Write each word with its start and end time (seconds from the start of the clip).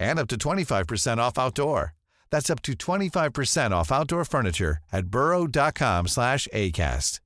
and 0.00 0.18
up 0.18 0.26
to 0.28 0.36
25% 0.36 1.18
off 1.18 1.38
outdoor. 1.38 1.94
That's 2.30 2.50
up 2.50 2.62
to 2.62 2.72
25% 2.72 3.70
off 3.72 3.92
outdoor 3.92 4.24
furniture 4.24 4.78
at 4.92 5.06
burrow.com 5.06 6.08
slash 6.08 6.48
ACAST. 6.52 7.20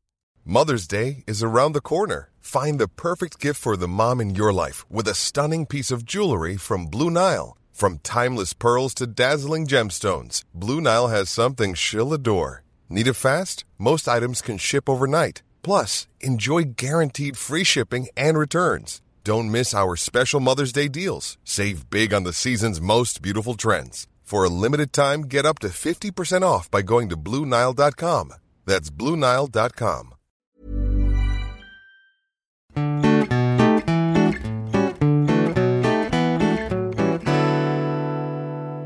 Mother's 0.44 0.86
Day 0.86 1.24
is 1.26 1.42
around 1.42 1.72
the 1.72 1.80
corner. 1.80 2.28
Find 2.38 2.78
the 2.78 2.88
perfect 2.88 3.40
gift 3.40 3.58
for 3.58 3.78
the 3.78 3.88
mom 3.88 4.20
in 4.20 4.34
your 4.34 4.52
life 4.52 4.84
with 4.90 5.08
a 5.08 5.14
stunning 5.14 5.64
piece 5.64 5.90
of 5.90 6.04
jewelry 6.04 6.58
from 6.58 6.86
Blue 6.86 7.08
Nile. 7.10 7.56
From 7.72 7.98
timeless 8.02 8.52
pearls 8.52 8.92
to 8.94 9.06
dazzling 9.06 9.66
gemstones, 9.66 10.44
Blue 10.52 10.82
Nile 10.82 11.08
has 11.08 11.30
something 11.30 11.72
she'll 11.72 12.12
adore. 12.12 12.62
Need 12.90 13.06
it 13.06 13.14
fast? 13.14 13.64
Most 13.78 14.06
items 14.06 14.42
can 14.42 14.58
ship 14.58 14.88
overnight. 14.88 15.42
Plus, 15.62 16.06
enjoy 16.20 16.64
guaranteed 16.76 17.38
free 17.38 17.64
shipping 17.64 18.08
and 18.16 18.36
returns. 18.36 19.00
Don't 19.24 19.50
miss 19.50 19.72
our 19.74 19.96
special 19.96 20.38
Mother's 20.40 20.72
Day 20.72 20.86
deals. 20.88 21.38
Save 21.44 21.88
big 21.88 22.12
on 22.12 22.24
the 22.24 22.32
season's 22.32 22.80
most 22.80 23.22
beautiful 23.22 23.54
trends. 23.54 24.06
For 24.22 24.44
a 24.44 24.50
limited 24.50 24.92
time, 24.92 25.22
get 25.22 25.46
up 25.46 25.58
to 25.60 25.68
50% 25.68 26.42
off 26.42 26.70
by 26.70 26.82
going 26.82 27.08
to 27.08 27.16
BlueNile.com. 27.16 28.34
That's 28.66 28.90
BlueNile.com. 28.90 30.14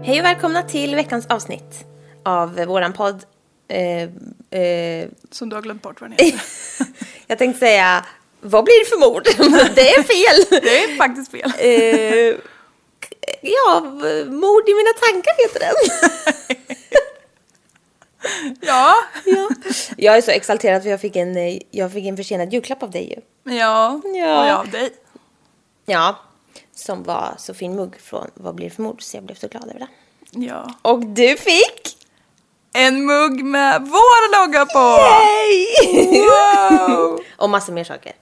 Hej 0.03 0.19
och 0.21 0.25
välkomna 0.25 0.63
till 0.63 0.95
veckans 0.95 1.27
avsnitt 1.27 1.85
av 2.23 2.55
våran 2.65 2.93
podd. 2.93 3.25
Eh, 3.69 4.03
eh, 4.61 5.09
Som 5.31 5.49
du 5.49 5.57
har 5.57 5.63
glömt 5.63 5.83
bort 5.83 6.01
vad 6.01 6.11
den 6.11 6.19
heter. 6.27 6.41
jag 7.27 7.39
tänkte 7.39 7.59
säga, 7.61 8.05
vad 8.41 8.65
blir 8.65 8.85
det 8.85 8.91
för 8.91 9.11
mord? 9.11 9.25
det 9.75 9.95
är 9.95 10.03
fel. 10.03 10.61
Det 10.63 10.85
är 10.85 10.97
faktiskt 10.97 11.31
fel. 11.31 11.53
Eh, 11.59 12.37
ja, 13.41 13.81
mord 14.27 14.69
i 14.69 14.75
mina 14.75 14.93
tankar 15.01 15.43
heter 15.43 15.61
den. 15.61 15.75
Ja. 18.61 18.95
ja. 19.25 19.49
Jag 19.97 20.17
är 20.17 20.21
så 20.21 20.31
exalterad 20.31 20.83
för 20.83 20.91
jag 20.91 21.01
fick 21.01 21.17
en, 21.17 21.37
eh, 21.37 21.59
jag 21.71 21.93
fick 21.93 22.07
en 22.07 22.17
försenad 22.17 22.53
julklapp 22.53 22.83
av 22.83 22.91
dig 22.91 23.09
ju. 23.09 23.21
Ja. 23.55 24.01
Ja. 24.05 24.41
Och 24.41 24.49
jag 24.49 24.59
av 24.61 24.71
dig. 24.71 24.91
Ja, 25.87 26.19
som 26.75 27.03
var 27.03 27.35
så 27.39 27.55
fin 27.55 27.77
mugg 27.77 28.01
från 28.01 28.31
Vad 28.35 28.55
blir 28.55 28.69
det 28.69 28.75
för 28.75 28.83
mord? 28.83 29.03
Så 29.03 29.17
jag 29.17 29.25
blev 29.25 29.35
så 29.35 29.49
glad 29.49 29.69
över 29.69 29.79
det. 29.79 29.89
Ja. 30.31 30.75
Och 30.83 31.07
du 31.07 31.37
fick? 31.37 31.97
En 32.73 33.07
mugg 33.07 33.45
med 33.45 33.83
vår 33.83 34.47
logga 34.47 34.67
på! 34.67 34.99
Yay! 35.03 36.21
Wow! 36.21 37.21
Och 37.37 37.51
massor 37.51 37.73
mer 37.73 37.85
saker. 37.85 38.13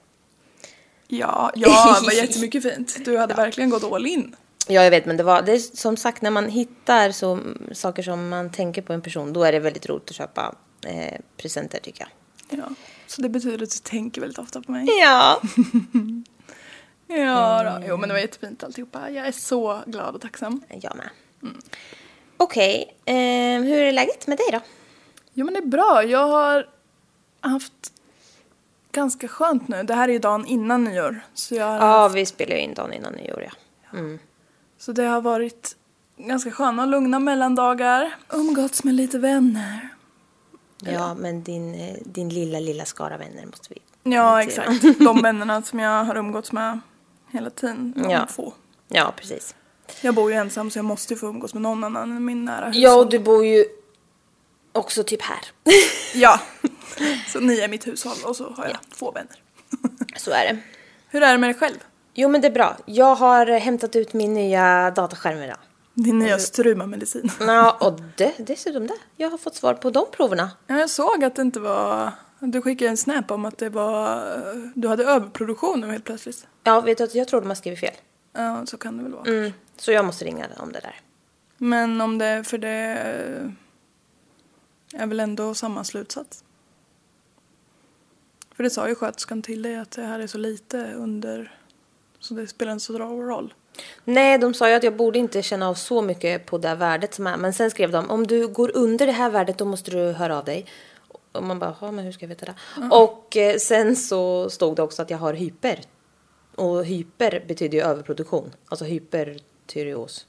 Ja, 1.07 1.51
ja, 1.55 1.97
det 2.01 2.05
var 2.05 2.13
jättemycket 2.23 2.63
fint. 2.63 3.05
Du 3.05 3.17
hade 3.17 3.33
verkligen 3.33 3.69
gått 3.69 3.83
all 3.83 4.05
in. 4.05 4.35
Ja, 4.67 4.83
jag 4.83 4.91
vet, 4.91 5.05
men 5.05 5.17
det 5.17 5.23
var 5.23 5.41
det 5.41 5.51
är 5.51 5.57
som 5.57 5.97
sagt 5.97 6.21
när 6.21 6.31
man 6.31 6.49
hittar 6.49 7.11
så, 7.11 7.39
saker 7.71 8.03
som 8.03 8.29
man 8.29 8.51
tänker 8.51 8.81
på 8.81 8.93
en 8.93 9.01
person, 9.01 9.33
då 9.33 9.43
är 9.43 9.51
det 9.51 9.59
väldigt 9.59 9.89
roligt 9.89 10.09
att 10.09 10.15
köpa 10.15 10.55
eh, 10.85 11.19
presenter 11.37 11.79
tycker 11.79 12.01
jag. 12.01 12.59
Ja. 12.59 12.69
Så 13.07 13.21
det 13.21 13.29
betyder 13.29 13.63
att 13.63 13.71
du 13.71 13.89
tänker 13.89 14.21
väldigt 14.21 14.39
ofta 14.39 14.61
på 14.61 14.71
mig. 14.71 14.85
Ja. 15.01 15.41
Ja, 17.09 17.63
då. 17.63 17.85
jo 17.87 17.97
men 17.97 18.09
det 18.09 18.13
var 18.13 18.19
jättefint 18.19 18.63
alltihopa. 18.63 19.09
Jag 19.09 19.27
är 19.27 19.31
så 19.31 19.81
glad 19.85 20.15
och 20.15 20.21
tacksam. 20.21 20.61
Jag 20.81 20.95
med. 20.95 21.09
Okej, 22.37 22.97
eh, 23.05 23.63
hur 23.63 23.81
är 23.81 23.91
läget 23.91 24.27
med 24.27 24.37
dig 24.37 24.47
då? 24.51 24.59
Jo 25.33 25.45
men 25.45 25.53
det 25.53 25.59
är 25.59 25.65
bra. 25.65 26.03
Jag 26.03 26.27
har 26.27 26.69
haft 27.41 27.93
ganska 28.97 29.27
skönt 29.27 29.67
nu. 29.67 29.83
Det 29.83 29.93
här 29.93 30.07
är 30.09 30.13
ju 30.13 30.19
dagen 30.19 30.45
innan 30.45 30.83
nyår. 30.83 31.21
Så, 31.33 31.55
jag 31.55 31.65
har 31.65 31.77
Ja, 31.87 32.07
vi 32.07 32.25
spelar 32.25 32.55
ju 32.55 32.61
in 32.61 32.73
dagen 32.73 32.93
innan 32.93 33.13
nyår 33.13 33.43
ja. 33.43 33.99
så 34.77 34.91
det 34.91 35.03
har 35.03 35.21
varit 35.21 35.75
ganska 36.17 36.51
sköna 36.51 36.81
och 36.83 36.87
lugna 36.89 37.19
mellandagar. 37.19 38.15
Umgåtts 38.29 38.83
med 38.83 38.93
lite 38.93 39.19
vänner. 39.19 39.89
Ja, 40.83 41.13
men 41.13 41.43
din, 41.43 41.75
eh, 41.75 41.95
din 42.05 42.29
lilla, 42.29 42.59
lilla 42.59 42.85
skara 42.85 43.17
vänner 43.17 43.45
måste 43.45 43.73
vi... 43.73 43.81
Ja, 44.15 44.43
exakt. 44.43 44.81
De 44.99 45.21
vännerna 45.21 45.61
som 45.61 45.79
jag 45.79 46.03
har 46.03 46.15
umgåtts 46.17 46.51
med 46.51 46.79
hela 47.31 47.49
tiden. 47.49 47.93
De 47.97 48.09
Ja. 48.11 48.27
få. 48.27 48.53
Ja, 48.87 49.13
precis. 49.15 49.55
Jag 50.01 50.15
bor 50.15 50.31
ju 50.31 50.37
ensam 50.37 50.71
så 50.71 50.77
jag 50.79 50.85
måste 50.85 51.13
ju 51.13 51.19
få 51.19 51.27
umgås 51.27 51.53
med 51.53 51.61
någon 51.61 51.83
annan 51.83 52.11
än 52.11 52.25
min 52.25 52.45
nära 52.45 52.65
hushåll. 52.65 52.81
Ja, 52.81 52.95
och 52.95 53.09
du 53.09 53.19
bor 53.19 53.45
ju 53.45 53.65
också 54.71 55.03
typ 55.03 55.21
här. 55.21 55.39
Ja. 56.15 56.39
Så 57.27 57.39
ni 57.39 57.59
är 57.59 57.67
mitt 57.67 57.87
hushåll 57.87 58.17
och 58.25 58.35
så 58.35 58.49
har 58.49 58.65
jag 58.65 58.77
få 58.91 59.11
vänner. 59.11 59.41
så 60.17 60.31
är 60.31 60.53
det. 60.53 60.57
Hur 61.09 61.23
är 61.23 61.31
det 61.31 61.37
med 61.37 61.49
dig 61.49 61.59
själv? 61.59 61.77
Jo, 62.13 62.29
men 62.29 62.41
det 62.41 62.47
är 62.47 62.51
bra. 62.51 62.77
Jag 62.85 63.15
har 63.15 63.45
hämtat 63.45 63.95
ut 63.95 64.13
min 64.13 64.33
nya 64.33 64.91
dataskärm 64.91 65.41
idag. 65.41 65.57
Din 65.93 66.19
nya 66.19 66.39
struma-medicin. 66.39 67.31
Ja, 67.39 67.77
och 67.79 67.99
det, 68.15 68.33
dessutom 68.37 68.87
det. 68.87 68.97
Jag 69.15 69.29
har 69.29 69.37
fått 69.37 69.55
svar 69.55 69.73
på 69.73 69.89
de 69.89 70.05
proverna. 70.11 70.51
Ja, 70.67 70.79
jag 70.79 70.89
såg 70.89 71.23
att 71.23 71.35
det 71.35 71.41
inte 71.41 71.59
var... 71.59 72.11
Du 72.39 72.61
skickade 72.61 72.89
en 72.89 72.97
snap 72.97 73.31
om 73.31 73.45
att 73.45 73.57
det 73.57 73.69
var... 73.69 74.23
Du 74.75 74.87
hade 74.87 75.03
överproduktion 75.03 75.79
nu 75.79 75.87
helt 75.87 76.05
plötsligt. 76.05 76.47
Ja, 76.63 76.81
vet 76.81 76.97
du 76.97 77.03
att 77.03 77.15
jag 77.15 77.27
tror 77.27 77.41
de 77.41 77.47
har 77.47 77.55
skrivit 77.55 77.79
fel. 77.79 77.93
Ja, 78.33 78.65
så 78.65 78.77
kan 78.77 78.97
det 78.97 79.03
väl 79.03 79.11
vara. 79.11 79.23
Mm, 79.23 79.53
så 79.77 79.91
jag 79.91 80.05
måste 80.05 80.25
ringa 80.25 80.47
om 80.57 80.71
det 80.71 80.79
där. 80.79 80.95
Men 81.57 82.01
om 82.01 82.17
det... 82.17 82.43
För 82.43 82.57
det 82.57 82.69
är 84.93 85.07
väl 85.07 85.19
ändå 85.19 85.53
samma 85.53 85.83
slutsats. 85.83 86.43
För 88.57 88.63
det 88.63 88.69
sa 88.69 88.89
ju 88.89 88.95
sköterskan 88.95 89.41
till 89.41 89.61
dig 89.61 89.75
att 89.75 89.91
det 89.91 90.01
här 90.01 90.19
är 90.19 90.27
så 90.27 90.37
lite 90.37 90.93
under... 90.93 91.51
Så 92.19 92.33
det 92.33 92.47
spelar 92.47 92.71
inte 92.71 92.85
så 92.85 92.93
stor 92.93 93.27
roll. 93.27 93.53
Nej, 94.03 94.37
de 94.37 94.53
sa 94.53 94.69
ju 94.69 94.75
att 94.75 94.83
jag 94.83 94.95
borde 94.95 95.19
inte 95.19 95.41
känna 95.41 95.69
av 95.69 95.73
så 95.73 96.01
mycket 96.01 96.45
på 96.45 96.57
det 96.57 96.75
värdet 96.75 97.13
som 97.13 97.27
är. 97.27 97.37
Men 97.37 97.53
sen 97.53 97.71
skrev 97.71 97.91
de, 97.91 98.09
om 98.09 98.27
du 98.27 98.47
går 98.47 98.71
under 98.73 99.05
det 99.05 99.11
här 99.11 99.29
värdet 99.29 99.57
då 99.57 99.65
måste 99.65 99.91
du 99.91 100.11
höra 100.11 100.37
av 100.37 100.45
dig. 100.45 100.65
Och 101.31 101.43
man 101.43 101.59
bara, 101.59 101.91
men 101.91 102.05
hur 102.05 102.11
ska 102.11 102.23
jag 102.23 102.29
veta 102.29 102.45
det? 102.45 102.55
Och 102.91 103.37
eh, 103.37 103.57
sen 103.57 103.95
så 103.95 104.49
stod 104.49 104.75
det 104.75 104.81
också 104.81 105.01
att 105.01 105.09
jag 105.09 105.17
har 105.17 105.33
hyper. 105.33 105.79
Och 106.55 106.85
hyper 106.85 107.43
betyder 107.47 107.77
ju 107.77 107.83
överproduktion. 107.83 108.51
Alltså 108.67 108.85
hypertyreos. 108.85 110.25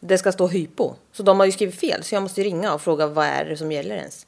Det 0.00 0.18
ska 0.18 0.32
stå 0.32 0.46
hypo. 0.46 0.94
Så 1.12 1.22
de 1.22 1.38
har 1.38 1.46
ju 1.46 1.52
skrivit 1.52 1.80
fel. 1.80 2.04
Så 2.04 2.14
jag 2.14 2.22
måste 2.22 2.42
ringa 2.42 2.74
och 2.74 2.82
fråga 2.82 3.06
vad 3.06 3.26
är 3.26 3.44
det 3.44 3.56
som 3.56 3.72
gäller 3.72 3.96
ens. 3.96 4.26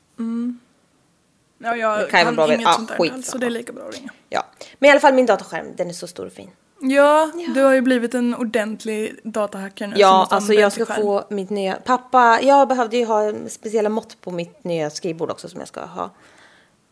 Ja, 1.62 1.76
jag 1.76 2.10
kan 2.10 2.36
kan, 2.36 2.52
inget 2.52 2.68
att- 2.68 2.74
sånt 2.74 2.88
där 2.88 2.94
ah, 2.94 2.98
skit 2.98 3.12
alls, 3.12 3.26
så 3.26 3.38
det 3.38 3.46
är 3.46 3.50
lika 3.50 3.72
bra 3.72 3.84
att 3.88 3.94
ringa. 3.94 4.10
Ja. 4.28 4.46
Men 4.78 4.88
i 4.88 4.90
alla 4.90 5.00
fall 5.00 5.14
min 5.14 5.26
datorskärm, 5.26 5.66
den 5.76 5.88
är 5.88 5.92
så 5.92 6.06
stor 6.06 6.26
och 6.26 6.32
fin. 6.32 6.50
Ja, 6.82 7.30
du 7.54 7.62
har 7.62 7.72
ju 7.72 7.80
blivit 7.80 8.14
en 8.14 8.34
ordentlig 8.34 9.20
datahacker 9.24 9.86
nu. 9.86 9.94
Ja, 9.98 10.26
alltså 10.30 10.52
jag 10.52 10.72
ska 10.72 10.84
skärm. 10.84 11.02
få 11.02 11.24
mitt 11.30 11.50
nya... 11.50 11.74
Pappa, 11.84 12.38
jag 12.42 12.68
behövde 12.68 12.96
ju 12.96 13.04
ha 13.04 13.32
speciella 13.48 13.88
mått 13.88 14.20
på 14.20 14.30
mitt 14.30 14.64
nya 14.64 14.90
skrivbord 14.90 15.30
också 15.30 15.48
som 15.48 15.58
jag 15.60 15.68
ska 15.68 15.80
ha. 15.84 16.10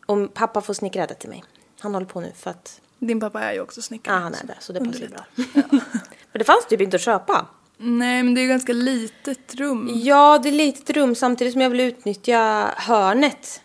Och 0.05 0.33
pappa 0.33 0.61
får 0.61 0.73
snickra 0.73 1.07
det 1.07 1.13
till 1.13 1.29
mig. 1.29 1.43
Han 1.79 1.93
håller 1.93 2.07
på 2.07 2.21
nu 2.21 2.31
för 2.35 2.49
att... 2.49 2.81
Din 2.99 3.19
pappa 3.19 3.41
är 3.41 3.53
ju 3.53 3.61
också 3.61 3.79
Ja, 3.79 3.83
snickare. 3.83 4.15
han 4.15 4.33
är 4.33 4.43
det. 4.47 4.55
Så 4.59 4.73
det 4.73 4.79
passar 4.79 4.99
ju 4.99 5.07
bra. 5.07 5.25
Underlättar. 5.35 5.79
För 6.31 6.39
det 6.39 6.45
fanns 6.45 6.65
typ 6.69 6.81
inte 6.81 6.95
att 6.95 7.01
köpa. 7.01 7.45
Nej, 7.77 8.23
men 8.23 8.35
det 8.35 8.41
är 8.41 8.43
ju 8.43 8.47
ganska 8.49 8.73
litet 8.73 9.55
rum. 9.55 9.89
Ja, 9.93 10.39
det 10.43 10.49
är 10.49 10.53
litet 10.53 10.89
rum 10.89 11.15
samtidigt 11.15 11.53
som 11.53 11.61
jag 11.61 11.69
vill 11.69 11.79
utnyttja 11.79 12.69
hörnet. 12.77 13.61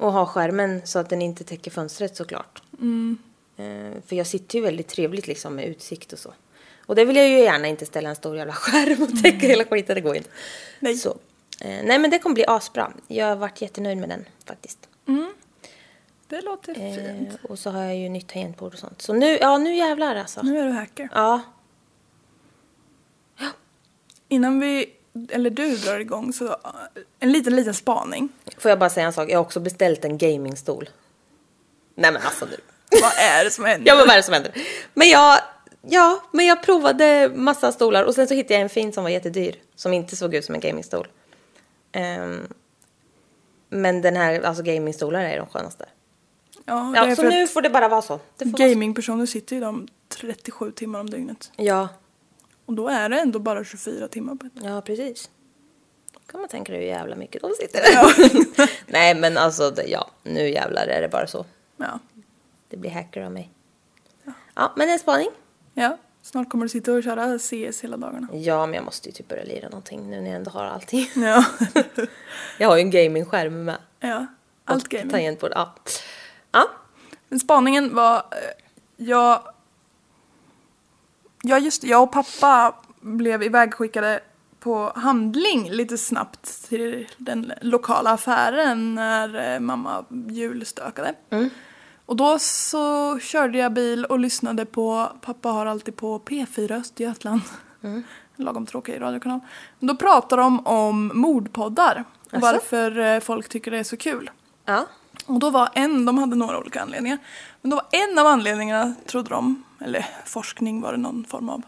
Och 0.00 0.12
ha 0.12 0.26
skärmen 0.26 0.80
så 0.84 0.98
att 0.98 1.08
den 1.10 1.22
inte 1.22 1.44
täcker 1.44 1.70
fönstret 1.70 2.16
såklart. 2.16 2.62
Eh, 3.56 4.02
För 4.06 4.16
jag 4.16 4.26
sitter 4.26 4.58
ju 4.58 4.64
väldigt 4.64 4.88
trevligt 4.88 5.26
liksom 5.26 5.54
med 5.54 5.64
utsikt 5.66 6.12
och 6.12 6.18
så. 6.18 6.32
Och 6.86 6.94
det 6.94 7.04
vill 7.04 7.16
jag 7.16 7.28
ju 7.28 7.38
gärna 7.38 7.68
inte 7.68 7.86
ställa 7.86 8.08
en 8.08 8.16
stor 8.16 8.36
jävla 8.36 8.52
skärm 8.52 9.02
och 9.02 9.22
täcka 9.22 9.46
hela 9.46 9.64
skiten, 9.64 9.94
det 9.94 10.00
går 10.00 10.16
inte. 10.16 10.30
Nej. 10.80 10.96
Så. 10.96 11.10
eh, 11.60 11.84
Nej 11.84 11.98
men 11.98 12.10
det 12.10 12.18
kommer 12.18 12.34
bli 12.34 12.44
asbra. 12.48 12.92
Jag 13.08 13.26
har 13.26 13.36
varit 13.36 13.62
jättenöjd 13.62 13.98
med 13.98 14.08
den 14.08 14.24
faktiskt. 14.44 14.78
Det 16.28 16.40
låter 16.40 16.74
fint. 16.74 17.28
Eh, 17.44 17.50
och 17.50 17.58
så 17.58 17.70
har 17.70 17.82
jag 17.84 17.96
ju 17.96 18.08
nytt 18.08 18.28
tangentbord 18.28 18.72
och 18.72 18.78
sånt. 18.78 19.02
Så 19.02 19.12
nu, 19.12 19.26
ja 19.40 19.58
nu 19.58 19.74
jävlar 19.74 20.16
alltså. 20.16 20.42
Nu 20.42 20.58
är 20.58 20.66
du 20.66 20.72
hacker. 20.72 21.08
Ja. 21.14 21.40
Innan 24.28 24.60
vi, 24.60 24.92
eller 25.30 25.50
du 25.50 25.76
drar 25.76 26.00
igång, 26.00 26.32
så 26.32 26.44
uh, 26.44 26.56
en 27.20 27.32
liten, 27.32 27.56
liten 27.56 27.74
spaning. 27.74 28.28
Får 28.58 28.68
jag 28.68 28.78
bara 28.78 28.90
säga 28.90 29.06
en 29.06 29.12
sak? 29.12 29.30
Jag 29.30 29.38
har 29.38 29.44
också 29.44 29.60
beställt 29.60 30.04
en 30.04 30.18
gamingstol. 30.18 30.88
Nej 31.94 32.12
men 32.12 32.22
alltså 32.22 32.44
nu. 32.44 32.56
Vad 33.02 33.12
är 33.18 33.44
det 33.44 33.50
som 33.50 33.64
händer? 33.64 33.88
Ja 33.88 33.96
men 33.96 34.06
vad 34.06 34.12
är 34.12 34.16
det 34.16 34.22
som 34.22 34.34
händer? 34.34 34.52
Men 34.94 35.08
jag, 35.08 35.38
ja, 35.82 36.22
men 36.32 36.46
jag 36.46 36.62
provade 36.62 37.30
massa 37.34 37.72
stolar 37.72 38.04
och 38.04 38.14
sen 38.14 38.28
så 38.28 38.34
hittade 38.34 38.54
jag 38.54 38.62
en 38.62 38.68
fin 38.68 38.92
som 38.92 39.02
var 39.02 39.10
jättedyr. 39.10 39.54
Som 39.74 39.92
inte 39.92 40.16
såg 40.16 40.34
ut 40.34 40.44
som 40.44 40.54
en 40.54 40.60
gamingstol. 40.60 41.08
Ehm, 41.92 42.46
men 43.68 44.02
den 44.02 44.16
här, 44.16 44.40
alltså 44.40 44.62
gamingstolar 44.62 45.20
är 45.20 45.36
de 45.36 45.46
skönaste. 45.46 45.86
Ja, 46.64 46.92
Ja, 46.96 47.16
så 47.16 47.22
nu 47.22 47.46
får 47.46 47.62
det 47.62 47.70
bara 47.70 47.88
vara 47.88 48.02
så. 48.02 48.20
gamingpersoner 48.38 49.26
sitter 49.26 49.56
ju 49.56 49.60
de 49.62 49.88
37 50.08 50.72
timmar 50.72 51.00
om 51.00 51.10
dygnet. 51.10 51.52
Ja, 51.56 51.88
Och 52.70 52.76
då 52.76 52.88
är 52.88 53.08
det 53.08 53.20
ändå 53.20 53.38
bara 53.38 53.64
24 53.64 54.08
timmar 54.08 54.34
på 54.34 54.46
ett. 54.46 54.52
ja 54.54 54.80
precis. 54.80 55.30
Då 56.12 56.20
kan 56.26 56.40
man 56.40 56.48
tänka 56.48 56.72
hur 56.72 56.80
jävla 56.80 57.16
mycket 57.16 57.42
de 57.42 57.50
sitter 57.60 57.80
där. 57.80 58.70
Nej 58.92 59.14
men 59.14 59.38
alltså, 59.38 59.74
ja, 59.86 60.10
nu 60.22 60.48
jävlar 60.48 60.86
är 60.86 61.02
det 61.02 61.08
bara 61.08 61.26
så. 61.26 61.46
Ja. 61.76 61.98
Det 62.68 62.76
blir 62.76 62.90
hacker 62.90 63.22
av 63.22 63.32
mig. 63.32 63.50
Ja, 64.54 64.72
men 64.76 64.90
en 64.90 64.98
spaning. 64.98 65.28
ja. 65.74 65.98
Snart 66.22 66.50
kommer 66.50 66.64
du 66.64 66.68
sitta 66.68 66.92
och 66.92 67.02
köra 67.04 67.38
CS 67.38 67.80
hela 67.84 67.96
dagarna. 67.96 68.28
Ja, 68.32 68.66
men 68.66 68.74
jag 68.74 68.84
måste 68.84 69.08
ju 69.08 69.12
typ 69.12 69.28
börja 69.28 69.44
lira 69.44 69.68
någonting 69.68 70.10
nu 70.10 70.20
när 70.20 70.26
jag 70.26 70.36
ändå 70.36 70.50
har 70.50 70.64
allting. 70.64 71.06
Ja. 71.14 71.44
Jag 72.58 72.68
har 72.68 72.76
ju 72.76 72.80
en 72.80 72.90
gamingskärm 72.90 73.64
med. 73.64 73.76
ja. 74.00 74.26
Allt 74.64 74.84
Och 74.84 74.90
gaming. 74.90 75.10
Tangentbord, 75.10 75.52
ja. 75.54 75.74
Ja, 76.52 76.70
Men 77.28 77.40
spaningen 77.40 77.94
var, 77.94 78.16
eh, 78.16 78.22
jag... 78.96 79.42
Ja 81.42 81.58
just 81.58 81.82
det, 81.82 81.88
jag 81.88 82.02
och 82.02 82.12
pappa 82.12 82.74
blev 83.00 83.42
ivägskickade 83.42 84.20
på 84.60 84.92
handling 84.94 85.70
lite 85.70 85.98
snabbt 85.98 86.68
till 86.68 87.08
den 87.16 87.52
lokala 87.60 88.10
affären 88.10 88.94
när 88.94 89.54
eh, 89.54 89.60
mamma 89.60 90.04
julstökade. 90.28 91.14
Och 92.06 92.16
då 92.16 92.38
så 92.38 93.18
körde 93.18 93.58
jag 93.58 93.72
bil 93.72 94.04
och 94.04 94.18
lyssnade 94.18 94.66
på, 94.66 95.12
pappa 95.20 95.48
har 95.48 95.66
alltid 95.66 95.96
på 95.96 96.18
P4 96.18 96.80
Östergötland. 96.80 97.40
En 98.36 98.44
lagom 98.44 98.66
tråkig 98.66 99.00
radiokanal. 99.00 99.40
Då 99.78 99.96
pratar 99.96 100.36
de 100.36 100.66
om 100.66 101.10
mordpoddar. 101.14 102.04
Och 102.32 102.40
varför 102.40 102.98
eh, 102.98 103.20
folk 103.20 103.48
tycker 103.48 103.70
det 103.70 103.78
är 103.78 103.84
så 103.84 103.96
kul. 103.96 104.30
ja. 104.64 104.86
Och 105.30 105.38
då 105.38 105.50
var 105.50 105.68
en, 105.74 106.04
de 106.04 106.18
hade 106.18 106.36
några 106.36 106.58
olika 106.58 106.82
anledningar. 106.82 107.18
Men 107.62 107.70
då 107.70 107.76
var 107.76 107.86
en 107.90 108.18
av 108.18 108.26
anledningarna, 108.26 108.94
trodde 109.06 109.30
de, 109.30 109.64
eller 109.80 110.06
forskning 110.24 110.80
var 110.80 110.92
det 110.92 110.98
någon 110.98 111.24
form 111.24 111.48
av, 111.48 111.62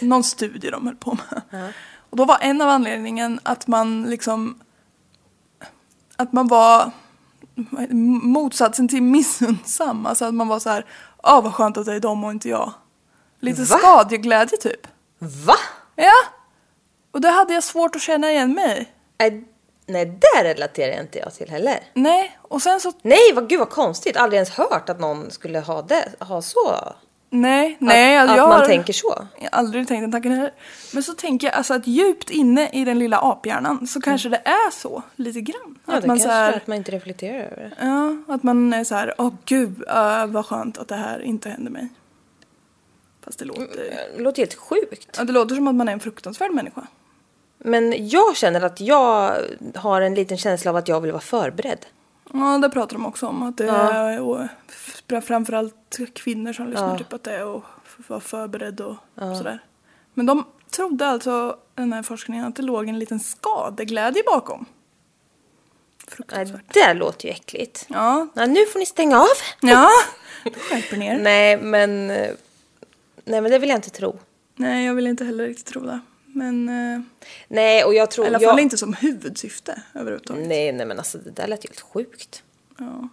någon 0.00 0.24
studie 0.24 0.70
de 0.70 0.86
höll 0.86 0.96
på 0.96 1.18
med. 1.30 1.72
Och 2.10 2.16
då 2.16 2.24
var 2.24 2.38
en 2.40 2.60
av 2.60 2.68
anledningen 2.68 3.40
att 3.42 3.66
man 3.66 4.02
liksom, 4.02 4.58
att 6.16 6.32
man 6.32 6.48
var 6.48 6.90
motsatsen 8.22 8.88
till 8.88 9.02
missundsam. 9.02 10.06
Alltså 10.06 10.24
att 10.24 10.34
man 10.34 10.48
var 10.48 10.58
så 10.58 10.70
här, 10.70 10.86
åh 11.22 11.42
vad 11.42 11.54
skönt 11.54 11.76
att 11.76 11.86
det 11.86 11.94
är 11.94 12.00
de 12.00 12.24
och 12.24 12.30
inte 12.30 12.48
jag. 12.48 12.72
Lite 13.40 13.62
Va? 13.62 13.78
skadeglädje 13.78 14.58
typ. 14.58 14.86
Va? 15.18 15.56
Ja! 15.96 16.12
Och 17.10 17.20
det 17.20 17.30
hade 17.30 17.54
jag 17.54 17.64
svårt 17.64 17.96
att 17.96 18.02
känna 18.02 18.30
igen 18.30 18.54
mig 18.54 18.92
i. 19.22 19.44
Nej, 19.90 20.06
det 20.06 20.44
relaterar 20.44 21.00
inte 21.00 21.18
jag 21.18 21.34
till 21.34 21.50
heller. 21.50 21.78
Nej, 21.94 22.38
och 22.42 22.62
sen 22.62 22.80
så 22.80 22.92
Nej, 23.02 23.32
vad, 23.34 23.48
gud 23.48 23.58
vad 23.58 23.70
konstigt. 23.70 24.16
Aldrig 24.16 24.36
ens 24.36 24.50
hört 24.50 24.88
att 24.88 25.00
någon 25.00 25.30
skulle 25.30 25.60
ha, 25.60 25.82
det, 25.82 26.08
ha 26.18 26.42
så. 26.42 26.94
Nej, 27.30 27.76
nej. 27.80 28.16
att, 28.16 28.28
jag 28.28 28.38
att 28.38 28.48
man 28.48 28.60
har 28.60 28.66
tänker 28.66 28.92
så. 28.92 29.26
jag 29.38 29.50
har 29.50 29.58
aldrig 29.58 29.88
tänkt 29.88 30.02
den 30.02 30.12
tanken 30.12 30.32
heller. 30.32 30.52
Men 30.92 31.02
så 31.02 31.12
tänker 31.12 31.46
jag 31.46 31.54
alltså 31.54 31.74
att 31.74 31.86
djupt 31.86 32.30
inne 32.30 32.68
i 32.72 32.84
den 32.84 32.98
lilla 32.98 33.18
aphjärnan 33.18 33.86
så 33.86 34.00
kanske 34.00 34.28
det 34.28 34.42
är 34.44 34.70
så 34.70 35.02
lite 35.16 35.40
grann. 35.40 35.60
Mm. 35.64 35.78
Ja, 35.86 35.94
att 35.94 36.02
det 36.02 36.08
man 36.08 36.18
kanske 36.18 36.28
så 36.28 36.34
här, 36.34 36.52
är 36.52 36.56
att 36.56 36.66
man 36.66 36.76
inte 36.76 36.92
reflekterar 36.92 37.38
över 37.38 37.56
det. 37.56 37.86
ja, 37.86 38.34
att 38.34 38.42
man 38.42 38.72
är 38.72 38.84
så 38.84 38.94
här, 38.94 39.14
åh 39.18 39.32
gud 39.44 39.84
uh, 39.88 40.26
vad 40.26 40.46
skönt 40.46 40.78
att 40.78 40.88
det 40.88 40.94
här 40.94 41.22
inte 41.22 41.48
händer 41.48 41.70
mig. 41.70 41.88
Fast 43.24 43.38
det 43.38 43.44
låter, 43.44 43.66
Det 44.16 44.22
låter 44.22 44.42
helt 44.42 44.54
sjukt. 44.54 45.16
ja, 45.18 45.24
det 45.24 45.32
låter 45.32 45.54
som 45.54 45.68
att 45.68 45.74
man 45.74 45.88
är 45.88 45.92
en 45.92 46.00
fruktansvärd 46.00 46.52
människa. 46.52 46.86
Men 47.64 48.08
jag 48.08 48.36
känner 48.36 48.60
att 48.62 48.80
jag 48.80 49.36
har 49.74 50.00
en 50.00 50.14
liten 50.14 50.38
känsla 50.38 50.70
av 50.70 50.76
att 50.76 50.88
jag 50.88 51.00
vill 51.00 51.12
vara 51.12 51.20
förberedd. 51.22 51.86
Ja, 52.32 52.58
det 52.58 52.70
pratar 52.70 52.92
de 52.96 53.06
också 53.06 53.26
om. 53.26 53.42
Att 53.42 53.56
det 53.56 53.64
Ja. 53.64 53.92
är 53.92 54.20
och, 54.20 54.40
framförallt 55.24 55.98
kvinnor 56.14 56.52
som 56.52 56.66
lyssnar 56.68 56.92
Ja. 56.92 56.98
typ 56.98 57.12
att 57.12 57.22
det 57.24 57.32
är 57.36 57.56
att 57.56 57.62
vara 58.06 58.20
förberedd 58.20 58.80
och 58.80 58.96
sådär. 59.14 59.58
Men 60.14 60.26
de 60.26 60.44
trodde 60.70 61.06
alltså, 61.06 61.56
den 61.74 61.92
här 61.92 62.02
forskningen, 62.02 62.44
att 62.44 62.56
det 62.56 62.62
låg 62.62 62.88
en 62.88 62.98
liten 62.98 63.20
skadeglädje 63.20 64.22
bakom. 64.26 64.58
Nej, 64.68 66.16
Fruktansvärt. 66.16 66.74
det 66.74 66.94
låter 66.94 67.26
ju 67.28 67.32
äckligt. 67.32 67.86
Ja, 67.88 68.26
Ja, 68.34 68.46
nu 68.46 68.66
får 68.66 68.78
ni 68.78 68.86
stänga 68.86 69.20
av. 69.20 69.26
ja. 69.60 69.88
skärper 70.44 70.96
ner. 70.96 71.18
Nej, 71.18 71.56
men... 71.56 72.06
Nej, 73.24 73.40
men 73.40 73.50
det 73.50 73.58
vill 73.58 73.68
jag 73.68 73.78
inte 73.78 73.90
tro. 73.90 74.18
Nej, 74.54 74.86
jag 74.86 74.94
vill 74.94 75.06
inte 75.06 75.24
heller 75.24 75.46
riktigt 75.46 75.66
tro 75.66 75.80
det. 75.82 76.00
Men 76.40 76.68
eh, 76.68 77.00
Nej, 77.48 77.84
och 77.84 77.94
jag 77.94 78.10
tror... 78.10 78.26
i 78.26 78.28
alla 78.28 78.40
jag... 78.40 78.50
fall 78.50 78.60
inte 78.60 78.78
som 78.78 78.92
huvudsyfte 78.94 79.82
överhuvudtaget. 79.94 80.48
Nej, 80.48 80.72
nej 80.72 80.86
men 80.86 80.98
alltså 80.98 81.18
det 81.18 81.30
där 81.30 81.46
lät 81.46 81.64
ju 81.64 81.68
helt 81.68 81.80
sjukt. 81.80 82.42
Ja. 82.78 83.08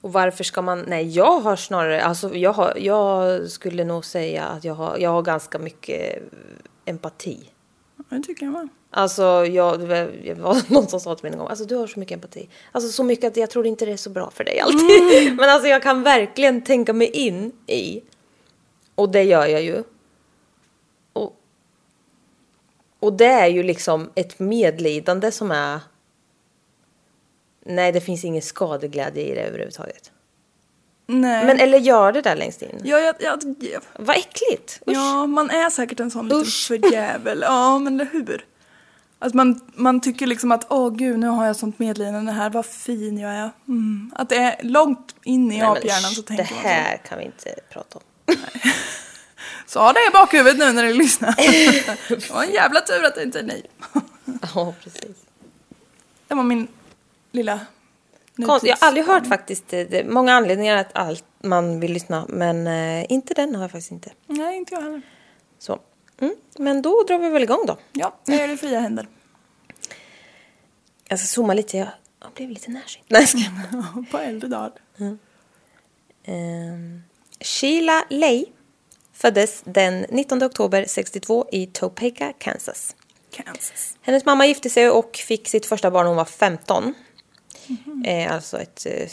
Och 0.00 0.12
varför 0.12 0.44
ska 0.44 0.62
man... 0.62 0.84
Nej, 0.88 1.08
jag 1.08 1.40
har 1.40 1.56
snarare... 1.56 2.02
Alltså 2.04 2.34
jag, 2.34 2.52
har, 2.52 2.76
jag 2.76 3.50
skulle 3.50 3.84
nog 3.84 4.04
säga 4.04 4.44
att 4.44 4.64
jag 4.64 4.74
har, 4.74 4.98
jag 4.98 5.10
har 5.10 5.22
ganska 5.22 5.58
mycket 5.58 6.22
empati. 6.84 7.50
Det 8.08 8.22
tycker 8.22 8.46
jag 8.46 8.52
med. 8.52 8.68
Alltså, 8.90 9.22
jag, 9.46 9.80
det 9.80 10.34
var- 10.38 10.72
någon 10.72 10.88
som 10.88 11.00
sa 11.00 11.14
till 11.14 11.24
mig 11.24 11.32
en 11.32 11.38
gång, 11.38 11.48
alltså 11.48 11.64
du 11.64 11.74
har 11.76 11.86
så 11.86 12.00
mycket 12.00 12.14
empati. 12.14 12.48
Alltså 12.72 12.92
så 12.92 13.04
mycket 13.04 13.24
att 13.24 13.36
jag 13.36 13.50
tror 13.50 13.66
inte 13.66 13.86
det 13.86 13.92
är 13.92 13.96
så 13.96 14.10
bra 14.10 14.30
för 14.30 14.44
dig 14.44 14.60
alltid. 14.60 15.36
Men 15.36 15.50
alltså 15.50 15.68
jag 15.68 15.82
kan 15.82 16.02
verkligen 16.02 16.62
tänka 16.62 16.92
mig 16.92 17.08
in 17.08 17.52
i, 17.66 18.02
och 18.94 19.08
det 19.08 19.22
gör 19.22 19.46
jag 19.46 19.62
ju. 19.62 19.82
Och, 21.12 21.36
och 23.00 23.12
det 23.12 23.26
är 23.26 23.46
ju 23.46 23.62
liksom 23.62 24.10
ett 24.14 24.38
medlidande 24.38 25.32
som 25.32 25.50
är, 25.50 25.80
nej 27.66 27.92
det 27.92 28.00
finns 28.00 28.24
ingen 28.24 28.42
skadeglädje 28.42 29.22
i 29.22 29.34
det 29.34 29.40
överhuvudtaget. 29.40 30.12
Nej. 31.06 31.44
Men 31.46 31.60
eller 31.60 31.78
gör 31.78 32.12
det 32.12 32.22
där 32.22 32.36
längst 32.36 32.62
in. 32.62 32.80
ja, 32.84 32.98
jag, 32.98 33.14
jag, 33.20 33.42
jag, 33.60 33.80
Vad 33.98 34.16
äckligt! 34.16 34.80
Usch. 34.86 34.94
ja, 34.94 35.26
man 35.26 35.50
är 35.50 35.70
säkert 35.70 36.00
en 36.00 36.10
sån 36.10 36.24
liten 36.28 36.40
Usch. 36.42 36.66
förjävel. 36.68 37.38
Ja, 37.42 37.78
men 37.78 37.94
eller 37.94 38.10
hur? 38.12 38.44
Att 39.18 39.34
man, 39.34 39.60
man 39.74 40.00
tycker 40.00 40.26
liksom 40.26 40.52
att 40.52 40.66
åh 40.70 40.90
gud, 40.94 41.18
nu 41.18 41.26
har 41.26 41.46
jag 41.46 41.56
sånt 41.56 41.78
medlidande 41.78 42.32
här, 42.32 42.50
vad 42.50 42.66
fin 42.66 43.18
jag 43.18 43.30
är. 43.32 43.50
Mm. 43.68 44.12
Att 44.16 44.28
det 44.28 44.36
är 44.36 44.56
långt 44.62 45.14
in 45.24 45.52
i 45.52 45.58
Nej, 45.58 45.66
aphjärnan 45.66 46.10
så 46.10 46.22
tänker 46.22 46.44
Det 46.44 46.50
man 46.54 46.62
så. 46.62 46.68
här 46.68 46.96
kan 46.96 47.18
vi 47.18 47.24
inte 47.24 47.54
prata 47.70 47.98
om. 47.98 48.04
Så 49.66 49.80
ha 49.80 49.92
det 49.92 50.00
i 50.08 50.10
bakhuvudet 50.12 50.58
nu 50.58 50.72
när 50.72 50.84
du 50.84 50.94
lyssnar. 50.94 51.34
det 52.08 52.30
var 52.30 52.42
en 52.44 52.52
jävla 52.52 52.80
tur 52.80 53.04
att 53.04 53.14
det 53.14 53.22
inte 53.22 53.38
är 53.38 53.42
nej. 53.42 53.62
Ja, 54.54 54.74
precis. 54.82 55.16
Det 56.28 56.34
var 56.34 56.42
min 56.42 56.68
lilla 57.32 57.60
Konst, 58.46 58.66
jag 58.66 58.76
har 58.76 58.88
aldrig 58.88 59.06
hört 59.06 59.26
faktiskt 59.26 59.68
det, 59.68 60.06
många 60.08 60.34
anledningar 60.34 60.76
att 60.76 60.90
allt 60.92 61.24
man 61.42 61.80
vill 61.80 61.92
lyssna 61.92 62.26
men 62.28 62.66
eh, 62.66 63.12
inte 63.12 63.34
den 63.34 63.54
har 63.54 63.62
jag 63.62 63.70
faktiskt 63.70 63.92
inte. 63.92 64.10
Nej, 64.26 64.56
inte 64.56 64.74
jag 64.74 64.82
heller. 64.82 65.02
Så. 65.58 65.78
Mm, 66.20 66.34
men 66.58 66.82
då 66.82 67.04
drar 67.08 67.18
vi 67.18 67.28
väl 67.28 67.42
igång 67.42 67.66
då. 67.66 67.76
Ja, 67.92 68.16
nu 68.26 68.34
är 68.34 68.48
det 68.48 68.56
fria 68.56 68.80
händer. 68.80 69.08
Jag 71.08 71.18
ska 71.18 71.26
zooma 71.26 71.54
lite, 71.54 71.76
jag, 71.76 71.88
jag 72.20 72.32
blev 72.32 72.50
lite 72.50 72.70
närsynt. 72.70 73.04
Nej, 73.08 73.20
jag 73.20 73.28
skojar. 73.28 74.10
På 74.10 74.18
äldre 74.18 74.48
dagar. 74.48 74.72
Ehm, 76.24 77.02
Sheila 77.40 78.04
Ley 78.10 78.44
föddes 79.18 79.62
den 79.64 80.06
19 80.08 80.42
oktober 80.42 80.84
62 80.88 81.46
i 81.52 81.66
Topeka, 81.66 82.32
Kansas. 82.38 82.96
Kansas. 83.30 83.96
Hennes 84.02 84.24
mamma 84.24 84.46
gifte 84.46 84.70
sig 84.70 84.90
och 84.90 85.16
fick 85.16 85.48
sitt 85.48 85.66
första 85.66 85.90
barn 85.90 86.04
när 86.04 86.08
hon 86.08 86.16
var 86.16 86.24
15. 86.24 86.94
Eh, 88.06 88.32
alltså 88.32 88.58
ett... 88.58 88.86
Eh, 88.86 89.08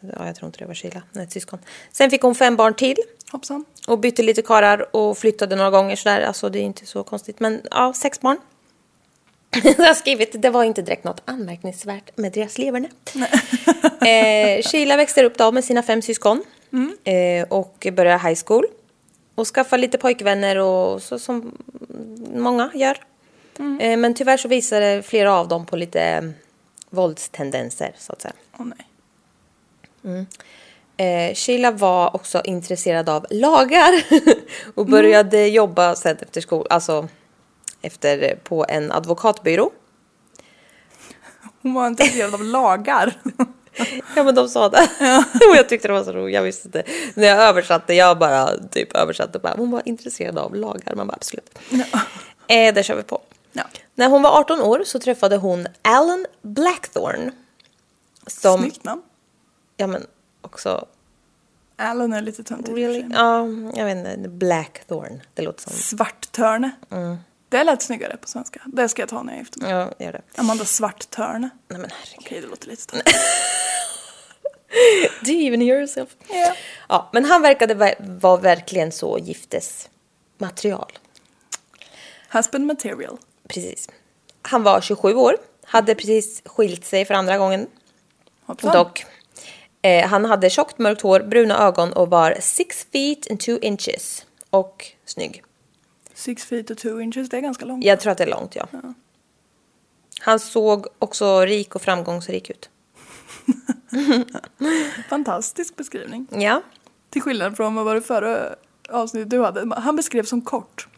ja, 0.00 0.26
jag 0.26 0.36
tror 0.36 0.46
inte 0.46 0.58
det 0.58 0.66
var 0.66 0.74
Sheila, 0.74 1.02
men 1.12 1.22
ett 1.22 1.32
syskon. 1.32 1.58
Sen 1.92 2.10
fick 2.10 2.22
hon 2.22 2.34
fem 2.34 2.56
barn 2.56 2.74
till. 2.74 2.96
Hoppsan. 3.32 3.64
Och 3.88 3.98
bytte 3.98 4.22
lite 4.22 4.42
karar 4.42 4.96
och 4.96 5.18
flyttade 5.18 5.56
några 5.56 5.70
gånger 5.70 5.96
sådär. 5.96 6.20
Alltså 6.20 6.48
det 6.48 6.58
är 6.58 6.62
inte 6.62 6.86
så 6.86 7.04
konstigt. 7.04 7.40
Men 7.40 7.60
ja, 7.70 7.92
sex 7.92 8.20
barn. 8.20 8.38
jag 9.64 9.86
har 9.86 9.94
skrivit, 9.94 10.42
det 10.42 10.50
var 10.50 10.64
inte 10.64 10.82
direkt 10.82 11.04
något 11.04 11.22
anmärkningsvärt 11.24 12.16
med 12.16 12.32
deras 12.32 12.58
leverne. 12.58 12.88
eh, 14.00 14.62
Sheila 14.62 14.96
växte 14.96 15.24
upp 15.24 15.38
då 15.38 15.52
med 15.52 15.64
sina 15.64 15.82
fem 15.82 16.02
syskon. 16.02 16.44
Eh, 17.04 17.46
och 17.48 17.86
började 17.92 18.28
high 18.28 18.40
school. 18.46 18.66
Och 19.40 19.46
skaffade 19.46 19.80
lite 19.80 19.98
pojkvänner 19.98 20.58
och 20.58 21.02
så 21.02 21.18
som 21.18 21.52
många 22.34 22.70
gör. 22.74 22.98
Eh, 23.80 23.96
men 23.96 24.14
tyvärr 24.14 24.36
så 24.36 24.48
visade 24.48 25.02
flera 25.02 25.34
av 25.34 25.48
dem 25.48 25.66
på 25.66 25.76
lite 25.76 26.02
eh, 26.02 26.22
våldstendenser 26.90 27.94
så 27.98 28.12
att 28.12 28.22
säga. 28.22 28.34
Åh 28.58 28.66
nej. 30.02 30.26
Eh, 30.96 31.34
Sheila 31.34 31.70
var 31.70 32.16
också 32.16 32.42
intresserad 32.44 33.08
av 33.08 33.26
lagar 33.30 34.04
och 34.74 34.86
började 34.86 35.46
jobba 35.46 35.94
sen 35.94 36.16
efter 36.20 36.40
skolan, 36.40 36.66
alltså 36.70 37.08
efter 37.82 38.34
på 38.44 38.66
en 38.68 38.92
advokatbyrå. 38.92 39.70
Hon 41.62 41.74
var 41.74 41.86
intresserad 41.86 42.34
av 42.34 42.44
lagar. 42.44 43.12
Ja 44.16 44.24
men 44.24 44.34
de 44.34 44.48
sa 44.48 44.68
det. 44.68 44.88
och 45.50 45.56
jag 45.56 45.68
tyckte 45.68 45.88
det 45.88 45.94
var 45.94 46.04
så 46.04 46.12
roligt, 46.12 46.34
jag 46.34 46.42
visste 46.42 46.68
inte. 46.68 46.82
När 47.14 47.28
jag 47.28 47.38
översatte, 47.38 47.94
jag 47.94 48.18
bara 48.18 48.58
typ 48.58 48.92
översatte 48.96 49.38
bara, 49.38 49.54
hon 49.56 49.70
var 49.70 49.82
intresserad 49.84 50.38
av 50.38 50.54
lagar. 50.54 50.94
Man 50.94 51.06
bara 51.06 51.14
absolut. 51.16 51.58
Eh, 52.46 52.74
det 52.74 52.82
kör 52.82 52.96
vi 52.96 53.02
på. 53.02 53.20
Ja. 53.52 53.62
När 53.94 54.08
hon 54.08 54.22
var 54.22 54.30
18 54.40 54.60
år 54.60 54.82
så 54.84 54.98
träffade 54.98 55.36
hon 55.36 55.66
Alan 55.82 56.26
Blackthorne. 56.42 57.30
Som, 58.26 58.60
Snyggt 58.60 58.84
namn. 58.84 59.02
ja 59.76 59.86
men 59.86 60.06
också, 60.40 60.86
Alan 61.76 62.12
är 62.12 62.22
lite 62.22 62.42
töntigt. 62.42 62.78
really? 62.78 63.04
Ja, 63.12 63.46
jag 63.74 63.84
vet 63.84 63.96
inte, 63.96 64.28
Blackthorne. 64.28 65.20
Det 65.34 65.42
låter 65.42 65.62
som, 65.62 65.72
Svarttörne. 65.72 66.70
Mm. 66.90 67.16
Det 67.50 67.64
lät 67.64 67.82
snyggare 67.82 68.16
på 68.16 68.28
svenska. 68.28 68.60
Det 68.66 68.88
ska 68.88 69.02
jag 69.02 69.08
ta 69.08 69.22
när 69.22 69.32
jag 69.32 69.38
gifter 69.40 69.60
mig. 69.60 69.70
ja 69.70 69.92
gör 69.98 70.12
det. 70.12 70.22
Amanda 70.36 70.64
Svarttörne. 70.64 71.50
Nej 71.68 71.80
men 71.80 71.90
herregud. 71.90 72.18
Okej, 72.18 72.40
det 72.40 72.46
låter 72.46 72.68
lite 72.68 72.86
töntigt. 72.86 73.16
Do 75.24 75.30
you 75.32 75.46
even 75.46 75.60
hear 75.60 75.76
yourself? 75.78 76.10
Ja. 76.28 76.54
Ja, 76.88 77.10
men 77.12 77.24
han 77.24 77.42
verkade 77.42 77.74
ver- 77.74 78.18
vara 78.20 78.36
verkligen 78.36 78.92
så 78.92 79.18
giftesmaterial. 79.18 80.92
Husband 82.32 82.66
material. 82.66 83.18
Precis. 83.48 83.88
Han 84.42 84.62
var 84.62 84.80
27 84.80 85.14
år, 85.14 85.36
hade 85.64 85.94
precis 85.94 86.42
skilt 86.44 86.84
sig 86.84 87.04
för 87.04 87.14
andra 87.14 87.38
gången. 87.38 87.66
Hoppsan. 88.44 88.72
Dock. 88.72 89.04
Eh, 89.82 90.06
han 90.08 90.24
hade 90.24 90.50
tjockt 90.50 90.78
mörkt 90.78 91.00
hår, 91.02 91.20
bruna 91.20 91.58
ögon 91.66 91.92
och 91.92 92.10
var 92.10 92.36
6 92.40 92.86
feet 92.92 93.30
and 93.30 93.40
2 93.40 93.58
inches. 93.58 94.26
Och 94.50 94.86
snygg. 95.04 95.42
Six 96.20 96.44
feet 96.44 96.70
och 96.70 96.78
two 96.78 97.00
inches, 97.02 97.28
det 97.28 97.36
är 97.36 97.40
ganska 97.40 97.64
långt. 97.64 97.84
Jag 97.84 98.00
tror 98.00 98.12
att 98.12 98.18
det 98.18 98.24
är 98.24 98.30
långt, 98.30 98.56
ja. 98.56 98.68
Han 100.20 100.40
såg 100.40 100.86
också 100.98 101.40
rik 101.40 101.74
och 101.74 101.82
framgångsrik 101.82 102.50
ut. 102.50 102.70
Fantastisk 105.08 105.76
beskrivning. 105.76 106.26
Ja. 106.30 106.62
Till 107.10 107.22
skillnad 107.22 107.56
från 107.56 107.74
vad 107.74 107.84
var 107.84 107.94
det 107.94 108.02
förra 108.02 108.54
avsnittet 108.88 109.30
du 109.30 109.40
hade? 109.40 109.74
Han 109.80 109.96
beskrevs 109.96 110.28
som 110.28 110.42
kort. 110.42 110.88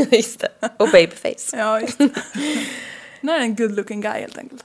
Just 0.10 0.40
det. 0.40 0.48
Och 0.76 0.88
babyface. 0.92 1.56
Ja, 1.56 1.80
just 1.80 1.98
det. 1.98 2.10
Nu 3.20 3.32
är 3.32 3.40
en 3.40 3.54
good 3.54 3.76
looking 3.76 4.00
guy 4.00 4.20
helt 4.20 4.38
enkelt. 4.38 4.64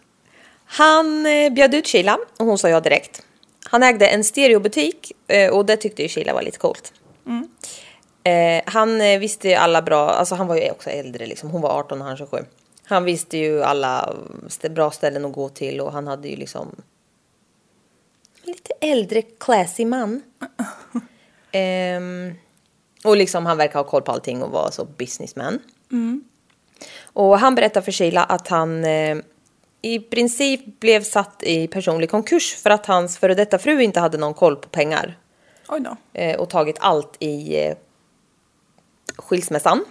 Han 0.66 1.26
eh, 1.26 1.54
bjöd 1.54 1.76
ut 1.76 1.88
Sheila 1.88 2.18
och 2.38 2.46
hon 2.46 2.58
sa 2.58 2.70
ja 2.70 2.80
direkt. 2.80 3.22
Han 3.64 3.84
ägde 3.84 4.08
en 4.08 4.24
stereobutik 4.24 5.12
eh, 5.28 5.52
och 5.52 5.66
det 5.66 5.78
tyckte 5.78 6.02
ju 6.02 6.10
Sheila 6.10 6.34
var 6.34 6.42
lite 6.42 6.58
coolt. 6.58 6.94
Eh, 8.24 8.62
han 8.66 9.02
eh, 9.02 9.20
visste 9.20 9.48
ju 9.48 9.54
alla 9.54 9.82
bra, 9.82 10.10
alltså 10.10 10.36
han 10.36 10.48
var 10.48 10.56
ju 10.56 10.72
också 10.72 10.90
äldre 10.90 11.26
liksom, 11.26 11.50
hon 11.50 11.62
var 11.62 11.70
18 11.80 12.02
och 12.02 12.08
han 12.08 12.18
27. 12.18 12.38
Han 12.84 13.04
visste 13.04 13.38
ju 13.38 13.64
alla 13.64 14.14
st- 14.48 14.70
bra 14.70 14.92
ställen 14.92 15.26
att 15.26 15.34
gå 15.34 15.50
till 15.50 15.82
och 15.82 15.92
han 15.92 16.08
hade 16.08 16.28
ju 16.28 16.36
liksom 16.36 16.76
lite 18.44 18.74
äldre 18.82 19.22
classy 19.22 19.86
man. 19.86 20.22
Ehm, 21.52 22.34
och 23.04 23.18
liksom 23.18 23.46
han 23.46 23.58
verkar 23.58 23.80
ha 23.80 23.84
koll 23.84 24.02
på 24.02 24.12
allting 24.12 24.44
och 24.44 24.52
vara 24.52 24.72
så 24.72 24.86
businessman. 24.86 25.60
Och 27.04 27.40
han 27.40 27.56
berättar 27.56 27.82
för 27.82 27.92
Sheila 27.92 28.24
att 28.24 28.48
han 28.48 28.86
eh, 28.86 29.18
i 29.82 30.00
princip 30.00 30.80
blev 30.80 31.04
satt 31.04 31.44
i 31.44 31.68
personlig 31.68 32.10
konkurs 32.12 32.56
för 32.56 32.70
att 32.70 32.86
hans 32.86 33.18
före 33.18 33.34
detta 33.36 33.58
fru 33.58 33.82
inte 33.82 34.00
hade 34.00 34.18
någon 34.18 34.34
koll 34.34 34.56
på 34.56 34.70
pengar. 34.70 35.18
Oj 35.68 35.80
då. 35.80 36.20
Eh, 36.20 36.40
och 36.40 36.50
tagit 36.50 36.78
allt 36.80 37.16
i 37.20 37.64
eh, 37.66 37.76
skilsmässan. 39.30 39.86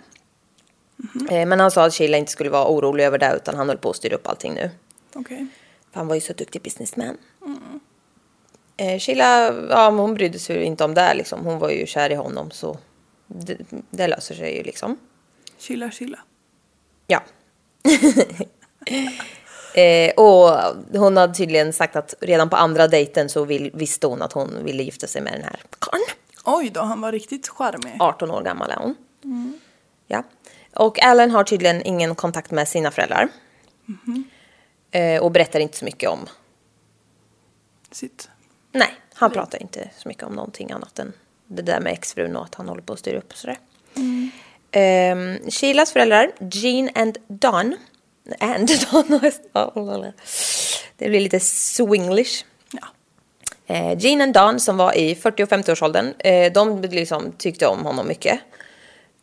Eh, 1.31 1.47
men 1.47 1.61
han 1.61 1.71
sa 1.71 1.85
att 1.85 1.95
Sheila 1.95 2.17
inte 2.17 2.33
skulle 2.33 2.51
vara 2.51 2.69
orolig 2.69 3.05
över 3.05 3.19
det 3.19 3.33
utan 3.37 3.55
han 3.55 3.69
höll 3.69 3.79
på 3.79 3.91
att 3.91 3.97
styra 3.97 4.15
upp 4.15 4.29
allting 4.29 4.55
nu. 4.55 4.71
Okej. 5.15 5.47
För 5.93 6.01
han 6.01 6.09
var 6.09 6.15
ju 6.15 6.21
så 6.21 6.33
duktig 6.33 6.63
businessman. 6.63 7.17
Eh, 8.77 8.99
Sheila, 8.99 9.53
ja 9.71 9.91
hon 9.91 10.15
brydde 10.15 10.39
sig 10.39 10.57
ju 10.57 10.65
inte 10.65 10.85
om 10.85 10.95
det 10.95 11.15
liksom. 11.15 11.45
Hon 11.45 11.59
var 11.59 11.71
ju 11.71 11.87
kär 11.87 12.11
i 12.11 12.15
honom 12.15 12.51
så 12.51 12.79
det, 13.27 13.59
det 13.91 14.09
löser 14.09 14.35
sig 14.35 14.57
ju 14.57 14.63
liksom. 14.63 14.99
Chilla, 15.59 15.91
chilla. 15.91 16.19
Ja. 17.07 17.23
eh, 19.81 20.11
och 20.17 20.51
hon 20.99 21.17
hade 21.17 21.35
tydligen 21.35 21.73
sagt 21.73 21.97
att 21.97 22.15
redan 22.21 22.51
på 22.51 22.57
andra 22.57 22.89
dejten 22.89 23.29
så 23.29 23.45
vill, 23.45 23.71
visste 23.75 24.07
hon 24.07 24.23
att 24.23 24.33
hon 24.33 24.65
ville 24.65 24.83
gifta 24.83 25.07
sig 25.07 25.23
med 25.23 25.33
den 25.33 25.43
här 25.43 25.61
karln. 25.79 26.05
Oj 26.45 26.71
då, 26.71 26.81
han 26.81 27.01
var 27.01 27.13
riktigt 27.13 27.49
charmig. 27.49 27.97
18 28.01 28.31
år 28.31 28.43
gammal 28.43 28.71
är 28.71 28.77
hon. 28.77 28.95
Ja. 30.07 30.23
Och 30.75 31.03
Alan 31.03 31.31
har 31.31 31.45
tydligen 31.45 31.83
ingen 31.83 32.15
kontakt 32.15 32.51
med 32.51 32.69
sina 32.69 32.91
föräldrar. 32.91 33.29
Eh, 34.91 35.23
och 35.23 35.31
berättar 35.31 35.61
inte 35.61 35.77
så 35.77 35.85
mycket 35.85 36.11
om... 36.11 36.27
Sitt. 37.91 38.29
Nej, 38.73 38.95
han 39.15 39.31
pratar 39.31 39.63
inte 39.63 39.91
så 39.99 40.09
mycket 40.09 40.23
om 40.23 40.33
någonting 40.33 40.73
annat 40.73 40.99
än 40.99 41.13
det 41.47 41.63
där 41.63 41.81
med 41.81 41.93
exfrun 41.93 42.37
och 42.37 42.45
att 42.45 42.55
han 42.55 42.69
håller 42.69 42.83
på 42.83 42.93
att 42.93 42.99
styra 42.99 43.19
upp 43.19 43.33
och 43.33 43.39
sådär. 43.39 43.59
Um, 44.73 45.51
Sheilas 45.51 45.93
föräldrar, 45.93 46.31
Jean 46.53 46.91
and 46.95 47.19
Don. 47.29 47.77
And 48.41 48.69
Don. 48.93 49.21
det 50.97 51.09
blir 51.09 51.21
lite 51.21 51.41
swinglish. 51.41 52.45
Ja. 52.71 52.89
Eh, 53.67 53.99
Jean 53.99 54.21
and 54.21 54.35
Don 54.35 54.61
som 54.61 54.77
var 54.77 54.97
i 54.97 55.15
40 55.15 55.43
och 55.43 55.49
50-årsåldern, 55.49 56.15
eh, 56.19 56.53
de 56.53 56.83
liksom 56.83 57.33
tyckte 57.39 57.67
om 57.67 57.85
honom 57.85 58.09
mycket. 58.09 58.41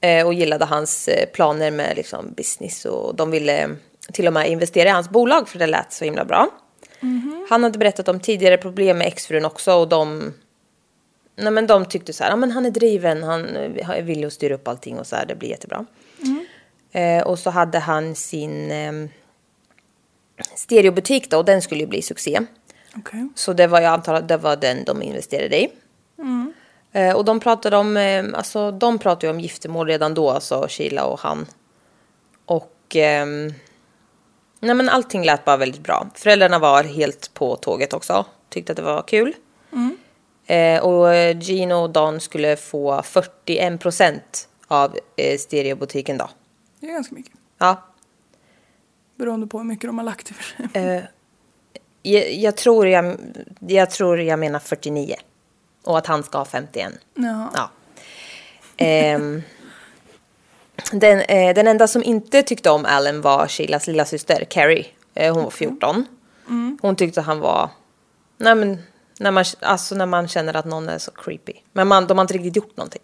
Eh, 0.06 0.26
och 0.26 0.34
gillade 0.34 0.66
hans 0.66 1.08
eh, 1.08 1.30
planer 1.30 1.72
med 1.72 1.94
liksom, 1.96 2.34
business 2.38 2.86
och 2.86 3.16
de 3.16 3.32
ville 3.32 3.64
eh, 3.64 3.70
till 4.14 4.28
och 4.28 4.34
med 4.34 4.50
investera 4.50 4.90
i 4.90 4.92
hans 4.92 5.10
bolag 5.10 5.50
för 5.50 5.60
det 5.60 5.68
lät 5.68 5.94
så 5.94 6.06
himla 6.06 6.26
bra. 6.26 6.50
Han 7.50 7.64
hade 7.64 7.80
berättat 7.80 8.08
om 8.08 8.20
tidigare 8.20 8.58
problem 8.58 8.98
med 8.98 9.08
exfrun 9.08 9.46
också 9.46 9.74
och 9.74 9.90
de, 9.90 10.34
nej, 11.36 11.52
men 11.52 11.68
de 11.68 11.86
tyckte 11.86 12.14
så 12.14 12.24
här, 12.24 12.32
ja, 12.32 12.36
men 12.36 12.52
han 12.52 12.66
är 12.66 12.72
driven, 12.72 13.24
han 13.24 13.48
villig 14.04 14.26
att 14.26 14.34
styra 14.34 14.56
upp 14.56 14.68
allting 14.68 15.00
och 15.00 15.08
så 15.08 15.16
här, 15.16 15.26
det 15.26 15.36
blir 15.36 15.50
jättebra. 15.50 15.86
Eh, 16.92 17.24
och 17.24 17.40
så 17.40 17.50
hade 17.50 17.80
han 17.80 18.16
sin 18.16 18.72
eh, 18.72 19.10
stereobutik 20.56 21.30
då 21.30 21.38
och 21.38 21.46
den 21.46 21.62
skulle 21.62 21.82
ju 21.82 21.88
bli 21.88 22.02
succé. 22.02 22.40
Okej. 22.96 23.30
Så 23.36 23.54
det 23.54 23.68
var 23.68 23.82
jag 23.82 23.94
antar 23.94 24.14
att 24.14 24.28
det 24.28 24.38
var 24.38 24.56
den 24.56 24.84
de 24.84 25.02
investerade 25.02 25.62
i. 25.62 25.70
Eh, 26.96 27.16
och 27.16 27.26
de 27.26 27.40
pratade 27.40 27.78
om, 27.78 27.98
eh, 27.98 28.26
alltså 28.34 28.72
de 28.72 29.00
pratade 29.00 29.30
om 29.30 29.40
giftermål 29.40 29.88
redan 29.88 30.14
då, 30.14 30.30
alltså 30.30 30.66
Sheila 30.70 31.06
och 31.06 31.20
han. 31.20 31.46
Och 32.46 32.96
ehm, 32.96 33.54
nej 34.60 34.76
men 34.76 34.90
allting 34.90 35.24
lät 35.24 35.46
bara 35.46 35.58
väldigt 35.58 35.84
bra. 35.84 36.08
Föräldrarna 36.16 36.60
var 36.60 36.84
helt 36.84 37.34
på 37.34 37.56
tåget 37.56 37.94
också, 37.94 38.26
tyckte 38.50 38.72
att 38.72 38.76
det 38.76 38.84
var 38.84 39.02
kul. 39.08 39.34
Eh, 40.46 40.84
och 40.84 41.14
eh, 41.14 41.40
Gino 41.40 41.74
och 41.74 41.90
Don 41.90 42.20
skulle 42.20 42.56
få 42.56 43.02
41 43.04 43.82
procent 43.82 44.50
av 44.68 44.98
eh, 45.16 45.38
stereobutiken 45.38 46.18
då. 46.18 46.30
Det 46.80 46.88
är 46.88 46.92
ganska 46.92 47.16
mycket. 47.16 47.34
Ja, 47.58 47.84
Beroende 49.16 49.48
på 49.48 49.58
hur 49.58 49.66
mycket 49.66 49.90
de 49.90 49.98
har 49.98 50.06
lagt 50.06 50.32
i 50.32 50.34
för 50.34 50.44
sig. 50.44 50.68
Eh, 50.74 51.04
jag, 52.02 52.34
jag, 52.34 52.58
tror 52.58 52.88
jag, 52.88 53.18
jag 53.60 53.90
tror 53.90 54.22
jag 54.22 54.40
menar 54.40 54.60
49. 54.60 55.16
Och 55.86 55.98
att 55.98 56.08
han 56.08 56.24
ska 56.24 56.38
ha 56.38 56.46
51. 56.46 56.94
Jaha. 57.14 57.50
Ja. 57.54 57.70
Ehm, 58.78 59.42
den, 60.92 61.20
eh, 61.20 61.54
den 61.54 61.68
enda 61.68 61.88
som 61.88 62.04
inte 62.04 62.44
tyckte 62.44 62.70
om 62.70 62.86
Allen 62.86 63.22
var 63.22 63.48
Sheilas 63.48 63.88
lilla 63.88 64.06
syster 64.06 64.46
Carrie. 64.50 64.86
Eh, 65.14 65.34
hon 65.34 65.44
var 65.44 65.52
14. 65.52 66.06
Hon 66.82 66.96
tyckte 66.96 67.22
han 67.22 67.40
var... 67.40 67.70
Nej 68.38 68.56
men, 68.56 68.78
när 69.20 69.32
man, 69.32 69.46
alltså 69.62 69.96
när 69.96 70.06
man 70.06 70.28
känner 70.28 70.56
att 70.56 70.66
någon 70.66 70.90
är 70.90 70.98
så 70.98 71.12
creepy. 71.12 71.54
Men 71.74 71.88
man, 71.88 72.08
de 72.08 72.18
har 72.18 72.24
inte 72.24 72.34
riktigt 72.34 72.56
gjort 72.56 72.78
någonting. 72.78 73.02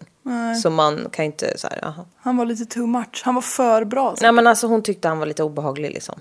Så 0.61 0.69
man 0.69 1.09
kan 1.11 1.25
ju 1.25 1.31
inte 1.31 1.57
så 1.57 1.67
här, 1.67 1.79
jaha. 1.81 2.05
Han 2.17 2.37
var 2.37 2.45
lite 2.45 2.65
too 2.65 2.87
much. 2.87 3.21
Han 3.23 3.35
var 3.35 3.41
för 3.41 3.85
bra. 3.85 4.15
Så. 4.15 4.23
Nej 4.23 4.31
men 4.31 4.47
alltså 4.47 4.67
hon 4.67 4.83
tyckte 4.83 5.07
han 5.07 5.19
var 5.19 5.25
lite 5.25 5.43
obehaglig 5.43 5.91
liksom. 5.91 6.19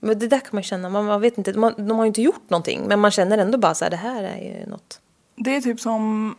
Men 0.00 0.18
det 0.18 0.28
där 0.28 0.38
kan 0.38 0.50
man 0.52 0.62
känna, 0.62 0.88
man, 0.88 1.04
man 1.04 1.20
vet 1.20 1.38
inte, 1.38 1.58
man, 1.58 1.74
de 1.76 1.90
har 1.90 2.04
ju 2.04 2.08
inte 2.08 2.22
gjort 2.22 2.50
någonting. 2.50 2.82
Men 2.86 3.00
man 3.00 3.10
känner 3.10 3.38
ändå 3.38 3.58
bara 3.58 3.74
så 3.74 3.84
här, 3.84 3.90
det 3.90 3.96
här 3.96 4.22
är 4.22 4.36
ju 4.36 4.66
något. 4.66 5.00
Det 5.36 5.56
är 5.56 5.60
typ 5.60 5.80
som 5.80 6.34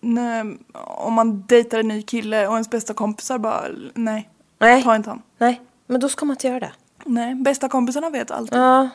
när, 0.00 0.56
om 0.84 1.12
man 1.12 1.44
dejtar 1.46 1.78
en 1.78 1.88
ny 1.88 2.02
kille 2.02 2.46
och 2.46 2.52
ens 2.54 2.70
bästa 2.70 2.94
kompisar 2.94 3.38
bara 3.38 3.64
nej. 3.94 4.28
Nej. 4.58 4.82
Ta 4.82 4.96
inte 4.96 5.10
han. 5.10 5.22
Nej, 5.38 5.60
men 5.86 6.00
då 6.00 6.08
ska 6.08 6.24
man 6.26 6.34
inte 6.34 6.46
göra 6.48 6.60
det. 6.60 6.72
Nej, 7.04 7.34
bästa 7.34 7.68
kompisarna 7.68 8.10
vet 8.10 8.30
allt. 8.30 8.52
Ja, 8.52 8.88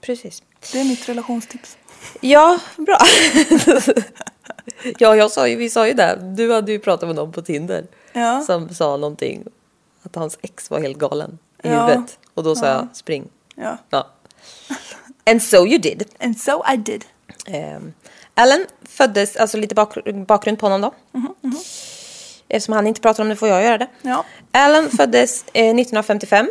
precis. 0.00 0.42
Det 0.72 0.80
är 0.80 0.84
mitt 0.84 1.08
relationstips. 1.08 1.78
Ja, 2.20 2.58
bra. 2.76 2.98
ja, 4.98 5.16
jag 5.16 5.30
sa 5.30 5.48
ju, 5.48 5.56
vi 5.56 5.70
sa 5.70 5.86
ju 5.86 5.92
det. 5.92 6.18
Du 6.36 6.52
hade 6.52 6.72
ju 6.72 6.78
pratat 6.78 7.08
med 7.08 7.16
någon 7.16 7.32
på 7.32 7.42
Tinder. 7.42 7.86
Ja. 8.12 8.40
Som 8.40 8.74
sa 8.74 8.96
någonting. 8.96 9.44
Att 10.02 10.16
hans 10.16 10.38
ex 10.42 10.70
var 10.70 10.80
helt 10.80 10.98
galen 10.98 11.38
i 11.62 11.68
Ja. 11.68 11.86
huvudet. 11.86 12.18
Och 12.34 12.42
då 12.44 12.56
sa 12.56 12.66
jag 12.66 12.88
spring. 12.92 13.28
Ja. 13.54 13.78
Ja. 13.90 14.08
And 15.26 15.42
so 15.42 15.56
you 15.66 15.78
did. 15.78 16.04
And 16.20 16.38
so 16.40 16.62
I 16.72 16.76
did. 16.76 17.04
Um, 17.48 17.92
Alan 18.34 18.66
föddes, 18.88 19.36
alltså 19.36 19.56
lite 19.58 19.74
bak, 19.74 19.94
bakgrund 20.26 20.58
på 20.58 20.66
honom 20.66 20.80
då. 20.80 20.94
Eftersom 22.48 22.74
han 22.74 22.86
inte 22.86 23.00
pratar 23.00 23.22
om 23.22 23.28
det 23.28 23.36
får 23.36 23.48
jag 23.48 23.64
göra 23.64 23.78
det. 23.78 23.86
Ja. 24.02 24.24
Alan 24.52 24.90
föddes 24.90 25.44
eh, 25.52 25.64
1955 25.64 26.50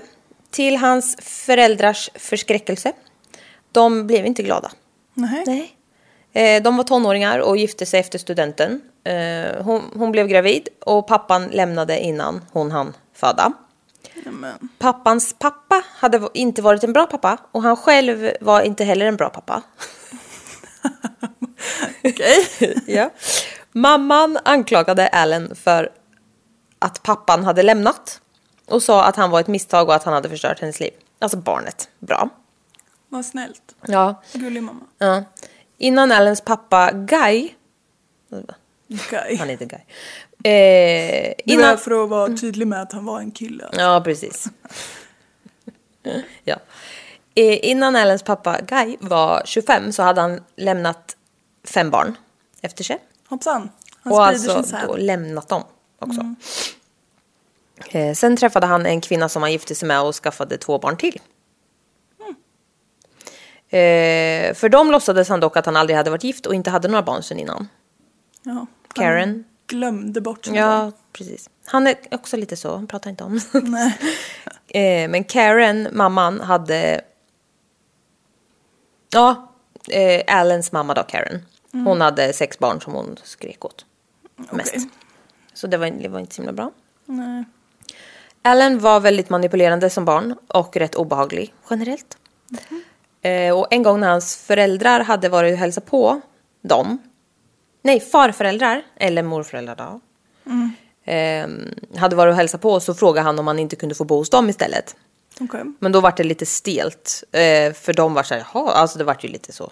till 0.52 0.78
hans 0.78 1.18
föräldrars 1.22 2.10
förskräckelse. 2.16 2.92
De 3.72 4.08
blev 4.08 4.26
inte 4.26 4.44
glada. 4.44 4.72
Nej. 5.14 5.44
Nej. 5.46 5.76
Eh, 6.34 6.64
de 6.64 6.78
var 6.78 6.84
tonåringar 6.84 7.40
och 7.40 7.58
gifte 7.58 7.86
sig 7.86 8.00
efter 8.00 8.20
studenten. 8.20 8.82
Eh, 9.04 9.64
hon, 9.64 9.84
hon 9.96 10.12
blev 10.12 10.28
gravid 10.28 10.68
och 10.86 11.08
pappan 11.08 11.48
lämnade 11.48 12.00
innan 12.00 12.42
hon 12.52 12.72
hann 12.72 12.94
föda. 13.14 13.54
Men, 14.24 14.70
Pappans 14.80 15.36
pappa 15.40 15.84
hade 15.88 16.30
inte 16.34 16.62
varit 16.62 16.84
en 16.84 16.94
bra 16.94 17.06
pappa 17.06 17.38
och 17.52 17.64
han 17.64 17.76
själv 17.76 18.32
var 18.42 18.62
inte 18.62 18.84
heller 18.84 19.06
en 19.06 19.16
bra 19.16 19.30
pappa. 19.30 19.62
Okej. 22.04 22.48
ja. 22.88 23.10
Mamman 23.72 24.40
anklagade 24.46 25.08
Allen 25.08 25.56
för 25.56 25.90
att 26.80 27.04
pappan 27.04 27.44
hade 27.44 27.64
lämnat 27.64 28.22
och 28.66 28.84
sa 28.84 29.04
att 29.04 29.16
han 29.16 29.30
var 29.30 29.40
ett 29.40 29.48
misstag 29.48 29.88
och 29.88 29.96
att 29.96 30.04
han 30.04 30.14
hade 30.14 30.30
förstört 30.30 30.60
hennes 30.60 30.80
liv. 30.80 30.92
Alltså 31.20 31.38
barnet. 31.38 31.90
Bra. 32.00 32.30
Vad 33.10 33.26
snällt. 33.26 33.62
Ja. 33.88 34.22
Gullig 34.34 34.64
mamma. 34.64 34.82
ja. 34.98 35.24
Innan 35.78 36.12
Allens 36.12 36.42
pappa 36.42 36.92
Guy, 36.92 37.50
Guy. 39.10 39.36
han 39.38 39.50
heter 39.50 39.66
Guy. 39.66 39.80
Eh, 40.44 41.34
Det 41.46 41.56
var 41.56 41.64
innan, 41.64 41.78
för 41.78 42.04
att 42.04 42.10
vara 42.10 42.38
tydlig 42.38 42.68
med 42.68 42.82
att 42.82 42.94
han 42.94 43.06
var 43.06 43.20
en 43.20 43.32
kille. 43.32 43.70
Ja, 43.72 44.02
precis. 44.06 44.46
ja. 46.44 46.56
Eh, 47.36 47.70
innan 47.70 47.96
Allens 47.96 48.24
pappa 48.24 48.62
Guy 48.62 48.98
var 49.00 49.42
25 49.46 49.92
så 49.92 50.04
hade 50.04 50.22
han 50.22 50.44
lämnat 50.56 51.16
fem 51.64 51.90
barn 51.90 52.18
efter 52.62 52.84
sig. 52.84 53.00
Hoppsan. 53.28 53.70
Han 54.02 54.14
och 54.14 54.26
alltså 54.26 54.64
då 54.88 54.96
lämnat 54.96 55.50
dem 55.50 55.64
också. 56.00 56.36
Eh, 57.90 58.14
sen 58.14 58.38
träffade 58.38 58.66
han 58.66 58.86
en 58.86 59.02
kvinna 59.02 59.30
som 59.30 59.42
han 59.42 59.52
gifte 59.52 59.76
sig 59.76 59.88
med 59.88 60.02
och 60.02 60.16
skaffade 60.16 60.58
två 60.58 60.80
barn 60.80 60.98
till. 60.98 61.20
Eh, 63.70 64.54
för 64.54 64.70
dem 64.70 64.92
låtsades 64.92 65.30
han 65.30 65.40
dock 65.40 65.58
att 65.58 65.66
han 65.66 65.76
aldrig 65.76 65.98
hade 65.98 66.10
varit 66.10 66.24
gift 66.24 66.46
och 66.46 66.56
inte 66.56 66.70
hade 66.70 66.88
några 66.88 67.04
barn 67.04 67.24
sedan 67.24 67.40
innan. 67.40 67.68
Ja. 68.44 68.66
Karen. 68.94 69.44
glömde 69.68 70.22
bort 70.22 70.46
sin 70.46 70.56
Ja, 70.56 70.92
precis. 71.14 71.50
Han 71.66 71.88
är 71.88 71.96
också 72.12 72.38
lite 72.38 72.56
så, 72.58 72.76
han 72.76 72.88
pratar 72.88 73.10
inte 73.10 73.24
om. 73.24 73.42
Nej. 73.54 73.98
eh, 75.04 75.10
men 75.10 75.24
Karen, 75.24 75.88
mamman, 75.92 76.42
hade... 76.42 77.02
Ja, 79.10 79.52
eh, 79.90 80.36
Allens 80.36 80.72
mamma 80.72 80.94
då, 80.94 81.04
Karen. 81.04 81.46
Hon 81.72 82.02
hade 82.02 82.34
sex 82.34 82.60
barn 82.60 82.82
som 82.82 82.94
hon 82.94 83.18
skrek 83.24 83.66
åt. 83.66 83.86
Mest. 84.52 84.74
Okej. 84.76 84.90
Så 85.54 85.68
det 85.68 85.78
var, 85.78 85.90
det 85.90 86.08
var 86.08 86.20
inte 86.20 86.36
så 86.36 86.42
himla 86.42 86.54
bra. 86.54 86.72
Nej. 87.06 87.44
Allen 88.42 88.80
var 88.80 89.00
väldigt 89.00 89.30
manipulerande 89.30 89.90
som 89.90 90.06
barn 90.06 90.36
och 90.48 90.78
rätt 90.78 90.96
obehaglig 90.96 91.54
generellt. 91.70 92.18
Eh, 93.22 93.60
och 93.60 93.68
en 93.72 93.84
gång 93.84 94.00
när 94.00 94.10
hans 94.10 94.36
föräldrar 94.36 95.00
hade 95.00 95.30
varit 95.30 95.54
och 95.54 95.60
hälsat 95.60 95.86
på 95.86 96.22
dem, 96.62 96.98
nej 97.82 98.00
farföräldrar 98.00 98.82
eller 98.96 99.24
morföräldrar 99.24 99.76
då, 99.76 100.02
eh, 101.12 101.48
hade 102.00 102.16
varit 102.16 102.32
och 102.32 102.38
hälsat 102.38 102.62
på 102.62 102.80
så 102.80 102.94
frågade 102.94 103.26
han 103.26 103.40
om 103.40 103.48
han 103.48 103.60
inte 103.60 103.76
kunde 103.76 103.96
få 103.96 104.04
bo 104.04 104.16
hos 104.16 104.30
dem 104.30 104.50
istället. 104.50 104.96
Okej. 105.40 105.64
Men 105.80 105.92
då 105.92 106.02
var 106.02 106.14
det 106.18 106.24
lite 106.24 106.46
stelt. 106.46 107.24
Eh, 107.32 107.74
för 107.74 107.94
de 107.94 108.14
var 108.14 108.24
så 108.24 108.34
här, 108.34 108.48
jaha, 108.54 108.72
alltså 108.72 108.98
det 108.98 109.04
var 109.04 109.18
ju 109.22 109.30
lite 109.30 109.52
så. 109.52 109.72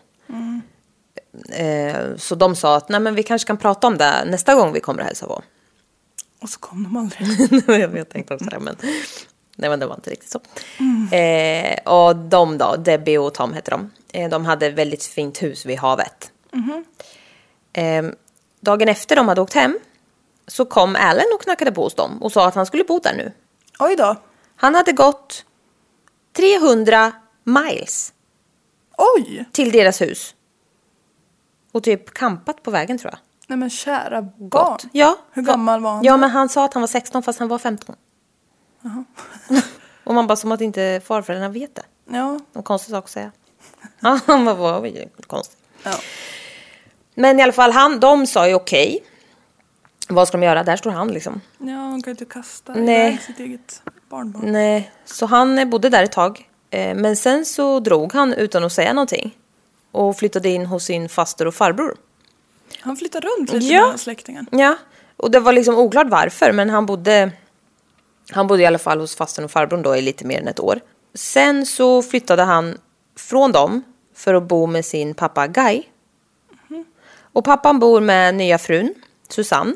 Eh, 1.50 2.16
så 2.18 2.36
de 2.36 2.56
sa 2.56 2.76
att 2.76 2.90
nej 2.90 3.00
men 3.00 3.16
vi 3.16 3.24
kanske 3.24 3.48
kan 3.48 3.58
prata 3.58 3.88
om 3.88 3.98
det 3.98 4.26
nästa 4.26 4.56
gång 4.56 4.74
vi 4.74 4.80
kommer 4.80 5.00
och 5.00 5.06
hälsa 5.06 5.28
på. 5.28 5.44
Och 6.42 6.50
så 6.50 6.60
kom 6.60 6.84
de 6.84 6.98
aldrig. 6.98 7.98
jag 7.98 8.10
tänkte 8.10 8.34
också 8.34 8.50
det, 8.50 8.60
men, 8.60 8.76
nej, 9.56 9.70
men 9.70 9.80
det 9.80 9.86
var 9.86 9.96
inte 9.96 10.10
riktigt 10.10 10.30
så. 10.30 10.40
Eh, 11.16 11.78
och 11.94 12.16
de 12.16 12.58
då, 12.58 12.76
Debbie 12.76 13.18
och 13.18 13.34
Tom 13.34 13.54
hette 13.54 13.72
de. 13.72 13.92
Eh, 14.14 14.30
de 14.30 14.46
hade 14.46 14.68
ett 14.68 14.74
väldigt 14.74 15.04
fint 15.04 15.44
hus 15.44 15.66
vid 15.66 15.78
havet. 15.78 16.32
Eh, 17.74 18.04
dagen 18.60 18.90
efter 18.90 19.16
de 19.16 19.28
hade 19.28 19.42
åkt 19.42 19.54
hem 19.54 19.80
så 20.48 20.66
kom 20.66 20.96
Allen 20.96 21.26
och 21.34 21.42
knackade 21.42 21.72
på 21.72 21.84
hos 21.84 21.96
dem 21.96 22.24
och 22.24 22.32
sa 22.32 22.48
att 22.48 22.56
han 22.56 22.66
skulle 22.66 22.84
bo 22.84 23.00
där 23.00 23.14
nu. 23.14 23.32
Oj 23.80 23.96
då. 23.96 24.16
Han 24.56 24.76
hade 24.76 24.92
gått 24.92 25.46
300 26.36 27.12
miles 27.44 28.14
Oj! 28.98 29.46
till 29.52 29.72
deras 29.72 30.02
hus. 30.02 30.36
Och 31.72 31.84
typ 31.84 32.14
kampat 32.14 32.64
på 32.64 32.72
vägen 32.72 32.98
tror 32.98 33.12
jag. 33.12 33.20
Nej 33.48 33.58
men 33.58 33.70
kära 33.70 34.22
barn. 34.22 34.50
Gott. 34.50 34.86
Ja. 34.92 35.18
Hur 35.32 35.42
gammal 35.42 35.82
var 35.82 35.92
han 35.92 36.04
Ja, 36.04 36.18
men 36.18 36.30
han 36.30 36.50
sa 36.50 36.66
att 36.66 36.74
han 36.74 36.82
var 36.82 36.88
16 36.88 37.24
fast 37.24 37.40
han 37.40 37.48
var 37.48 37.58
15. 37.60 37.96
och 40.04 40.14
man 40.14 40.28
bara 40.28 40.36
som 40.36 40.52
att 40.52 40.62
inte 40.62 41.02
farföräldrarna 41.06 41.54
vet 41.54 41.76
det. 41.76 41.84
Ja. 42.18 42.40
En 42.54 42.64
konstig 42.64 42.92
sak 42.92 43.04
att 43.04 43.10
säga. 43.10 43.32
Ja, 44.00 44.20
han 44.26 44.46
var, 44.46 44.56
var 44.56 44.86
ju 44.86 45.06
konstig. 45.28 45.58
ja. 45.84 45.92
Men 47.16 47.40
i 47.40 47.44
alla 47.44 47.52
fall, 47.54 47.72
han, 47.72 48.00
de 48.00 48.28
sa 48.28 48.48
ju 48.48 48.54
okej. 48.54 49.04
Vad 50.10 50.28
ska 50.28 50.38
de 50.38 50.44
göra? 50.46 50.64
Där 50.64 50.76
står 50.78 50.92
han 50.92 51.08
liksom. 51.08 51.42
Ja, 51.58 51.74
han 51.74 52.02
kan 52.02 52.12
ju 52.12 52.12
inte 52.12 52.26
kasta 52.26 52.74
Nej. 52.74 53.18
sitt 53.26 53.40
eget 53.40 53.82
barnbarn. 54.10 54.52
Nej, 54.52 54.92
så 55.06 55.26
han 55.26 55.60
eh, 55.60 55.66
bodde 55.66 55.90
där 55.90 56.04
ett 56.04 56.12
tag. 56.12 56.50
Eh, 56.70 56.96
Men 56.96 57.16
sen 57.16 57.46
så 57.46 57.80
drog 57.80 58.14
han 58.14 58.34
utan 58.34 58.64
att 58.64 58.72
säga 58.74 58.94
någonting. 58.94 59.36
Och 59.98 60.18
flyttade 60.18 60.50
in 60.50 60.66
hos 60.66 60.84
sin 60.84 61.10
faster 61.10 61.46
och 61.48 61.56
farbror. 61.56 61.98
Han 62.80 62.98
flyttar 62.98 63.22
runt 63.22 63.54
lite 63.54 63.66
Ja. 63.66 63.88
med 63.90 64.00
släktingen. 64.00 64.48
Ja, 64.52 64.78
och 65.18 65.32
det 65.32 65.40
var 65.40 65.54
liksom 65.54 65.76
oklart 65.78 66.08
varför, 66.10 66.52
men 66.52 66.70
han 66.70 66.86
bodde, 66.86 67.32
han 68.32 68.48
bodde 68.48 68.64
i 68.64 68.66
alla 68.66 68.78
fall 68.80 69.00
hos 69.00 69.16
fastern 69.16 69.46
och 69.46 69.52
farbrorn 69.52 69.82
då 69.82 69.96
i 69.96 70.02
lite 70.02 70.26
mer 70.26 70.40
än 70.42 70.48
ett 70.48 70.60
år. 70.60 70.80
Sen 71.14 71.66
så 71.66 72.02
flyttade 72.02 72.44
han 72.44 72.78
från 73.16 73.52
dem 73.52 73.84
för 74.14 74.34
att 74.34 74.44
bo 74.44 74.66
med 74.68 74.86
sin 74.86 75.14
pappa 75.14 75.48
Guy. 75.48 75.84
Och 77.34 77.46
pappan 77.46 77.80
bor 77.80 78.02
med 78.02 78.36
nya 78.36 78.58
frun, 78.58 78.94
Susanne, 79.30 79.74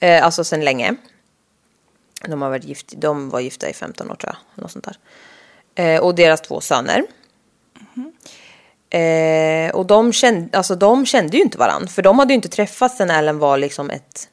eh, 0.00 0.24
alltså 0.24 0.44
sedan 0.44 0.64
länge. 0.64 0.94
De, 2.28 2.42
har 2.42 2.48
varit 2.50 2.64
gift, 2.64 2.92
de 2.96 3.30
var 3.30 3.40
gifta 3.40 3.68
i 3.70 3.72
15 3.72 4.10
år 4.10 4.14
tror 4.14 4.34
jag, 4.54 4.62
något 4.62 4.72
sånt 4.72 4.84
där. 4.84 4.96
Eh, 5.74 6.00
och 6.00 6.14
deras 6.14 6.40
två 6.40 6.60
söner. 6.60 7.04
Eh, 8.90 9.70
och 9.74 9.86
de 9.86 10.12
kände, 10.12 10.58
alltså 10.58 10.74
de 10.74 11.06
kände 11.06 11.36
ju 11.36 11.42
inte 11.42 11.58
varandra. 11.58 11.88
För 11.88 12.02
de 12.02 12.18
hade 12.18 12.32
ju 12.32 12.34
inte 12.34 12.48
träffats 12.48 12.96
sen 12.96 13.10
Ellen 13.10 13.38
var 13.38 13.58
liksom 13.58 13.90
ett 13.90 14.28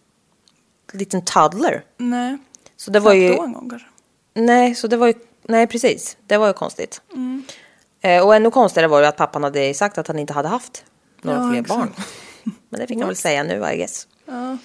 liten 0.93 1.21
toddler. 1.25 1.83
Nej. 1.97 2.37
Så 2.77 2.91
det 2.91 2.99
var 2.99 3.13
ju... 3.13 3.35
då 3.35 3.43
en 3.43 3.53
gång 3.53 3.69
kanske. 3.69 3.87
Nej, 4.33 4.75
så 4.75 4.87
det 4.87 4.97
var 4.97 5.07
ju... 5.07 5.13
Nej, 5.43 5.67
precis. 5.67 6.17
Det 6.27 6.37
var 6.37 6.47
ju 6.47 6.53
konstigt. 6.53 7.01
Eh, 8.01 8.25
och 8.25 8.35
ännu 8.35 8.51
konstigare 8.51 8.87
var 8.87 8.99
ju 8.99 9.05
att 9.05 9.17
pappan 9.17 9.43
hade 9.43 9.73
sagt 9.73 9.97
att 9.97 10.07
han 10.07 10.19
inte 10.19 10.33
hade 10.33 10.47
haft 10.47 10.85
några 11.21 11.39
Ja, 11.39 11.49
fler 11.49 11.61
exakt. 11.61 11.79
barn. 11.79 11.93
Men 12.69 12.79
det 12.79 12.87
fick 12.87 12.97
han 12.97 13.07
väl 13.07 13.15
säga 13.15 13.43
nu, 13.43 13.71
I 13.73 13.77
guess. 13.77 14.07
Ja. 14.25 14.57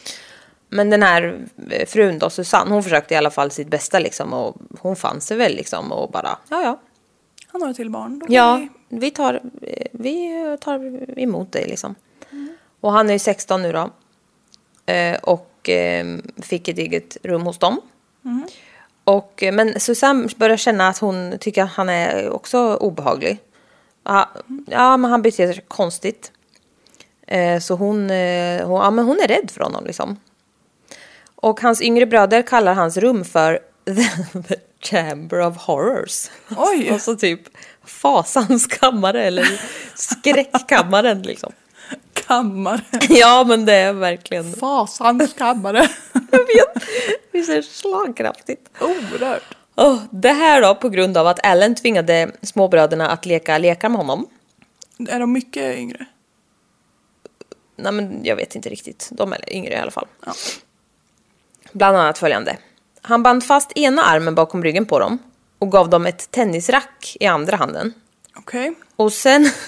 Men 0.68 0.90
den 0.90 1.02
här 1.02 1.46
eh, 1.70 1.86
frun 1.86 2.18
då, 2.18 2.30
Susanne, 2.30 2.70
hon 2.70 2.82
försökte 2.82 3.14
i 3.14 3.16
alla 3.16 3.30
fall 3.30 3.50
sitt 3.50 3.68
bästa 3.68 3.98
liksom. 3.98 4.32
Och 4.32 4.56
hon 4.80 4.96
fann 4.96 5.20
sig 5.20 5.36
väl 5.36 5.54
liksom 5.56 5.92
och 5.92 6.10
bara, 6.10 6.38
ja 6.48 6.62
ja. 6.62 6.80
Han 7.52 7.62
har 7.62 7.70
ett 7.70 7.76
till 7.76 7.90
barn. 7.90 8.18
Då 8.18 8.26
Ja, 8.28 8.56
vi- 8.88 8.98
vi 8.98 9.10
tar, 9.10 9.40
eh, 9.62 9.86
vi 9.92 10.30
tar 10.60 11.02
emot 11.18 11.52
dig 11.52 11.66
liksom. 11.68 11.94
Och 12.80 12.92
han 12.92 13.08
är 13.08 13.12
ju 13.12 13.18
16 13.18 13.62
nu 13.62 13.72
då. 13.72 13.90
Eh, 14.92 15.18
och 15.22 15.68
eh, 15.68 16.06
fick 16.42 16.68
ett 16.68 16.78
eget 16.78 17.16
rum 17.22 17.42
hos 17.42 17.58
dem. 17.58 17.80
Och, 19.04 19.42
eh, 19.42 19.52
men 19.52 19.80
Susanne 19.80 20.28
börjar 20.36 20.56
känna 20.56 20.88
att 20.88 20.98
hon 20.98 21.34
tycker 21.40 21.62
att 21.62 21.70
han 21.70 21.88
är 21.88 22.30
också 22.30 22.76
obehaglig. 22.76 23.38
Ja, 24.04 24.28
ja 24.66 24.96
men 24.96 25.10
han 25.10 25.22
beter 25.22 25.52
sig 25.52 25.64
konstigt. 25.68 26.32
Så 27.60 27.74
hon, 27.74 27.96
hon, 28.00 28.10
ja, 28.80 28.90
men 28.90 29.04
hon 29.04 29.20
är 29.20 29.28
rädd 29.28 29.50
för 29.50 29.60
honom 29.64 29.84
liksom. 29.86 30.16
Och 31.34 31.60
hans 31.60 31.82
yngre 31.82 32.06
bröder 32.06 32.42
kallar 32.42 32.74
hans 32.74 32.96
rum 32.96 33.24
för 33.24 33.58
the 34.48 34.56
Chamber 34.82 35.40
of 35.40 35.56
Horrors. 35.56 36.30
Oj. 36.56 36.88
Alltså 36.92 37.16
typ 37.16 37.40
fasans 37.84 38.66
kammare 38.66 39.24
eller 39.24 39.60
skräckkammaren 39.94 41.22
liksom. 41.22 41.52
Kammare. 42.12 42.80
Ja 43.08 43.44
men 43.48 43.64
det 43.64 43.74
är 43.74 43.92
verkligen, 43.92 44.52
Fasans 44.52 45.34
kammare. 45.34 45.88
jag 46.30 46.38
vet, 46.38 46.84
det 47.32 47.38
är 47.38 47.42
så 47.42 47.62
slagkraftigt. 47.62 48.70
Oerhört. 48.80 49.56
Oh, 49.76 49.98
det 50.10 50.32
här 50.32 50.62
då 50.62 50.74
på 50.74 50.88
grund 50.88 51.16
av 51.16 51.26
att 51.26 51.46
Ellen 51.46 51.74
tvingade 51.74 52.30
småbröderna 52.42 53.10
att 53.10 53.26
leka 53.26 53.58
lekar 53.58 53.88
med 53.88 53.98
honom. 53.98 54.28
Är 55.08 55.20
de 55.20 55.32
mycket 55.32 55.78
yngre? 55.78 56.06
Nej 57.76 57.92
men 57.92 58.24
jag 58.24 58.36
vet 58.36 58.54
inte 58.54 58.68
riktigt, 58.68 59.08
de 59.12 59.32
är 59.32 59.52
yngre 59.52 59.72
i 59.72 59.76
alla 59.76 59.90
fall. 59.90 60.06
Bland 61.72 61.96
annat 61.96 62.18
följande. 62.18 62.56
Han 63.02 63.22
band 63.22 63.44
fast 63.44 63.72
ena 63.78 64.02
armen 64.02 64.34
bakom 64.34 64.64
ryggen 64.64 64.86
på 64.86 64.98
dem 64.98 65.18
och 65.58 65.72
gav 65.72 65.90
dem 65.90 66.06
ett 66.06 66.30
tennisrack 66.30 67.16
i 67.20 67.26
andra 67.26 67.56
handen. 67.56 67.94
Okej. 68.36 68.74
Och 68.96 69.12
sen... 69.12 69.50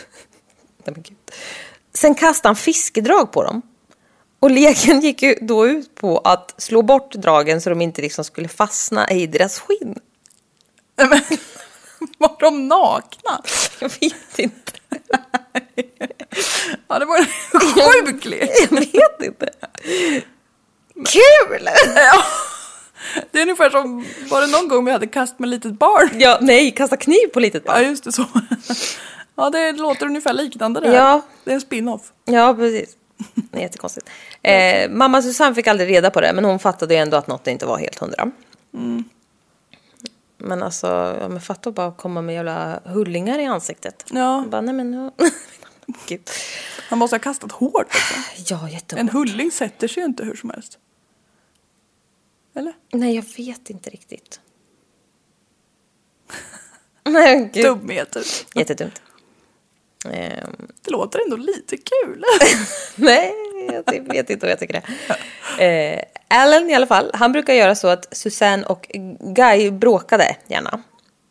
Sen 1.92 2.14
kastade 2.14 2.48
han 2.48 2.56
fiskedrag 2.56 3.32
på 3.32 3.42
dem. 3.44 3.62
Och 4.40 4.50
leken 4.50 5.00
gick 5.00 5.22
ju 5.22 5.34
då 5.40 5.66
ut 5.66 5.94
på 5.94 6.18
att 6.18 6.54
slå 6.58 6.82
bort 6.82 7.12
dragen 7.12 7.60
så 7.60 7.70
de 7.70 7.80
inte 7.80 8.02
liksom 8.02 8.24
skulle 8.24 8.48
fastna 8.48 9.10
i 9.10 9.26
deras 9.26 9.58
skinn. 9.58 9.98
Men, 10.96 11.08
var 12.18 12.36
de 12.40 12.68
nakna? 12.68 13.42
Jag 13.80 13.88
vet 14.00 14.38
inte. 14.38 14.72
Ja, 16.88 16.98
det 16.98 17.04
var 17.04 17.18
en 17.18 17.26
sjuk 17.60 18.24
lek. 18.24 18.50
Jag 18.70 18.80
vet 18.80 19.22
inte. 19.22 19.48
Kul! 20.94 21.68
Det 23.30 23.38
är 23.38 23.42
ungefär 23.42 23.70
som, 23.70 24.04
var 24.30 24.40
det 24.40 24.46
någon 24.46 24.68
gång 24.68 24.84
vi 24.84 24.92
hade 24.92 25.06
kast 25.06 25.38
med 25.38 25.48
litet 25.48 25.72
barn? 25.78 26.08
Ja, 26.20 26.38
nej, 26.40 26.70
kasta 26.70 26.96
kniv 26.96 27.28
på 27.34 27.40
litet 27.40 27.62
Ja, 27.66 27.72
barn. 27.72 27.82
just 27.82 28.04
det 28.04 28.12
så. 28.12 28.24
Ja, 29.36 29.50
det 29.50 29.72
låter 29.72 30.06
ungefär 30.06 30.32
liknande 30.32 30.80
det 30.80 30.88
här. 30.88 30.96
Ja. 30.96 31.20
Det 31.44 31.50
är 31.50 31.54
en 31.54 31.60
spin-off. 31.60 32.12
Ja, 32.24 32.54
precis. 32.54 32.96
Det 33.34 33.58
är 33.58 33.62
jättekonstigt. 33.62 34.10
Eh, 34.42 34.90
mamma 34.90 35.22
Susanne 35.22 35.54
fick 35.54 35.66
aldrig 35.66 35.88
reda 35.88 36.10
på 36.10 36.20
det, 36.20 36.32
men 36.32 36.44
hon 36.44 36.58
fattade 36.58 36.94
ju 36.94 37.00
ändå 37.00 37.16
att 37.16 37.26
något 37.26 37.46
inte 37.46 37.66
var 37.66 37.78
helt 37.78 37.98
hundra. 37.98 38.30
Men 40.38 40.62
alltså, 40.62 40.86
ja, 41.20 41.28
men 41.28 41.40
fatta 41.40 41.68
att 41.68 41.74
bara 41.74 41.92
komma 41.92 42.22
med 42.22 42.34
jävla 42.34 42.80
hullingar 42.84 43.38
i 43.38 43.44
ansiktet. 43.44 44.04
Ja, 44.10 44.44
Bara, 44.48 44.60
nej 44.60 44.74
men... 44.74 44.90
nu- 44.90 45.10
han 46.88 46.98
måste 46.98 47.16
ha 47.16 47.20
kastat 47.20 47.52
hårt 47.52 47.86
också. 47.86 48.14
Ja, 48.54 48.68
jättehårt. 48.68 49.00
En 49.00 49.08
hulling 49.08 49.50
sätter 49.50 49.88
sig 49.88 50.00
ju 50.02 50.06
inte 50.06 50.24
hur 50.24 50.36
som 50.36 50.50
helst. 50.50 50.78
Eller? 52.54 52.72
Nej, 52.92 53.14
jag 53.14 53.24
vet 53.36 53.70
inte 53.70 53.90
riktigt. 53.90 54.40
Nej, 57.04 57.50
gud. 57.54 57.64
Dumheter. 57.64 58.22
Jättedumt. 58.54 59.02
Ehm, 60.10 60.56
Det 60.82 60.90
låter 60.90 61.20
ändå 61.24 61.36
lite 61.36 61.76
kul. 61.76 62.24
nej, 62.96 63.32
jag 63.72 63.86
ty- 63.86 64.00
vet 64.00 64.30
inte 64.30 64.46
vad 64.46 64.50
jag 64.52 64.58
tycker 64.58 64.82
det. 65.58 65.64
Eh, 65.64 66.04
Alan 66.40 66.70
i 66.70 66.74
alla 66.74 66.86
fall, 66.86 67.10
han 67.14 67.32
brukar 67.32 67.54
göra 67.54 67.74
så 67.74 67.88
att 67.88 68.16
Susanne 68.16 68.66
och 68.66 68.90
Guy 69.20 69.70
bråkade 69.70 70.36
gärna. 70.48 70.82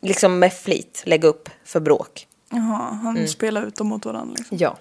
Liksom 0.02 0.40
med 0.40 0.54
flit, 0.54 1.04
lägga 1.06 1.28
upp 1.28 1.50
för 1.64 1.80
bråk. 1.80 2.28
Jaha, 2.50 3.00
han 3.04 3.16
Mm. 3.18 3.28
spelar 3.28 3.66
ut 3.68 3.76
dem 3.76 3.88
mot 3.88 4.06
varandra 4.06 4.36
liksom. 4.38 4.58
Ja. 4.58 4.78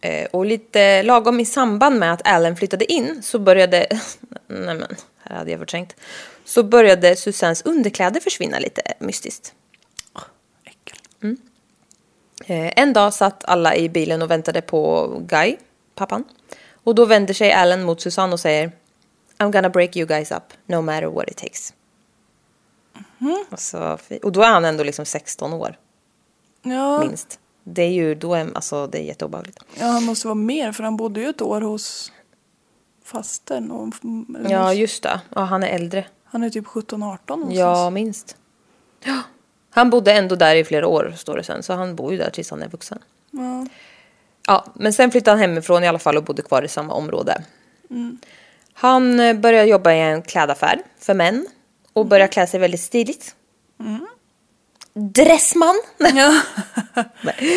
Eh, 0.00 0.26
och 0.32 0.46
lite 0.46 1.02
lagom 1.02 1.40
i 1.40 1.44
samband 1.44 1.98
med 1.98 2.12
att 2.12 2.26
Alan 2.28 2.56
flyttade 2.56 2.92
in 2.92 3.22
så 3.22 3.38
började, 3.38 3.86
nej 4.48 4.74
men, 4.74 4.84
här 5.24 5.36
hade 5.36 5.50
jag 5.50 5.60
förträngt. 5.60 5.96
Så 6.44 6.62
började 6.62 7.16
Susannes 7.16 7.62
underkläder 7.62 8.20
försvinna 8.20 8.58
lite 8.58 8.82
mystiskt. 8.98 9.54
Äckel. 10.64 10.98
Eh, 12.46 12.72
en 12.76 12.92
dag 12.92 13.14
satt 13.14 13.44
alla 13.44 13.76
i 13.76 13.88
bilen 13.88 14.22
och 14.22 14.30
väntade 14.30 14.60
på 14.62 15.08
Guy, 15.26 15.56
pappan. 15.94 16.24
Och 16.72 16.94
då 16.94 17.04
vänder 17.04 17.34
sig 17.34 17.52
Alan 17.52 17.82
mot 17.82 18.00
Susanne 18.00 18.32
och 18.32 18.40
säger 18.40 18.72
I'm 19.38 19.52
gonna 19.52 19.70
break 19.70 19.96
you 19.96 20.06
guys 20.06 20.30
up, 20.32 20.42
no 20.66 20.80
matter 20.82 21.06
what 21.06 21.30
it 21.30 21.36
takes. 21.36 21.72
Och, 23.50 23.60
så, 23.60 23.98
och 24.22 24.32
då 24.32 24.42
är 24.42 24.48
han 24.48 24.64
ändå 24.64 24.84
liksom 24.84 25.06
16 25.06 25.52
år, 25.52 25.78
Ja, 26.62 27.00
minst. 27.00 27.38
Det 27.64 27.82
är 27.82 27.90
ju, 27.90 28.14
då 28.14 28.34
är, 28.34 28.50
alltså 28.54 28.86
det 28.86 28.98
är 28.98 29.02
jätteobehagligt. 29.02 29.58
ja, 29.80 29.86
han 29.86 30.02
måste 30.04 30.26
vara 30.26 30.34
mer 30.34 30.72
för 30.72 30.82
han 30.84 30.96
bodde 30.96 31.20
ju 31.20 31.28
ett 31.28 31.42
år 31.42 31.60
hos 31.60 32.12
fastern. 33.04 33.70
Och, 33.70 33.94
Ja, 34.50 34.74
just 34.74 35.02
det. 35.02 35.20
Ja, 35.34 35.40
han 35.40 35.62
är 35.62 35.68
äldre. 35.68 36.04
Han 36.24 36.42
är 36.42 36.50
typ 36.50 36.66
17-18 36.66 36.98
någonstans. 36.98 37.54
Ja, 37.54 37.90
minst. 37.90 38.36
Ja. 39.04 39.20
Han 39.70 39.90
bodde 39.90 40.12
ändå 40.12 40.36
där 40.36 40.54
i 40.56 40.64
flera 40.64 40.86
år, 40.86 41.14
står 41.16 41.36
det 41.36 41.42
sen. 41.42 41.62
Så 41.62 41.72
han 41.72 41.96
bor 41.96 42.12
ju 42.12 42.18
där 42.18 42.30
tills 42.30 42.50
han 42.50 42.62
är 42.62 42.68
vuxen. 42.68 42.98
Ja. 43.30 43.66
Ja, 44.46 44.64
men 44.74 44.92
sen 44.92 45.10
flyttade 45.10 45.30
han 45.30 45.40
hemifrån 45.40 45.84
i 45.84 45.88
alla 45.88 45.98
fall 45.98 46.16
och 46.16 46.24
bodde 46.24 46.42
kvar 46.42 46.62
i 46.62 46.68
samma 46.68 46.94
område. 46.94 47.42
Han 48.72 49.20
eh, 49.20 49.36
började 49.36 49.68
jobba 49.68 49.92
i 49.92 50.00
en 50.00 50.22
klädaffär 50.22 50.80
för 50.98 51.14
män 51.14 51.46
och 51.92 52.06
började 52.06 52.32
klä 52.32 52.46
sig 52.46 52.60
väldigt 52.60 52.80
stiligt. 52.80 53.36
Dressman! 54.94 55.80
Ja. 55.98 56.42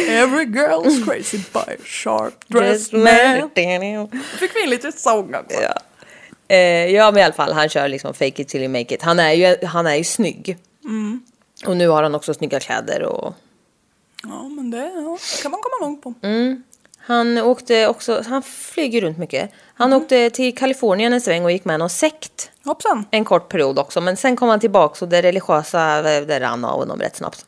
Every 0.09 0.45
girl's 0.45 1.05
crazy 1.05 1.37
by 1.37 1.73
a 1.73 1.83
sharp. 1.83 2.47
Dressman. 2.47 3.49
Fick 4.39 4.55
vi 4.55 4.63
in 4.63 4.69
lite 4.69 4.91
sång 4.91 5.35
också. 5.35 5.61
Ja. 5.61 5.73
Eh, 6.47 6.91
ja, 6.91 7.11
men 7.11 7.21
i 7.21 7.23
alla 7.23 7.33
fall, 7.33 7.53
han 7.53 7.69
kör 7.69 7.87
liksom 7.87 8.13
fake 8.13 8.41
it 8.41 8.47
till 8.47 8.61
you 8.61 8.69
make 8.69 8.95
it. 8.95 9.01
Han 9.01 9.19
är 9.19 9.31
ju, 9.31 9.65
han 9.65 9.87
är 9.87 9.95
ju 9.95 10.03
snygg. 10.03 10.57
Och 11.65 11.77
nu 11.77 11.87
har 11.87 12.03
han 12.03 12.15
också 12.15 12.33
snygga 12.33 12.59
kläder 12.59 13.03
och 13.03 13.33
Ja, 14.23 14.43
men 14.49 14.71
det 14.71 14.91
ja, 14.95 15.17
kan 15.41 15.51
man 15.51 15.59
komma 15.61 15.87
långt 15.87 16.01
på. 16.01 16.13
Mm. 16.21 16.63
Han 16.97 17.37
åkte 17.37 17.87
också, 17.87 18.23
han 18.27 18.43
flyger 18.43 19.01
runt 19.01 19.17
mycket. 19.17 19.51
Han 19.73 19.93
åkte 19.93 20.29
till 20.29 20.57
Kalifornien 20.57 21.13
en 21.13 21.21
sväng 21.21 21.45
och 21.45 21.51
gick 21.51 21.65
med 21.65 21.79
någon 21.79 21.89
sekt 21.89 22.51
Hoppsan. 22.67 23.05
en 23.11 23.25
kort 23.25 23.49
period 23.49 23.79
också. 23.79 24.01
Men 24.01 24.17
sen 24.17 24.35
kom 24.35 24.49
han 24.49 24.59
tillbaka 24.59 25.05
och 25.05 25.09
det 25.09 25.21
religiösa, 25.21 26.01
det 26.01 26.39
rann 26.39 26.65
av 26.65 26.79
honom 26.79 26.99
rätt 26.99 27.15
snabbt. 27.15 27.45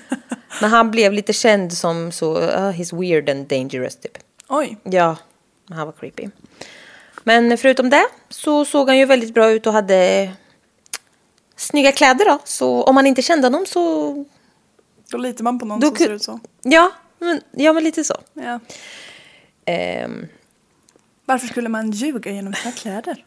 Men 0.60 0.70
han 0.70 0.90
blev 0.90 1.12
lite 1.12 1.32
känd 1.32 1.72
som 1.72 2.12
så, 2.12 2.38
uh, 2.40 2.48
he's 2.70 3.00
weird 3.00 3.28
and 3.28 3.46
dangerous 3.46 3.96
typ. 3.96 4.18
Oj. 4.48 4.76
Ja, 4.82 5.16
han 5.68 5.86
var 5.86 5.92
creepy. 5.92 6.28
Men 7.24 7.58
förutom 7.58 7.90
det 7.90 8.06
så 8.28 8.64
såg 8.64 8.88
han 8.88 8.98
ju 8.98 9.04
väldigt 9.04 9.34
bra 9.34 9.50
ut 9.50 9.66
och 9.66 9.72
hade 9.72 10.32
snygga 11.56 11.92
kläder 11.92 12.24
då. 12.24 12.38
Så 12.44 12.82
om 12.82 12.94
man 12.94 13.06
inte 13.06 13.22
kände 13.22 13.46
honom 13.46 13.66
så, 13.66 14.14
Då 15.10 15.18
litar 15.18 15.44
man 15.44 15.58
på 15.58 15.66
någon 15.66 15.80
Då 15.80 15.86
som 15.86 15.96
ser 15.96 16.10
ut 16.10 16.22
så. 16.22 16.40
ja, 16.62 16.90
men, 17.18 17.40
ja 17.50 17.72
men 17.72 17.84
lite 17.84 18.04
så. 18.04 18.14
Ja. 18.34 18.60
Ehm, 19.64 20.26
Varför 21.24 21.46
skulle 21.46 21.68
man 21.68 21.90
ljuga 21.90 22.30
genom 22.30 22.54
sina 22.54 22.72
kläder? 22.72 23.24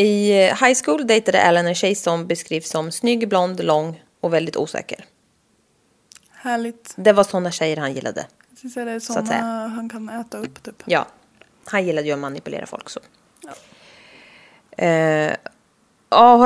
I 0.00 0.32
high 0.32 0.74
school 0.84 1.06
dejtade 1.06 1.42
Alan 1.42 1.66
en 1.66 1.74
tjej 1.74 1.94
som 1.94 2.26
beskrivs 2.26 2.68
som 2.68 2.92
snygg, 2.92 3.28
blond, 3.28 3.64
lång 3.64 4.02
och 4.20 4.34
väldigt 4.34 4.56
osäker. 4.56 5.04
Härligt. 6.30 6.92
Det 6.96 7.12
var 7.12 7.24
sådana 7.24 7.50
tjejer 7.50 7.76
han 7.76 7.92
gillade. 7.92 8.26
Jag 8.74 8.86
det 8.86 8.92
är 8.92 9.00
såna 9.00 9.26
säga. 9.26 9.42
han 9.42 9.88
kan 9.88 10.08
äta 10.08 10.38
upp 10.38 10.62
typ. 10.62 10.82
Ja, 10.84 11.06
han 11.64 11.86
gillade 11.86 12.06
ju 12.06 12.12
att 12.12 12.18
manipulera 12.18 12.66
folk 12.66 12.90
så. 12.90 13.00
Ja, 13.40 13.52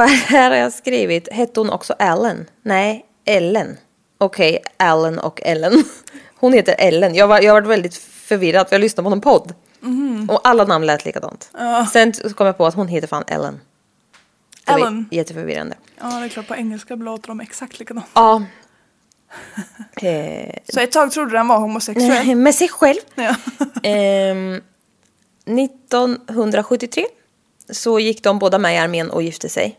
här 0.26 0.50
har 0.50 0.56
jag 0.56 0.72
skrivit, 0.72 1.32
hette 1.32 1.60
hon 1.60 1.70
också 1.70 1.94
Ellen? 1.98 2.46
Nej, 2.62 3.06
Ellen. 3.24 3.76
Okej, 4.18 4.62
Allen 4.76 5.18
och 5.18 5.40
Ellen. 5.44 5.84
Hon 6.34 6.52
heter 6.52 6.74
Ellen. 6.78 7.14
Jag, 7.14 7.26
var, 7.26 7.40
jag 7.40 7.66
väldigt 7.66 7.96
förvirrad 7.96 8.68
för 8.68 8.74
jag 8.74 8.80
lyssnade 8.80 9.04
på 9.04 9.10
någon 9.10 9.20
podd. 9.20 9.54
Och 10.28 10.48
alla 10.48 10.64
namn 10.64 10.86
lät 10.86 11.04
likadant. 11.04 11.50
Sen 11.92 12.14
så 12.14 12.34
kom 12.34 12.46
jag 12.46 12.56
på 12.56 12.66
att 12.66 12.74
hon 12.74 12.88
heter 12.88 13.08
fan 13.08 13.24
Ellen. 13.26 13.60
Var 14.66 14.78
Ellen. 14.78 15.08
Jätteförvirrande. 15.10 15.76
Ja, 16.00 16.06
det 16.06 16.24
är 16.24 16.28
klart 16.28 16.48
på 16.48 16.54
engelska 16.54 16.94
låter 16.94 17.28
de 17.28 17.40
exakt 17.40 17.78
likadant. 17.78 18.06
Ja. 18.14 18.42
Eh, 20.02 20.54
Så 20.72 20.80
ett 20.80 20.92
tag 20.92 21.12
trodde 21.12 21.38
han 21.38 21.48
var 21.48 21.58
homosexuell. 21.58 22.36
med 22.36 22.54
sig 22.54 22.68
själv. 22.68 23.00
ja. 23.14 23.36
Ehm, 23.82 24.60
1973 25.44 27.06
så 27.70 27.98
gick 27.98 28.22
de 28.22 28.38
båda 28.38 28.58
med 28.58 28.74
i 28.74 28.78
armén 28.78 29.10
och 29.10 29.22
gifte 29.22 29.48
sig. 29.48 29.78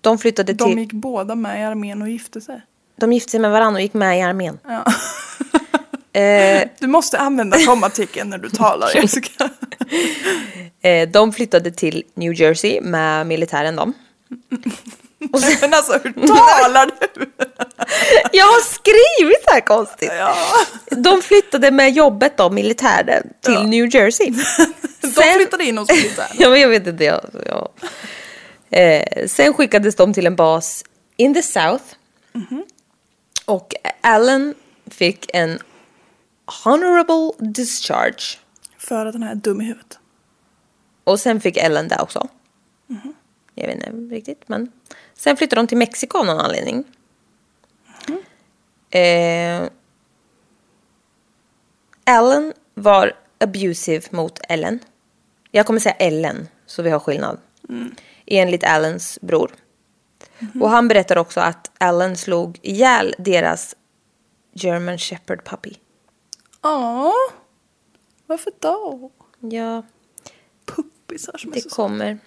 De 0.00 0.18
flyttade 0.18 0.54
till... 0.54 0.56
De 0.56 0.78
gick 0.78 0.92
båda 0.92 1.34
med 1.34 1.60
i 1.60 1.64
armén 1.64 2.02
och 2.02 2.08
gifte 2.08 2.40
sig. 2.40 2.62
De 2.96 3.12
gifte 3.12 3.30
sig 3.30 3.40
med 3.40 3.50
varandra 3.50 3.78
och 3.78 3.82
gick 3.82 3.94
med 3.94 4.18
i 4.18 4.22
armén. 4.22 4.58
Ja. 4.64 4.84
Eh, 6.22 6.68
Du 6.78 6.86
måste 6.86 7.18
använda 7.18 7.64
kommatiken 7.66 8.30
när 8.30 8.38
du 8.38 8.50
talar 8.50 8.90
Jessica. 8.94 9.50
eh, 10.82 11.08
de 11.08 11.32
flyttade 11.32 11.70
till 11.70 12.02
New 12.14 12.40
Jersey 12.40 12.80
med 12.80 13.26
militären 13.26 13.76
då. 13.76 13.92
Men 15.60 15.74
alltså 15.74 15.92
hur 16.04 16.12
talar 16.26 16.90
du? 17.14 17.30
Jag 18.32 18.44
har 18.46 18.60
skrivit 18.60 19.44
så 19.44 19.50
här 19.50 19.60
konstigt. 19.60 20.10
Ja. 20.18 20.34
De 20.90 21.22
flyttade 21.22 21.70
med 21.70 21.92
jobbet 21.92 22.36
då, 22.36 22.50
militären, 22.50 23.22
till 23.40 23.54
Ja. 23.54 23.62
New 23.62 23.94
Jersey. 23.94 24.30
De 25.00 25.08
Sen- 25.08 25.34
flyttade 25.36 25.64
in 25.64 25.78
hos 25.78 25.88
militären. 25.88 26.28
Ja, 26.38 26.50
men 26.50 26.60
jag 26.60 26.68
vet 26.68 26.86
inte. 26.86 27.04
Jag, 27.04 27.20
ja. 27.46 27.68
eh, 28.78 29.26
sen 29.26 29.54
skickades 29.54 29.96
de 29.96 30.14
till 30.14 30.26
en 30.26 30.36
bas 30.36 30.84
in 31.16 31.34
the 31.34 31.42
South. 31.42 31.84
Och 33.44 33.74
Allen 34.00 34.54
fick 34.90 35.30
en 35.34 35.58
honorable 36.64 37.32
discharge. 37.38 38.38
För 38.78 39.06
att 39.06 39.12
den 39.12 39.22
här 39.22 39.30
är 39.30 39.34
dum 39.34 39.60
i 39.60 39.64
huvudet. 39.64 39.98
Och 41.04 41.20
sen 41.20 41.40
fick 41.40 41.56
Ellen 41.56 41.88
det 41.88 42.00
också. 42.00 42.28
Jag 43.54 43.66
vet 43.66 43.76
inte 43.76 44.14
riktigt, 44.14 44.48
men. 44.48 44.72
Sen 45.14 45.36
flyttade 45.36 45.62
de 45.62 45.66
till 45.66 45.78
Mexiko 45.78 46.18
av 46.18 46.26
någon 46.26 46.40
anledning. 46.40 46.84
Eh, 48.90 49.68
Ellen 52.04 52.52
var 52.74 53.12
abusive 53.38 54.06
mot 54.10 54.40
Ellen. 54.48 54.80
Jag 55.50 55.66
kommer 55.66 55.80
säga 55.80 55.94
Ellen, 55.94 56.48
så 56.66 56.82
vi 56.82 56.90
har 56.90 56.98
skillnad. 56.98 57.38
Enligt 58.26 58.64
Allens 58.64 59.18
bror. 59.22 59.50
Och 60.60 60.70
han 60.70 60.88
berättar 60.88 61.18
också 61.18 61.40
att 61.40 61.70
Allen 61.78 62.16
slog 62.16 62.58
ihjäl 62.62 63.14
deras 63.18 63.76
German 64.52 64.98
Shepherd 64.98 65.44
Puppy. 65.44 65.74
Ja. 66.62 67.12
Varför 68.26 68.52
då? 68.60 69.10
Ja, 69.40 69.82
Puppisar 70.66 71.38
som 71.38 71.50
är 71.50 71.54
det 71.54 71.60
så 71.60 71.68
kommer. 71.68 72.18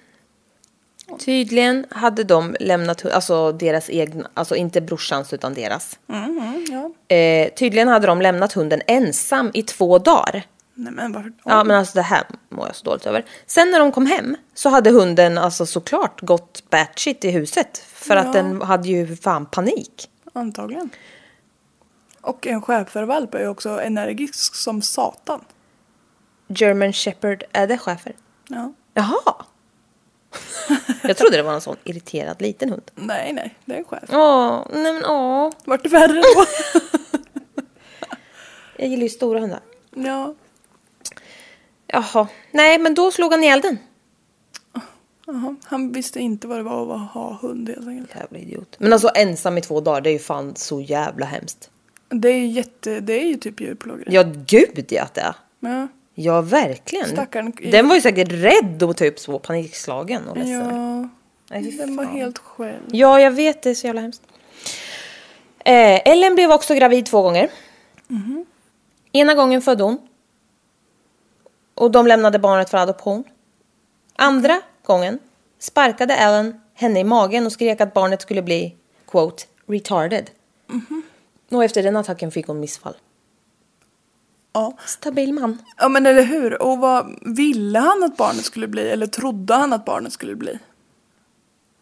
Tydligen 1.19 1.85
hade 1.89 2.23
de 2.23 2.55
lämnat, 2.59 3.03
hu- 3.03 3.11
alltså 3.11 3.51
deras 3.51 3.89
egna, 3.89 4.29
alltså 4.33 4.55
inte 4.55 4.81
brorsans 4.81 5.33
utan 5.33 5.53
deras. 5.53 5.99
Mhm, 6.07 6.65
ja. 6.69 7.15
Eh, 7.15 7.53
tydligen 7.53 7.87
hade 7.87 8.07
de 8.07 8.21
lämnat 8.21 8.53
hunden 8.53 8.81
ensam 8.87 9.51
i 9.53 9.63
två 9.63 9.97
dagar. 9.99 10.43
Nej 10.73 10.93
men 10.93 11.11
varför? 11.11 11.33
Ja 11.45 11.63
men 11.63 11.77
alltså 11.77 11.95
det 11.95 12.01
här 12.01 12.23
mår 12.49 12.67
jag 12.67 12.75
så 12.75 12.83
dåligt 12.85 13.05
över. 13.05 13.25
Sen 13.45 13.71
när 13.71 13.79
de 13.79 13.91
kom 13.91 14.05
hem 14.05 14.35
så 14.53 14.69
hade 14.69 14.89
hunden 14.89 15.37
alltså 15.37 15.65
såklart 15.65 16.21
gått 16.21 16.63
batshit 16.69 17.25
i 17.25 17.31
huset. 17.31 17.77
För 17.77 18.15
att 18.15 18.33
den 18.33 18.61
hade 18.61 18.87
ju 18.87 19.15
fan 19.15 19.45
panik. 19.45 20.09
Antagligen. 20.33 20.89
Och 22.21 22.47
en 22.47 22.61
schäfervalp 22.61 23.33
är 23.33 23.39
ju 23.39 23.47
också 23.47 23.69
energisk 23.81 24.55
som 24.55 24.81
satan. 24.81 25.45
German 26.47 26.93
Shepherd, 26.93 27.43
är 27.51 27.67
det 27.67 27.77
schäfer? 27.77 28.15
Ja. 28.47 28.73
Jaha! 28.93 29.45
jag 31.03 31.17
trodde 31.17 31.37
det 31.37 31.43
var 31.43 31.53
en 31.53 31.61
sån 31.61 31.75
irriterad 31.83 32.41
liten 32.41 32.69
hund. 32.69 32.91
Nej, 32.95 33.33
nej, 33.33 33.55
det 33.65 33.73
är 33.73 33.77
en 33.77 33.85
schäfer. 33.85 34.17
Åh, 34.17 34.67
nej 34.73 34.93
men 34.93 35.05
åh. 35.05 35.51
Vart 35.65 35.83
det 35.83 35.89
värre 35.89 36.21
då? 36.21 36.45
Jag 38.77 38.89
gillar 38.89 39.03
ju 39.03 39.09
stora 39.09 39.39
hundar. 39.39 39.59
ja. 39.95 40.35
Jaha. 41.87 42.27
Nej 42.51 42.79
men 42.79 42.93
då 42.93 43.11
slog 43.11 43.31
han 43.31 43.43
ihjäl 43.43 43.61
den. 43.61 43.77
Jaha. 45.25 45.55
Han 45.63 45.91
visste 45.91 46.19
inte 46.19 46.47
vad 46.47 46.57
det 46.57 46.63
var 46.63 46.95
att 46.95 47.11
ha 47.11 47.33
hund 47.41 47.69
helt 47.69 47.87
enkelt. 47.87 48.15
Jävla 48.15 48.37
idiot. 48.39 48.75
Men 48.79 48.93
alltså 48.93 49.11
ensam 49.15 49.57
i 49.57 49.61
två 49.61 49.81
dagar, 49.81 50.01
det 50.01 50.09
är 50.09 50.13
ju 50.13 50.19
fan 50.19 50.55
så 50.55 50.81
jävla 50.81 51.25
hemskt. 51.25 51.70
Det 52.11 52.29
är 52.29 52.37
ju 52.37 52.47
jätte, 52.47 52.99
det 52.99 53.13
är 53.13 53.25
ju 53.25 53.35
typ 53.35 53.61
djurplågeri. 53.61 54.13
Ja 54.15 54.23
gud 54.47 54.85
ja 54.89 55.07
det 55.13 55.21
är. 55.21 55.35
Ja. 55.59 55.87
Ja 56.15 56.41
verkligen. 56.41 57.05
Stackarn. 57.07 57.53
Den 57.71 57.87
var 57.87 57.95
ju 57.95 58.01
säkert 58.01 58.31
rädd 58.31 58.83
och 58.83 58.97
typ 58.97 59.19
så 59.19 59.39
panikslagen 59.39 60.27
och 60.27 60.37
ledsen. 60.37 60.53
Ja. 60.59 61.09
Nej, 61.49 61.71
Den 61.71 61.95
var 61.95 62.05
helt 62.05 62.37
själv. 62.37 62.81
Ja, 62.91 63.19
jag 63.19 63.31
vet. 63.31 63.61
Det 63.61 63.69
är 63.69 63.73
så 63.75 63.87
jävla 63.87 64.01
hemskt. 64.01 64.21
Eh, 65.65 66.07
Ellen 66.09 66.35
blev 66.35 66.51
också 66.51 66.75
gravid 66.75 67.05
två 67.05 67.21
gånger. 67.21 67.49
Ena 69.11 69.33
gången 69.33 69.61
födde 69.61 69.83
hon. 69.83 69.97
Och 71.73 71.91
de 71.91 72.07
lämnade 72.07 72.39
barnet 72.39 72.69
för 72.69 72.77
adoption. 72.77 73.23
Andra 74.15 74.61
gången 74.83 75.19
sparkade 75.59 76.15
Ellen 76.15 76.61
henne 76.73 76.99
i 76.99 77.03
magen 77.03 77.45
och 77.45 77.51
skrek 77.51 77.81
att 77.81 77.93
barnet 77.93 78.21
skulle 78.21 78.41
bli, 78.41 78.75
quote, 79.07 79.43
retarded. 79.67 80.29
Och 81.51 81.63
efter 81.63 81.83
den 81.83 81.95
attacken 81.95 82.31
fick 82.31 82.47
hon 82.47 82.59
missfall. 82.59 82.95
Ja. 84.53 84.77
Stabil 84.85 85.33
man. 85.33 85.57
ja, 85.77 85.89
men 85.89 86.05
eller 86.05 86.23
hur? 86.23 86.61
Och 86.61 86.77
vad 86.77 87.19
ville 87.21 87.79
han 87.79 88.03
att 88.03 88.17
barnet 88.17 88.45
skulle 88.45 88.67
bli? 88.67 88.89
Eller 88.89 89.07
trodde 89.07 89.53
han 89.53 89.73
att 89.73 89.85
barnet 89.85 90.13
skulle 90.13 90.35
bli? 90.35 90.59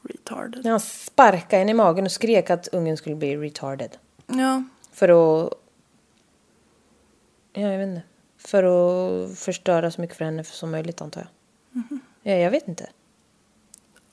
Retarded. 0.02 0.66
Han 0.66 0.80
sparkade 0.80 1.58
henne 1.58 1.72
i 1.72 1.74
magen 1.74 2.06
och 2.06 2.12
skrek 2.12 2.50
att 2.50 2.68
ungen 2.68 2.98
skulle 2.98 3.16
bli 3.16 3.38
retarded. 3.38 3.98
Ja. 4.28 4.64
För 4.92 5.10
att... 5.10 5.54
Ja, 7.54 7.62
jag 7.62 7.78
vet 7.78 7.88
inte. 7.88 8.02
För 8.38 8.64
att 8.64 9.40
förstöra 9.40 9.92
så 9.92 10.02
mycket 10.02 10.18
för 10.18 10.26
henne 10.26 10.44
som 10.44 10.72
möjligt 10.72 11.02
antar 11.02 11.22
jag. 11.22 11.30
Ja, 12.24 12.34
jag 12.34 12.52
vet 12.52 12.68
inte. 12.68 12.90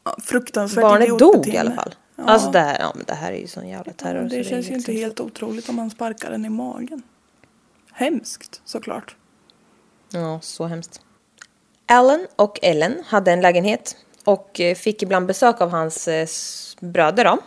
ja 0.04 0.16
fruktansvärt 0.22 0.82
Barnet 0.82 1.18
dog 1.18 1.48
i 1.48 1.56
alla 1.56 1.72
fall. 1.72 1.94
Ja. 2.16 2.24
Alltså 2.24 2.50
det 2.50 2.58
här, 2.58 2.76
ja, 2.80 2.92
men 2.94 3.04
det 3.06 3.14
här 3.14 3.32
är 3.32 3.36
ju 3.36 3.46
sån 3.46 3.68
jävla 3.68 3.92
terror. 3.92 4.22
Ja, 4.22 4.28
så 4.28 4.36
det 4.36 4.44
känns 4.44 4.70
ju 4.70 4.74
inte 4.74 4.92
helt 4.92 5.20
otroligt 5.20 5.68
om 5.68 5.76
man 5.76 5.90
sparkar 5.90 6.30
den 6.30 6.44
i 6.44 6.48
magen. 6.48 7.02
Hemskt 7.92 8.60
såklart. 8.64 9.16
Ja, 10.10 10.40
så 10.42 10.64
hemskt. 10.64 11.00
Alan 11.86 12.26
och 12.36 12.58
Ellen 12.62 13.02
hade 13.06 13.32
en 13.32 13.40
lägenhet 13.40 13.96
och 14.24 14.60
eh, 14.60 14.74
fick 14.74 15.02
ibland 15.02 15.26
besök 15.26 15.60
av 15.60 15.70
hans 15.70 16.08
eh, 16.08 16.28
bröder 16.80 17.24
då. 17.24 17.38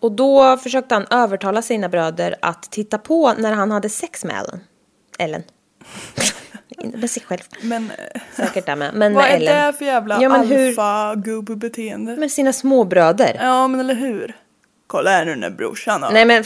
Och 0.00 0.12
då 0.12 0.56
försökte 0.56 0.94
han 0.94 1.06
övertala 1.10 1.62
sina 1.62 1.88
bröder 1.88 2.36
att 2.42 2.62
titta 2.62 2.98
på 2.98 3.32
när 3.38 3.52
han 3.52 3.70
hade 3.70 3.88
sex 3.88 4.24
med 4.24 4.36
Ellen. 4.36 4.60
Ellen. 5.18 5.42
Med 6.90 7.10
sig 7.10 7.22
själv. 7.22 7.40
Men 7.60 7.92
Säkert 8.36 8.66
där 8.66 8.76
med. 8.76 8.94
Men 8.94 9.14
vad 9.14 9.24
med 9.24 9.32
är 9.32 9.36
Ellen. 9.36 9.66
det 9.66 9.72
för 9.78 9.84
jävla 9.84 10.22
Ja, 10.22 10.30
alfa-gubb-beteende? 10.38 12.16
Med 12.16 12.30
sina 12.32 12.52
små 12.52 12.84
bröder. 12.84 13.36
Ja 13.42 13.68
men 13.68 13.80
eller 13.80 13.94
hur? 13.94 14.36
Kolla 14.86 15.10
här 15.10 15.24
nu 15.24 15.36
när 15.36 15.50
brorsan 15.50 16.02
har... 16.02 16.10
Nej 16.12 16.24
men, 16.24 16.44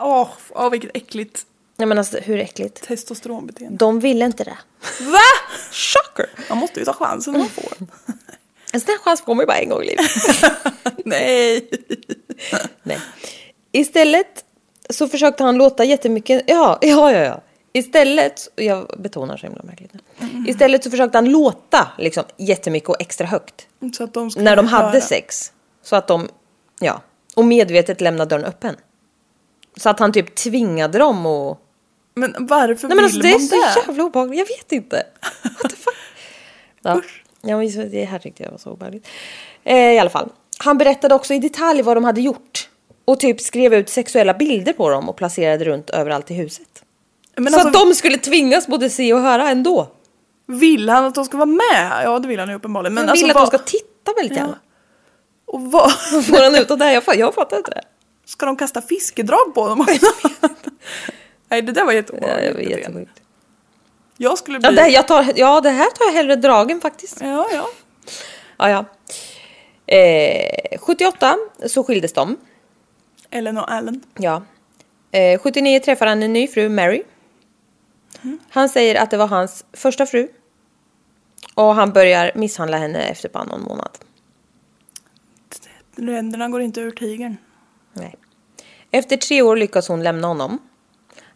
Åh, 0.00 0.28
åh 0.50 0.70
vilket 0.70 0.90
äckligt 0.96 1.42
nej 1.76 1.86
men 1.88 1.98
alltså 1.98 2.18
hur 2.18 2.38
äckligt. 2.38 2.82
testosteronbeteende. 2.88 3.76
De 3.78 4.00
ville 4.00 4.24
inte 4.24 4.44
det. 4.44 4.58
Va? 5.00 5.18
Shocker! 5.72 6.26
Man 6.48 6.58
måste 6.58 6.78
ju 6.80 6.84
ta 6.86 6.92
chansen 6.92 7.32
man 7.38 7.48
får. 7.48 7.72
En 8.72 8.80
sån 8.80 8.88
här 8.90 8.98
chans 8.98 9.20
får 9.20 9.34
man 9.34 9.42
ju 9.42 9.46
bara 9.46 9.56
en 9.58 9.68
gång 9.68 9.82
i 9.82 9.86
livet. 9.86 10.10
Nej. 11.04 11.68
Nej. 12.82 12.98
Istället 13.72 14.44
så 14.90 15.08
försökte 15.08 15.44
han 15.44 15.56
låta 15.56 15.84
jättemycket, 15.84 16.42
ja, 16.46 16.78
ja, 16.80 17.12
ja, 17.12 17.20
ja. 17.20 17.40
Istället, 17.72 18.48
jag 18.56 18.86
betonar 18.98 19.36
så 19.36 19.46
himla 19.46 19.62
märkligt 19.62 19.90
nu. 19.94 20.00
Istället 20.50 20.84
så 20.84 20.90
försökte 20.90 21.18
han 21.18 21.30
låta 21.30 21.88
liksom 21.98 22.24
jättemycket 22.36 22.88
och 22.88 22.96
extra 23.00 23.26
högt. 23.26 23.66
Så 23.96 24.04
att 24.04 24.14
de 24.14 24.30
När 24.36 24.56
de 24.56 24.66
hade 24.66 24.88
höra. 24.88 25.00
sex. 25.00 25.52
Så 25.82 25.96
att 25.96 26.06
de, 26.06 26.28
ja. 26.80 27.00
Och 27.36 27.44
medvetet 27.44 28.00
lämnade 28.00 28.28
dörren 28.28 28.44
öppen. 28.44 28.76
Så 29.76 29.88
att 29.90 29.98
han 29.98 30.12
typ 30.12 30.34
tvingade 30.34 30.98
dem 30.98 31.26
och... 31.26 31.60
Men 32.14 32.34
varför 32.38 32.88
Nej 32.88 32.96
men 32.96 32.96
vill 32.96 33.04
alltså 33.04 33.20
det 33.20 33.28
är 33.28 33.32
man 33.32 33.40
så 33.40 33.54
det? 33.80 33.86
jävla 33.86 34.04
obehagligt, 34.04 34.38
jag 34.38 34.46
vet 34.56 34.72
inte. 34.72 35.06
What 35.42 35.70
the 35.70 35.76
fuck? 35.76 35.94
Ja, 36.82 37.02
ja 37.42 37.56
men 37.58 37.90
det 37.90 38.04
här 38.04 38.18
tyckte 38.18 38.42
jag 38.42 38.50
var 38.50 38.58
så 38.58 38.70
obehagligt. 38.70 39.06
Eh, 39.64 39.76
I 39.76 39.98
alla 39.98 40.10
fall. 40.10 40.28
Han 40.58 40.78
berättade 40.78 41.14
också 41.14 41.34
i 41.34 41.38
detalj 41.38 41.82
vad 41.82 41.96
de 41.96 42.04
hade 42.04 42.20
gjort. 42.20 42.68
Och 43.04 43.20
typ 43.20 43.40
skrev 43.40 43.74
ut 43.74 43.88
sexuella 43.88 44.34
bilder 44.34 44.72
på 44.72 44.90
dem 44.90 45.08
och 45.08 45.16
placerade 45.16 45.64
runt 45.64 45.90
överallt 45.90 46.30
i 46.30 46.34
huset. 46.34 46.77
Men 47.40 47.52
så 47.52 47.58
alltså, 47.60 47.68
att 47.80 47.88
de 47.88 47.94
skulle 47.94 48.18
tvingas 48.18 48.66
både 48.66 48.90
se 48.90 49.12
och 49.14 49.20
höra 49.20 49.48
ändå. 49.50 49.88
vill 50.46 50.88
han 50.88 51.04
att 51.04 51.14
de 51.14 51.24
ska 51.24 51.36
vara 51.36 51.46
med? 51.46 52.00
Ja 52.04 52.18
det 52.18 52.28
vill 52.28 52.38
han 52.40 52.48
ju 52.48 52.54
uppenbarligen. 52.54 52.94
Men 52.94 53.04
Men 53.04 53.10
alltså 53.10 53.26
vill 53.26 53.30
att 53.30 53.34
vad... 53.42 53.52
de 53.52 53.58
ska 53.58 53.64
titta 53.64 54.12
väldigt 54.16 54.38
Ja. 54.38 54.42
gärna. 54.44 54.58
Och 55.46 55.60
vad... 55.72 55.92
Får 56.26 56.42
han 56.44 56.54
ut 56.54 56.70
av 56.70 56.78
det 56.78 56.84
här? 56.84 56.92
Jag, 56.92 57.02
fa- 57.02 57.16
jag 57.16 57.34
fattar 57.34 57.56
inte 57.56 57.70
det. 57.70 57.82
Ska 58.26 58.46
de 58.46 58.56
kasta 58.56 58.82
fiskedrag 58.82 59.54
på 59.54 59.68
dem? 59.68 59.86
Nej 61.48 61.62
det 61.62 61.72
där 61.72 61.84
var 61.84 61.92
Ja, 61.92 61.96
jätteobehagligt. 61.96 62.56
beteende. 62.56 62.80
jättesjukt. 62.80 63.20
Jag 64.16 64.38
skulle 64.38 64.58
bli... 64.58 64.66
Ja, 64.68 64.72
det, 64.82 64.88
jag 64.88 65.08
tar, 65.08 65.26
ja, 65.36 65.60
det 65.60 65.70
här 65.70 65.90
tar 65.90 66.04
jag 66.04 66.12
hellre 66.12 66.36
dragen 66.36 66.80
faktiskt. 66.80 67.20
Ja, 67.20 67.48
ja. 67.52 67.68
Ja, 68.58 68.70
ja. 68.70 68.84
Eh, 69.94 70.78
78 70.80 71.36
så 71.66 71.84
skildes 71.84 72.12
de. 72.12 72.36
Ellen 73.30 73.58
och 73.58 73.72
Allen. 73.72 74.02
Ja. 74.18 74.42
Eh, 75.10 75.40
79 75.40 75.80
träffar 75.80 76.06
han 76.06 76.22
en 76.22 76.32
ny 76.32 76.48
fru, 76.48 76.68
Mary. 76.68 77.02
Han 78.50 78.68
säger 78.68 78.94
att 78.94 79.10
det 79.10 79.16
var 79.16 79.26
hans 79.26 79.64
första 79.72 80.06
fru. 80.06 80.28
Och 81.54 81.74
han 81.74 81.92
börjar 81.92 82.32
misshandla 82.34 82.78
henne 82.78 83.02
efter 83.02 83.28
bara 83.28 83.44
någon 83.44 83.62
månad. 83.62 83.98
Ränderna 85.96 86.48
går 86.48 86.60
inte 86.60 86.80
ur 86.80 86.90
tigern. 86.90 87.36
Nej. 87.92 88.14
Efter 88.90 89.16
tre 89.16 89.42
år 89.42 89.56
lyckas 89.56 89.88
hon 89.88 90.02
lämna 90.02 90.28
honom. 90.28 90.58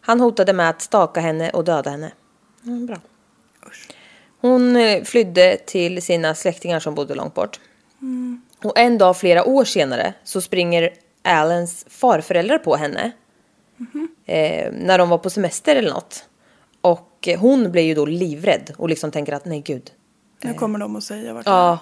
Han 0.01 0.19
hotade 0.19 0.53
med 0.53 0.69
att 0.69 0.81
staka 0.81 1.19
henne 1.19 1.49
och 1.49 1.63
döda 1.63 1.89
henne. 1.89 2.11
Mm, 2.65 2.85
bra. 2.85 2.97
Hon 4.41 4.75
eh, 4.75 5.03
flydde 5.03 5.57
till 5.57 6.01
sina 6.01 6.35
släktingar 6.35 6.79
som 6.79 6.95
bodde 6.95 7.15
långt 7.15 7.33
bort. 7.33 7.59
Och 8.63 8.79
en 8.79 8.97
dag 8.97 9.17
flera 9.17 9.43
år 9.45 9.65
senare 9.65 10.13
så 10.23 10.41
springer 10.41 10.93
Allens 11.21 11.85
farföräldrar 11.89 12.57
på 12.57 12.75
henne. 12.75 13.11
Eh, 14.25 14.71
när 14.71 14.97
de 14.97 15.09
var 15.09 15.17
på 15.17 15.29
semester 15.29 15.75
eller 15.75 15.91
något. 15.91 16.25
Och 17.23 17.27
eh, 17.27 17.39
hon 17.39 17.71
blir 17.71 17.81
ju 17.83 17.93
då 17.95 18.05
livrädd 18.05 18.73
och 18.77 18.89
liksom 18.89 19.11
tänker 19.11 19.33
att 19.33 19.45
nej 19.45 19.61
gud. 19.61 19.91
Nu 20.41 20.53
kommer 20.53 20.79
de 20.79 20.95
att 20.95 21.03
säga 21.03 21.33
vart 21.33 21.45
Ja. 21.45 21.79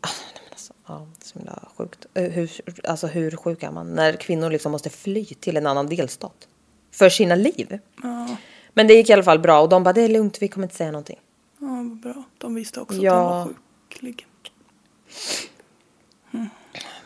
Ah, 0.00 0.08
nej, 0.34 0.42
men 0.44 0.50
Alltså, 0.52 0.72
ja, 0.86 1.06
så 1.22 1.38
himla 1.38 1.68
sjukt. 1.76 2.06
Eh, 2.14 2.22
Hur, 2.24 2.50
alltså 2.84 3.06
hur 3.06 3.30
sjuk 3.36 3.62
är 3.62 3.70
man 3.70 3.94
när 3.94 4.12
kvinnor 4.12 4.50
liksom 4.50 4.72
måste 4.72 4.90
fly 4.90 5.24
till 5.24 5.56
en 5.56 5.66
annan 5.66 5.86
delstat? 5.86 6.48
För 6.90 7.08
sina 7.08 7.34
liv. 7.34 7.78
Ja. 8.02 8.36
Men 8.74 8.86
det 8.86 8.94
gick 8.94 9.10
i 9.10 9.12
alla 9.12 9.22
fall 9.22 9.38
bra 9.38 9.60
och 9.60 9.68
de 9.68 9.82
bara 9.82 9.92
det 9.92 10.02
är 10.02 10.08
lugnt, 10.08 10.42
vi 10.42 10.48
kommer 10.48 10.66
inte 10.66 10.76
säga 10.76 10.90
någonting. 10.92 11.18
Ja, 11.58 11.66
vad 11.66 11.96
bra. 12.00 12.22
De 12.38 12.54
visste 12.54 12.80
också 12.80 12.96
Ja. 12.96 13.12
att 13.12 13.18
han 13.32 13.46
var 13.48 13.54
sjuklig. 13.92 14.26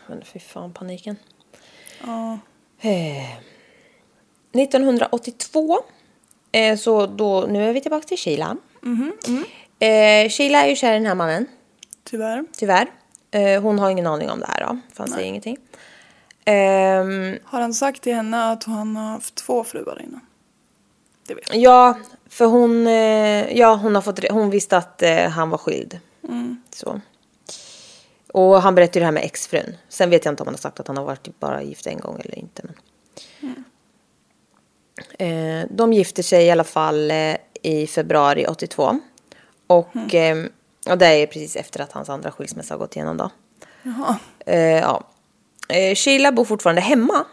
Men 0.06 0.22
fy 0.24 0.38
fan 0.38 0.72
paniken. 0.72 1.16
Ja. 2.06 2.38
Eh, 2.80 3.32
1982 4.52 5.78
eh, 6.52 6.76
så 6.76 7.06
då, 7.06 7.40
nu 7.48 7.68
är 7.68 7.72
vi 7.72 7.80
tillbaka 7.80 8.06
till 8.06 8.18
Sheila. 8.18 8.56
Eh, 9.78 10.28
Sheila 10.30 10.64
är 10.64 10.68
ju 10.68 10.76
kär 10.76 10.90
i 10.92 10.94
den 10.94 11.06
här 11.06 11.14
mannen. 11.14 11.46
Tyvärr. 12.04 12.44
Tyvärr. 12.56 12.86
Eh, 13.30 13.62
hon 13.62 13.78
har 13.78 13.90
ingen 13.90 14.06
aning 14.06 14.30
om 14.30 14.40
det 14.40 14.46
här 14.48 14.60
då. 14.66 14.78
För 14.94 15.02
han 15.02 15.08
säger 15.12 15.28
ingenting. 15.28 15.56
Ehm, 16.44 17.38
Har 17.44 17.60
han 17.60 17.74
sagt 17.74 18.02
till 18.02 18.14
henne 18.14 18.50
att 18.52 18.64
han 18.64 18.96
har 18.96 19.10
haft 19.10 19.34
två 19.34 19.64
fruar 19.64 20.02
innan? 20.02 20.20
Det 21.26 21.34
vet 21.34 21.44
jag. 21.48 21.58
ja, 21.58 21.98
för 22.28 22.44
hon, 22.46 22.86
eh, 22.86 23.52
ja, 23.58 23.74
hon, 23.74 23.94
har 23.94 24.02
fått, 24.02 24.28
hon 24.30 24.50
visste 24.50 24.76
att 24.76 25.02
eh, 25.02 25.28
han 25.28 25.50
var 25.50 25.58
skild. 25.58 25.98
Så. 26.70 27.00
Och 28.32 28.62
han 28.62 28.74
berättade 28.74 28.98
ju 28.98 29.00
det 29.00 29.04
här 29.04 29.12
med 29.12 29.24
exfrun. 29.24 29.76
Sen 29.88 30.10
vet 30.10 30.24
jag 30.24 30.32
inte 30.32 30.42
om 30.42 30.46
han 30.46 30.54
har 30.54 30.58
sagt 30.58 30.80
att 30.80 30.86
han 30.88 30.96
har 30.96 31.04
varit 31.04 31.40
bara 31.40 31.62
gift 31.62 31.86
en 31.86 31.98
gång 32.00 32.20
eller 32.20 32.38
inte. 32.38 32.62
Men. 32.64 32.74
Eh, 35.18 35.66
de 35.70 35.92
gifter 35.92 36.22
sig 36.22 36.46
i 36.46 36.50
alla 36.50 36.64
fall 36.64 37.10
eh, 37.10 37.36
i 37.62 37.86
februari 37.86 38.46
82. 38.46 39.00
Och, 39.66 40.14
eh, 40.14 40.44
och 40.90 40.98
det 40.98 41.06
är 41.06 41.26
precis 41.26 41.56
efter 41.56 41.80
att 41.80 41.92
hans 41.92 42.08
andra 42.08 42.30
skilsmässa 42.30 42.74
har 42.74 42.78
gått 42.78 42.96
igenom 42.96 43.16
då. 43.16 43.30
Jaha. 43.82 44.18
Eh, 44.46 44.58
ja. 44.60 45.04
eh, 45.68 45.94
Sheila 45.94 46.32
bor 46.32 46.44
fortfarande 46.44 46.82
hemma. 46.82 47.26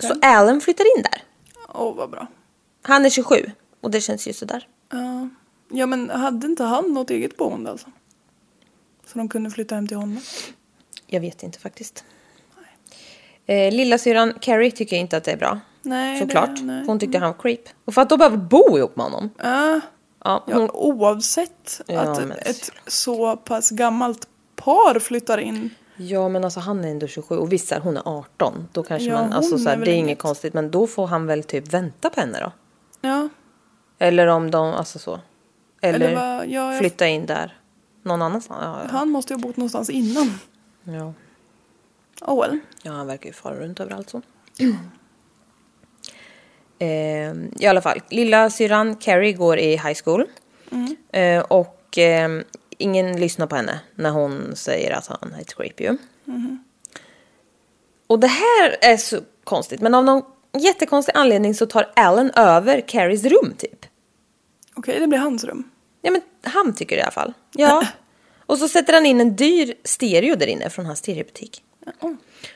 Så 0.00 0.14
Alan 0.22 0.60
flyttar 0.60 0.96
in 0.96 1.02
där. 1.02 1.22
Åh, 1.74 1.94
vad 1.94 2.10
bra. 2.10 2.26
Han 2.82 3.06
är 3.06 3.10
27 3.10 3.50
och 3.80 3.90
det 3.90 4.00
känns 4.00 4.28
ju 4.28 4.32
sådär. 4.32 4.68
Ja. 4.90 5.28
ja, 5.70 5.86
men 5.86 6.10
hade 6.10 6.46
inte 6.46 6.64
han 6.64 6.94
något 6.94 7.10
eget 7.10 7.36
boende 7.36 7.70
alltså? 7.70 7.86
Så 9.06 9.18
de 9.18 9.28
kunde 9.28 9.50
flytta 9.50 9.74
hem 9.74 9.88
till 9.88 9.96
honom? 9.96 10.20
Jag 11.06 11.20
vet 11.20 11.42
inte 11.42 11.58
faktiskt. 11.58 12.04
Eh, 13.46 13.72
Lilla 13.72 13.98
syran 13.98 14.34
Carrie 14.40 14.70
tycker 14.70 14.96
inte 14.96 15.16
att 15.16 15.24
det 15.24 15.32
är 15.32 15.36
bra. 15.36 15.60
Nej, 15.86 16.18
Såklart. 16.20 16.56
Det, 16.56 16.62
nej. 16.62 16.84
Hon 16.86 16.98
tyckte 16.98 17.18
han 17.18 17.28
var 17.32 17.38
creep. 17.42 17.60
Och 17.84 17.94
för 17.94 18.02
att 18.02 18.08
de 18.08 18.18
behöver 18.18 18.36
bo 18.36 18.78
ihop 18.78 18.96
med 18.96 19.04
honom. 19.06 19.30
Ja, 19.42 19.80
Ja, 20.24 20.44
ja, 20.46 20.56
hon, 20.58 20.70
oavsett 20.70 21.80
Ja, 21.86 22.00
att 22.00 22.18
men 22.28 22.32
ett, 22.38 22.70
så 22.86 23.36
pass 23.36 23.70
gammalt 23.70 24.28
par 24.56 24.98
flyttar 24.98 25.38
in. 25.38 25.70
ja 25.96 26.28
men 26.28 26.44
alltså 26.44 26.60
han 26.60 26.84
är 26.84 26.88
ändå 26.90 27.06
27 27.06 27.36
och 27.36 27.52
visst 27.52 27.72
är 27.72 27.80
hon 27.80 27.96
är 27.96 28.02
18. 28.08 28.68
Då 28.72 28.82
kanske 28.82 29.08
Ja, 29.08 29.20
man, 29.22 29.32
alltså 29.32 29.58
så 29.58 29.68
här, 29.68 29.76
är 29.76 29.84
det 29.84 29.90
är 29.90 29.94
inget 29.94 30.18
konstigt. 30.18 30.54
Men 30.54 30.70
då 30.70 30.86
får 30.86 31.06
han 31.06 31.26
väl 31.26 31.44
typ 31.44 31.72
vänta 31.72 32.10
på 32.10 32.20
henne 32.20 32.40
då. 32.40 32.52
Ja, 33.00 33.28
Eller 33.98 34.26
om 34.26 34.50
de, 34.50 34.66
alltså 34.74 34.98
så. 34.98 35.20
Eller, 35.80 36.06
Eller 36.08 36.14
vad- 36.36 36.46
ja, 36.46 36.72
jag- 36.72 36.78
flytta 36.78 37.06
in 37.06 37.26
där. 37.26 37.60
Någon 38.02 38.22
annanstans. 38.22 38.60
Ja, 38.62 38.78
ja. 38.82 38.88
han 38.90 39.08
måste 39.10 39.32
ju 39.32 39.36
ha 39.40 39.42
bott 39.48 39.56
någonstans 39.56 39.90
innan. 39.90 40.38
ja. 40.84 41.12
Oh 42.20 42.40
well. 42.42 42.58
Ja, 42.82 42.92
han 42.92 43.06
verkar 43.06 43.26
ju 43.26 43.32
fara 43.32 43.54
runt 43.54 43.80
överallt 43.80 44.10
så. 44.10 44.22
eh, 46.78 47.32
I 47.62 47.66
alla 47.66 47.80
fall, 47.80 48.00
lilla 48.10 48.50
syrran 48.50 48.96
Carrie 48.96 49.32
går 49.32 49.58
i 49.58 49.70
high 49.70 49.96
school. 50.04 50.24
Eh, 51.12 51.40
och 51.42 51.98
eh, 51.98 52.28
ingen 52.78 53.20
lyssnar 53.20 53.46
på 53.46 53.56
henne 53.56 53.80
när 53.94 54.10
hon 54.10 54.56
säger 54.56 54.90
att 54.92 55.06
han 55.06 55.32
är 55.36 55.40
ett 55.40 55.54
creep 55.56 55.80
ju. 55.80 55.96
Och 58.06 58.20
det 58.20 58.26
här 58.26 58.76
är 58.80 58.96
så 58.96 59.20
konstigt, 59.44 59.80
men 59.80 59.94
av 59.94 60.04
någon 60.04 60.22
jättekonstig 60.58 61.12
anledning 61.16 61.54
så 61.54 61.66
tar 61.66 61.92
Alan 61.96 62.30
över 62.30 62.80
Carries 62.80 63.24
rum 63.24 63.54
typ. 63.58 63.86
Okej, 64.74 65.00
det 65.00 65.06
blir 65.06 65.18
hans 65.18 65.44
rum. 65.44 65.70
Ja 66.02 66.10
men 66.10 66.20
han 66.42 66.74
tycker 66.74 66.96
det 66.96 67.00
i 67.00 67.02
alla 67.02 67.10
fall. 67.10 67.32
Ja. 67.52 67.86
Och 68.46 68.58
så 68.58 68.68
sätter 68.68 68.92
han 68.92 69.06
in 69.06 69.20
en 69.20 69.36
dyr 69.36 69.74
stereo 69.84 70.36
där 70.36 70.46
inne 70.46 70.70
från 70.70 70.86
hans 70.86 70.98
stereobutik. 70.98 71.62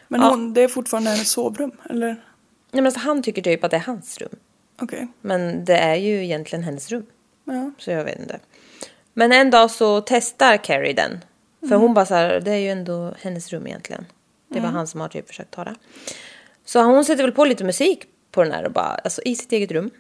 Men 0.08 0.20
Ja. 0.20 0.28
hon, 0.28 0.54
det 0.54 0.62
är 0.62 0.68
fortfarande 0.68 1.10
hennes 1.10 1.30
sovrum, 1.30 1.70
eller? 1.90 2.24
Ja, 2.70 2.76
men 2.76 2.86
alltså, 2.86 3.00
han 3.00 3.22
tycker 3.22 3.42
typ 3.42 3.64
att 3.64 3.70
det 3.70 3.76
är 3.76 3.80
hans 3.80 4.18
rum. 4.18 4.36
Okej. 4.82 5.08
Men 5.20 5.64
det 5.64 5.76
är 5.76 5.94
ju 5.94 6.24
egentligen 6.24 6.62
hennes 6.62 6.90
rum. 6.90 7.06
Ja. 7.44 7.70
Så 7.78 7.90
jag 7.90 8.04
vet 8.04 8.18
inte. 8.18 8.40
Men 9.14 9.32
en 9.32 9.50
dag 9.50 9.70
så 9.70 10.00
testar 10.00 10.56
Carrie 10.56 10.92
den. 10.92 11.24
För 11.68 11.76
hon 11.76 11.94
bara 11.94 12.06
så 12.06 12.14
här, 12.14 12.40
det 12.40 12.50
är 12.50 12.56
ju 12.56 12.68
ändå 12.70 13.14
hennes 13.20 13.52
rum 13.52 13.66
egentligen. 13.66 14.06
Det 14.48 14.60
var 14.60 14.68
han 14.68 14.86
som 14.86 15.00
har 15.00 15.08
typ 15.08 15.28
försökt 15.28 15.50
ta 15.50 15.64
det. 15.64 15.74
Så 16.64 16.82
hon 16.82 17.04
sätter 17.04 17.22
väl 17.22 17.32
på 17.32 17.44
lite 17.44 17.64
musik 17.64 18.04
på 18.30 18.42
den 18.42 18.52
här 18.52 18.64
och 18.64 18.72
bara, 18.72 19.00
alltså 19.04 19.22
i 19.22 19.34
sitt 19.34 19.52
eget 19.52 19.70
rum. 19.70 19.90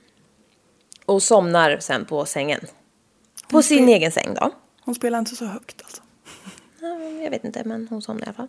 Och 1.04 1.22
somnar 1.22 1.78
sen 1.80 2.04
på 2.04 2.24
sängen. 2.24 2.60
På 3.48 3.62
sin 3.62 3.88
egen 3.88 4.12
säng 4.12 4.34
då. 4.34 4.50
Hon 4.80 4.94
spelar 4.94 5.18
inte 5.18 5.36
så 5.36 5.44
högt 5.44 5.82
alltså. 5.82 6.02
Ja, 6.80 6.88
Jag 7.22 7.30
vet 7.30 7.44
inte, 7.44 7.64
men 7.64 7.88
hon 7.90 8.02
somnar 8.02 8.22
i 8.22 8.24
alla 8.24 8.32
fall. 8.32 8.48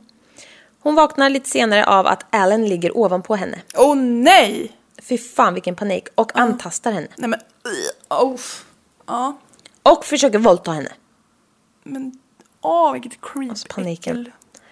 Hon 0.84 0.96
vaknar 0.96 1.30
lite 1.30 1.50
senare 1.50 1.86
av 1.86 2.08
att 2.08 2.26
Alan 2.36 2.66
ligger 2.66 2.98
ovanpå 2.98 3.36
henne. 3.36 3.62
Åh 3.78 3.96
nej! 3.96 4.72
Fy 5.02 5.18
fan 5.18 5.54
vilken 5.54 5.76
panik. 5.76 6.08
Och 6.16 6.40
antastar 6.40 6.92
henne. 6.92 7.08
Nej 7.18 7.30
men, 7.30 7.40
oh. 8.10 8.40
Ja, 9.08 9.38
Och 9.84 10.06
försöker 10.06 10.40
våldta 10.40 10.72
henne. 10.72 10.92
men 11.84 12.20
åh 12.62 12.94
vilket 12.94 13.22
creep. 13.22 13.50
Alltså, 13.50 13.68
paniken. 13.70 14.32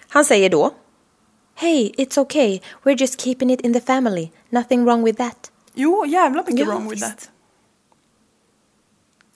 Han 0.10 0.26
säger 0.26 0.50
då 0.50 0.72
Hey, 1.56 1.92
it's 1.98 2.20
okay. 2.20 2.60
We're 2.84 2.98
just 3.02 3.22
keeping 3.22 3.52
it 3.52 3.62
in 3.62 3.74
the 3.74 3.82
family. 3.82 4.32
Nothing 4.50 4.86
wrong 4.86 5.04
with 5.04 5.18
that. 5.18 5.52
Jo, 5.74 6.06
jävla 6.06 6.42
mycket 6.44 6.60
Ja, 6.60 6.66
wrong 6.66 6.90
with 6.90 7.06
visst. 7.06 7.18
that. 7.20 7.30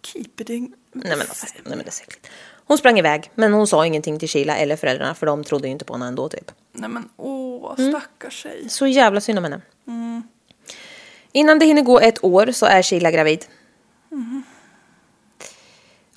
Keep 0.02 0.42
it 0.42 0.50
in... 0.50 0.74
Nej 0.92 1.18
men, 1.18 1.20
alltså, 1.20 1.46
nej 1.56 1.64
men 1.66 1.78
det 1.78 1.84
är 2.00 2.04
äckligt. 2.04 2.28
Hon 2.66 2.78
sprang 2.78 3.00
iväg, 3.00 3.32
men 3.36 3.54
hon 3.54 3.68
sa 3.68 3.86
ingenting 3.86 4.20
till 4.20 4.30
Sheila 4.30 4.58
eller 4.58 4.76
föräldrarna 4.76 5.16
för 5.16 5.26
de 5.26 5.44
trodde 5.44 5.68
ju 5.68 5.72
inte 5.72 5.86
på 5.86 5.94
henne 5.94 6.06
ändå 6.08 6.30
typ. 6.30 6.52
Nej 6.72 6.90
men 6.90 7.10
åh, 7.18 7.76
Mm. 7.78 7.92
stackars 7.92 8.34
tjej. 8.34 8.70
Så 8.70 8.88
jävla 8.88 9.22
synd 9.22 9.38
om 9.40 9.44
henne. 9.44 9.62
Innan 11.32 11.60
det 11.60 11.66
hinner 11.66 11.82
gå 11.82 12.00
ett 12.00 12.24
år 12.24 12.52
så 12.52 12.66
är 12.66 12.82
Sheila 12.84 13.12
gravid. 13.12 13.46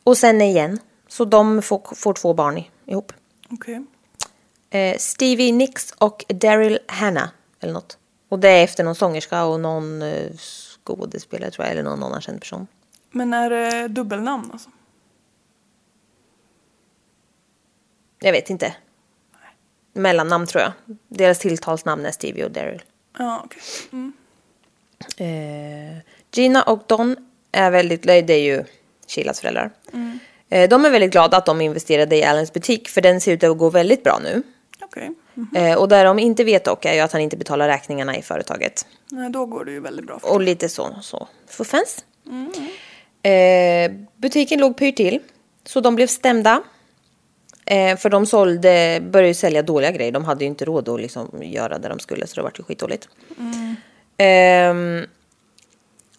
Och 0.04 0.18
sen 0.18 0.40
igen. 0.40 0.78
Så 1.08 1.24
de 1.24 1.62
får, 1.62 1.94
får 1.94 2.12
två 2.14 2.34
barn 2.34 2.64
ihop. 2.86 3.12
Okej. 3.50 3.84
Eh, 4.70 4.96
Stevie 4.98 5.52
Nicks 5.52 5.94
och 5.98 6.24
Daryl 6.28 6.78
Hannah. 6.86 7.28
Eller 7.60 7.72
något. 7.72 7.98
Och 8.28 8.38
det 8.38 8.48
är 8.48 8.64
efter 8.64 8.84
någon 8.84 8.94
sångerska 8.94 9.44
och 9.44 9.60
någon 9.60 10.02
eh, 10.02 10.30
skådespelare 10.84 11.50
tror 11.50 11.64
jag. 11.66 11.72
Eller 11.72 11.82
någon 11.82 12.02
annan 12.02 12.20
känd 12.20 12.40
person. 12.40 12.66
Men 13.10 13.34
är 13.34 13.50
det 13.50 13.88
dubbelnamn 13.88 14.50
alltså? 14.52 14.70
Jag 18.18 18.32
vet 18.32 18.50
inte. 18.50 18.74
Mellannamn 19.92 20.46
tror 20.46 20.62
jag. 20.62 20.72
Deras 21.08 21.38
tilltalsnamn 21.38 22.06
är 22.06 22.10
Stevie 22.10 22.44
och 22.44 22.50
Daryl. 22.50 22.82
Ja, 23.18 23.42
okej. 23.44 23.62
Mm. 23.92 24.12
Eh, 25.16 26.02
Gina 26.32 26.62
och 26.62 26.82
Don 26.86 27.16
är 27.52 27.70
väldigt, 27.70 28.02
det 28.02 28.30
är 28.30 28.42
ju 28.42 28.64
Sheilas 29.06 29.40
föräldrar. 29.40 29.70
Eh, 30.48 30.68
de 30.68 30.84
är 30.84 30.90
väldigt 30.90 31.12
glada 31.12 31.36
att 31.36 31.46
de 31.46 31.60
investerade 31.60 32.16
i 32.16 32.24
Allens 32.24 32.52
butik 32.52 32.88
för 32.88 33.00
den 33.00 33.20
ser 33.20 33.32
ut 33.32 33.44
att 33.44 33.58
gå 33.58 33.70
väldigt 33.70 34.04
bra 34.04 34.18
nu. 34.22 34.42
Okej. 34.80 35.10
Eh, 35.54 35.78
och 35.78 35.88
där 35.88 36.04
de 36.04 36.18
inte 36.18 36.44
vet 36.44 36.64
dock 36.64 36.84
är 36.84 36.94
ju 36.94 37.00
att 37.00 37.12
han 37.12 37.20
inte 37.20 37.36
betalar 37.36 37.68
räkningarna 37.68 38.16
i 38.16 38.22
företaget. 38.22 38.86
Nej, 39.10 39.30
då 39.30 39.46
går 39.46 39.64
det 39.64 39.70
ju 39.70 39.80
väldigt 39.80 40.06
bra 40.06 40.18
för 40.18 40.32
Och 40.32 40.40
lite 40.40 40.68
så, 40.68 40.98
så. 41.02 41.28
Fuffens. 41.46 42.04
Eh, 43.22 43.92
butiken 44.16 44.60
låg 44.60 44.76
pyrt 44.76 44.96
till. 44.96 45.20
Så 45.64 45.80
de 45.80 45.94
blev 45.94 46.06
stämda. 46.06 46.62
Eh, 47.66 47.96
för 47.96 48.10
de 48.10 48.26
sålde, 48.26 49.00
började 49.10 49.28
ju 49.28 49.34
sälja 49.34 49.62
dåliga 49.62 49.90
grejer. 49.90 50.12
De 50.12 50.24
hade 50.24 50.44
ju 50.44 50.48
inte 50.48 50.64
råd 50.64 50.88
att 50.88 51.00
liksom 51.00 51.30
göra 51.42 51.78
det 51.78 51.88
de 51.88 51.98
skulle 51.98 52.26
så 52.26 52.36
det 52.36 52.42
var 52.42 52.52
ju 52.58 52.64
skitdåligt. 52.64 53.08
Ehm, 54.16 55.06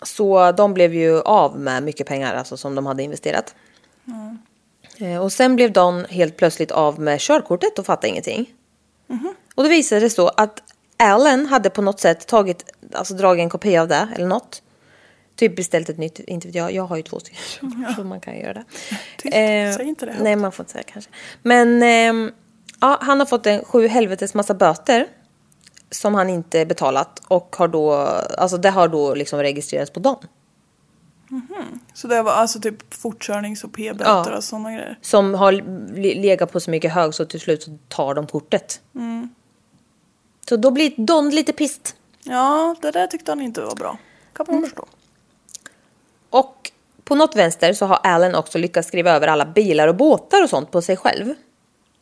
så 0.02 0.52
de 0.52 0.74
blev 0.74 0.94
ju 0.94 1.22
av 1.22 1.60
med 1.60 1.84
mycket 1.84 2.08
pengar 2.08 2.36
alltså, 2.36 2.58
som 2.58 2.76
de 2.76 2.86
hade 2.86 3.04
investerat. 3.04 3.56
Eh, 4.98 5.24
och 5.24 5.32
sen 5.32 5.56
blev 5.56 5.72
de 5.72 6.06
helt 6.10 6.38
plötsligt 6.38 6.72
av 6.72 7.00
med 7.00 7.20
körkortet 7.20 7.80
och 7.80 7.86
fattade 7.86 8.08
ingenting. 8.08 8.54
Och 9.56 9.64
då 9.64 9.70
visade 9.70 10.02
det 10.02 10.10
så 10.10 10.28
att 10.28 10.64
Allen 10.98 11.46
hade 11.46 11.70
på 11.70 11.82
något 11.82 12.00
sätt 12.00 12.28
tagit, 12.28 12.66
alltså 12.94 13.14
dragit 13.14 13.44
en 13.44 13.50
kopia 13.50 13.82
av 13.82 13.88
det 13.88 14.08
eller 14.16 14.28
något. 14.28 14.62
Typ 15.38 15.56
beställt 15.56 15.89
ett 15.89 15.97
nytt, 15.97 16.19
inte 16.19 16.47
vet 16.47 16.56
jag, 16.56 16.71
jag 16.71 16.84
har 16.84 16.97
ju 16.97 17.04
två 17.04 17.19
stycken 17.19 17.86
så 17.95 18.04
man 18.04 18.19
kan 18.21 18.38
göra 18.39 18.54
det. 18.54 18.63
Tyst, 19.17 19.78
säg 19.78 19.86
inte 19.88 20.06
det. 20.06 20.15
Nej, 20.21 20.36
man 20.36 20.52
får 20.52 20.63
inte 20.63 20.71
säga 20.73 20.84
kanske. 20.84 21.12
Men 21.43 21.84
ehm, 21.84 22.32
ja, 22.82 22.97
han 23.01 23.20
har 23.20 23.26
fått 23.28 23.45
en 23.45 23.64
sju 23.66 23.88
helvetes 23.88 24.34
massa 24.34 24.53
böter 24.53 25.07
som 25.91 26.16
han 26.16 26.30
inte 26.30 26.66
betalat 26.66 27.22
och 27.28 27.55
har 27.59 27.68
då, 27.68 27.91
alltså 28.38 28.57
det 28.57 28.70
har 28.70 28.88
då 28.88 29.16
liksom 29.16 29.39
registrerats 29.39 29.91
på 29.91 29.99
Don. 29.99 30.18
Så 31.93 32.07
det 32.07 32.22
var 32.22 32.32
alltså 32.32 32.59
typ 32.59 32.93
fortkörnings 32.93 33.64
och 33.64 33.74
p-böter 33.74 34.32
Ja. 34.32 34.38
och 34.38 34.43
sådana 34.43 34.72
grejer? 34.72 34.99
Som 35.01 35.34
har 35.34 35.51
le- 35.95 36.22
legat 36.22 36.51
på 36.51 36.59
så 36.59 36.72
mycket 36.72 36.91
hög 36.93 37.14
så 37.14 37.26
till 37.26 37.39
slut 37.39 37.64
så 37.64 37.78
tar 37.88 38.14
de 38.14 38.28
kortet. 38.28 38.82
Så 40.49 40.57
då 40.57 40.72
blir 40.72 40.93
Don 40.97 41.30
lite 41.30 41.53
pist. 41.53 41.95
Ja, 42.24 42.76
det 42.82 42.91
där 42.91 43.07
tyckte 43.07 43.32
han 43.32 43.41
inte 43.41 43.62
var 43.62 43.76
bra. 43.76 43.97
Kan 44.34 44.45
man 44.49 44.55
Mm. 44.57 44.70
förstå. 44.70 44.86
Och 46.30 46.71
på 47.03 47.15
något 47.15 47.36
vänster 47.36 47.73
så 47.73 47.86
har 47.86 47.99
Allen 48.03 48.36
också 48.36 48.57
lyckats 48.57 48.88
skriva 48.88 49.11
över 49.11 49.28
alla 49.28 49.45
bilar 49.45 49.88
och 49.88 49.95
båtar 49.95 50.43
och 50.43 50.49
sånt 50.49 50.71
på 50.71 50.82
sig 50.82 50.97
själv. 50.97 51.34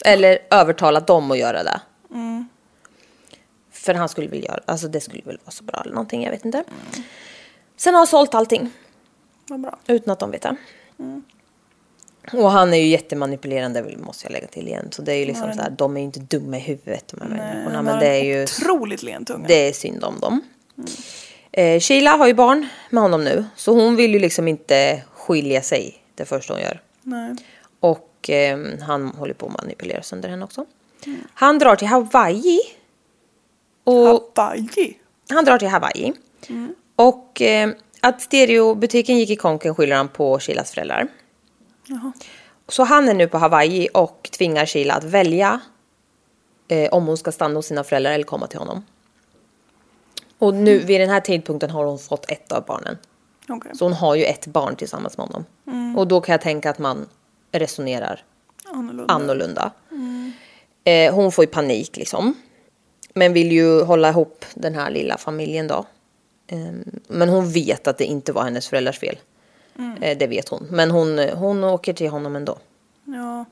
Eller 0.05 0.39
övertalat 0.51 1.07
dem 1.07 1.31
att 1.31 1.37
göra 1.37 1.63
det. 1.63 1.81
För 3.71 3.93
han 3.93 4.09
skulle 4.09 4.27
väl 4.27 4.43
göra, 4.43 4.59
alltså 4.65 4.87
det 4.87 5.01
skulle 5.01 5.23
väl 5.25 5.37
vara 5.43 5.51
så 5.51 5.63
bra 5.63 5.81
eller 5.81 5.93
någonting, 5.93 6.23
jag 6.23 6.31
vet 6.31 6.45
inte. 6.45 6.63
Sen 7.77 7.93
har 7.93 7.99
han 7.99 8.07
sålt 8.07 8.35
allting 8.35 8.71
Vad 9.47 9.59
bra. 9.59 9.79
utan 9.87 10.11
att 10.13 10.19
de 10.19 10.31
vet 10.31 10.41
det. 10.41 10.55
Och 12.33 12.51
han 12.51 12.73
är 12.73 12.77
ju 12.77 12.87
jättemanipulerande 12.87 13.95
måste 13.97 14.25
jag 14.25 14.31
lägga 14.31 14.47
till 14.47 14.67
igen. 14.67 14.87
Så 14.91 15.01
det 15.01 15.13
är 15.13 15.17
ju 15.17 15.25
liksom 15.25 15.53
så 15.53 15.61
här, 15.61 15.69
de 15.69 15.97
är 15.97 16.01
ju 16.01 16.05
inte 16.05 16.19
dumma 16.19 16.57
i 16.57 16.59
huvudet 16.59 17.07
de 17.07 17.21
här 17.21 17.29
människorna. 17.29 17.75
Han 17.75 17.85
Men 17.85 17.99
det 17.99 18.07
är 18.07 18.23
ju, 18.23 18.43
otroligt 18.43 19.03
len 19.03 19.25
tunga. 19.25 19.47
det 19.47 19.67
är 19.69 19.73
synd 19.73 20.03
om 20.03 20.19
dem. 20.19 20.41
Eh, 21.57 21.79
Sheila 21.79 22.11
har 22.11 22.27
ju 22.27 22.33
barn 22.33 22.67
med 22.89 23.03
honom 23.03 23.23
nu. 23.23 23.45
Så 23.55 23.73
hon 23.73 23.95
vill 23.95 24.13
ju 24.13 24.19
liksom 24.19 24.47
inte 24.47 25.01
skilja 25.13 25.61
sig 25.61 26.03
det 26.15 26.25
första 26.25 26.53
hon 26.53 26.61
gör. 26.61 26.81
Nej. 27.01 27.35
Och 27.79 28.29
eh, 28.29 28.59
han 28.81 29.07
håller 29.07 29.33
på 29.33 29.45
att 29.45 29.61
manipulera 29.63 30.03
sönder 30.03 30.29
henne 30.29 30.45
också. 30.45 30.65
Han 31.33 31.59
drar 31.59 31.75
till 31.75 31.87
Hawaii. 31.87 32.59
Och 33.83 34.33
Hawaii. 34.35 34.97
han 35.29 35.45
drar 35.45 35.57
till 35.57 35.67
Hawaii. 35.67 36.13
Och 36.95 37.41
eh, 37.41 37.69
att 38.01 38.21
stereobutiken 38.21 39.17
gick 39.17 39.29
i 39.29 39.35
konken 39.35 39.75
skyller 39.75 39.95
han 39.95 40.07
på 40.07 40.39
Sheilas 40.39 40.71
föräldrar. 40.71 41.07
Så 42.67 42.83
han 42.83 43.09
är 43.09 43.13
nu 43.13 43.27
på 43.27 43.37
Hawaii 43.37 43.87
och 43.93 44.29
tvingar 44.37 44.65
Sheila 44.65 44.93
att 44.93 45.03
välja 45.03 45.59
eh, 46.67 46.89
om 46.93 47.05
hon 47.07 47.17
ska 47.17 47.31
stanna 47.31 47.55
hos 47.55 47.65
sina 47.65 47.83
föräldrar 47.83 48.11
eller 48.11 48.23
komma 48.23 48.47
till 48.47 48.59
honom. 48.59 48.83
Och 50.45 50.53
nu 50.53 50.77
vid 50.79 51.01
den 51.01 51.09
här 51.09 51.19
tidpunkten 51.19 51.69
har 51.69 51.85
hon 51.85 51.99
fått 51.99 52.31
ett 52.31 52.51
av 52.51 52.65
barnen. 52.65 52.97
Okej. 53.49 53.71
Så 53.75 53.85
hon 53.85 53.93
har 53.93 54.15
ju 54.15 54.23
ett 54.23 54.47
barn 54.47 54.75
tillsammans 54.75 55.17
med 55.17 55.27
honom. 55.27 55.45
Och 55.97 56.07
då 56.07 56.21
kan 56.21 56.33
jag 56.33 56.41
tänka 56.41 56.69
att 56.69 56.79
man 56.79 57.05
resonerar 57.51 58.23
Annorlunda. 58.73 59.13
annorlunda. 59.13 59.71
Eh, 60.83 61.15
hon 61.15 61.31
får 61.31 61.43
ju 61.45 61.51
panik 61.51 61.97
liksom. 61.97 62.33
Men 63.13 63.33
vill 63.33 63.51
ju 63.51 63.81
hålla 63.83 64.09
ihop 64.09 64.45
den 64.53 64.75
här 64.75 64.91
lilla 64.91 65.17
familjen 65.17 65.67
då. 65.67 65.85
Eh, 66.47 66.57
men 67.07 67.29
hon 67.29 67.51
vet 67.51 67.87
att 67.87 67.97
det 67.97 68.05
inte 68.05 68.33
var 68.33 68.43
hennes 68.43 68.67
föräldrars 68.67 68.99
fel. 68.99 69.17
Eh, 70.01 70.17
det 70.17 70.27
vet 70.27 70.49
hon. 70.49 70.67
Men 70.71 70.91
hon, 70.91 71.19
hon 71.19 71.63
åker 71.63 71.93
till 71.93 72.09
honom 72.09 72.35
ändå. 72.35 72.57
Ja. 73.05 73.45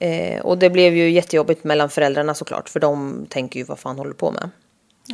Eh, 0.00 0.40
och 0.40 0.58
det 0.58 0.70
blev 0.70 0.96
ju 0.96 1.10
jättejobbigt 1.10 1.64
mellan 1.64 1.90
föräldrarna 1.90 2.34
såklart. 2.34 2.68
För 2.68 2.80
de 2.80 3.26
tänker 3.30 3.60
ju 3.60 3.64
vad 3.64 3.78
fan 3.78 3.98
håller 3.98 4.10
du 4.10 4.16
på 4.16 4.30
med. 4.30 4.50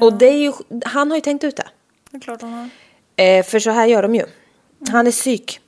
Och 0.00 0.12
det 0.12 0.26
är 0.26 0.38
ju, 0.38 0.52
han 0.84 1.10
har 1.10 1.16
ju 1.16 1.20
tänkt 1.20 1.44
ut 1.44 1.56
det. 1.56 1.68
Det 2.10 2.16
är 2.16 2.20
klart 2.20 2.40
hon 2.42 2.52
har. 2.52 2.68
Eh, 3.16 3.44
för 3.44 3.58
så 3.58 3.70
här 3.70 3.86
gör 3.86 4.02
de 4.02 4.14
ju. 4.14 4.24
Han 4.88 5.06
är 5.06 5.10
psyk. 5.10 5.60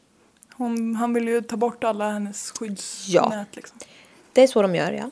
Hon, 0.54 0.96
han 0.96 1.14
vill 1.14 1.28
ju 1.28 1.40
ta 1.42 1.56
bort 1.56 1.84
alla 1.84 2.10
hennes 2.10 2.50
skyddsnät 2.50 3.08
Ja. 3.14 3.44
liksom. 3.52 3.78
Det 4.32 4.42
är 4.42 4.46
så 4.46 4.62
de 4.62 4.74
gör, 4.74 4.92
ja. 4.92 5.10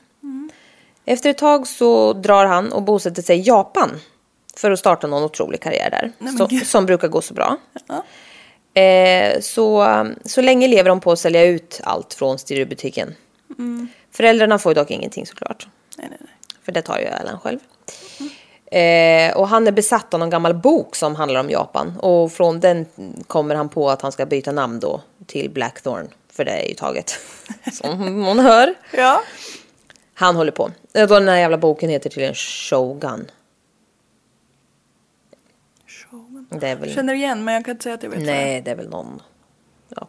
Efter 1.04 1.30
ett 1.30 1.38
tag 1.38 1.66
så 1.66 2.12
drar 2.12 2.46
han 2.46 2.72
och 2.72 2.82
bosätter 2.82 3.22
sig 3.22 3.38
i 3.38 3.42
Japan 3.42 3.90
för 4.56 4.70
att 4.70 4.78
starta 4.78 5.06
någon 5.06 5.22
otrolig 5.22 5.60
karriär 5.60 5.90
där. 5.90 6.12
Nej, 6.18 6.36
så, 6.38 6.64
som 6.64 6.86
brukar 6.86 7.08
gå 7.08 7.20
så 7.20 7.34
bra. 7.34 7.56
Eh, 8.82 9.40
så, 9.40 9.86
så 10.24 10.40
länge 10.40 10.68
lever 10.68 10.88
de 10.88 11.00
på 11.00 11.12
att 11.12 11.18
sälja 11.18 11.44
ut 11.44 11.80
allt 11.84 12.14
från 12.14 12.38
stereobutiken. 12.38 13.14
Föräldrarna 14.10 14.58
får 14.58 14.70
ju 14.70 14.74
dock 14.74 14.90
ingenting 14.90 15.26
såklart. 15.26 15.68
Nej, 15.98 16.06
nej, 16.10 16.18
nej. 16.20 16.30
För 16.62 16.72
det 16.72 16.82
tar 16.82 16.98
ju 16.98 17.04
Ellen 17.04 17.38
själv. 17.40 17.58
Eh, 18.74 19.36
och 19.36 19.48
han 19.48 19.66
är 19.66 19.72
besatt 19.72 20.14
av 20.14 20.20
någon 20.20 20.30
gammal 20.30 20.54
bok 20.54 20.96
som 20.96 21.14
handlar 21.14 21.40
om 21.40 21.50
Japan. 21.50 21.98
Och 21.98 22.32
från 22.32 22.60
den 22.60 22.86
kommer 23.26 23.54
han 23.54 23.68
på 23.68 23.90
att 23.90 24.02
han 24.02 24.12
ska 24.12 24.26
byta 24.26 24.52
namn 24.52 24.80
då 24.80 25.00
till 25.26 25.50
Blackthorn. 25.50 26.08
För 26.28 26.44
det 26.44 26.50
är 26.50 26.68
ju 26.68 26.74
taget. 26.74 27.18
Som 27.72 28.22
hon 28.24 28.38
hör. 28.38 28.74
Ja. 28.92 29.22
Han 30.14 30.36
håller 30.36 30.52
på. 30.52 30.70
Eh, 30.94 31.08
då 31.08 31.14
Den 31.14 31.28
här 31.28 31.36
jävla 31.36 31.58
boken 31.58 31.90
heter 31.90 32.10
tydligen 32.10 32.34
Shogun. 32.34 33.30
Showen. 35.86 36.46
Det 36.50 36.68
är 36.68 36.76
väl... 36.76 36.94
Känner 36.94 37.14
igen 37.14 37.44
men 37.44 37.54
jag 37.54 37.64
kan 37.64 37.72
inte 37.72 37.82
säga 37.82 37.94
att 37.94 38.02
jag 38.02 38.10
vet. 38.10 38.22
Nej, 38.22 38.60
det 38.60 38.70
är 38.70 38.76
väl 38.76 38.88
någon. 38.88 39.22
Ja. 39.88 40.08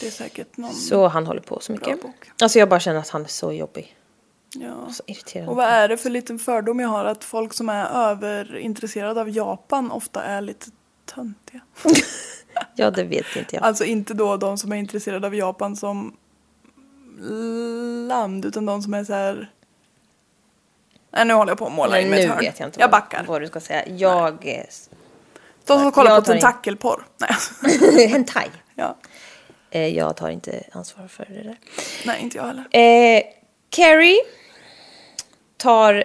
Det 0.00 0.06
är 0.06 0.10
säkert 0.10 0.56
någon. 0.56 0.74
Så 0.74 1.08
han 1.08 1.26
håller 1.26 1.40
på 1.40 1.60
så 1.60 1.72
mycket. 1.72 2.02
bok. 2.02 2.30
Alltså 2.42 2.58
jag 2.58 2.68
bara 2.68 2.80
känner 2.80 3.00
att 3.00 3.08
han 3.08 3.24
är 3.24 3.28
så 3.28 3.52
jobbig. 3.52 3.96
Ja. 4.54 4.90
Så 4.92 5.02
irriterande. 5.06 5.50
Och 5.50 5.56
vad 5.56 5.66
är 5.66 5.88
det 5.88 5.96
för 5.96 6.10
liten 6.10 6.38
fördom 6.38 6.80
jag 6.80 6.88
har 6.88 7.04
att 7.04 7.24
folk 7.24 7.52
som 7.54 7.68
är 7.68 7.86
överintresserade 8.10 9.20
av 9.20 9.30
Japan 9.30 9.90
ofta 9.90 10.22
är 10.22 10.40
lite 10.40 10.66
töntiga? 11.14 11.60
Ja, 12.74 12.90
det 12.90 13.04
vet 13.04 13.36
inte 13.36 13.56
jag. 13.56 13.64
Alltså 13.64 13.84
inte 13.84 14.14
då 14.14 14.36
de 14.36 14.58
som 14.58 14.72
är 14.72 14.76
intresserade 14.76 15.26
av 15.26 15.34
Japan 15.34 15.76
som 15.76 16.16
land 18.08 18.44
utan 18.44 18.66
de 18.66 18.82
som 18.82 18.94
är 18.94 19.04
så 19.04 19.12
här. 19.12 19.50
Nej 21.10 21.24
nu 21.24 21.34
håller 21.34 21.50
jag 21.50 21.58
på 21.58 21.66
att 21.66 21.72
måla 21.72 22.00
in 22.00 22.08
Men 22.08 22.10
mig 22.10 22.20
i 22.20 22.22
ett 22.22 22.28
nu 22.28 22.34
hörn. 22.34 22.44
vet 22.44 22.60
jag 22.60 22.68
inte 22.68 22.80
jag 22.80 22.86
vad, 22.88 23.00
backar. 23.00 23.24
vad 23.28 23.40
du 23.42 23.46
ska 23.46 23.60
säga. 23.60 23.88
Jag... 23.88 24.66
De 25.66 25.80
som 25.80 25.92
kollar 25.92 26.10
på 26.10 26.16
in- 26.16 26.24
tentakelporr. 26.40 27.06
Nej. 27.20 28.06
Hentai. 28.08 28.48
ja. 28.74 28.96
Eh, 29.70 29.86
jag 29.88 30.16
tar 30.16 30.30
inte 30.30 30.62
ansvar 30.72 31.06
för 31.08 31.24
det 31.24 31.42
där. 31.42 31.56
Nej 32.06 32.22
inte 32.22 32.36
jag 32.38 32.44
heller. 32.44 32.64
Eh, 33.16 33.22
Carrie 33.70 34.20
tar... 35.62 36.04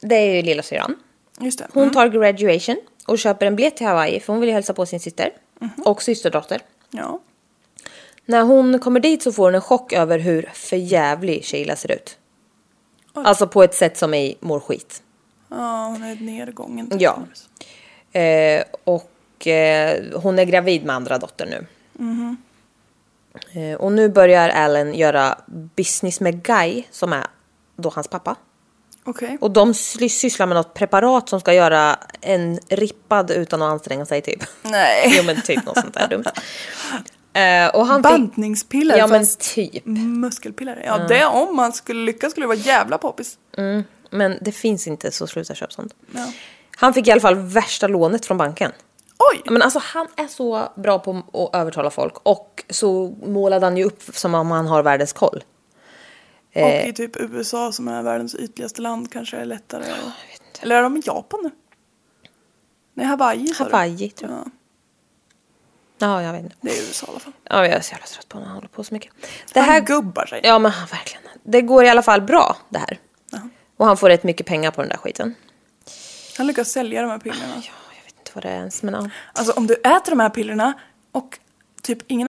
Det 0.00 0.14
är 0.16 0.34
ju 0.36 0.42
lilla 0.42 0.62
syran. 0.62 0.96
Just 1.40 1.58
det. 1.58 1.66
Hon 1.72 1.82
Mm. 1.82 1.94
tar 1.94 2.08
graduation 2.08 2.76
och 3.06 3.18
köper 3.18 3.46
en 3.46 3.56
biljett 3.56 3.76
till 3.76 3.86
Hawaii 3.86 4.20
för 4.20 4.32
hon 4.32 4.40
vill 4.40 4.48
ju 4.48 4.54
hälsa 4.54 4.74
på 4.74 4.86
sin 4.86 5.00
syster. 5.00 5.30
Mhm. 5.60 5.70
Och 5.84 6.02
systerdotter. 6.02 6.60
Ja. 6.90 7.20
När 8.26 8.42
hon 8.42 8.78
kommer 8.78 9.00
dit 9.00 9.22
så 9.22 9.32
får 9.32 9.44
hon 9.44 9.54
en 9.54 9.60
chock 9.60 9.92
över 9.92 10.18
hur 10.18 10.50
förjävlig 10.54 11.44
Sheila 11.44 11.76
ser 11.76 11.92
ut. 11.92 12.18
Alltså 13.14 13.46
på 13.46 13.62
ett 13.62 13.74
sätt 13.74 13.96
som 13.98 14.14
i 14.14 14.36
mår 14.40 14.60
skit. 14.60 15.02
ja, 15.50 15.86
hon 15.86 16.02
är 16.02 16.14
nedgången. 16.16 16.90
Ja. 16.98 17.18
Eh, 18.20 18.62
och 18.84 19.46
eh, 19.46 20.02
hon 20.14 20.38
är 20.38 20.44
gravid 20.44 20.84
med 20.84 20.96
andra 20.96 21.18
dottern 21.18 21.48
nu. 21.50 21.66
Eh, 23.52 23.76
och 23.80 23.92
nu 23.92 24.08
börjar 24.08 24.48
Allen 24.48 24.94
göra 24.94 25.38
business 25.76 26.20
med 26.20 26.42
Guy 26.42 26.82
som 26.90 27.12
är 27.12 27.26
då 27.76 27.90
hans 27.94 28.08
pappa. 28.08 28.36
Okej. 29.04 29.38
Och 29.40 29.50
de 29.50 29.74
sysslar 29.74 30.46
med 30.46 30.56
något 30.56 30.74
preparat 30.74 31.28
som 31.28 31.40
ska 31.40 31.54
göra 31.54 31.98
en 32.20 32.58
rippad 32.68 33.30
utan 33.30 33.62
att 33.62 33.70
anstränga 33.72 34.06
sig 34.06 34.22
typ. 34.22 34.42
Nej. 34.62 35.14
jo 35.18 35.22
men 35.24 35.42
typ 35.42 35.66
något 35.66 35.78
sånt 35.78 35.94
där 35.94 36.08
dumt. 36.08 36.24
Eh, 37.32 37.74
och 37.74 37.86
han. 37.86 38.02
Bantningspiller 38.02 38.98
Ja 38.98 39.06
men 39.06 39.26
typ. 39.38 39.86
muskelpiller. 39.86 40.82
Ja 40.86 40.98
det 40.98 41.24
om 41.24 41.56
man 41.56 41.72
skulle 41.72 42.04
lyckas 42.04 42.30
skulle 42.30 42.44
det 42.44 42.48
vara 42.48 42.58
jävla 42.58 42.98
poppis. 42.98 43.38
Men 44.10 44.38
det 44.40 44.52
finns 44.52 44.86
inte 44.86 45.10
så 45.10 45.26
sluta 45.26 45.54
köpa 45.54 45.72
sånt. 45.72 45.94
Ja. 46.14 46.32
Han 46.76 46.94
fick 46.94 47.08
i 47.08 47.10
alla 47.10 47.20
fall 47.20 47.34
värsta 47.34 47.86
lånet 47.86 48.26
från 48.26 48.38
banken. 48.38 48.72
Oj! 49.32 49.42
Men 49.44 49.62
alltså 49.62 49.80
han 49.82 50.06
är 50.16 50.26
så 50.26 50.68
bra 50.76 50.98
på 50.98 51.22
att 51.32 51.60
övertala 51.60 51.90
folk 51.90 52.14
och 52.22 52.64
så 52.70 53.14
målade 53.26 53.66
han 53.66 53.76
ju 53.76 53.84
upp 53.84 54.02
som 54.12 54.34
om 54.34 54.50
han 54.50 54.66
har 54.66 54.82
världens 54.82 55.12
koll. 55.12 55.42
Och 56.54 56.88
i 56.88 56.92
typ 56.92 57.16
USA 57.20 57.72
som 57.72 57.88
är 57.88 58.02
världens 58.02 58.34
ytligaste 58.34 58.82
land 58.82 59.12
kanske 59.12 59.36
det 59.36 59.42
är 59.42 59.46
lättare. 59.46 59.84
att- 59.90 60.62
Eller 60.62 60.76
är 60.76 60.82
de 60.82 60.96
i 60.96 61.02
Japan 61.04 61.40
nu? 61.42 61.50
Nej, 62.94 63.06
Hawaii 63.06 63.46
sa 63.46 63.64
du? 63.64 63.70
Hawaii 63.70 64.10
tror 64.10 64.30
jag. 64.30 64.40
Ja, 64.40 64.46
Ja, 65.98 66.22
jag 66.22 66.32
vet 66.32 66.42
inte. 66.42 66.56
det 66.60 66.70
är 66.78 66.82
USA 66.82 67.06
i 67.06 67.10
alla 67.10 67.20
fall. 67.20 67.32
Ja, 67.44 67.56
jag 67.66 67.74
är 67.76 67.80
så 67.80 67.92
jävla 67.92 68.06
trött 68.06 68.28
på 68.28 68.38
när 68.38 68.44
han 68.46 68.54
håller 68.54 68.68
på 68.68 68.84
så 68.84 68.94
mycket. 68.94 69.12
Det 69.52 69.60
Han 69.60 69.68
här, 69.68 69.80
gubbar 69.80 70.26
sig. 70.26 70.40
ja 70.44 70.58
men 70.58 70.72
verkligen. 70.90 71.22
Det 71.42 71.62
går 71.62 71.84
i 71.84 71.88
alla 71.88 72.02
fall 72.02 72.20
bra 72.22 72.56
det 72.68 72.78
här. 72.78 72.98
Och 73.76 73.86
han 73.86 73.96
får 73.96 74.08
rätt 74.08 74.24
mycket 74.24 74.46
pengar 74.46 74.70
på 74.70 74.80
den 74.80 74.88
där 74.90 74.96
skiten. 74.96 75.34
Han 76.38 76.46
lyckas 76.46 76.68
sälja 76.68 77.02
de 77.02 77.10
här 77.10 77.18
pillerna. 77.18 77.52
Ja, 77.54 77.72
jag 77.96 78.04
vet 78.04 78.18
inte 78.18 78.30
vad 78.34 78.44
det 78.44 78.48
är 78.50 78.56
ens 78.56 78.82
men 78.82 78.94
ja. 78.94 79.10
Alltså 79.32 79.52
om 79.52 79.66
du 79.66 79.74
äter 79.74 80.10
de 80.10 80.20
här 80.20 80.30
pillerna 80.30 80.72
och 81.12 81.38
typ 81.82 81.98
ingen 82.06 82.28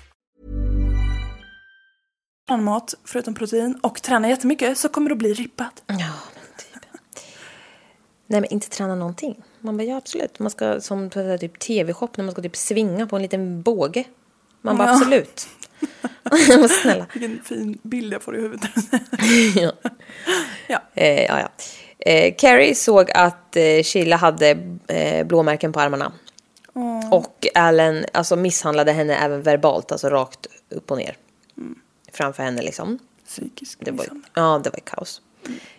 Annan 2.47 2.63
mat 2.65 2.93
förutom 3.05 3.33
protein 3.33 3.79
och 3.83 4.01
tränar 4.01 4.29
jättemycket 4.29 4.77
så 4.77 4.89
kommer 4.89 5.09
du 5.09 5.15
bli 5.15 5.33
rippad. 5.33 5.69
Ja, 5.87 5.95
men 5.95 6.43
typ. 6.57 6.91
Nej, 8.27 8.41
men 8.41 8.45
inte 8.53 8.69
träna 8.69 8.95
någonting. 8.95 9.43
Man 9.59 9.77
bara, 9.77 9.83
ja 9.83 9.97
absolut. 9.97 10.39
Man 10.39 10.51
ska 10.51 10.81
som 10.81 11.09
typ 11.39 11.59
tv-shop 11.59 12.09
när 12.15 12.23
man 12.25 12.31
ska 12.31 12.41
typ 12.41 12.55
svinga 12.55 13.07
på 13.07 13.15
en 13.15 13.21
liten 13.21 13.61
båge. 13.61 14.03
Man 14.61 14.77
bara, 14.77 14.87
Ja. 14.87 14.95
absolut. 14.95 15.47
Snälla. 16.81 17.05
Vilken 17.13 17.43
fin 17.43 17.77
bild 17.83 18.13
jag 18.13 18.21
får 18.21 18.37
i 18.37 18.41
huvudet. 18.41 18.69
ja. 19.55 19.71
Ja. 20.67 20.81
Eh, 20.93 21.23
ja, 21.23 21.39
ja. 21.39 21.49
Eh, 22.11 22.35
Carrie 22.37 22.75
såg 22.75 23.11
att 23.11 23.55
eh, 23.55 23.83
Sheila 23.83 24.15
hade 24.15 24.49
eh, 24.87 25.25
blåmärken 25.27 25.73
på 25.73 25.79
armarna. 25.79 26.11
Och 27.11 27.47
Allen 27.55 28.05
alltså, 28.13 28.35
misshandlade 28.35 28.91
henne 28.91 29.15
även 29.15 29.41
verbalt, 29.41 29.91
alltså 29.91 30.09
rakt 30.09 30.47
upp 30.69 30.91
och 30.91 30.97
ner. 30.97 31.17
Framför 32.11 32.43
henne 32.43 32.61
liksom. 32.61 32.99
Psykisk 33.25 33.79
Det 33.81 33.91
var, 33.91 33.97
misshandel. 33.97 34.29
ja, 34.33 34.61
det 34.63 34.69
var 34.69 34.79
kaos. 34.79 35.21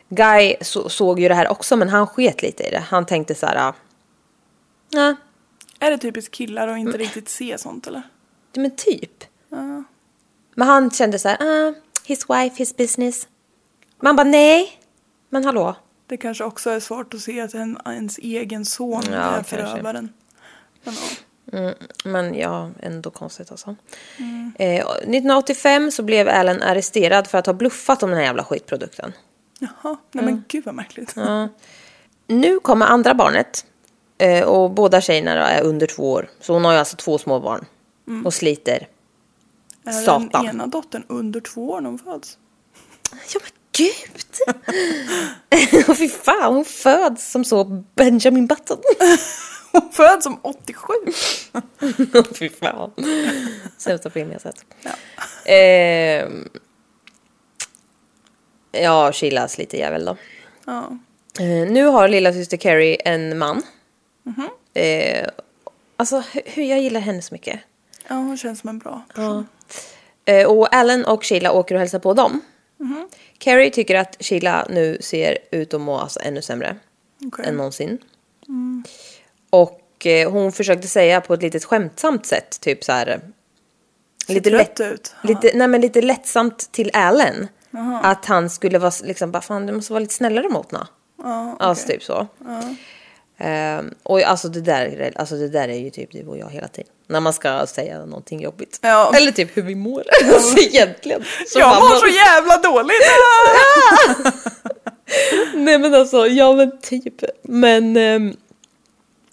Guy 0.08 0.54
så, 0.60 0.88
såg 0.88 1.20
ju 1.20 1.28
det 1.28 1.34
här 1.34 1.48
också, 1.48 1.76
men 1.76 1.88
han 1.88 2.06
sket 2.06 2.42
lite 2.42 2.62
i 2.64 2.70
det. 2.70 2.78
Han 2.88 3.06
tänkte 3.06 3.34
så 3.34 3.46
här... 3.46 3.68
ah, 3.68 3.74
Ja, 4.90 5.16
Är 5.78 5.90
det 5.90 5.98
typiskt 5.98 6.34
killar 6.34 6.68
att 6.68 6.74
Mm. 6.76 6.86
inte 6.86 6.98
riktigt 6.98 7.28
se 7.28 7.58
sånt 7.58 7.86
eller? 7.86 8.02
men 8.54 8.76
typ. 8.76 9.24
Men 10.54 10.68
han 10.68 10.90
kände 10.90 11.18
så 11.18 11.28
här... 11.28 11.38
Ah, 11.68 11.74
his 12.04 12.30
wife, 12.30 12.56
his 12.56 12.76
business. 12.76 13.28
Man 14.00 14.16
bara, 14.16 14.24
nej. 14.24 14.80
Men 15.28 15.44
hallå. 15.44 15.76
Det 16.06 16.16
kanske 16.16 16.44
också 16.44 16.70
är 16.70 16.80
svårt 16.80 17.14
att 17.14 17.20
se 17.20 17.40
att 17.40 17.54
en, 17.54 17.78
ens 17.86 18.18
egen 18.18 18.64
son 18.66 19.02
Ja, 19.10 19.12
är 19.16 19.34
kanske. 19.34 19.56
förövaren. 19.56 20.12
Men, 20.84 20.94
ja. 20.94 21.00
Men 22.04 22.34
ja, 22.34 22.70
ändå 22.80 23.10
konstigt 23.10 23.50
alltså. 23.50 23.76
Eh, 24.58 24.86
1985 24.86 25.90
så 25.90 26.02
blev 26.02 26.28
Allen 26.28 26.62
arresterad 26.62 27.26
för 27.26 27.38
att 27.38 27.46
ha 27.46 27.52
bluffat 27.52 28.02
om 28.02 28.10
den 28.10 28.18
här 28.18 28.24
jävla 28.24 28.44
skitprodukten. 28.44 29.12
Jaha, 29.58 29.96
nej 30.12 30.24
men 30.24 30.44
gud 30.48 30.64
vad 30.64 30.74
märkligt. 30.74 31.14
Nu 32.26 32.60
kommer 32.60 32.86
andra 32.86 33.14
barnet. 33.14 33.66
Eh, 34.18 34.44
och 34.44 34.70
båda 34.70 35.00
tjejerna 35.00 35.50
är 35.50 35.62
under 35.62 35.86
två 35.86 36.12
år. 36.12 36.30
Så 36.40 36.52
hon 36.52 36.64
har 36.64 36.72
ju 36.72 36.78
alltså 36.78 36.96
två 36.96 37.18
små 37.18 37.40
barn. 37.40 37.64
Och 38.24 38.34
sliter. 38.34 38.88
Är 39.84 39.92
Satan. 39.92 40.28
den 40.32 40.46
ena 40.46 40.66
dottern 40.66 41.04
under 41.08 41.40
två 41.40 41.70
år 41.70 41.80
när 41.80 41.88
hon 41.88 41.98
föds? 41.98 42.38
Ja 43.34 43.40
men 43.40 43.50
gud! 43.72 44.26
Fy 45.96 46.08
fan, 46.08 46.54
hon 46.54 46.64
föds 46.64 47.30
som 47.30 47.44
så 47.44 47.64
Benjamin 47.94 48.46
Button. 48.46 48.78
Hon 49.80 49.92
föds 49.92 50.24
som 50.24 50.38
87! 50.42 50.92
Åh, 51.52 52.22
Fy 52.38 52.48
fan. 52.48 52.92
Sämsta 53.78 54.10
film 54.10 54.32
jag 54.32 54.40
sett. 54.40 54.64
Ehm, 55.46 56.48
ja, 58.72 59.12
Sheila 59.12 59.48
sliter 59.48 59.78
jävel 59.78 60.04
då. 60.04 60.16
Ja. 60.66 60.98
Eh, 61.40 61.70
nu 61.72 61.84
har 61.84 62.08
lilla 62.08 62.32
syster 62.32 62.56
Carrie 62.56 62.94
en 63.04 63.38
man. 63.38 63.62
Eh, 64.74 65.28
alltså, 65.96 66.16
hu- 66.32 66.42
hur 66.46 66.62
jag 66.64 66.80
gillar 66.80 67.00
henne 67.00 67.22
så 67.22 67.34
mycket. 67.34 67.60
ja, 68.08 68.14
hon 68.14 68.36
känns 68.36 68.60
som 68.60 68.68
en 68.70 68.78
bra 68.78 69.02
person. 69.08 69.46
Eh, 70.24 70.46
och 70.46 70.74
Alan 70.74 71.04
och 71.04 71.24
Sheila 71.24 71.52
åker 71.52 71.74
och 71.74 71.78
hälsar 71.80 71.98
på 71.98 72.14
dem. 72.14 72.40
Carrie 73.38 73.70
tycker 73.70 73.94
att 73.94 74.16
Sheila 74.20 74.66
nu 74.70 74.98
ser 75.00 75.38
ut 75.50 75.74
att 75.74 75.80
må 75.80 75.98
alltså 75.98 76.20
ännu 76.22 76.42
sämre 76.42 76.76
Okej. 77.26 77.44
än 77.48 77.54
någonsin. 77.56 77.98
Och 79.52 80.06
eh, 80.06 80.30
hon 80.30 80.52
försökte 80.52 80.88
säga 80.88 81.20
på 81.20 81.34
ett 81.34 81.42
litet 81.42 81.64
skämtsamt 81.64 82.26
sätt, 82.26 82.60
typ 82.60 82.84
så 82.84 82.92
här. 82.92 83.20
Ser 84.26 84.34
Lite, 84.34 84.50
lätt, 84.50 84.80
ut. 84.80 85.14
lite, 85.22 85.50
nej, 85.54 85.68
men 85.68 85.80
lite 85.80 86.00
lättsamt 86.00 86.72
till 86.72 86.90
Alan. 86.92 87.48
Att 88.02 88.24
han 88.24 88.50
skulle 88.50 88.78
vara 88.78 88.92
liksom, 89.04 89.30
bara 89.30 89.42
fan 89.42 89.66
du 89.66 89.72
måste 89.72 89.92
vara 89.92 90.00
lite 90.00 90.14
snällare 90.14 90.48
mot 90.48 90.72
henne. 90.72 90.86
Ja, 91.22 91.56
Alltså 91.58 91.88
typ 91.88 92.02
så. 92.02 92.26
Ehm, 93.38 93.94
och 94.02 94.20
alltså 94.20 94.48
det, 94.48 94.60
där, 94.60 95.12
alltså 95.16 95.34
det 95.36 95.48
där 95.48 95.68
är 95.68 95.78
ju 95.78 95.90
typ 95.90 96.12
du 96.12 96.26
och 96.26 96.38
jag 96.38 96.50
hela 96.50 96.68
tiden. 96.68 96.90
När 97.06 97.20
man 97.20 97.32
ska 97.32 97.66
säga 97.66 97.98
någonting 97.98 98.40
jobbigt. 98.42 98.78
Ja. 98.82 99.12
Eller 99.16 99.32
typ 99.32 99.56
hur 99.56 99.62
vi 99.62 99.74
mår. 99.74 100.04
alltså 100.34 100.58
egentligen. 100.58 101.24
Så 101.48 101.58
jag 101.58 101.82
mår 101.82 101.96
så 101.96 102.06
jävla 102.06 102.56
dåligt! 102.56 103.02
Nej 105.54 105.78
men 105.78 105.94
alltså, 105.94 106.26
ja 106.26 106.52
men 106.52 106.80
typ. 106.80 107.14
Men 107.42 107.96
ehm, 107.96 108.36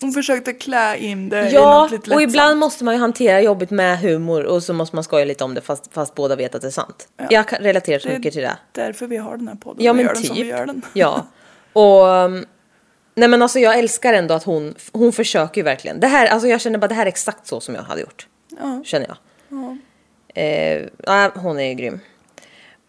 Hon 0.01 0.11
försökte 0.11 0.53
klä 0.53 0.97
in 0.97 1.29
det 1.29 1.49
i 1.49 1.53
ja, 1.53 1.81
något 1.81 1.91
lite 1.91 2.01
och 2.01 2.07
lättsamt. 2.07 2.29
ibland 2.31 2.59
måste 2.59 2.83
man 2.83 2.93
ju 2.93 2.99
hantera 2.99 3.41
jobbet 3.41 3.71
med 3.71 3.99
humor 3.99 4.43
och 4.43 4.63
så 4.63 4.73
måste 4.73 4.95
man 4.95 5.03
skoja 5.03 5.25
lite 5.25 5.43
om 5.43 5.53
det 5.53 5.61
fast, 5.61 5.93
fast 5.93 6.15
båda 6.15 6.35
vet 6.35 6.55
att 6.55 6.61
det 6.61 6.67
är 6.67 6.71
sant. 6.71 7.07
Jag 7.29 7.47
kan 7.47 7.59
relatera 7.59 7.99
så 7.99 8.07
Det 8.07 8.17
mycket 8.17 8.33
till 8.33 8.41
det. 8.41 8.57
därför 8.71 9.07
vi 9.07 9.17
har 9.17 9.37
den 9.37 9.47
här 9.47 9.55
podden. 9.55 9.83
Ja 9.85 9.93
vi 9.93 9.97
men 9.97 10.05
gör 10.05 10.13
typ. 10.15 10.21
den 10.23 10.27
som 10.35 10.43
vi 10.43 10.49
gör 10.49 10.65
den. 10.65 10.81
Ja. 10.93 11.25
Och 11.73 12.05
um, 12.05 12.45
nej 13.15 13.29
men 13.29 13.41
alltså 13.41 13.59
jag 13.59 13.79
älskar 13.79 14.13
ändå 14.13 14.33
att 14.33 14.43
hon, 14.43 14.75
hon 14.91 15.11
försöker 15.13 15.61
ju 15.61 15.65
verkligen. 15.65 15.99
Det 15.99 16.07
här, 16.07 16.27
alltså 16.27 16.47
jag 16.47 16.61
känner 16.61 16.79
bara 16.79 16.87
det 16.87 16.95
här 16.95 17.03
är 17.05 17.07
exakt 17.07 17.47
så 17.47 17.59
som 17.59 17.75
jag 17.75 17.81
hade 17.81 18.01
gjort. 18.01 18.27
Ja. 18.59 18.81
Känner 18.85 19.07
jag. 19.07 19.17
Eh, 20.35 20.87
ja, 21.05 21.31
hon 21.35 21.59
är 21.59 21.67
ju 21.69 21.73
grym. 21.73 21.99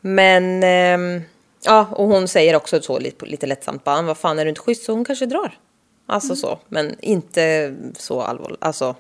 Men 0.00 0.62
ehm, 0.62 1.22
ja, 1.64 1.88
och 1.92 2.06
hon 2.06 2.28
säger 2.28 2.56
också 2.56 2.80
så 2.82 2.98
lite, 2.98 3.26
lite 3.26 3.46
lättsamt 3.46 3.84
bara, 3.84 4.02
vad 4.02 4.18
fan 4.18 4.38
är 4.38 4.44
du 4.44 4.48
inte 4.48 4.60
schysst 4.60 4.84
så 4.84 4.92
hon 4.92 5.04
kanske 5.04 5.26
drar. 5.26 5.58
Alltså 6.10 6.36
så, 6.36 6.58
men 6.68 6.96
inte 7.00 7.76
så 7.98 8.20
allvarligt. 8.22 8.64
Alltså, 8.64 8.94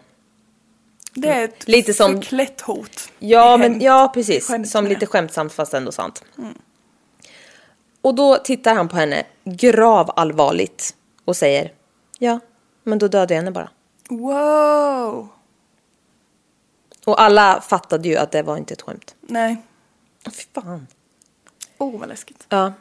Det 1.14 1.28
är 1.28 1.44
ett 1.44 1.68
Lite 1.68 1.94
som- 1.94 2.12
förklätt 2.14 2.60
hot. 2.60 3.12
Ja, 3.18 3.56
men, 3.56 3.80
ja 3.80 4.10
precis. 4.14 4.46
skämt 4.46 4.68
Som 4.68 4.86
lite 4.86 5.06
skämtsamt 5.06 5.52
fast 5.52 5.74
ändå 5.74 5.92
sant. 5.92 6.24
Och 8.00 8.14
då 8.14 8.36
tittar 8.36 8.74
han 8.74 8.88
på 8.88 8.96
henne 8.96 9.24
gravallvarligt 9.44 10.94
och 11.24 11.36
säger 11.36 11.72
Ja, 12.18 12.40
men 12.82 12.98
då 12.98 13.08
dödade 13.08 13.34
jag 13.34 13.38
henne 13.42 13.50
bara. 13.50 13.70
Wow! 14.08 15.28
Och 17.04 17.20
alla 17.20 17.60
fattade 17.60 18.08
ju 18.08 18.16
att 18.16 18.32
det 18.32 18.42
var 18.42 18.56
inte 18.56 18.74
ett 18.74 18.82
skämt. 18.82 19.14
Nej. 19.20 19.56
Fy 20.24 20.44
fan. 20.54 20.86
Oh 21.78 22.00
vad 22.00 22.08
läskigt. 22.08 22.46
Ja. 22.48 22.72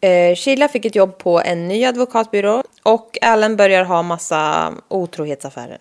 Eh, 0.00 0.36
Sheila 0.36 0.68
fick 0.68 0.84
ett 0.84 0.94
jobb 0.94 1.18
på 1.18 1.40
en 1.40 1.68
ny 1.68 1.84
advokatbyrå 1.84 2.62
och 2.82 3.18
Allen 3.22 3.56
börjar 3.56 3.84
ha 3.84 4.02
massa 4.02 4.74
otrohetsaffärer. 4.88 5.78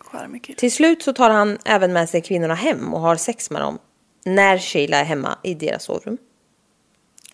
Charmig. 0.00 0.54
Till 0.56 0.72
slut 0.72 1.02
så 1.02 1.12
tar 1.12 1.30
han 1.30 1.58
även 1.64 1.92
med 1.92 2.08
sig 2.08 2.20
kvinnorna 2.20 2.54
hem 2.54 2.94
och 2.94 3.00
har 3.00 3.16
sex 3.16 3.50
med 3.50 3.62
dem 3.62 3.78
när 4.24 4.58
Sheila 4.58 4.96
är 4.96 5.04
hemma 5.04 5.38
i 5.42 5.54
deras 5.54 5.84
sovrum. 5.84 6.18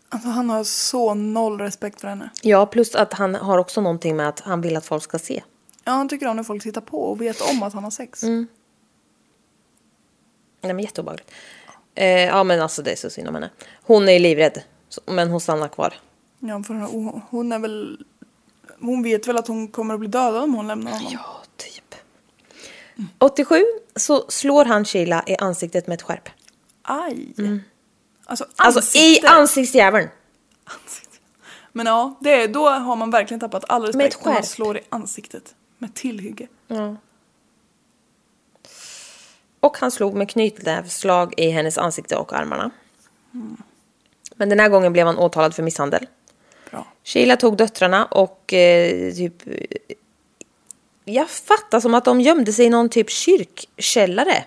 Alltså 0.08 0.28
han 0.28 0.50
har 0.50 0.64
så 0.64 1.14
noll 1.14 1.60
respekt 1.60 2.00
för 2.00 2.08
henne. 2.08 2.30
Ja, 2.42 2.66
plus 2.66 2.94
att 2.94 3.12
han 3.12 3.34
har 3.34 3.58
också 3.58 3.80
någonting 3.80 4.16
med 4.16 4.28
att 4.28 4.40
han 4.40 4.60
vill 4.60 4.76
att 4.76 4.86
folk 4.86 5.02
ska 5.02 5.18
se. 5.18 5.42
Ja, 5.84 5.92
han 5.92 6.08
tycker 6.08 6.26
om 6.26 6.36
när 6.36 6.42
folk 6.42 6.62
tittar 6.62 6.80
på 6.80 7.02
och 7.02 7.20
vet 7.20 7.40
om 7.40 7.62
att 7.62 7.72
han 7.72 7.84
har 7.84 7.90
sex. 7.90 8.22
Mm. 8.22 8.46
Nej 10.60 10.74
men 10.74 10.84
jätteobehagligt. 10.84 11.30
Eh, 11.94 12.24
ja 12.24 12.44
men 12.44 12.60
alltså 12.60 12.82
det 12.82 12.92
är 12.92 12.96
så 12.96 13.10
synd 13.10 13.28
om 13.28 13.34
henne. 13.34 13.50
Hon 13.82 14.08
är 14.08 14.18
livrädd. 14.18 14.62
Men 15.06 15.30
hon 15.30 15.40
stannar 15.40 15.68
kvar. 15.68 15.94
Ja, 16.38 16.62
för 16.62 16.74
hon, 16.74 17.22
hon 17.30 17.52
är 17.52 17.58
väl... 17.58 18.04
Hon 18.80 19.02
vet 19.02 19.28
väl 19.28 19.36
att 19.36 19.48
hon 19.48 19.68
kommer 19.68 19.94
att 19.94 20.00
bli 20.00 20.08
dödad 20.08 20.42
om 20.42 20.54
hon 20.54 20.66
lämnar 20.66 20.92
honom. 20.92 21.08
Ja, 21.12 21.42
typ. 21.56 21.94
87 23.18 23.64
så 23.96 24.24
slår 24.28 24.64
han 24.64 24.84
Sheila 24.84 25.22
i 25.26 25.36
ansiktet 25.36 25.86
med 25.86 25.94
ett 25.94 26.02
skärp. 26.02 26.28
Aj! 26.82 27.34
Alltså, 28.24 28.46
Alltså 28.56 28.98
i 28.98 29.26
ansiktsjäveln. 29.26 30.08
Men 31.72 31.86
ja, 31.86 32.14
det 32.20 32.42
är, 32.42 32.48
då 32.48 32.68
har 32.68 32.96
man 32.96 33.10
verkligen 33.10 33.40
tappat 33.40 33.64
all 33.68 33.80
Med 33.82 33.88
ett 33.90 33.94
respekt 33.96 34.24
när 34.24 34.32
man 34.32 34.42
skärp. 34.42 34.50
slår 34.50 34.76
i 34.78 34.80
ansiktet. 34.88 35.54
Med 35.78 35.94
tillhygge. 35.94 36.48
Och 39.60 39.78
han 39.78 39.90
slog 39.90 40.14
med 40.14 40.30
knytnävsslag 40.30 41.34
i 41.36 41.50
hennes 41.50 41.78
ansikte 41.78 42.16
och 42.16 42.32
armarna. 42.32 42.70
Men 44.38 44.48
den 44.48 44.60
här 44.60 44.68
gången 44.68 44.92
blev 44.92 45.06
han 45.06 45.18
åtalad 45.18 45.54
för 45.54 45.62
misshandel. 45.62 46.06
Bra. 46.70 46.86
Sheila 47.04 47.36
tog 47.36 47.56
döttrarna 47.56 48.04
och 48.04 48.52
eh, 48.52 49.12
typ... 49.14 49.34
Jag 51.04 51.28
fattar 51.28 51.80
som 51.80 51.94
att 51.94 52.04
de 52.04 52.20
gömde 52.20 52.52
sig 52.52 52.64
i 52.66 52.70
någon 52.70 52.88
typ 52.88 53.10
kyrkkällare. 53.10 54.44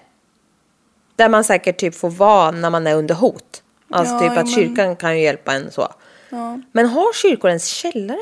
Där 1.16 1.30
man 1.30 1.44
säkert 1.44 1.78
typ 1.80 1.96
får 1.96 2.10
vara 2.10 2.52
när 2.52 2.70
man 2.70 2.88
är 2.88 2.96
under 2.96 3.16
hot. 3.16 3.64
Alltså 3.90 4.14
Ja, 4.14 4.20
typ 4.20 4.30
att 4.30 4.36
men- 4.36 4.48
kyrkan 4.48 4.96
kan 4.96 5.18
ju 5.18 5.24
hjälpa 5.24 5.54
en 5.54 5.72
så. 5.72 5.88
Men 6.72 6.86
har 6.86 7.14
kyrkor 7.14 7.50
ens 7.50 7.66
källare? 7.66 8.20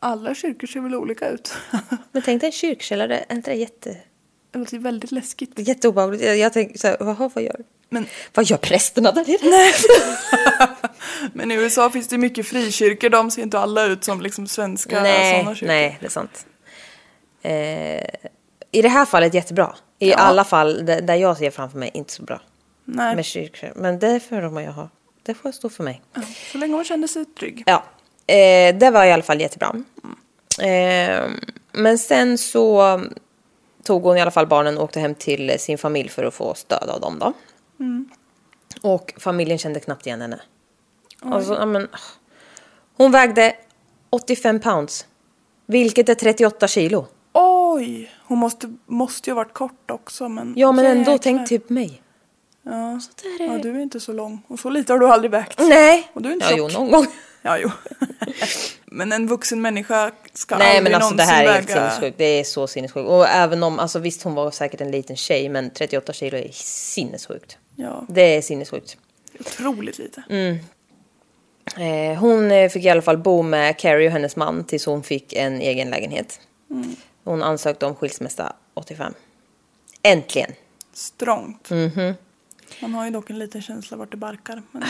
Alla 0.00 0.34
kyrkor 0.34 0.66
ser 0.66 0.80
väl 0.80 0.94
olika 0.94 1.28
ut. 1.28 1.52
Men 2.12 2.22
tänk 2.22 2.40
dig 2.40 2.48
en 2.48 2.52
kyrkkällare, 2.52 3.24
är 3.28 3.34
inte 3.36 3.50
det 3.50 3.56
jätte, 3.56 3.96
det 4.50 4.58
låter 4.58 4.78
väldigt 4.78 5.12
läskigt. 5.12 5.52
jätteobehagligt? 5.56 6.24
Jag, 6.24 6.36
jag 6.36 6.52
tänker 6.52 6.78
så 6.78 6.86
här, 6.86 6.96
vad 7.00 7.42
gör 7.42 7.64
Men, 7.88 8.06
Vad 8.34 8.44
gör 8.44 8.56
prästerna 8.56 9.12
där 9.12 9.24
nere? 9.24 9.72
men 11.32 11.50
i 11.50 11.54
USA 11.54 11.90
finns 11.90 12.08
det 12.08 12.18
mycket 12.18 12.46
frikyrkor. 12.46 13.08
De 13.08 13.30
ser 13.30 13.42
inte 13.42 13.58
alla 13.58 13.84
ut 13.84 14.04
som 14.04 14.20
liksom 14.20 14.46
svenska 14.46 15.02
nej, 15.02 15.38
sådana 15.38 15.54
kyrkor. 15.54 15.66
nej, 15.66 15.98
det 16.00 16.06
är 16.06 16.10
sant. 16.10 16.46
Eh, 17.42 17.50
I 18.70 18.82
det 18.82 18.88
här 18.88 19.04
fallet 19.04 19.34
jättebra. 19.34 19.74
I 19.98 20.14
alla 20.14 20.44
fall 20.44 20.86
där, 20.86 21.14
jag 21.14 21.38
ser 21.38 21.50
framför 21.50 21.78
mig 21.78 21.90
inte 21.94 22.12
så 22.12 22.22
bra. 22.22 22.40
Nej. 22.84 23.16
med 23.16 23.24
kyrkor. 23.24 23.72
Men 23.76 23.98
det 23.98 24.20
får 24.20 24.50
man 24.50 24.62
ju 24.62 24.68
ha. 24.68 24.88
Det 25.22 25.34
får 25.34 25.52
stå 25.52 25.68
för 25.68 25.84
mig. 25.84 26.02
Ja, 26.14 26.22
så 26.52 26.58
länge 26.58 26.74
hon 26.74 26.84
kände 26.84 27.08
sig 27.08 27.24
trygg. 27.24 27.62
Ja, 27.66 27.84
eh, 28.34 28.76
det 28.76 28.90
var 28.90 29.04
i 29.04 29.12
alla 29.12 29.22
fall 29.22 29.40
jättebra. 29.40 29.74
Eh, 30.60 31.30
men 31.72 31.98
sen 31.98 32.38
så 32.38 33.00
tog 33.84 34.02
hon 34.02 34.16
i 34.16 34.20
alla 34.20 34.30
fall 34.30 34.46
barnen 34.46 34.78
och 34.78 34.84
åkte 34.84 35.00
hem 35.00 35.14
till 35.14 35.54
sin 35.58 35.78
familj 35.78 36.08
för 36.08 36.24
att 36.24 36.34
få 36.34 36.54
stöd 36.54 36.90
av 36.90 37.00
dem 37.00 37.18
då. 37.18 37.32
Och 38.82 39.14
familjen 39.18 39.58
kände 39.58 39.80
knappt 39.80 40.06
igen 40.06 40.20
henne. 40.20 40.40
Alltså, 41.22 41.54
ja, 41.54 41.66
men, 41.66 41.88
hon 42.96 43.12
vägde 43.12 43.56
85 44.10 44.60
pounds. 44.60 45.06
Vilket 45.66 46.08
är 46.08 46.14
38 46.14 46.68
kilo. 46.68 47.06
Oj! 47.32 48.10
Hon 48.26 48.38
måste, 48.38 48.74
måste 48.86 49.30
ju 49.30 49.34
ha 49.34 49.44
varit 49.44 49.54
kort 49.54 49.90
också 49.90 50.28
men... 50.28 50.54
Ja 50.56 50.72
men 50.72 50.86
ändå, 50.86 51.00
Jäklar. 51.00 51.18
tänk 51.18 51.48
typ 51.48 51.70
mig. 51.70 52.02
Ja. 52.62 52.70
där 53.22 53.44
är- 53.44 53.52
ja, 53.52 53.58
du 53.62 53.70
är 53.70 53.78
inte 53.78 54.00
så 54.00 54.12
lång. 54.12 54.42
Och 54.48 54.58
så 54.60 54.70
lite 54.70 54.92
har 54.92 55.00
du 55.00 55.06
aldrig 55.08 55.30
vägt. 55.30 55.58
Nej. 55.58 56.10
Och 56.12 56.22
du 56.22 56.28
är 56.28 56.32
inte 56.32 56.46
ja, 56.50 56.56
tjock. 56.56 56.72
jo, 56.72 56.78
någon 56.78 56.90
gång. 56.90 57.06
Ja, 57.42 57.58
jo. 57.58 57.70
men 58.86 59.12
en 59.12 59.26
vuxen 59.26 59.62
människa 59.62 60.12
ska 60.32 60.58
Nej 60.58 60.76
aldrig 60.76 60.92
men 60.92 61.02
alltså 61.02 61.14
det 61.14 61.22
här 61.22 61.44
är 61.44 61.52
helt 61.52 61.70
väga... 61.70 61.90
sinnessjukt. 61.90 62.18
Det 62.18 62.24
är 62.24 62.44
så 62.44 62.66
sinnessjukt. 62.66 63.08
Och 63.08 63.28
även 63.28 63.62
om, 63.62 63.78
alltså 63.78 63.98
visst 63.98 64.22
hon 64.22 64.34
var 64.34 64.50
säkert 64.50 64.80
en 64.80 64.90
liten 64.90 65.16
tjej 65.16 65.48
men 65.48 65.70
38 65.70 66.12
kilo 66.12 66.36
är 66.36 66.48
sinnessjukt. 66.52 67.58
Ja, 67.80 68.04
Det 68.08 68.36
är 68.36 68.42
sinnessjukt. 68.42 68.96
otroligt 69.40 69.98
lite. 69.98 70.22
Mm. 70.30 70.58
Eh, 71.76 72.18
hon 72.20 72.50
eh, 72.50 72.68
fick 72.68 72.84
i 72.84 72.88
alla 72.88 73.02
fall 73.02 73.18
bo 73.18 73.42
med 73.42 73.78
Carrie 73.78 74.06
och 74.06 74.12
hennes 74.12 74.36
man 74.36 74.64
tills 74.64 74.86
hon 74.86 75.02
fick 75.02 75.32
en 75.32 75.60
egen 75.60 75.90
lägenhet. 75.90 76.40
Mm. 76.70 76.96
Hon 77.24 77.42
ansökte 77.42 77.86
om 77.86 77.94
skilsmässa 77.94 78.52
85. 78.74 79.14
Äntligen! 80.02 80.50
Strångt. 80.92 81.70
Mhm. 81.70 82.14
Man 82.82 82.94
har 82.94 83.04
ju 83.04 83.10
dock 83.10 83.30
en 83.30 83.38
liten 83.38 83.62
känsla 83.62 83.96
vart 83.96 84.10
det 84.10 84.16
barkar. 84.16 84.62
Men. 84.72 84.82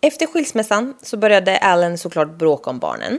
Efter 0.00 0.26
skilsmässan 0.26 0.94
så 1.02 1.16
började 1.16 1.58
Allen 1.58 1.98
såklart 1.98 2.30
bråka 2.30 2.70
om 2.70 2.78
barnen. 2.78 3.18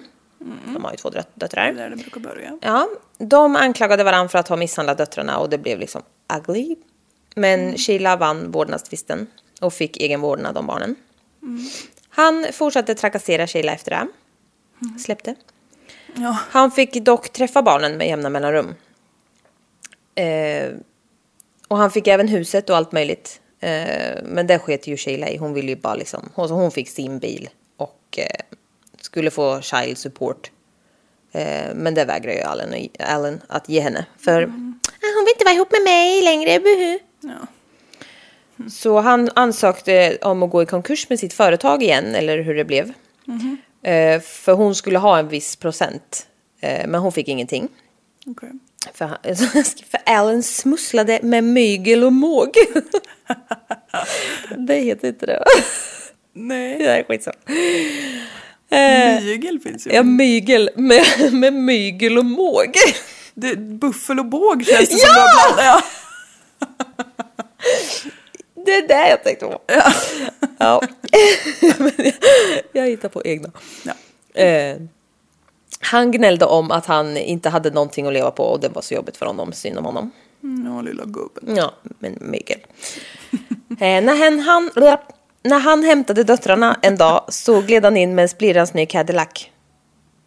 De 0.74 0.84
har 0.84 0.92
ju 0.92 0.98
två 0.98 1.10
döt- 1.10 1.14
Det 1.34 1.46
är 1.46 1.48
döttrar. 1.48 1.74
där 1.74 1.90
det 1.90 1.96
brukar 1.96 2.20
börja. 2.20 2.58
Ja, 2.62 2.88
de 3.18 3.56
anklagade 3.56 4.04
varandra 4.04 4.30
för 4.30 4.40
att 4.40 4.48
ha 4.48 4.56
misshandlat 4.58 4.98
döttrarna 4.98 5.38
och 5.40 5.50
det 5.50 5.58
blev 5.58 5.80
liksom 5.80 6.02
ugly. 6.38 6.76
Men 7.38 7.78
Sheila 7.78 8.16
vann 8.16 8.52
vårdnadstvisten 8.52 9.28
och 9.62 9.74
fick 9.74 9.98
egen 9.98 10.22
vårdnad 10.22 10.58
om 10.58 10.68
barnen. 10.68 10.96
Han 12.10 12.46
fortsatte 12.54 12.96
trakassera 12.96 13.48
Sheila 13.48 13.74
efter 13.74 13.92
det. 13.92 14.08
Släppte. 15.00 15.36
Ja. 16.16 16.38
Han 16.50 16.72
fick 16.72 16.94
dock 16.94 17.30
träffa 17.30 17.62
barnen 17.62 17.98
med 17.98 18.08
jämna 18.08 18.30
mellanrum. 18.30 18.76
Eh, 20.16 20.70
och 21.68 21.78
han 21.78 21.92
fick 21.92 22.08
även 22.08 22.28
huset 22.28 22.70
och 22.70 22.78
allt 22.78 22.92
möjligt. 22.92 23.42
Eh, 23.60 24.24
men 24.24 24.48
det 24.48 24.60
sket 24.60 24.88
ju 24.88 24.98
Sheila 24.98 25.30
i. 25.30 25.38
Hon 25.38 25.54
ville 25.54 25.70
ju 25.70 25.76
bara 25.76 25.96
liksom, 25.96 26.30
hon, 26.34 26.50
hon 26.50 26.72
fick 26.72 26.90
sin 26.90 27.20
bil 27.20 27.50
och 27.78 28.02
eh, 28.18 28.56
skulle 29.02 29.32
få 29.32 29.62
child 29.62 29.98
support. 29.98 30.52
Eh, 31.32 31.74
men 31.76 31.94
det 31.94 32.06
vägrar 32.06 32.34
ju 32.34 32.42
Allen, 32.42 32.90
Allen 33.00 33.42
att 33.48 33.70
ge 33.70 33.80
henne. 33.80 34.06
För 34.18 34.44
"Ah, 34.44 34.48
hon 35.16 35.26
vill 35.26 35.34
inte 35.36 35.46
vara 35.46 35.56
ihop 35.56 35.72
med 35.72 35.84
mig 35.84 36.22
längre, 36.22 36.60
buhu. 36.60 37.00
Ja. 37.28 37.48
Så 38.70 39.00
han 39.00 39.30
ansökte 39.36 40.18
om 40.22 40.44
att 40.44 40.50
gå 40.50 40.64
i 40.64 40.66
konkurs 40.66 41.10
med 41.10 41.20
sitt 41.20 41.34
företag 41.34 41.84
igen, 41.84 42.16
eller 42.16 42.40
hur 42.40 42.56
det 42.56 42.66
blev. 42.66 42.94
Eh, 43.84 44.22
för 44.22 44.54
hon 44.54 44.76
skulle 44.76 44.98
ha 44.98 45.20
en 45.20 45.28
viss 45.28 45.56
procent, 45.56 46.28
eh, 46.62 46.88
men 46.88 47.02
hon 47.02 47.12
fick 47.12 47.28
ingenting. 47.28 47.68
Okej. 48.26 48.50
För, 48.94 49.08
för 49.92 50.00
Alan 50.06 50.44
smusslade 50.44 51.20
med 51.24 51.44
mygel 51.44 52.04
och 52.04 52.14
måg. 52.14 52.50
det 54.58 54.76
heter 54.76 55.08
inte 55.08 55.26
det 55.26 55.40
va? 55.40 55.46
Nej. 56.34 56.78
Det 56.80 56.86
är 56.86 57.04
skitsamma. 57.04 57.38
Mygel 59.22 59.60
finns 59.60 59.88
ju. 59.88 59.92
Ja, 59.92 60.04
mygel 60.04 60.70
med, 60.76 61.34
med 61.34 61.54
mygel 61.54 62.18
och 62.18 62.26
måg. 62.26 62.74
Det, 63.34 63.56
buffel 63.56 64.20
och 64.20 64.26
båg 64.26 64.66
känns 64.66 64.90
det 64.90 64.98
som 64.98 65.10
har 65.10 65.56
blandat. 65.56 65.66
Ja! 65.66 66.07
Det 68.66 68.76
är 68.76 68.88
det 68.88 69.10
jag 69.10 69.24
tänkte 69.24 69.46
på. 69.46 69.60
Ja. 70.60 70.82
Men 71.78 71.92
jag, 71.98 72.14
jag 72.74 72.86
hittar 72.88 73.10
på 73.10 73.22
egna. 73.26 73.50
Ja. 73.84 73.94
Eh, 74.42 74.78
han 75.80 76.12
gnällde 76.12 76.46
om 76.46 76.72
att 76.72 76.86
han 76.86 77.18
inte 77.18 77.50
hade 77.50 77.70
någonting 77.70 78.08
att 78.08 78.14
leva 78.14 78.32
på 78.32 78.44
och 78.44 78.60
det 78.60 78.70
var 78.70 78.82
så 78.82 78.94
jobbigt 78.94 79.18
för 79.18 79.26
honom, 79.26 79.54
synd 79.54 79.78
om 79.78 79.86
honom. 79.86 80.12
Mm, 80.44 80.74
Ja, 80.76 80.82
lilla 80.82 81.06
gubben. 81.06 81.56
Ja, 81.56 81.72
men 82.00 82.18
Mikael. 82.22 82.60
eh, 83.70 83.78
när, 83.80 84.16
han, 84.26 84.40
han, 84.40 84.72
när 85.44 85.60
han 85.60 85.84
hämtade 85.84 86.24
döttrarna 86.24 86.80
en 86.82 86.96
dag 86.96 87.26
så 87.30 87.62
gled 87.62 87.84
han 87.84 87.98
in 87.98 88.16
med 88.16 88.24
en 88.24 88.30
splirrans 88.30 88.74
ny 88.74 88.86
Cadillac. 88.86 89.50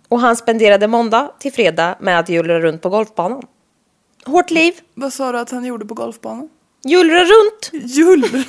Och 0.08 0.20
han 0.20 0.36
spenderade 0.36 0.86
måndag 0.86 1.30
till 1.38 1.52
fredag 1.52 1.96
med 2.00 2.18
att 2.18 2.28
hjulra 2.28 2.60
runt 2.60 2.82
på 2.82 2.88
golfbanan. 2.88 3.42
Hårt 4.24 4.50
liv, 4.50 4.74
Vad 4.94 5.12
sa 5.12 5.32
du 5.32 5.38
att 5.38 5.50
han 5.50 5.64
gjorde 5.64 5.86
på 5.86 5.94
golfbanan? 5.94 6.48
Hjulra 6.82 7.24
runt, 7.24 7.70
Jull! 7.72 8.24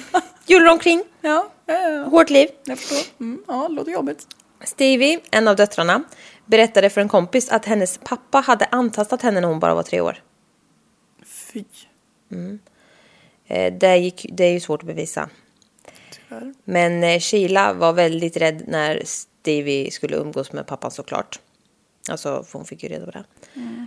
hjulra 0.46 0.72
omkring, 0.72 1.04
ja, 1.22 1.52
ja, 1.66 1.74
ja. 1.74 2.04
hårt 2.04 2.30
liv. 2.30 2.50
Jag 2.64 2.80
förstår. 2.80 3.24
Mm, 3.24 3.44
ja, 3.48 3.68
det 3.68 3.76
låter 3.76 3.92
jobbigt. 3.92 4.28
Stevie, 4.64 5.20
en 5.32 5.48
av 5.48 5.56
döttrarna, 5.56 6.04
berättade 6.46 6.90
för 6.90 7.02
en 7.02 7.10
kompis 7.10 7.50
att 7.50 7.66
hennes 7.66 7.98
pappa 7.98 8.40
hade 8.40 8.66
antastat 8.66 9.22
henne 9.22 9.42
när 9.42 9.48
hon 9.48 9.60
bara 9.60 9.76
var 9.76 9.84
tre 9.84 10.02
år. 10.02 10.24
Fy. 11.26 11.64
Eh, 13.48 13.74
det, 13.74 13.98
gick, 13.98 14.26
det 14.30 14.44
är 14.44 14.52
ju 14.52 14.60
svårt 14.60 14.82
att 14.82 14.88
bevisa. 14.88 15.30
Tyvärr. 16.12 16.54
Men 16.64 17.04
eh, 17.04 17.20
Sheila 17.20 17.74
var 17.74 17.94
väldigt 17.94 18.38
rädd 18.38 18.64
när 18.68 19.02
Stevie 19.06 19.92
skulle 19.92 20.16
umgås 20.16 20.52
med 20.52 20.68
pappan 20.68 20.92
såklart. 20.92 21.40
Alltså, 22.10 22.44
för 22.44 22.60
hon 22.60 22.66
fick 22.66 22.84
ju 22.84 22.90
reda 22.90 23.06
på 23.06 23.12
det. 23.12 23.24
Eh, 23.56 23.84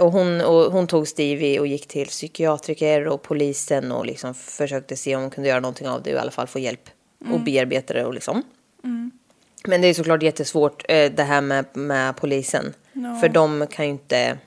och, 0.00 0.12
hon, 0.12 0.40
och 0.40 0.72
hon 0.72 0.86
tog 0.86 1.08
Stevie 1.08 1.60
och 1.60 1.66
gick 1.66 1.88
till 1.88 2.06
psykiatriker 2.06 3.06
och 3.08 3.22
polisen 3.22 3.92
och 3.92 4.06
liksom 4.06 4.34
försökte 4.34 4.96
se 4.96 5.16
om 5.16 5.22
hon 5.22 5.30
kunde 5.30 5.48
göra 5.48 5.60
någonting 5.60 5.88
av 5.88 6.02
det 6.02 6.10
och 6.10 6.16
i 6.16 6.20
alla 6.20 6.30
fall 6.30 6.46
få 6.46 6.58
hjälp 6.58 6.90
och 7.32 7.40
bearbeta 7.40 7.94
det 7.94 8.04
och 8.04 8.14
liksom. 8.14 8.42
Men 9.64 9.80
det 9.80 9.88
är 9.88 9.94
såklart 9.94 10.22
jättesvårt 10.22 10.84
eh, 10.88 11.12
det 11.12 11.22
här 11.22 11.40
med, 11.40 11.64
med 11.72 12.16
polisen. 12.16 12.74
Ja. 12.92 13.20
För 13.20 13.28
de 13.28 13.66
kan 13.66 13.84
ju 13.84 13.90
inte... 13.90 14.38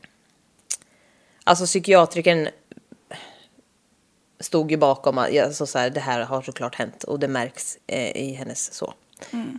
Alltså 1.44 1.66
psykiatrikern 1.66 2.50
stod 4.40 4.72
ju 4.72 4.78
bakom 4.78 5.18
att 5.18 5.38
alltså, 5.38 5.66
så 5.66 5.80
här, 5.80 5.90
det 5.90 6.00
här 6.00 6.22
har 6.22 6.42
såklart 6.42 6.76
hänt 6.76 7.04
och 7.04 7.20
det 7.20 7.28
märks 7.28 7.78
eh, 7.88 8.18
i 8.18 8.34
hennes 8.34 8.74
så, 8.74 8.94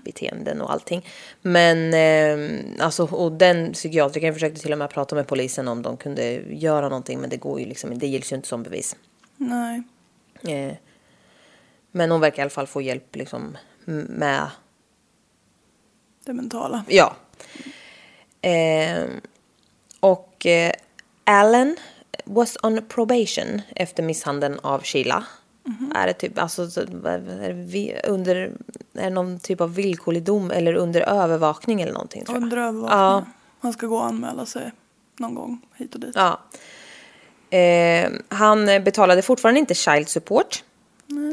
beteenden 0.04 0.60
och 0.60 0.72
allting. 0.72 1.06
Men 1.42 1.94
eh, 1.94 2.84
alltså, 2.84 3.04
och 3.04 3.32
den 3.32 3.72
psykiatrikern 3.72 4.34
försökte 4.34 4.60
till 4.60 4.72
och 4.72 4.78
med 4.78 4.90
prata 4.90 5.14
med 5.14 5.26
polisen 5.26 5.68
om 5.68 5.82
de 5.82 5.96
kunde 5.96 6.32
göra 6.50 6.88
någonting 6.88 7.20
men 7.20 7.30
det 7.30 7.36
går 7.36 7.60
ju 7.60 7.66
liksom 7.66 7.98
det 7.98 8.06
gills 8.06 8.32
ju 8.32 8.36
inte 8.36 8.48
som 8.48 8.62
bevis. 8.62 8.96
Nej. 9.36 9.82
Eh, 10.48 10.76
men 11.92 12.10
hon 12.10 12.20
verkar 12.20 12.38
i 12.38 12.42
alla 12.42 12.50
fall 12.50 12.66
få 12.66 12.82
hjälp 12.82 13.16
liksom 13.16 13.56
med 14.08 14.50
Det 16.24 16.32
mentala. 16.32 16.84
Ja. 16.88 17.16
Eh, 18.40 19.04
och 20.00 20.46
eh, 20.46 20.72
Allen 21.24 21.76
was 22.24 22.56
on 22.62 22.86
probation 22.88 23.62
efter 23.76 24.02
misshandeln 24.02 24.58
av 24.58 24.82
Sheila. 24.82 25.24
Är 25.94 26.06
det 26.06 26.12
typ, 26.12 26.38
alltså, 26.38 26.70
så- 26.70 26.80
är 26.80 27.52
vi- 27.52 27.96
under, 28.04 28.36
är 28.94 29.04
det 29.04 29.10
någon 29.10 29.38
typ 29.38 29.60
av 29.60 29.74
villkorlig 29.74 30.22
dom 30.22 30.50
eller 30.50 30.74
under 30.74 31.00
övervakning 31.00 31.80
eller 31.82 31.92
någonting 31.92 32.24
tror 32.24 32.36
jag. 32.36 32.42
Under 32.42 32.56
övervakning. 32.56 32.98
Ja. 32.98 33.24
Han 33.60 33.72
ska 33.72 33.86
gå 33.86 33.96
och 33.96 34.06
anmäla 34.06 34.46
sig 34.46 34.72
någon 35.16 35.34
gång 35.34 35.60
hit 35.76 35.94
och 35.94 36.00
dit. 36.00 36.14
Ja. 36.14 36.40
Eh, 37.58 38.10
han 38.28 38.66
betalade 38.66 39.22
fortfarande 39.22 39.60
inte 39.60 39.74
child 39.74 40.08
support. 40.08 40.64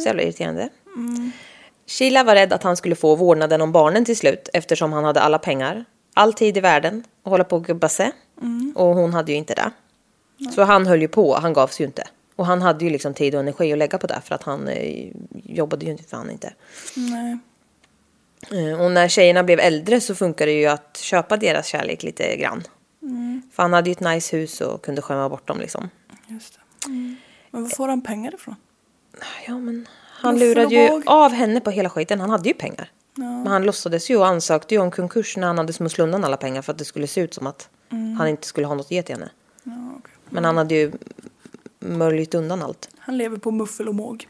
Så 0.01 0.05
jävla 0.07 0.21
irriterande. 0.21 0.69
Sheila 1.87 2.23
var 2.23 2.35
rädd 2.35 2.53
att 2.53 2.63
han 2.63 2.77
skulle 2.77 2.95
få 2.95 3.15
vårdnaden 3.15 3.61
om 3.61 3.71
barnen 3.71 4.05
till 4.05 4.17
slut 4.17 4.49
eftersom 4.53 4.93
han 4.93 5.03
hade 5.03 5.21
alla 5.21 5.39
pengar, 5.39 5.85
all 6.13 6.33
tid 6.33 6.57
i 6.57 6.59
världen 6.59 7.03
och 7.23 7.31
hålla 7.31 7.43
på 7.43 7.55
och 7.55 7.65
gubba 7.65 7.89
sig. 7.89 8.11
Och 8.75 8.85
hon 8.95 9.13
hade 9.13 9.31
ju 9.31 9.37
inte 9.37 9.53
det. 9.53 9.71
Så 10.55 10.63
han 10.63 10.87
höll 10.87 11.01
ju 11.01 11.07
på, 11.07 11.35
han 11.35 11.53
gav 11.53 11.67
sig 11.67 11.83
ju 11.83 11.87
inte. 11.87 12.03
Och 12.39 12.45
han 12.45 12.61
hade 12.61 12.85
ju 12.85 12.91
liksom 12.91 13.13
tid 13.13 13.35
och 13.35 13.41
energi 13.41 13.71
att 13.73 13.77
lägga 13.77 13.97
på 13.97 14.07
det 14.07 14.21
för 14.25 14.35
att 14.35 14.43
han 14.43 14.67
eh, 14.67 15.11
jobbade 15.31 15.85
ju 15.85 15.91
inte 15.91 16.03
för 16.03 16.17
han 16.17 16.29
inte. 16.29 16.53
Nej. 16.95 17.37
Eh, 18.71 18.81
Och 18.81 18.91
när 18.91 19.07
tjejerna 19.07 19.43
blev 19.43 19.59
äldre 19.59 20.01
så 20.01 20.15
funkade 20.15 20.51
det 20.51 20.59
ju 20.59 20.65
att 20.67 20.97
köpa 20.97 21.37
deras 21.37 21.67
kärlek 21.67 22.03
lite 22.03 22.35
grann. 22.35 22.63
För 23.51 23.63
han 23.63 23.73
hade 23.73 23.89
ju 23.89 23.91
ett 23.91 23.99
nice 23.99 24.37
hus 24.37 24.61
och 24.61 24.81
kunde 24.85 25.01
skämma 25.01 25.29
bort 25.29 25.47
dem 25.47 25.59
liksom. 25.59 25.89
Just 26.27 26.53
det. 26.53 26.89
Men 27.51 27.63
var 27.63 27.69
får 27.69 27.87
han 27.87 28.01
pengar 28.01 28.33
ifrån? 28.33 28.55
Ja 29.47 29.57
men 29.57 29.87
han 30.21 30.33
Buffel 30.35 30.49
lurade 30.49 30.75
ju 30.75 30.89
båg. 30.89 31.03
av 31.05 31.31
henne 31.31 31.59
på 31.61 31.71
hela 31.71 31.89
skiten. 31.89 32.19
Han 32.19 32.29
hade 32.29 32.47
ju 32.49 32.53
pengar. 32.53 32.91
Men 33.15 33.47
han 33.47 33.63
låtsades 33.63 34.09
ju 34.09 34.17
och 34.17 34.27
ansökte 34.27 34.75
ju 34.75 34.81
om 34.81 34.91
konkurs 34.91 35.37
när 35.37 35.47
han 35.47 35.57
hade 35.57 35.73
smusslat 35.73 36.05
undan 36.05 36.23
alla 36.23 36.37
pengar 36.37 36.61
för 36.61 36.71
att 36.71 36.77
det 36.77 36.85
skulle 36.85 37.07
se 37.07 37.21
ut 37.21 37.33
som 37.33 37.47
att 37.47 37.69
han 38.17 38.27
inte 38.27 38.47
skulle 38.47 38.67
ha 38.67 38.75
något 38.75 38.85
att 38.85 38.91
ge 38.91 39.03
till 39.03 39.15
henne. 39.15 39.29
Ja, 39.63 39.71
okej. 39.97 40.11
Men 40.29 40.45
han 40.45 40.57
hade 40.57 40.75
ju 40.75 40.91
möjligt 41.79 42.33
undan 42.33 42.61
allt. 42.61 42.89
Han 42.99 43.17
lever 43.17 43.37
på 43.37 43.51
muffel 43.51 43.87
och 43.87 43.95
måg. 43.95 44.27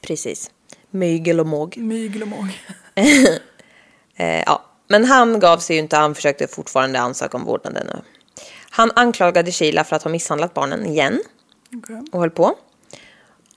Precis. 0.00 0.50
Mygel 0.90 1.40
och 1.40 1.46
måg. 1.46 1.76
Mygel 1.76 2.22
och 2.22 2.28
måg. 2.28 2.46
Eh, 4.14 4.42
ja. 4.46 4.64
Men 4.88 5.04
han 5.04 5.40
gav 5.40 5.58
sig 5.58 5.76
ju 5.76 5.82
inte, 5.82 5.96
han 5.96 6.14
försökte 6.14 6.46
fortfarande 6.46 7.00
ansöka 7.00 7.36
om 7.36 7.44
vårdnaden. 7.44 7.86
nu. 7.86 8.02
Han 8.70 8.90
anklagade 8.96 9.52
Sheila 9.52 9.84
för 9.84 9.96
att 9.96 10.02
ha 10.02 10.10
misshandlat 10.10 10.54
barnen 10.54 10.86
igen 10.86 11.22
Okej. 11.76 12.02
och 12.12 12.20
höll 12.20 12.30
på. 12.30 12.54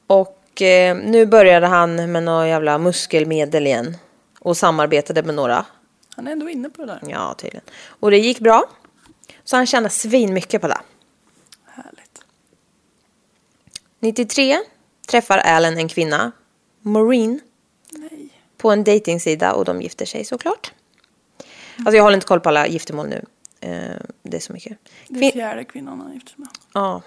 Och 0.07 0.61
eh, 0.61 0.95
nu 0.97 1.25
började 1.25 1.67
han 1.67 2.11
med 2.11 2.23
några 2.23 2.47
jävla 2.47 2.77
muskelmedel 2.77 3.67
igen. 3.67 3.97
Och 4.39 4.57
samarbetade 4.57 5.23
med 5.23 5.35
några. 5.35 5.65
Han 6.15 6.27
är 6.27 6.31
ändå 6.31 6.49
inne 6.49 6.69
på 6.69 6.85
det 6.85 6.87
där. 6.87 6.99
Ja, 7.11 7.35
tydligen. 7.37 7.65
Och 7.85 8.11
det 8.11 8.17
gick 8.17 8.39
bra. 8.39 8.63
Så 9.43 9.55
han 9.55 9.65
tjänade 9.65 9.89
svin 9.89 10.33
mycket 10.33 10.61
på 10.61 10.67
det. 10.67 10.81
Härligt. 11.65 12.21
93 14.03 14.57
träffar 15.07 15.37
Allen 15.37 15.77
en 15.77 15.87
kvinna, 15.87 16.31
Maureen, 16.81 17.39
Nej. 17.91 18.29
på 18.57 18.71
en 18.71 18.83
dejtingsida 18.83 19.53
och 19.53 19.65
de 19.65 19.81
gifter 19.81 20.05
sig 20.05 20.25
såklart. 20.25 20.71
Alltså 21.77 21.95
jag 21.95 22.03
håller 22.03 22.15
inte 22.15 22.27
koll 22.27 22.39
på 22.39 22.49
alla 22.49 22.67
giftermål 22.67 23.07
nu. 23.07 23.25
Eh, 23.59 23.95
det 24.23 24.37
är 24.37 24.41
så 24.41 24.53
mycket. 24.53 24.77
Det 25.07 25.15
är 25.19 25.21
Kvin- 25.21 25.31
fjärde 25.31 25.63
kvinnan 25.63 26.01
han 26.01 26.13
gifter 26.13 26.29
sig 26.29 26.39
med. 26.39 26.47
ja. 26.73 27.01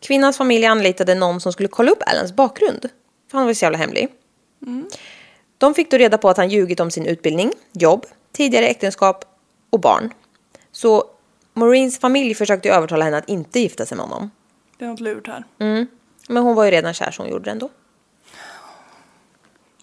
Kvinnans 0.00 0.36
familj 0.36 0.66
anlitade 0.66 1.14
någon 1.14 1.40
som 1.40 1.52
skulle 1.52 1.68
kolla 1.68 1.90
upp 1.90 2.02
Allens 2.06 2.32
bakgrund. 2.32 2.88
För 3.30 3.38
han 3.38 3.46
var 3.46 3.54
så 3.54 3.64
jävla 3.64 3.78
hemlig. 3.78 4.08
De 5.58 5.74
fick 5.74 5.90
då 5.90 5.96
reda 5.96 6.18
på 6.18 6.28
att 6.28 6.36
han 6.36 6.48
ljugit 6.48 6.80
om 6.80 6.90
sin 6.90 7.06
utbildning, 7.06 7.52
jobb, 7.72 8.06
tidigare 8.32 8.66
äktenskap 8.66 9.24
och 9.70 9.80
barn. 9.80 10.10
Så 10.72 11.04
Maureens 11.54 11.98
familj 11.98 12.34
försökte 12.34 12.70
övertala 12.70 13.04
henne 13.04 13.16
att 13.16 13.28
inte 13.28 13.60
gifta 13.60 13.86
sig 13.86 13.96
med 13.96 14.06
honom. 14.06 14.30
Det 14.78 14.84
är 14.84 14.88
något 14.88 15.00
lurt 15.00 15.26
här. 15.26 15.44
Men 16.28 16.42
hon 16.42 16.54
var 16.54 16.64
ju 16.64 16.70
redan 16.70 16.94
kär 16.94 17.10
så 17.10 17.22
hon 17.22 17.30
gjorde 17.30 17.44
det 17.44 17.50
ändå. 17.50 17.68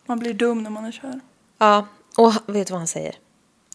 Man 0.05 0.19
blir 0.19 0.33
dum 0.33 0.63
när 0.63 0.69
man 0.69 0.85
är 0.85 0.91
kär. 0.91 1.19
Ja, 1.57 1.87
och 2.17 2.33
vet 2.45 2.67
du 2.67 2.71
vad 2.71 2.79
han 2.79 2.87
säger? 2.87 3.15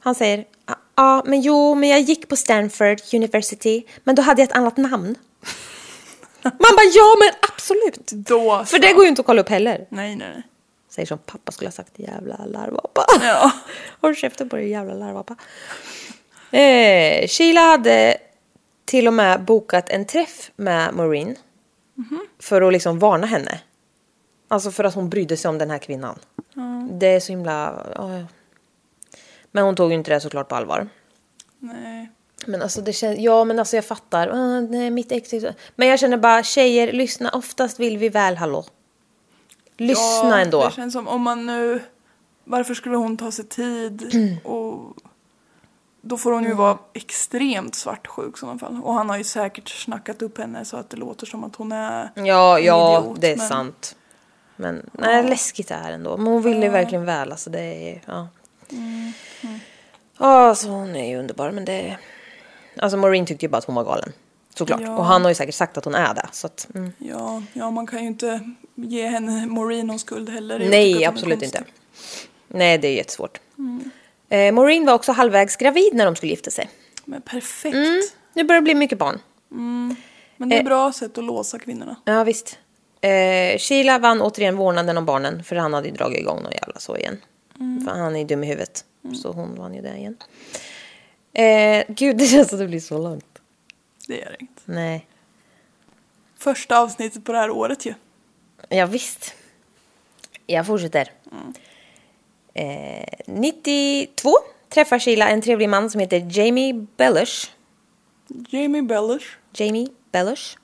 Han 0.00 0.14
säger, 0.14 0.44
"Ja, 0.66 0.74
ja, 0.94 1.22
men 1.26 1.40
jo, 1.40 1.74
men 1.74 1.88
jag 1.88 2.00
gick 2.00 2.28
på 2.28 2.36
Stanford 2.36 2.98
University, 3.12 3.82
men 4.04 4.14
då 4.14 4.22
hade 4.22 4.42
jag 4.42 4.48
ett 4.50 4.56
annat 4.56 4.76
namn. 4.76 5.14
Man 6.42 6.52
bara, 6.60 6.84
ja 6.94 7.16
men 7.18 7.30
absolut! 7.54 8.06
Då 8.26 8.64
För 8.64 8.78
det 8.78 8.92
går 8.92 9.02
ju 9.04 9.08
inte 9.08 9.20
att 9.20 9.26
kolla 9.26 9.40
upp 9.42 9.48
heller. 9.48 9.86
Nej, 9.88 10.16
nej, 10.16 10.28
nej. 10.34 10.42
Säger 10.88 11.06
som 11.06 11.18
pappa 11.18 11.52
skulle 11.52 11.68
ha 11.68 11.72
sagt, 11.72 11.92
jävla 11.98 12.44
larvapa. 12.46 13.06
Ja. 13.22 13.50
Håll 14.00 14.16
käften 14.16 14.48
på 14.48 14.56
dig 14.56 14.68
jävla 14.70 14.94
larvapa. 14.94 15.36
Eh, 16.58 17.28
Sheila 17.28 17.60
hade 17.60 18.16
till 18.94 19.08
och 19.08 19.14
med 19.14 19.44
bokat 19.44 19.90
en 19.90 20.04
träff 20.04 20.50
med 20.56 20.94
Maureen. 20.94 21.36
För 22.38 22.62
att 22.62 22.72
liksom 22.72 22.98
varna 22.98 23.26
henne. 23.26 23.60
Alltså 24.48 24.70
för 24.70 24.84
att 24.84 24.94
hon 24.94 25.10
brydde 25.10 25.36
sig 25.36 25.48
om 25.48 25.58
den 25.58 25.70
här 25.70 25.78
kvinnan. 25.78 26.18
Det 26.90 27.06
är 27.06 27.20
så 27.20 27.32
himla... 27.32 27.86
ja. 27.94 28.26
Men 29.52 29.64
hon 29.64 29.76
tog 29.76 29.90
ju 29.90 29.94
inte 29.94 30.10
det 30.10 30.20
såklart 30.20 30.48
på 30.48 30.54
allvar. 30.54 30.88
Nej. 31.58 32.10
Men 32.46 32.62
alltså 32.62 32.80
det 32.80 32.92
känns, 32.92 33.18
ja 33.18 33.44
men 33.44 33.58
alltså 33.58 33.76
jag 33.76 33.84
fattar. 33.84 34.28
Ah, 34.28 34.60
nej, 34.60 34.90
mitt 34.90 35.12
ex 35.12 35.30
Men 35.76 35.88
jag 35.88 35.98
känner 35.98 36.16
bara 36.16 36.42
tjejer, 36.42 36.92
lyssna. 36.92 37.30
Oftast 37.30 37.80
vill 37.80 37.98
vi 37.98 38.08
väl, 38.08 38.36
hallå. 38.36 38.64
Lyssna 39.76 40.30
ja, 40.30 40.38
ändå. 40.38 40.64
Det 40.64 40.72
känns 40.72 40.92
som 40.92 41.08
om 41.08 41.22
man 41.22 41.46
nu... 41.46 41.80
Varför 42.44 42.74
skulle 42.74 42.96
hon 42.96 43.16
ta 43.16 43.32
sig 43.32 43.44
tid? 43.44 44.02
Och 44.44 44.96
då 46.06 46.16
får 46.16 46.32
hon 46.32 46.42
ju 46.42 46.46
Mm. 46.46 46.58
vara 46.58 46.78
extremt 46.92 47.74
svartsjuk 47.74 48.36
i 48.36 48.38
sådana 48.38 48.58
fall. 48.58 48.80
Och 48.82 48.94
han 48.94 49.08
har 49.10 49.16
ju 49.18 49.24
säkert 49.24 49.68
snackat 49.68 50.22
upp 50.22 50.38
henne 50.38 50.64
så 50.64 50.76
att 50.76 50.90
det 50.90 50.96
låter 50.96 51.26
som 51.26 51.44
att 51.44 51.56
hon 51.56 51.72
är 51.72 52.10
Ja, 52.14 52.58
ja, 52.58 53.00
idiot, 53.02 53.20
det 53.20 53.32
är 53.32 53.36
men- 53.36 53.48
sant. 53.48 53.96
Men 54.56 54.90
nej, 54.92 55.22
läskigt 55.28 55.68
det 55.68 55.74
här 55.74 55.92
ändå. 55.92 56.16
Men 56.16 56.26
hon 56.26 56.42
ville 56.42 56.66
ju 56.66 56.68
verkligen 56.72 57.04
väl. 57.04 57.32
Alltså 57.32 57.50
det 57.50 57.60
är, 57.90 58.02
ja. 58.06 58.28
Mm, 58.72 59.12
Ja, 60.18 60.48
alltså 60.48 60.68
hon 60.68 60.96
är 60.96 61.08
ju 61.08 61.16
underbar. 61.18 61.50
Men 61.50 61.64
det... 61.64 61.96
Alltså 62.78 62.96
Maureen 62.96 63.26
tyckte 63.26 63.46
ju 63.46 63.50
bara 63.50 63.58
att 63.58 63.64
hon 63.64 63.74
var 63.74 63.84
galen. 63.84 64.12
Såklart. 64.54 64.80
Ja. 64.80 64.96
Och 64.96 65.04
han 65.04 65.22
har 65.22 65.28
ju 65.28 65.34
säkert 65.34 65.54
sagt 65.54 65.76
att 65.78 65.84
hon 65.84 65.94
är 65.94 66.14
det. 66.14 66.26
Så 66.32 66.46
att, 66.46 66.68
mm. 66.74 66.92
Ja, 66.98 67.42
ja, 67.52 67.70
man 67.70 67.86
kan 67.86 68.00
ju 68.00 68.06
inte 68.06 68.40
ge 68.74 69.06
henne 69.08 69.46
Maureen 69.46 69.86
någon 69.86 69.98
skuld 69.98 70.28
heller. 70.28 70.58
Nej, 70.70 71.04
är 71.04 71.08
absolut 71.08 71.42
inte. 71.42 71.64
Nej, 72.48 72.78
det 72.78 72.88
är 72.88 72.92
jättesvårt. 72.96 73.40
Eh, 74.34 74.52
Maureen 74.52 74.86
var 74.86 74.94
också 74.94 75.12
halvvägs 75.12 75.56
gravid 75.56 75.94
när 75.94 76.04
de 76.04 76.16
skulle 76.16 76.30
gifta 76.30 76.50
sig. 76.50 76.70
Men 77.04 77.22
perfekt. 77.22 77.74
Mm. 77.74 78.02
Nu 78.34 78.44
börjar 78.44 78.60
det 78.60 78.64
bli 78.64 78.74
mycket 78.74 78.98
barn. 78.98 79.18
Men 79.48 80.48
det 80.48 80.54
är 80.54 80.56
Eh. 80.56 80.58
ett 80.58 80.64
bra 80.64 80.92
sätt 80.92 81.18
att 81.18 81.24
låsa 81.24 81.58
kvinnorna. 81.58 81.96
Ja, 82.04 82.24
visst. 82.24 82.58
Eh, 83.00 83.58
Sheila 83.58 83.98
vann 83.98 84.20
återigen 84.22 84.56
vårdnaden 84.56 84.98
om 84.98 85.06
barnen. 85.06 85.44
För 85.44 85.56
han 85.56 85.74
hade 85.74 85.88
ju 85.88 85.94
dragit 85.94 86.18
igång 86.20 86.42
någon 86.42 86.52
jävla 86.52 86.78
så 86.80 86.96
igen. 86.96 87.20
För 87.84 87.90
han 87.90 88.14
är 88.16 88.20
ju 88.20 88.24
dum 88.26 88.44
i 88.44 88.46
huvudet. 88.46 88.84
Så 89.22 89.32
hon 89.32 89.54
vann 89.54 89.74
ju 89.74 89.82
det 89.82 89.96
igen. 89.96 90.16
Eh, 91.32 91.84
gud, 91.94 92.16
det 92.18 92.26
känns 92.26 92.48
som 92.48 92.58
det 92.58 92.66
blir 92.66 92.80
så 92.80 92.98
långt. 92.98 93.38
Det 94.08 94.14
det 94.14 94.36
inte. 94.40 94.62
Nej. 94.64 95.06
Första 96.38 96.78
avsnittet 96.78 97.24
på 97.24 97.32
det 97.32 97.38
här 97.38 97.50
året 97.50 97.86
ju. 97.86 97.94
Ja, 98.68 98.86
visst. 98.86 99.34
Jag 100.46 100.66
fortsätter. 100.66 101.10
Eh, 102.54 103.04
92 103.26 104.30
träffar 104.68 104.98
Sheila 104.98 105.28
en 105.28 105.42
trevlig 105.42 105.68
man 105.68 105.90
som 105.90 106.00
heter 106.00 106.26
Jamie 106.30 106.86
Bellush. 106.96 107.50
Jamie 108.48 108.82
Bellish. 108.82 109.26
Jamie 109.52 109.88
Bellush. 110.12 110.56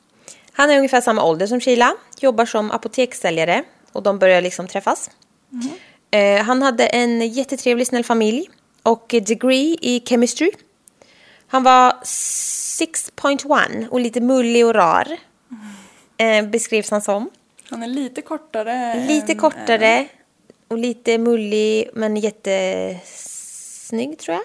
Han 0.53 0.70
är 0.70 0.76
ungefär 0.76 1.01
samma 1.01 1.24
ålder 1.24 1.47
som 1.47 1.61
Sheila, 1.61 1.95
jobbar 2.20 2.47
som 2.47 2.70
apotekssäljare 2.70 3.62
och 3.93 4.03
de 4.03 4.18
börjar 4.18 4.41
liksom 4.43 4.66
träffas. 4.68 5.11
Eh, 6.11 6.43
han 6.45 6.62
hade 6.62 6.86
en 6.86 7.28
jättetrevlig 7.28 7.86
snäll 7.86 8.05
familj 8.05 8.51
och 8.82 9.07
degree 9.26 9.76
i 9.80 10.03
chemistry. 10.07 10.51
Han 11.47 11.62
var 11.62 11.91
6.1 12.05 13.88
och 13.88 14.01
lite 14.01 14.20
mullig 14.20 14.66
och 14.66 14.74
rar. 14.74 15.16
Eh, 16.16 16.47
beskrivs 16.47 16.91
han 16.91 17.03
som. 17.03 17.30
Han 17.70 17.82
är 17.82 17.86
lite 17.88 18.22
kortare. 18.22 19.05
Lite 19.09 19.32
än- 19.32 19.38
kortare 19.38 20.07
och 20.71 20.79
lite 20.79 21.18
mullig 21.18 21.91
men 21.95 22.16
jättesnygg 22.16 24.18
tror 24.18 24.35
jag. 24.37 24.45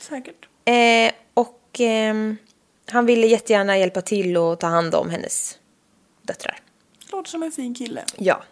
Säkert. 0.00 0.48
Eh, 0.64 1.12
och 1.34 1.60
ehm, 1.78 2.36
han 2.90 3.06
ville 3.06 3.26
jättegärna 3.26 3.78
hjälpa 3.78 4.00
till 4.00 4.36
och 4.36 4.60
ta 4.60 4.66
hand 4.66 4.94
om 4.94 5.10
hennes 5.10 5.58
döttrar. 6.22 6.60
Låter 7.12 7.30
som 7.30 7.42
en 7.42 7.52
fin 7.52 7.74
kille. 7.74 8.04
Ja. 8.16 8.42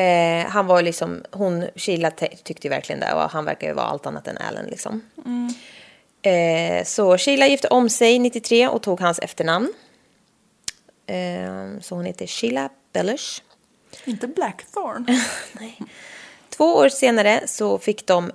Eh, 0.00 0.46
han 0.46 0.66
var 0.66 0.82
liksom, 0.82 1.22
hon, 1.30 1.64
Sheila 1.76 2.10
te- 2.10 2.36
tyckte 2.36 2.66
ju 2.66 2.70
verkligen 2.70 3.00
det 3.00 3.12
och 3.14 3.30
han 3.30 3.44
verkar 3.44 3.68
ju 3.68 3.72
vara 3.74 3.86
allt 3.86 4.06
annat 4.06 4.28
än 4.28 4.38
Allen 4.38 4.66
liksom. 4.66 5.02
Eh, 6.22 6.84
så 6.84 7.18
Sheila 7.18 7.46
gifte 7.46 7.68
om 7.68 7.90
sig 7.90 8.18
93 8.18 8.68
och 8.68 8.82
tog 8.82 9.00
hans 9.00 9.18
efternamn. 9.18 9.72
Eh, 11.06 11.80
så 11.80 11.94
hon 11.94 12.04
heter 12.04 12.26
Sheila 12.26 12.70
Bellush. 12.92 13.42
Inte 14.04 14.26
Blackthorn. 14.28 15.06
Två 16.56 16.64
år 16.64 16.88
senare 16.88 17.42
så 17.46 17.78
fick 17.78 18.06
de 18.06 18.30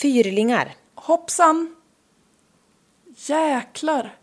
fyrlingar. 0.00 0.74
Hoppsan. 0.94 1.76
Jäklar. 3.16 4.16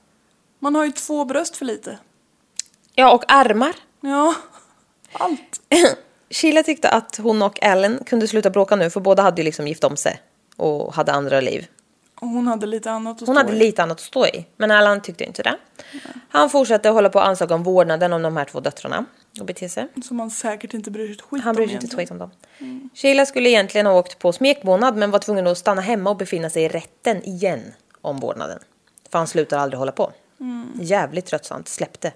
Man 0.59 0.75
har 0.75 0.85
ju 0.85 0.91
två 0.91 1.25
bröst 1.25 1.55
för 1.57 1.65
lite. 1.65 1.97
Ja, 2.95 3.13
och 3.13 3.23
armar. 3.31 3.75
Ja. 4.01 4.35
Allt. 5.13 5.61
Sheila 6.29 6.63
tyckte 6.63 6.89
att 6.89 7.17
hon 7.17 7.41
och 7.41 7.63
Allen 7.63 8.03
kunde 8.05 8.27
sluta 8.27 8.49
bråka 8.49 8.75
nu 8.75 8.89
för 8.89 8.99
båda 8.99 9.23
hade 9.23 9.41
ju 9.41 9.45
liksom 9.45 9.67
gift 9.67 9.83
om 9.83 9.97
sig 9.97 10.21
och 10.55 10.93
hade 10.93 11.11
andra 11.11 11.41
liv. 11.41 11.67
Och 12.21 12.27
hon 12.27 12.47
hade 12.47 12.65
lite 12.65 12.91
annat 12.91 13.21
att 13.21 13.27
Hon 13.27 13.35
stå 13.35 13.43
hade 13.43 13.55
i. 13.55 13.59
lite 13.59 13.83
annat 13.83 13.97
att 13.97 14.03
stå 14.03 14.25
i, 14.27 14.45
men 14.57 14.71
Allan 14.71 15.01
tyckte 15.01 15.23
inte 15.23 15.43
det. 15.43 15.57
Han 16.29 16.49
fortsatte 16.49 16.89
hålla 16.89 17.09
på 17.09 17.19
att 17.19 17.27
ansöka 17.27 17.55
om 17.55 17.63
vårdnaden 17.63 18.13
om 18.13 18.21
de 18.21 18.37
här 18.37 18.45
två 18.45 18.59
döttrarna 18.59 19.05
och 19.39 19.45
bete 19.45 19.69
sig. 19.69 19.87
Som 20.03 20.17
man 20.17 20.31
säkert 20.31 20.73
inte 20.73 20.91
bryr 20.91 21.05
sig 21.05 21.15
ett 21.15 21.21
skit 21.21 21.43
Han 21.43 21.55
bryr 21.55 21.63
om 21.63 21.69
sig 21.69 21.75
inte 21.75 21.87
ett 21.87 21.93
skit 21.93 22.11
om 22.11 22.17
dem. 22.17 22.31
Sheila 22.93 23.25
skulle 23.25 23.49
egentligen 23.49 23.85
ha 23.85 23.93
åkt 23.93 24.19
på 24.19 24.33
smekmånad 24.33 24.97
men 24.97 25.11
var 25.11 25.19
tvungen 25.19 25.47
att 25.47 25.57
stanna 25.57 25.81
hemma 25.81 26.09
och 26.09 26.17
befinna 26.17 26.49
sig 26.49 26.63
i 26.63 26.67
rätten 26.67 27.23
igen 27.23 27.73
om 28.01 28.19
vårdnaden. 28.19 28.59
För 29.11 29.17
han 29.17 29.27
slutar 29.27 29.57
aldrig 29.57 29.79
hålla 29.79 29.91
på. 29.91 30.11
Jävligt 30.81 31.25
tröttsamt, 31.25 31.67
släppte. 31.67 32.13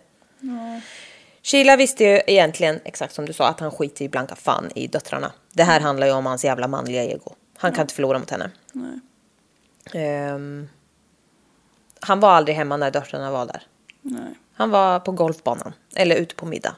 Sheila 1.44 1.76
visste 1.76 2.04
ju 2.04 2.22
egentligen, 2.28 2.80
exakt 2.84 3.14
som 3.14 3.26
du 3.26 3.34
sa, 3.34 3.48
att 3.48 3.60
han 3.60 3.72
skiter 3.72 4.06
i 4.06 4.10
blanka 4.10 4.36
fan 4.36 4.72
i 4.76 4.88
döttrarna. 4.88 5.32
Det 5.54 5.64
här 5.64 5.80
handlar 5.80 6.08
ju 6.08 6.14
om 6.14 6.26
hans 6.26 6.46
jävla 6.46 6.68
manliga 6.68 7.04
ego. 7.04 7.36
Han 7.58 7.72
kan 7.72 7.82
inte 7.82 7.94
förlora 7.94 8.20
mot 8.20 8.30
henne. 8.30 8.52
Ehm, 9.94 10.70
han 12.00 12.20
var 12.20 12.30
aldrig 12.30 12.56
hemma 12.56 12.78
när 12.78 12.92
döttrarna 12.92 13.32
var 13.32 13.46
där. 13.46 13.64
Nej. 14.02 14.34
Han 14.54 14.70
var 14.70 15.00
på 15.00 15.12
golfbanan 15.12 15.74
eller 15.96 16.16
ute 16.16 16.36
på 16.36 16.46
middag. 16.46 16.76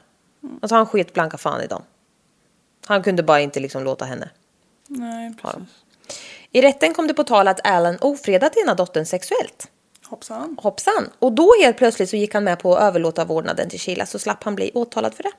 Alltså 0.62 0.74
han 0.76 0.86
sket 0.86 1.12
blanka 1.12 1.38
fan 1.38 1.60
i 1.62 1.66
dem. 1.66 1.82
Han 2.86 3.02
kunde 3.02 3.22
bara 3.22 3.40
inte 3.40 3.60
liksom 3.60 3.84
låta 3.84 4.04
henne. 4.04 4.30
Nej, 4.88 5.34
precis. 5.42 5.60
I 6.52 6.62
rätten 6.62 6.94
kom 6.94 7.06
det 7.06 7.14
på 7.14 7.24
tal 7.24 7.48
att 7.48 7.66
Alan 7.66 7.98
ofredat 8.00 8.56
ena 8.56 8.74
dottern 8.74 9.06
sexuellt. 9.06 9.68
Hoppsan. 10.04 10.56
Hoppsan! 10.62 11.10
Och 11.18 11.32
då 11.32 11.52
helt 11.62 11.76
plötsligt 11.76 12.10
så 12.10 12.16
gick 12.16 12.34
han 12.34 12.44
med 12.44 12.58
på 12.58 12.76
att 12.76 12.82
överlåta 12.82 13.24
vårdnaden 13.24 13.68
till 13.70 13.80
Sheila 13.80 14.06
så 14.06 14.18
slapp 14.18 14.44
han 14.44 14.54
bli 14.54 14.70
åtalad 14.74 15.14
för 15.14 15.22
det. 15.22 15.32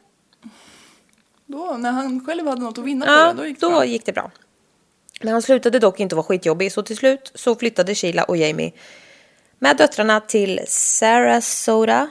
Då, 1.45 1.77
när 1.77 1.91
han 1.91 2.25
själv 2.25 2.47
hade 2.47 2.61
något 2.61 2.77
att 2.77 2.83
vinna 2.83 3.05
på 3.05 3.11
Ja, 3.11 3.27
det, 3.27 3.33
då 3.33 3.45
gick 3.47 3.59
det 3.59 3.65
då 3.65 3.69
bra. 3.71 3.85
gick 3.85 4.05
det 4.05 4.13
bra. 4.13 4.31
Men 5.21 5.33
han 5.33 5.41
slutade 5.41 5.79
dock 5.79 5.99
inte 5.99 6.15
vara 6.15 6.23
skitjobbig 6.25 6.71
så 6.71 6.83
till 6.83 6.97
slut 6.97 7.31
så 7.35 7.55
flyttade 7.55 7.95
Sheila 7.95 8.23
och 8.23 8.37
Jamie 8.37 8.71
med 9.59 9.77
döttrarna 9.77 10.19
till 10.19 10.61
Sarasota 10.67 12.09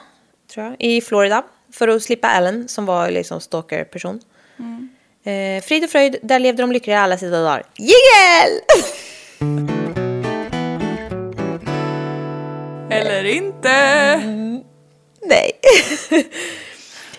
tror 0.53 0.65
jag, 0.65 0.75
i 0.79 1.01
Florida 1.01 1.43
för 1.71 1.87
att 1.87 2.03
slippa 2.03 2.27
Allen 2.27 2.67
som 2.67 2.85
var 2.85 3.11
liksom 3.11 3.41
stalker-person. 3.41 4.21
Mm. 4.59 4.89
Eh, 5.23 5.63
frid 5.63 5.83
och 5.83 5.89
fröjd, 5.89 6.15
där 6.23 6.39
levde 6.39 6.63
de 6.63 6.71
lyckliga 6.71 6.99
alla 6.99 7.17
sina 7.17 7.41
dagar. 7.41 7.63
Jingel! 7.77 8.61
Eller 12.89 13.23
inte! 13.23 14.17
Nej. 15.21 15.51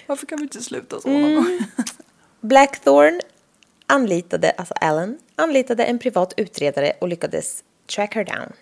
Varför 0.07 0.27
kan 0.27 0.39
vi 0.39 0.43
inte 0.43 0.63
sluta 0.63 1.01
så 1.01 1.09
Mm. 1.09 1.23
någon 1.23 1.35
gång? 1.35 1.59
Blackthorn 2.41 3.21
anlitade, 3.87 4.51
alltså 4.51 4.75
Allen, 4.81 5.19
anlitade 5.37 5.85
en 5.85 5.99
privat 5.99 6.35
utredare 6.37 6.93
och 7.01 7.09
lyckades 7.09 7.65
track 7.95 8.15
her 8.15 8.25
down. 8.25 8.53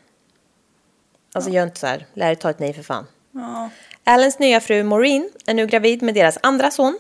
Alltså 1.33 1.51
gör 1.51 1.63
inte 1.63 1.81
så 1.81 1.87
här, 1.87 2.07
lär 2.15 2.27
dig 2.27 2.37
ta 2.37 2.51
ett 2.51 2.59
nej 2.59 2.73
för 2.73 2.83
fan. 2.83 3.07
Ja. 3.31 3.71
Allens 4.09 4.39
nya 4.39 4.61
fru 4.61 4.83
Maureen 4.83 5.31
är 5.47 5.55
nu 5.55 5.67
gravid 5.67 6.03
med 6.03 6.15
deras 6.15 6.39
andra 6.43 6.71
son. 6.71 6.99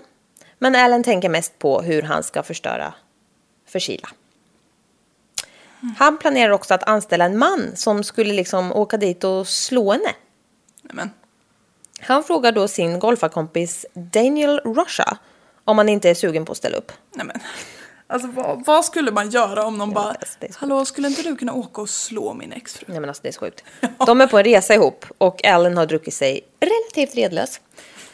Men 0.58 0.74
Allen 0.74 1.02
tänker 1.02 1.28
mest 1.28 1.58
på 1.58 1.82
hur 1.82 2.02
han 2.02 2.22
ska 2.22 2.42
förstöra 2.42 2.94
för 3.66 3.80
Sheila. 3.80 4.08
Han 5.98 6.18
planerar 6.18 6.50
också 6.50 6.74
att 6.74 6.82
anställa 6.82 7.24
en 7.24 7.38
man 7.38 7.72
som 7.74 8.04
skulle 8.04 8.34
liksom 8.34 8.72
åka 8.72 8.96
dit 8.96 9.24
och 9.24 9.48
slå 9.48 9.92
henne. 9.92 10.14
Nämen. 10.82 11.10
Han 12.00 12.24
frågar 12.24 12.52
då 12.52 12.68
sin 12.68 12.98
golfarkompis 12.98 13.86
Daniel 13.94 14.60
Rusha 14.64 15.18
om 15.64 15.78
han 15.78 15.88
inte 15.88 16.10
är 16.10 16.14
sugen 16.14 16.44
på 16.44 16.52
att 16.52 16.58
ställa 16.58 16.76
upp. 16.76 16.92
Nämen. 17.14 17.40
Alltså 18.08 18.28
vad, 18.28 18.64
vad 18.66 18.84
skulle 18.84 19.10
man 19.10 19.30
göra 19.30 19.64
om 19.64 19.78
någon 19.78 19.92
bara 19.92 20.08
alltså, 20.08 20.38
Hallå, 20.60 20.84
skulle 20.84 21.08
inte 21.08 21.22
du 21.22 21.36
kunna 21.36 21.52
åka 21.52 21.80
och 21.80 21.88
slå 21.88 22.34
min 22.34 22.52
exfru? 22.52 22.84
Nej 22.88 23.00
men 23.00 23.10
alltså 23.10 23.22
det 23.22 23.28
är 23.28 23.32
så 23.32 23.40
sjukt. 23.40 23.64
De 24.06 24.20
är 24.20 24.26
på 24.26 24.38
en 24.38 24.44
resa 24.44 24.74
ihop 24.74 25.06
och 25.18 25.44
Allen 25.44 25.76
har 25.76 25.86
druckit 25.86 26.14
sig 26.14 26.40
relativt 26.60 27.16
redlös. 27.16 27.60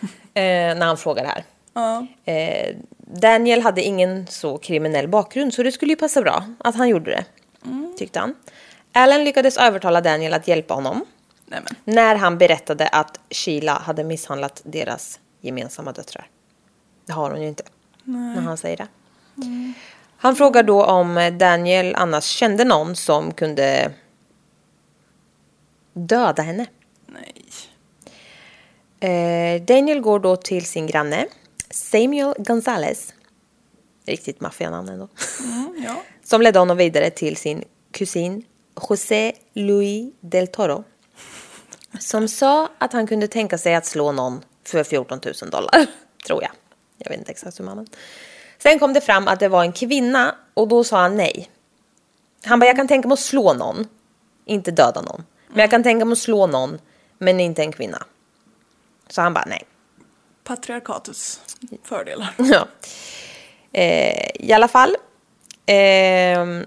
Eh, 0.34 0.42
när 0.76 0.86
han 0.86 0.96
frågar 0.96 1.22
det 1.22 1.28
här. 1.28 1.44
Ja. 1.74 2.06
Eh, 2.32 2.76
Daniel 2.96 3.62
hade 3.62 3.82
ingen 3.82 4.26
så 4.26 4.58
kriminell 4.58 5.08
bakgrund 5.08 5.54
så 5.54 5.62
det 5.62 5.72
skulle 5.72 5.92
ju 5.92 5.96
passa 5.96 6.22
bra 6.22 6.44
att 6.58 6.74
han 6.74 6.88
gjorde 6.88 7.10
det. 7.10 7.24
Tyckte 7.98 8.18
han. 8.18 8.34
Allen 8.92 9.24
lyckades 9.24 9.56
övertala 9.56 10.00
Daniel 10.00 10.32
att 10.32 10.48
hjälpa 10.48 10.74
honom. 10.74 11.04
Nämen. 11.46 11.74
När 11.84 12.16
han 12.16 12.38
berättade 12.38 12.88
att 12.88 13.20
Sheila 13.30 13.72
hade 13.72 14.04
misshandlat 14.04 14.60
deras 14.64 15.20
gemensamma 15.40 15.92
döttrar. 15.92 16.26
Det 17.06 17.12
har 17.12 17.30
hon 17.30 17.42
ju 17.42 17.48
inte. 17.48 17.64
När 18.04 18.40
han 18.40 18.56
säger 18.56 18.76
det. 18.76 18.86
Han 20.16 20.36
frågar 20.36 20.62
då 20.62 20.84
om 20.84 21.36
Daniel 21.38 21.94
annars 21.94 22.24
kände 22.24 22.64
någon 22.64 22.96
som 22.96 23.34
kunde 23.34 23.92
döda 25.92 26.42
henne. 26.42 26.66
Nej. 27.06 27.44
Eh, 29.00 29.62
Daniel 29.62 30.00
går 30.00 30.18
då 30.18 30.36
till 30.36 30.66
sin 30.66 30.86
granne 30.86 31.26
Samuel 31.70 32.34
Gonzales. 32.38 33.14
Riktigt 34.06 34.40
maffianamn 34.40 34.88
ändå. 34.88 35.08
Mm, 35.44 35.84
ja. 35.84 36.02
Som 36.24 36.42
ledde 36.42 36.58
honom 36.58 36.76
vidare 36.76 37.10
till 37.10 37.36
sin 37.36 37.64
kusin 37.90 38.44
José 38.88 39.32
Luis 39.52 40.12
del 40.20 40.48
Toro. 40.48 40.84
Som 42.00 42.28
sa 42.28 42.68
att 42.78 42.92
han 42.92 43.06
kunde 43.06 43.28
tänka 43.28 43.58
sig 43.58 43.74
att 43.74 43.86
slå 43.86 44.12
någon 44.12 44.44
för 44.64 44.84
14 44.84 45.20
000 45.42 45.50
dollar. 45.50 45.86
Tror 46.26 46.42
jag. 46.42 46.50
Jag 46.98 47.10
vet 47.10 47.18
inte 47.18 47.30
exakt 47.30 47.60
hur 47.60 47.64
man. 47.64 47.86
Sen 48.62 48.78
kom 48.78 48.92
det 48.92 49.00
fram 49.00 49.28
att 49.28 49.40
det 49.40 49.48
var 49.48 49.62
en 49.62 49.72
kvinna 49.72 50.34
och 50.54 50.68
då 50.68 50.84
sa 50.84 50.96
han 51.00 51.16
nej. 51.16 51.50
Han 52.44 52.58
bara, 52.60 52.66
jag 52.66 52.76
kan 52.76 52.88
tänka 52.88 53.08
mig 53.08 53.12
att 53.12 53.20
slå 53.20 53.52
någon. 53.54 53.86
Inte 54.44 54.70
döda 54.70 55.00
någon. 55.00 55.24
Men 55.48 55.58
jag 55.58 55.70
kan 55.70 55.82
tänka 55.82 56.04
mig 56.04 56.12
att 56.12 56.18
slå 56.18 56.46
någon. 56.46 56.78
Men 57.18 57.40
inte 57.40 57.62
en 57.62 57.72
kvinna. 57.72 58.02
Så 59.08 59.20
han 59.20 59.34
bara, 59.34 59.44
nej. 59.48 59.62
Patriarkatets 60.44 61.40
fördelar. 61.84 62.34
Ja. 62.38 62.66
Eh, 63.72 64.30
I 64.34 64.52
alla 64.52 64.68
fall. 64.68 64.96
ehm, 65.66 66.66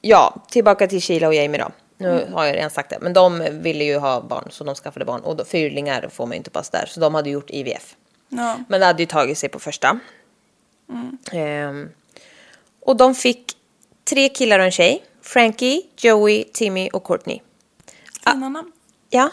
ja, 0.00 0.34
tillbaka 0.50 0.86
till 0.86 1.00
Sheila 1.02 1.26
och 1.28 1.34
Jamie 1.34 1.60
då. 1.60 1.70
Nu 1.96 2.28
har 2.32 2.44
jag 2.44 2.56
redan 2.56 2.70
sagt 2.70 2.90
det. 2.90 2.98
Men 3.00 3.12
de 3.12 3.38
ville 3.50 3.84
ju 3.84 3.98
ha 3.98 4.20
barn 4.20 4.48
så 4.50 4.64
de 4.64 4.74
skaffade 4.74 5.04
barn. 5.04 5.20
Och 5.20 5.36
då, 5.36 5.44
fyrlingar 5.44 6.08
får 6.12 6.26
man 6.26 6.32
ju 6.32 6.36
inte 6.36 6.50
pass 6.50 6.70
där. 6.70 6.84
Så 6.88 7.00
de 7.00 7.14
hade 7.14 7.30
gjort 7.30 7.50
IVF. 7.50 7.96
Ja. 8.28 8.58
Men 8.68 8.80
det 8.80 8.86
hade 8.86 9.02
ju 9.02 9.06
tagit 9.06 9.38
sig 9.38 9.48
på 9.48 9.58
första. 9.58 9.98
Ehm, 11.32 11.88
och 12.80 12.96
de 12.96 13.14
fick 13.14 13.56
tre 14.04 14.28
killar 14.28 14.58
och 14.58 14.64
en 14.64 14.70
tjej. 14.70 15.04
Frankie, 15.22 15.82
Joey, 15.96 16.44
Timmy 16.52 16.88
och 16.92 17.04
Courtney. 17.04 17.40
Fina 18.24 18.48
namn. 18.48 18.72
Ja. 19.10 19.30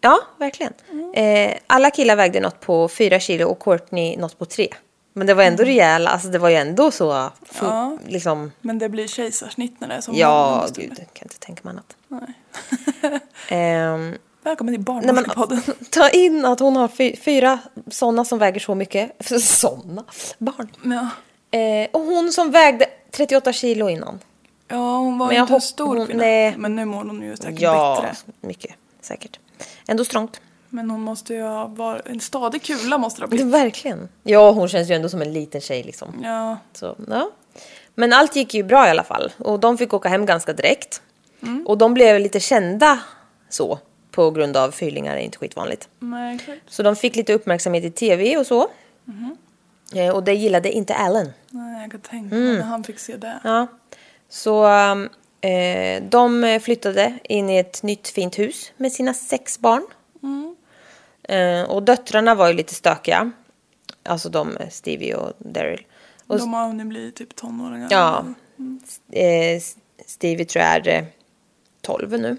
Ja, 0.00 0.20
verkligen. 0.38 0.72
Eh, 1.14 1.58
alla 1.66 1.90
killar 1.90 2.16
vägde 2.16 2.40
något 2.40 2.60
på 2.60 2.88
fyra 2.88 3.20
kilo 3.20 3.48
och 3.48 3.60
Courtney 3.62 4.16
något 4.16 4.38
på 4.38 4.44
tre. 4.44 4.68
Men 5.12 5.26
det 5.26 5.34
var 5.34 5.42
ändå 5.44 5.64
rejäla, 5.64 6.10
alltså 6.10 6.28
det 6.28 6.38
var 6.38 6.48
ju 6.48 6.56
ändå 6.56 6.90
så, 6.90 7.30
Ja. 7.60 7.98
liksom, 8.06 8.52
Men 8.60 8.78
det 8.78 8.88
blir 8.88 9.06
kejsarsnitt 9.06 9.80
när 9.80 9.88
det 9.88 9.94
är 9.94 10.00
som 10.00 10.14
ja, 10.14 10.66
gud, 10.74 10.94
jag 10.98 11.14
kan 11.14 11.24
inte 11.24 11.38
tänka 11.38 11.60
mig 11.64 11.70
annat. 11.70 11.96
Nej. 12.08 13.20
Ehm, 13.48 14.14
Välkommen 14.42 14.74
till 14.74 14.80
Barnmorskepodden. 14.84 15.62
ta 15.90 16.08
in 16.10 16.44
att 16.44 16.60
hon 16.60 16.76
har 16.76 16.88
fy, 16.88 17.16
fyra 17.16 17.58
sådana 17.90 18.24
som 18.24 18.38
väger 18.38 18.60
så 18.60 18.74
mycket. 18.74 19.12
Sådana 19.42 20.04
barn. 20.38 20.68
Ja. 20.82 21.08
Eh, 21.58 21.88
och 21.92 22.00
hon 22.00 22.32
som 22.32 22.50
vägde 22.50 22.86
38 23.10 23.52
kilo 23.52 23.88
innan. 23.88 24.18
ja, 24.68 24.96
hon 24.98 25.18
var 25.18 25.26
Men 25.26 25.36
jag 25.36 25.42
inte 25.42 25.52
en 25.52 25.54
hopp- 25.54 25.62
stor 25.62 25.96
hon- 25.96 26.06
kvinna. 26.06 26.22
nej. 26.22 26.54
Men 26.58 26.76
nu 26.76 26.84
mår 26.84 27.04
hon 27.04 27.22
ju 27.22 27.36
säkert 27.36 27.60
Ja, 27.60 27.98
bättre. 28.02 28.16
mycket 28.40 28.74
säkert. 29.00 29.38
Ändå 29.88 30.04
strångt. 30.04 30.40
Men 30.70 30.90
hon 30.90 31.00
måste 31.00 31.34
ju 31.34 31.42
ha 31.42 31.66
varit... 31.66 32.06
En 32.06 32.20
stadig 32.20 32.62
kula 32.62 32.98
måste 32.98 33.20
det 33.20 33.24
ha 33.24 33.30
Det, 33.30 33.36
blivit. 33.36 33.52
verkligen. 33.54 34.08
Ja, 34.22 34.50
hon 34.50 34.68
känns 34.68 34.90
ju 34.90 34.94
ändå 34.94 35.08
som 35.08 35.22
en 35.22 35.32
liten 35.32 35.60
tjej 35.60 35.82
liksom. 35.82 36.08
Ja. 36.22 36.58
Så, 36.72 36.96
ja. 37.08 37.30
Men 37.94 38.12
allt 38.12 38.36
gick 38.36 38.54
ju 38.54 38.62
bra 38.62 38.86
i 38.86 38.90
alla 38.90 39.04
fall. 39.04 39.32
Och 39.38 39.60
de 39.60 39.78
fick 39.78 39.94
åka 39.94 40.08
hem 40.08 40.26
ganska 40.26 40.52
direkt. 40.52 41.02
Mm. 41.42 41.66
Och 41.66 41.78
de 41.78 41.94
blev 41.94 42.20
lite 42.20 42.40
kända 42.40 42.98
så. 43.48 43.78
På 44.10 44.30
grund 44.30 44.56
av 44.56 44.70
fyrlingar, 44.70 45.14
det 45.14 45.20
är 45.20 45.24
inte 45.24 45.38
skitvanligt. 45.38 45.88
Nej. 45.98 46.38
Så 46.66 46.82
de 46.82 46.96
fick 46.96 47.16
lite 47.16 47.32
uppmärksamhet 47.32 47.84
i 47.84 47.90
tv 47.90 48.36
och 48.36 48.46
så. 48.46 48.68
Mhm. 49.04 49.36
Eh, 49.94 50.14
och 50.14 50.24
det 50.24 50.34
gillade 50.34 50.72
inte 50.72 50.94
Allen. 50.94 51.32
Nej, 51.50 51.82
jag 51.82 51.90
kan 51.90 52.00
tänka 52.00 52.34
mig 52.34 52.56
när 52.56 52.62
han 52.62 52.84
fick 52.84 52.98
se 52.98 53.16
det. 53.16 53.26
Mm. 53.26 53.40
Ja. 53.44 53.66
Så 54.28 54.66
um, 54.66 55.08
eh, 55.40 56.02
de 56.02 56.60
flyttade 56.62 57.18
in 57.24 57.50
i 57.50 57.58
ett 57.58 57.82
nytt 57.82 58.08
fint 58.08 58.38
hus 58.38 58.72
med 58.76 58.92
sina 58.92 59.14
sex 59.14 59.58
barn. 59.58 59.86
Eh, 61.28 61.62
och 61.62 61.82
döttrarna 61.82 62.34
var 62.34 62.48
ju 62.48 62.54
lite 62.54 62.74
stökiga. 62.74 63.30
Alltså 64.02 64.28
de, 64.28 64.56
eh, 64.56 64.68
Stevie 64.68 65.14
och 65.14 65.32
Daryl. 65.38 65.86
Och 66.26 66.38
De 66.38 66.52
har 66.52 66.66
hunnit 66.66 66.86
bli 66.86 67.12
typ 67.12 67.36
tonåringar. 67.36 67.88
Ja. 67.90 68.24
Eh, 69.12 69.62
Stevie 70.06 70.44
tror 70.44 70.64
jag 70.64 70.86
är 70.86 70.98
eh, 70.98 71.04
12 71.80 72.20
nu. 72.20 72.28
Eh, 72.28 72.36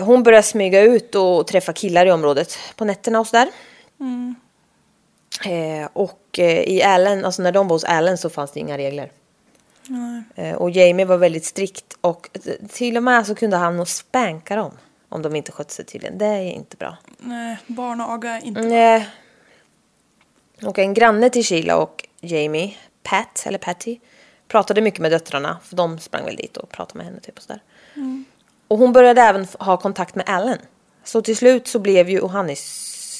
hon 0.00 0.22
börjar 0.22 0.42
smyga 0.42 0.80
ut 0.80 1.14
och 1.14 1.46
träffa 1.46 1.72
killar 1.72 2.06
i 2.06 2.12
området 2.12 2.58
på 2.76 2.84
nätterna 2.84 3.20
och 3.20 3.26
sådär. 3.26 3.48
Eh, 5.44 5.88
och 5.92 6.38
eh, 6.38 6.62
i 6.62 6.82
Allen, 6.82 7.24
alltså 7.24 7.42
när 7.42 7.52
de 7.52 7.68
var 7.68 7.74
hos 7.74 7.84
Allen 7.84 8.18
så 8.18 8.30
fanns 8.30 8.52
det 8.52 8.60
inga 8.60 8.78
regler. 8.78 9.10
Eh, 10.34 10.54
och 10.54 10.70
Jamie 10.70 11.06
var 11.06 11.16
väldigt 11.16 11.44
strikt 11.44 11.96
och 12.00 12.30
till 12.68 12.96
och 12.96 13.02
med 13.02 13.26
så 13.26 13.34
kunde 13.34 13.56
han 13.56 13.76
nog 13.76 13.88
spänka 13.88 14.56
dem. 14.56 14.72
Om 15.08 15.22
de 15.22 15.36
inte 15.36 15.52
skötte 15.52 15.74
sig 15.74 15.84
tydligen. 15.84 16.18
Det 16.18 16.26
är 16.26 16.52
inte 16.52 16.76
bra. 16.76 16.96
Nej, 17.18 17.56
barnaga 17.66 18.30
är 18.30 18.44
inte... 18.44 18.60
Nej. 18.62 19.08
Och 20.62 20.78
en 20.78 20.94
granne 20.94 21.30
till 21.30 21.44
Sheila 21.44 21.76
och 21.76 22.08
Jamie, 22.20 22.76
Pat, 23.02 23.44
eller 23.46 23.58
Patty, 23.58 23.98
pratade 24.48 24.80
mycket 24.80 25.00
med 25.00 25.12
döttrarna. 25.12 25.58
För 25.64 25.76
de 25.76 25.98
sprang 25.98 26.24
väl 26.24 26.36
dit 26.36 26.56
och 26.56 26.70
pratade 26.70 26.98
med 26.98 27.06
henne 27.06 27.20
typ 27.20 27.36
och 27.36 27.42
sådär. 27.42 27.62
Och 28.68 28.78
hon 28.78 28.92
började 28.92 29.20
även 29.20 29.46
ha 29.58 29.76
kontakt 29.76 30.14
med 30.14 30.24
Allen. 30.28 30.58
Så 31.04 31.22
till 31.22 31.36
slut 31.36 31.68
så 31.68 31.78
blev 31.78 32.08
ju 32.08 32.20
Ohannis 32.20 32.60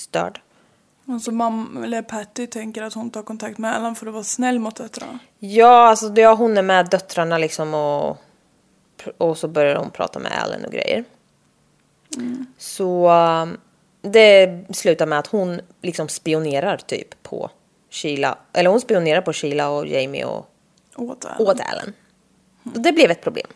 störd. 0.03 0.41
Alltså 1.09 1.31
mamma, 1.31 1.85
eller 1.85 2.03
Patty 2.03 2.47
tänker 2.47 2.83
att 2.83 2.95
hon 2.95 3.11
tar 3.11 3.23
kontakt 3.23 3.59
med 3.59 3.77
Ellen 3.77 3.95
för 3.95 4.07
att 4.07 4.13
vara 4.13 4.25
snäll 4.25 4.59
mot 4.59 4.77
döttrarna. 4.77 5.19
Ja, 5.39 5.89
alltså 5.89 6.13
ja, 6.17 6.35
hon 6.35 6.59
är 6.59 6.63
med 6.63 6.91
döttrarna 6.91 7.39
liksom 7.39 7.75
och, 7.75 8.19
och 9.19 9.39
så 9.39 9.49
börjar 9.49 9.77
hon 9.77 9.91
prata 9.91 10.19
med 10.19 10.33
Allen 10.43 10.65
och 10.65 10.73
grejer. 10.73 11.05
Så 12.59 13.11
um, 13.11 13.57
det 14.03 14.65
slutar 14.71 15.07
med 15.07 15.19
att 15.19 15.27
hon 15.27 15.61
liksom 15.83 16.09
spionerar 16.09 16.77
typ 16.77 17.23
på 17.23 17.51
Sheila. 17.91 18.39
Eller 18.53 18.71
hon 18.71 18.81
spionerar 18.81 19.21
på 19.21 19.33
Sheila 19.33 19.69
och 19.69 19.87
Jamie 19.87 20.25
och 20.25 20.51
Åt 20.97 21.25
Ellen. 21.25 21.49
åt 21.49 21.61
Allen. 21.61 21.93
Och 22.75 22.81
det 22.81 22.93
blev 22.93 23.11
ett 23.11 23.23
problem. 23.23 23.47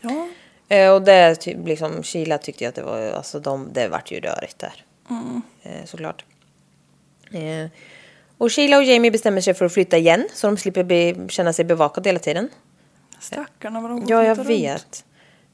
Ja. 0.00 0.28
Eh, 0.72 0.92
och 0.92 1.02
det 1.02 1.34
typ 1.34 1.66
liksom 1.66 2.02
Sheila 2.02 2.38
tyckte 2.38 2.64
ju 2.64 2.68
att 2.68 2.74
det 2.74 2.82
var, 2.82 3.10
alltså 3.10 3.40
de, 3.40 3.68
det 3.72 3.88
vart 3.88 4.10
ju 4.12 4.20
rörigt 4.20 4.58
där. 4.58 4.84
Eh, 5.62 5.84
såklart. 5.84 6.24
Eh, 7.30 7.70
och 8.38 8.52
Sheila 8.52 8.76
och 8.76 8.84
Jamie 8.84 9.10
bestämmer 9.10 9.40
sig 9.40 9.54
för 9.54 9.64
att 9.64 9.72
flytta 9.74 9.96
igen 9.98 10.28
så 10.34 10.46
de 10.46 10.56
slipper 10.56 10.84
bli, 10.84 11.26
känna 11.28 11.52
sig 11.52 11.64
bevakade 11.64 12.08
hela 12.08 12.18
tiden. 12.18 12.48
Stackarna 13.20 13.80
vad 13.80 13.90
de 13.90 14.00
går 14.00 14.10
Ja, 14.10 14.24
jag 14.24 14.38
runt. 14.38 14.48
vet. 14.48 15.04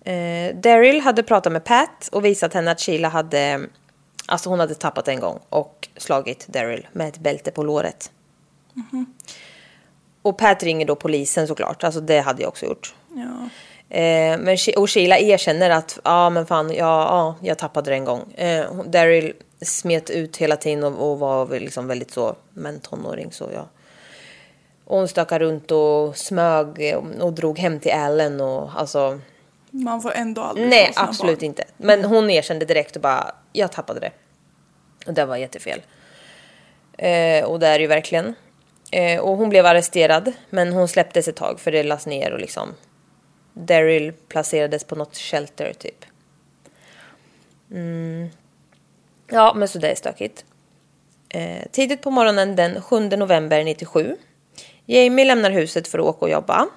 Eh, 0.04 0.56
Daryl 0.56 1.00
hade 1.00 1.22
pratat 1.22 1.52
med 1.52 1.64
Pat 1.64 2.08
och 2.12 2.24
visat 2.24 2.54
henne 2.54 2.70
att 2.70 2.80
Sheila 2.80 3.08
hade, 3.08 3.60
alltså 4.26 4.48
hon 4.50 4.60
hade 4.60 4.74
tappat 4.74 5.08
en 5.08 5.20
gång 5.20 5.38
och 5.48 5.88
slagit 5.96 6.46
Daryl 6.48 6.86
med 6.92 7.08
ett 7.08 7.18
bälte 7.18 7.50
på 7.50 7.62
låret. 7.62 8.12
Och 10.22 10.38
Pat 10.38 10.62
ringer 10.62 10.86
då 10.86 10.96
polisen 10.96 11.46
såklart, 11.48 11.84
alltså 11.84 12.00
det 12.00 12.20
hade 12.20 12.42
jag 12.42 12.48
också 12.48 12.66
gjort. 12.66 12.94
Ja. 13.14 13.48
Eh, 13.90 14.38
men, 14.38 14.56
och 14.76 14.90
Sheila 14.90 15.18
erkänner 15.18 15.70
att 15.70 15.98
ja 16.04 16.30
men 16.30 16.46
fan, 16.46 16.68
ja, 16.74 16.74
ja 16.78 17.36
jag 17.48 17.58
tappade 17.58 17.90
det 17.90 17.94
en 17.94 18.04
gång. 18.04 18.32
Eh, 18.32 18.74
Daryl 18.86 19.32
smet 19.62 20.10
ut 20.10 20.36
hela 20.36 20.56
tiden 20.56 20.84
och, 20.84 21.10
och 21.10 21.18
var 21.18 21.60
liksom 21.60 21.88
väldigt 21.88 22.10
så, 22.10 22.36
men 22.52 22.80
tonåring 22.80 23.32
så 23.32 23.48
ja. 23.54 23.68
Och 24.84 24.96
hon 24.98 25.08
stökade 25.08 25.44
runt 25.44 25.70
och 25.70 26.16
smög 26.16 26.96
och, 26.96 27.24
och 27.26 27.32
drog 27.32 27.58
hem 27.58 27.80
till 27.80 27.90
Ellen 27.90 28.40
och 28.40 28.70
alltså 28.76 29.20
Man 29.70 30.02
får 30.02 30.12
ändå 30.12 30.42
aldrig 30.42 30.68
Nej, 30.68 30.92
absolut 30.96 31.38
barn. 31.38 31.46
inte. 31.46 31.64
Men 31.76 32.04
hon 32.04 32.30
erkände 32.30 32.64
direkt 32.64 32.96
och 32.96 33.02
bara, 33.02 33.34
jag 33.52 33.72
tappade 33.72 34.00
det. 34.00 34.10
Och 35.06 35.14
det 35.14 35.24
var 35.24 35.36
jättefel. 35.36 35.82
Eh, 36.98 37.44
och 37.44 37.60
det 37.60 37.66
är 37.66 37.78
ju 37.78 37.86
verkligen. 37.86 38.34
Eh, 38.92 39.20
och 39.20 39.36
hon 39.36 39.48
blev 39.48 39.66
arresterad, 39.66 40.32
men 40.50 40.72
hon 40.72 40.88
släpptes 40.88 41.28
ett 41.28 41.36
tag 41.36 41.60
för 41.60 41.72
det 41.72 41.82
lades 41.82 42.06
ner 42.06 42.32
och 42.32 42.40
liksom 42.40 42.74
Daryl 43.58 44.12
placerades 44.28 44.84
på 44.84 44.94
något 44.94 45.16
shelter 45.16 45.72
typ. 45.72 46.04
Mm. 47.70 48.28
Ja, 49.26 49.54
men 49.56 49.68
så 49.68 49.78
det 49.78 49.90
är 49.90 49.94
stökigt. 49.94 50.44
Eh, 51.28 51.62
tidigt 51.72 52.02
på 52.02 52.10
morgonen 52.10 52.56
den 52.56 52.82
7 52.82 53.00
november 53.00 53.64
97. 53.64 54.16
Jamie 54.86 55.24
lämnar 55.24 55.50
huset 55.50 55.88
för 55.88 55.98
att 55.98 56.04
åka 56.04 56.24
och 56.24 56.30
jobba. 56.30 56.68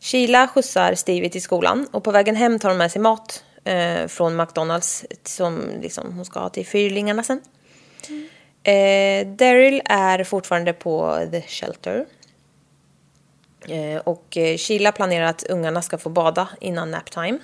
Sheila 0.00 0.48
skjutsar 0.48 0.94
Stevie 0.94 1.30
till 1.30 1.42
skolan 1.42 1.86
och 1.92 2.04
på 2.04 2.10
vägen 2.10 2.36
hem 2.36 2.58
tar 2.58 2.68
hon 2.68 2.78
med 2.78 2.92
sig 2.92 3.02
mat 3.02 3.44
eh, 3.64 4.06
från 4.06 4.36
McDonalds 4.36 5.04
som 5.22 5.62
liksom, 5.80 6.12
hon 6.16 6.24
ska 6.24 6.40
ha 6.40 6.48
till 6.48 6.66
fyrlingarna 6.66 7.22
sen. 7.22 7.40
Eh, 8.62 9.26
Daryl 9.26 9.82
är 9.84 10.24
fortfarande 10.24 10.72
på 10.72 11.26
The 11.30 11.42
Shelter. 11.42 12.06
Eh, 13.68 13.98
och 13.98 14.36
eh, 14.36 14.56
Sheila 14.56 14.92
planerar 14.92 15.26
att 15.26 15.42
ungarna 15.42 15.82
ska 15.82 15.98
få 15.98 16.08
bada 16.08 16.48
innan 16.60 16.90
naptime. 16.90 17.38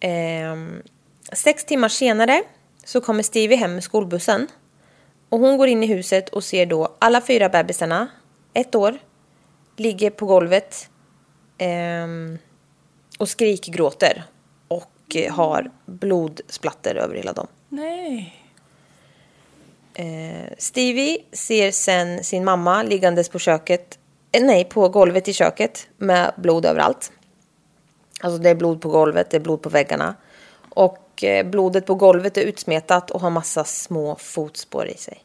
Eh, 0.00 0.56
sex 1.32 1.64
timmar 1.64 1.88
senare 1.88 2.42
så 2.84 3.00
kommer 3.00 3.22
Stevie 3.22 3.56
hem 3.56 3.74
med 3.74 3.84
skolbussen. 3.84 4.46
Och 5.28 5.38
hon 5.38 5.56
går 5.56 5.68
in 5.68 5.82
i 5.82 5.86
huset 5.86 6.28
och 6.28 6.44
ser 6.44 6.66
då 6.66 6.96
alla 6.98 7.20
fyra 7.20 7.48
bebisarna, 7.48 8.08
ett 8.54 8.74
år, 8.74 8.98
ligger 9.76 10.10
på 10.10 10.26
golvet 10.26 10.88
ehm, 11.58 12.38
och 13.18 13.28
skrikgråter. 13.28 14.24
Och 14.68 15.16
eh, 15.16 15.32
har 15.34 15.70
blodsplatter 15.86 16.94
över 16.94 17.14
hela 17.14 17.32
dem. 17.32 17.46
Nej. 17.68 18.40
Eh, 19.94 20.52
Stevie 20.58 21.18
ser 21.32 21.70
sen 21.70 22.24
sin 22.24 22.44
mamma 22.44 22.82
liggandes 22.82 23.28
på 23.28 23.38
köket, 23.38 23.98
eh, 23.98 23.99
nej 24.32 24.64
på 24.64 24.88
golvet 24.88 25.28
i 25.28 25.32
köket 25.32 25.88
med 25.96 26.32
blod 26.36 26.64
överallt. 26.66 27.12
Alltså 28.20 28.38
det 28.38 28.50
är 28.50 28.54
blod 28.54 28.80
på 28.80 28.88
golvet, 28.88 29.30
det 29.30 29.36
är 29.36 29.40
blod 29.40 29.62
på 29.62 29.68
väggarna. 29.68 30.14
Och 30.68 31.24
eh, 31.24 31.46
blodet 31.46 31.86
på 31.86 31.94
golvet 31.94 32.36
är 32.36 32.42
utsmetat 32.42 33.10
och 33.10 33.20
har 33.20 33.30
massa 33.30 33.64
små 33.64 34.16
fotspår 34.16 34.86
i 34.88 34.96
sig. 34.96 35.24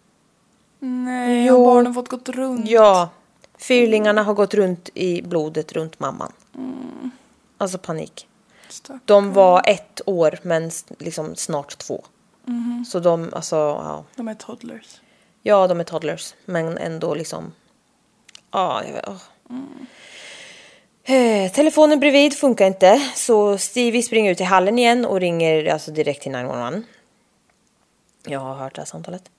Nej, 0.80 1.46
Jo. 1.46 1.66
har 1.66 1.76
barnen 1.76 1.94
fått 1.94 2.08
gått 2.10 2.30
runt? 2.30 2.68
Ja, 2.70 3.10
fyrlingarna 3.58 4.24
har 4.24 4.34
gått 4.34 4.54
runt 4.54 4.90
i 4.94 5.22
blodet 5.22 5.72
runt 5.72 6.00
mamman. 6.00 6.32
Alltså 7.58 7.78
panik. 7.78 8.28
Stack- 8.70 9.00
De 9.06 9.34
var 9.34 9.62
ett 9.66 10.02
år 10.06 10.40
men 10.42 10.72
liksom 11.00 11.36
snart 11.36 11.78
två. 11.78 12.04
Så 12.88 13.00
de, 13.00 13.30
alltså, 13.34 13.56
ja. 13.56 14.04
De 14.16 14.28
är 14.28 14.34
toddlers. 14.34 15.02
Ja, 15.44 15.68
de 15.68 15.80
är 15.80 15.84
toddlers, 15.84 16.34
men 16.46 16.78
ändå 16.78 17.16
liksom... 17.16 17.54
Ja, 18.56 18.84
jag 18.86 18.94
vet, 18.94 19.08
åh. 19.08 19.22
Eh, 21.16 21.52
telefonen 21.52 22.00
bredvid 22.00 22.34
funkar 22.38 22.68
inte, 22.68 23.12
så 23.16 23.58
Stevie 23.58 24.04
springer 24.04 24.32
ut 24.32 24.42
i 24.42 24.44
hallen 24.44 24.80
igen 24.80 25.06
och 25.06 25.20
ringer 25.20 25.66
alltså 25.66 25.92
direkt 25.92 26.22
till 26.22 26.32
911. 26.32 26.84
Jag 28.26 28.40
har 28.40 28.56
hört 28.56 28.76
det 28.76 28.82
här 28.82 28.86
samtalet. 28.86 29.32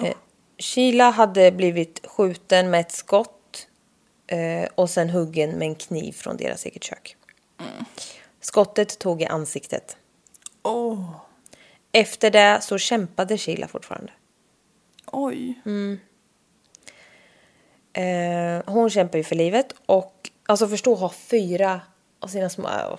Eh, 0.00 0.14
Sheila 0.58 1.10
hade 1.10 1.52
blivit 1.52 2.06
skjuten 2.06 2.70
med 2.70 2.80
ett 2.80 2.92
skott 2.92 3.66
eh, 4.26 4.68
och 4.74 4.90
sen 4.90 5.10
huggen 5.10 5.50
med 5.50 5.68
en 5.68 5.74
kniv 5.74 6.12
från 6.12 6.36
deras 6.36 6.64
eget 6.66 6.84
kök. 6.84 7.16
Skottet 8.40 8.98
tog 8.98 9.22
i 9.22 9.26
ansiktet. 9.26 9.96
Åh, 10.62 11.10
Efter 11.92 12.30
det 12.30 12.60
så 12.62 12.78
kämpade 12.78 13.38
Sheila 13.38 13.68
fortfarande. 13.68 14.12
oj. 15.06 15.60
Eh, 17.96 18.62
hon 18.66 18.90
kämpar 18.90 19.18
ju 19.18 19.24
för 19.24 19.34
livet 19.36 19.74
och 19.86 20.30
alltså 20.46 20.68
förstå 20.68 20.92
att 20.94 21.00
ha 21.00 21.10
fyra 21.10 21.80
av 22.20 22.28
sina 22.28 22.50
små... 22.50 22.68
äh, 22.68 22.98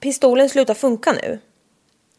Pistolen 0.00 0.48
slutar 0.48 0.74
funka 0.74 1.12
nu. 1.12 1.38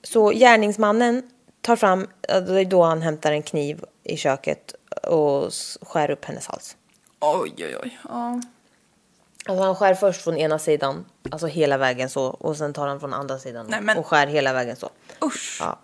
Så 0.03 0.29
gärningsmannen 0.29 1.29
tar 1.61 1.75
fram, 1.75 2.07
äh, 2.29 2.41
det 2.41 2.61
är 2.61 2.65
då 2.65 2.83
han 2.83 3.01
hämtar 3.01 3.31
en 3.31 3.43
kniv 3.43 3.83
i 4.03 4.17
köket 4.17 4.73
och 5.07 5.51
skär 5.81 6.11
upp 6.11 6.25
hennes 6.25 6.47
hals. 6.47 6.77
Oj, 7.19 7.53
oj, 7.57 7.75
oj. 7.83 7.99
Ja. 8.09 8.41
Alltså 9.45 9.63
han 9.63 9.75
skär 9.75 9.93
först 9.93 10.21
från 10.21 10.37
ena 10.37 10.59
sidan, 10.59 11.05
alltså 11.31 11.47
hela 11.47 11.77
vägen 11.77 12.09
så 12.09 12.23
och 12.25 12.57
sen 12.57 12.73
tar 12.73 12.87
han 12.87 12.99
från 12.99 13.13
andra 13.13 13.39
sidan 13.39 13.65
Nej, 13.69 13.81
men- 13.81 13.97
och 13.97 14.05
skär 14.07 14.27
hela 14.27 14.53
vägen 14.53 14.75
så. 14.75 14.89
Usch. 15.25 15.57
Ja. 15.59 15.79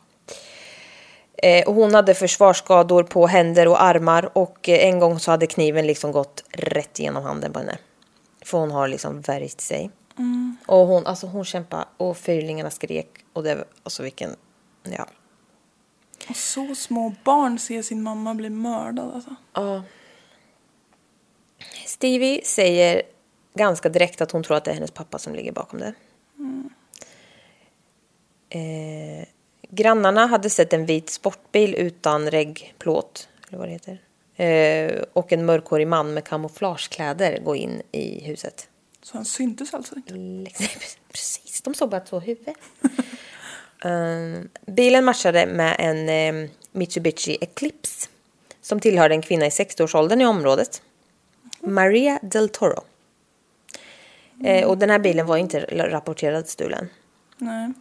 Eh, 1.43 1.67
och 1.67 1.75
hon 1.75 1.93
hade 1.93 2.13
försvarsskador 2.13 3.03
på 3.03 3.27
händer 3.27 3.67
och 3.67 3.83
armar 3.83 4.37
och 4.37 4.69
eh, 4.69 4.87
en 4.87 4.99
gång 4.99 5.19
så 5.19 5.31
hade 5.31 5.47
kniven 5.47 5.87
liksom 5.87 6.11
gått 6.11 6.43
rätt 6.51 6.99
igenom 6.99 7.23
handen 7.23 7.53
på 7.53 7.59
henne. 7.59 7.77
För 8.45 8.57
hon 8.57 8.71
har 8.71 8.87
liksom 8.87 9.21
värjt 9.21 9.61
sig. 9.61 9.91
Och 10.65 10.87
hon, 10.87 11.05
alltså 11.05 11.27
hon 11.27 11.45
kämpade 11.45 11.85
och 11.97 12.17
fyrlingarna 12.17 12.69
skrek 12.69 13.09
och 13.33 13.43
det, 13.43 13.65
alltså 13.83 14.03
vilken, 14.03 14.35
ja. 14.83 15.07
Och 16.29 16.35
så 16.35 16.75
små 16.75 17.13
barn 17.23 17.59
ser 17.59 17.81
sin 17.81 18.03
mamma 18.03 18.35
bli 18.35 18.49
mördad 18.49 19.11
alltså. 19.13 19.35
Ja. 19.53 19.83
Stevie 21.85 22.45
säger 22.45 23.01
ganska 23.53 23.89
direkt 23.89 24.21
att 24.21 24.31
hon 24.31 24.43
tror 24.43 24.57
att 24.57 24.63
det 24.63 24.71
är 24.71 24.75
hennes 24.75 24.91
pappa 24.91 25.17
som 25.17 25.35
ligger 25.35 25.51
bakom 25.51 25.79
det. 25.79 25.93
Eh, 28.49 29.27
grannarna 29.69 30.25
hade 30.25 30.49
sett 30.49 30.73
en 30.73 30.85
vit 30.85 31.09
sportbil 31.09 31.75
utan 31.75 32.31
reggplåt, 32.31 33.29
eller 33.47 33.57
vad 33.57 33.67
det 33.67 33.71
heter. 33.71 34.01
Eh, 34.35 35.03
och 35.13 35.33
en 35.33 35.45
mörkhårig 35.45 35.87
man 35.87 36.13
med 36.13 36.23
kamouflagekläder 36.23 37.39
gå 37.39 37.55
in 37.55 37.81
i 37.91 38.23
huset. 38.23 38.69
Så 39.03 39.17
han 39.17 39.25
syntes 39.25 39.73
alltså 39.73 39.95
inte. 39.95 40.13
Precis, 41.11 41.61
de 41.61 41.73
såg 41.73 41.89
bara 41.89 42.01
två 42.01 42.19
huvud. 42.19 42.55
um, 43.83 44.49
bilen 44.65 45.05
matchade 45.05 45.45
med 45.45 45.75
en 45.79 46.09
eh, 46.09 46.49
Mitsubishi 46.71 47.37
Eclipse 47.41 48.09
som 48.61 48.79
tillhörde 48.79 49.15
en 49.15 49.21
kvinna 49.21 49.45
i 49.45 49.49
60-årsåldern 49.49 50.21
i 50.21 50.25
området. 50.25 50.81
Maria 51.59 52.19
del 52.21 52.49
Toro. 52.49 52.83
Eh, 54.43 54.67
och 54.67 54.77
den 54.77 54.89
här 54.89 54.99
bilen 54.99 55.25
var 55.25 55.37
inte 55.37 55.59
rapporterad 55.71 56.47
stulen. 56.47 56.89
Nej. 57.37 57.73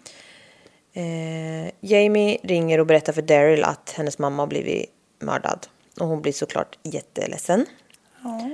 Eh, 0.96 1.70
Jamie 1.80 2.38
ringer 2.42 2.80
och 2.80 2.86
berättar 2.86 3.12
för 3.12 3.22
Daryl 3.22 3.64
att 3.64 3.94
hennes 3.96 4.18
mamma 4.18 4.42
har 4.42 4.46
blivit 4.46 4.90
mördad. 5.18 5.66
Och 6.00 6.06
hon 6.06 6.22
blir 6.22 6.32
såklart 6.32 6.78
jätteledsen. 6.82 7.66
Ja. 8.22 8.50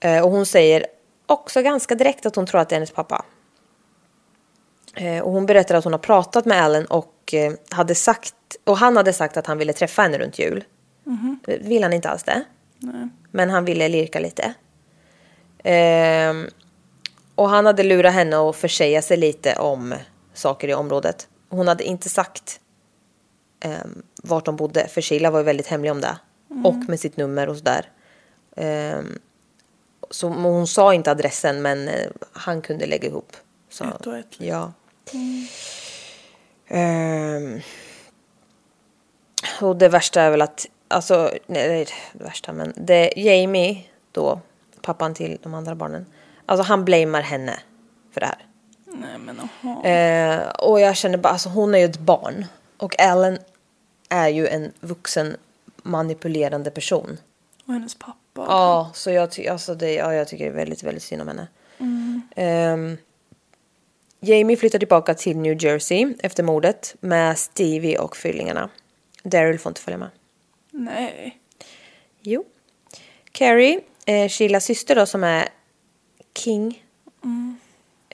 Eh, 0.00 0.24
och 0.24 0.30
hon 0.30 0.46
säger 0.46 0.86
också 1.26 1.62
ganska 1.62 1.94
direkt 1.94 2.26
att 2.26 2.36
hon 2.36 2.46
tror 2.46 2.60
att 2.60 2.68
det 2.68 2.74
är 2.74 2.76
hennes 2.76 2.90
pappa. 2.90 3.24
Eh, 4.94 5.22
och 5.22 5.32
hon 5.32 5.46
berättar 5.46 5.74
att 5.74 5.84
hon 5.84 5.92
har 5.92 6.00
pratat 6.00 6.44
med 6.44 6.62
Alan 6.62 6.84
och 6.84 7.34
eh, 7.34 7.52
hade 7.70 7.94
sagt 7.94 8.34
och 8.64 8.76
han 8.78 8.96
hade 8.96 9.12
sagt 9.12 9.36
att 9.36 9.46
han 9.46 9.58
ville 9.58 9.72
träffa 9.72 10.02
henne 10.02 10.18
runt 10.18 10.38
jul. 10.38 10.64
Eh, 11.46 11.58
Vill 11.60 11.82
han 11.82 11.92
inte 11.92 12.08
alls 12.08 12.22
det. 12.22 12.44
Men 13.30 13.50
han 13.50 13.64
ville 13.64 13.88
lirka 13.88 14.20
lite. 14.20 14.54
Ehm, 15.64 16.46
och 17.34 17.48
han 17.48 17.66
hade 17.66 17.82
lurat 17.82 18.14
henne 18.14 18.36
att 18.36 18.56
försäga 18.56 19.02
sig 19.02 19.16
lite 19.16 19.54
om 19.54 19.94
saker 20.34 20.68
i 20.68 20.74
området. 20.74 21.28
Hon 21.52 21.68
hade 21.68 21.84
inte 21.84 22.08
sagt 22.08 22.60
um, 23.64 24.02
vart 24.22 24.44
de 24.44 24.56
bodde, 24.56 24.88
för 24.88 25.00
Sheila 25.00 25.30
var 25.30 25.38
ju 25.38 25.44
väldigt 25.44 25.66
hemlig 25.66 25.92
om 25.92 26.00
det. 26.00 26.16
Och 26.64 26.88
med 26.88 27.00
sitt 27.00 27.16
nummer 27.16 27.48
och 27.48 27.56
sådär. 27.56 27.90
Ehm, 28.56 29.18
så 30.10 30.28
hon 30.28 30.66
sa 30.66 30.94
inte 30.94 31.10
adressen, 31.10 31.62
men 31.62 31.88
eh, 31.88 32.10
han 32.32 32.62
kunde 32.62 32.86
lägga 32.86 33.08
ihop. 33.08 33.36
Så, 33.68 33.84
Ett 33.84 34.06
och 34.06 34.16
ett. 34.16 34.34
Ja. 34.38 34.72
Ehm, 36.68 37.60
och 39.60 39.76
det 39.76 39.88
värsta 39.88 40.22
är 40.22 40.30
väl 40.30 40.42
att 40.42 40.66
alltså, 40.88 41.30
nej, 41.46 41.86
det 42.12 42.24
värsta, 42.24 42.52
men 42.52 42.72
det, 42.76 43.12
Jamie 43.16 43.84
då, 44.12 44.40
pappan 44.82 45.14
till 45.14 45.38
de 45.42 45.54
andra 45.54 45.74
barnen, 45.74 46.06
alltså 46.46 46.62
han 46.62 46.84
blamear 46.84 47.22
henne 47.22 47.60
för 48.12 48.20
det 48.20 48.26
här. 48.26 48.46
Nej 48.94 49.18
men 49.18 49.40
aha. 49.40 49.84
Eh, 49.84 50.48
och 50.48 50.80
jag 50.80 50.96
känner 50.96 51.18
bara, 51.18 51.28
alltså 51.28 51.48
hon 51.48 51.74
är 51.74 51.78
ju 51.78 51.84
ett 51.84 51.98
barn. 51.98 52.44
Och 52.76 52.94
Ellen 52.98 53.38
är 54.08 54.28
ju 54.28 54.46
en 54.48 54.72
vuxen 54.80 55.36
manipulerande 55.82 56.70
person. 56.70 57.18
Och 57.66 57.72
hennes 57.72 57.94
pappa. 57.94 58.16
Ja, 58.34 58.90
så 58.94 59.10
jag, 59.10 59.30
ty- 59.30 59.46
alltså 59.48 59.74
det, 59.74 59.94
ja, 59.94 60.14
jag 60.14 60.28
tycker 60.28 60.44
det 60.44 60.50
är 60.50 60.54
väldigt, 60.54 60.82
väldigt 60.82 61.02
synd 61.02 61.22
om 61.22 61.28
henne. 61.28 61.46
Ehm, 62.36 62.96
Jamie 64.20 64.56
flyttar 64.56 64.78
tillbaka 64.78 65.14
till 65.14 65.36
New 65.36 65.64
Jersey 65.64 66.14
efter 66.18 66.42
mordet 66.42 66.94
med 67.00 67.38
Stevie 67.38 67.98
och 67.98 68.16
fyllingarna. 68.16 68.70
Daryl 69.22 69.58
får 69.58 69.70
inte 69.70 69.80
följa 69.80 69.98
med. 69.98 70.08
Nej. 70.70 71.38
Jo. 72.20 72.44
Carrie, 73.32 73.80
eh, 74.06 74.28
Sheilas 74.28 74.64
syster 74.64 74.94
då 74.94 75.06
som 75.06 75.24
är 75.24 75.48
King. 76.38 76.84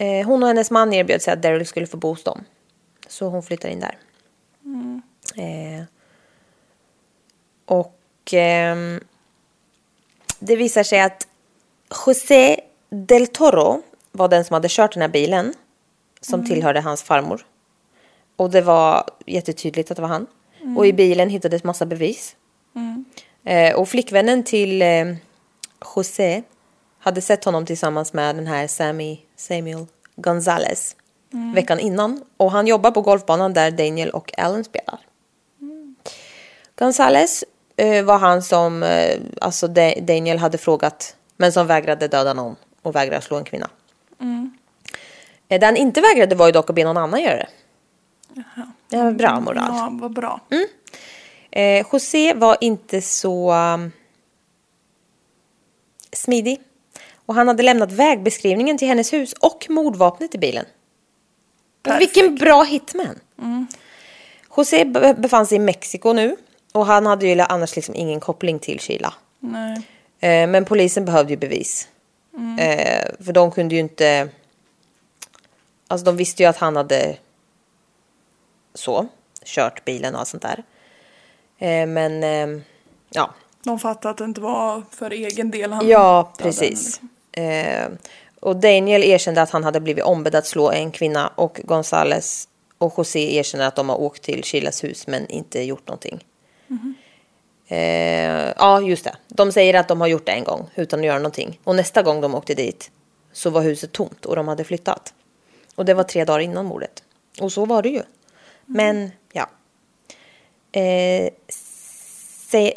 Eh, 0.00 0.26
hon 0.26 0.42
och 0.42 0.48
hennes 0.48 0.70
man 0.70 0.92
erbjöd 0.92 1.22
sig 1.22 1.32
att 1.32 1.42
Daryl 1.42 1.66
skulle 1.66 1.86
få 1.86 1.96
bo 1.96 2.08
hos 2.08 2.24
dem. 2.24 2.44
Så 3.08 3.28
hon 3.28 3.42
flyttar 3.42 3.68
in 3.68 3.80
där. 3.80 3.98
Eh, 5.36 5.84
och 7.64 8.00
ehm, 8.32 9.00
det 10.38 10.56
visar 10.56 10.82
sig 10.82 11.00
att 11.00 11.28
José 12.06 12.60
del 12.90 13.26
Toro 13.26 13.82
var 14.12 14.28
den 14.28 14.44
som 14.44 14.54
hade 14.54 14.68
kört 14.70 14.92
den 14.92 15.00
här 15.00 15.08
bilen. 15.08 15.54
Som 16.20 16.46
tillhörde 16.46 16.80
hans 16.80 17.02
farmor. 17.02 17.46
Och 18.36 18.50
det 18.50 18.60
var 18.60 19.10
jättetydligt 19.26 19.90
att 19.90 19.96
det 19.96 20.02
var 20.02 20.08
han. 20.08 20.26
Och 20.76 20.86
i 20.86 20.92
bilen 20.92 21.30
hittades 21.30 21.64
massa 21.64 21.86
bevis. 21.86 22.36
Eh, 23.44 23.74
och 23.74 23.88
flickvännen 23.88 24.44
till 24.44 24.82
eh, 24.82 25.14
José 25.96 26.42
hade 27.08 27.20
sett 27.20 27.44
honom 27.44 27.66
tillsammans 27.66 28.12
med 28.12 28.36
den 28.36 28.46
här 28.46 28.66
Sammy 28.66 29.18
Samuel 29.36 29.86
Gonzales 30.16 30.96
veckan 31.54 31.80
innan. 31.80 32.24
Och 32.36 32.50
han 32.52 32.66
jobbar 32.66 32.90
på 32.90 33.02
golfbanan 33.02 33.52
där 33.54 33.70
Daniel 33.70 34.10
och 34.10 34.38
Alan 34.38 34.64
spelar. 34.64 34.98
Gonzales 36.78 37.44
eh, 37.76 38.04
var 38.04 38.18
han 38.18 38.42
som 38.42 38.82
eh, 38.82 39.20
alltså 39.40 39.66
Da- 39.68 40.00
Daniel 40.00 40.38
hade 40.38 40.58
frågat 40.58 41.16
men 41.36 41.52
som 41.52 41.66
vägrade 41.66 42.08
döda 42.08 42.34
någon 42.34 42.56
och 42.82 42.94
vägrade 42.96 43.22
slå 43.22 43.36
en 43.36 43.44
kvinna. 43.44 43.70
Eh, 45.48 45.60
det 45.60 45.66
han 45.66 45.76
inte 45.76 46.00
vägrade 46.00 46.34
var 46.34 46.46
ju 46.46 46.52
dock 46.52 46.70
att 46.70 46.76
be 46.76 46.84
någon 46.84 46.96
annan 46.96 47.22
göra 47.22 47.36
det. 47.36 47.48
Det 48.88 48.96
var 48.96 49.12
bra 49.12 49.40
moral. 49.40 49.68
Ja, 49.68 49.88
vad 49.92 50.12
bra. 50.12 50.40
Eh, 51.50 51.86
José 51.92 52.34
var 52.34 52.56
inte 52.60 53.02
så 53.02 53.52
um, 53.52 53.92
smidig. 56.12 56.60
Och 57.28 57.34
han 57.34 57.48
hade 57.48 57.62
lämnat 57.62 57.92
vägbeskrivningen 57.92 58.78
till 58.78 58.88
hennes 58.88 59.12
hus 59.12 59.32
och 59.32 59.66
mordvapnet 59.68 60.34
i 60.34 60.38
bilen. 60.38 60.64
Perfekt. 61.82 62.00
Vilken 62.16 62.34
bra 62.34 62.62
hitman! 62.62 63.18
José 64.56 64.84
be- 64.84 65.14
befann 65.14 65.46
sig 65.46 65.56
i 65.56 65.58
Mexiko 65.58 66.12
nu. 66.12 66.36
Och 66.72 66.86
han 66.86 67.06
hade 67.06 67.26
ju 67.26 67.40
annars 67.40 67.76
liksom 67.76 67.94
ingen 67.94 68.20
koppling 68.20 68.58
till 68.58 68.80
Sheila. 68.80 69.14
Nej. 69.40 69.76
Eh, 70.20 70.48
men 70.48 70.64
polisen 70.64 71.04
behövde 71.04 71.32
ju 71.32 71.36
bevis. 71.36 71.88
Eh, 72.58 73.24
för 73.24 73.32
de 73.32 73.50
kunde 73.50 73.74
ju 73.74 73.80
inte... 73.80 74.28
Alltså 75.88 76.04
de 76.04 76.16
visste 76.16 76.42
ju 76.42 76.48
att 76.48 76.56
han 76.56 76.76
hade 76.76 77.16
så, 78.74 79.06
kört 79.44 79.84
bilen 79.84 80.14
och 80.14 80.20
allt 80.20 80.28
sånt 80.28 80.42
där. 80.42 80.64
Eh, 81.58 81.86
men 81.86 82.22
ja, 83.10 83.34
De 83.62 83.78
fattade 83.78 84.10
att 84.10 84.18
det 84.18 84.24
inte 84.24 84.40
var 84.40 84.82
för 84.90 85.10
egen 85.10 85.50
del 85.50 85.72
han 85.72 85.88
ja 85.88 86.32
precis. 86.38 86.70
liksom. 86.70 87.08
Eh, 87.32 87.88
och 88.40 88.56
Daniel 88.56 89.04
erkände 89.04 89.42
att 89.42 89.50
han 89.50 89.64
hade 89.64 89.80
blivit 89.80 90.04
ombedd 90.04 90.34
att 90.34 90.46
slå 90.46 90.70
en 90.70 90.90
kvinna 90.90 91.28
och 91.28 91.60
Gonzales 91.64 92.48
och 92.78 92.94
José 92.96 93.36
erkänner 93.36 93.66
att 93.66 93.76
de 93.76 93.88
har 93.88 94.00
åkt 94.00 94.22
till 94.22 94.44
Chilas 94.44 94.84
hus 94.84 95.06
men 95.06 95.28
inte 95.28 95.62
gjort 95.62 95.86
någonting. 95.88 96.24
Eh, 97.68 98.52
ja, 98.58 98.80
just 98.80 99.04
det. 99.04 99.16
De 99.28 99.52
säger 99.52 99.74
att 99.74 99.88
de 99.88 100.00
har 100.00 100.08
gjort 100.08 100.26
det 100.26 100.32
en 100.32 100.44
gång 100.44 100.70
utan 100.74 101.00
att 101.00 101.06
göra 101.06 101.18
någonting. 101.18 101.60
Och 101.64 101.76
nästa 101.76 102.02
gång 102.02 102.20
de 102.20 102.34
åkte 102.34 102.54
dit 102.54 102.90
så 103.32 103.50
var 103.50 103.62
huset 103.62 103.92
tomt 103.92 104.26
och 104.26 104.36
de 104.36 104.48
hade 104.48 104.64
flyttat. 104.64 105.14
Och 105.74 105.84
det 105.84 105.94
var 105.94 106.02
tre 106.04 106.24
dagar 106.24 106.40
innan 106.40 106.66
mordet. 106.66 107.02
Och 107.40 107.52
så 107.52 107.64
var 107.64 107.82
det 107.82 107.88
ju. 107.88 108.02
Men 108.66 109.10
ja. 109.32 109.50
Eh, 110.80 111.30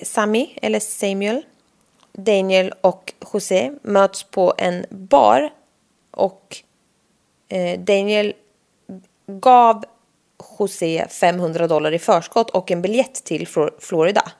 Sammy, 0.03 0.49
eller 0.61 0.79
Samuel, 0.79 1.45
Daniel 2.13 2.73
och 2.81 3.13
José 3.33 3.71
möts 3.81 4.23
på 4.23 4.53
en 4.57 4.85
bar. 4.89 5.49
Och 6.11 6.57
eh, 7.47 7.79
Daniel 7.79 8.33
gav 9.27 9.85
José 10.59 11.07
500 11.09 11.67
dollar 11.67 11.91
i 11.91 11.99
förskott 11.99 12.49
och 12.49 12.71
en 12.71 12.81
biljett 12.81 13.13
till 13.23 13.47
Flor- 13.47 13.73
Florida. 13.79 14.31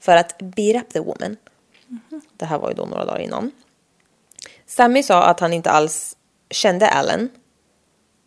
För 0.00 0.16
att 0.16 0.38
beat 0.38 0.82
up 0.82 0.88
the 0.92 1.00
woman. 1.00 1.36
Det 2.36 2.44
här 2.44 2.58
var 2.58 2.68
ju 2.68 2.74
då 2.74 2.84
några 2.84 3.04
dagar 3.04 3.18
innan. 3.20 3.50
Sammy 4.66 5.02
sa 5.02 5.22
att 5.22 5.40
han 5.40 5.52
inte 5.52 5.70
alls 5.70 6.16
kände 6.50 6.88
Allen. 6.88 7.28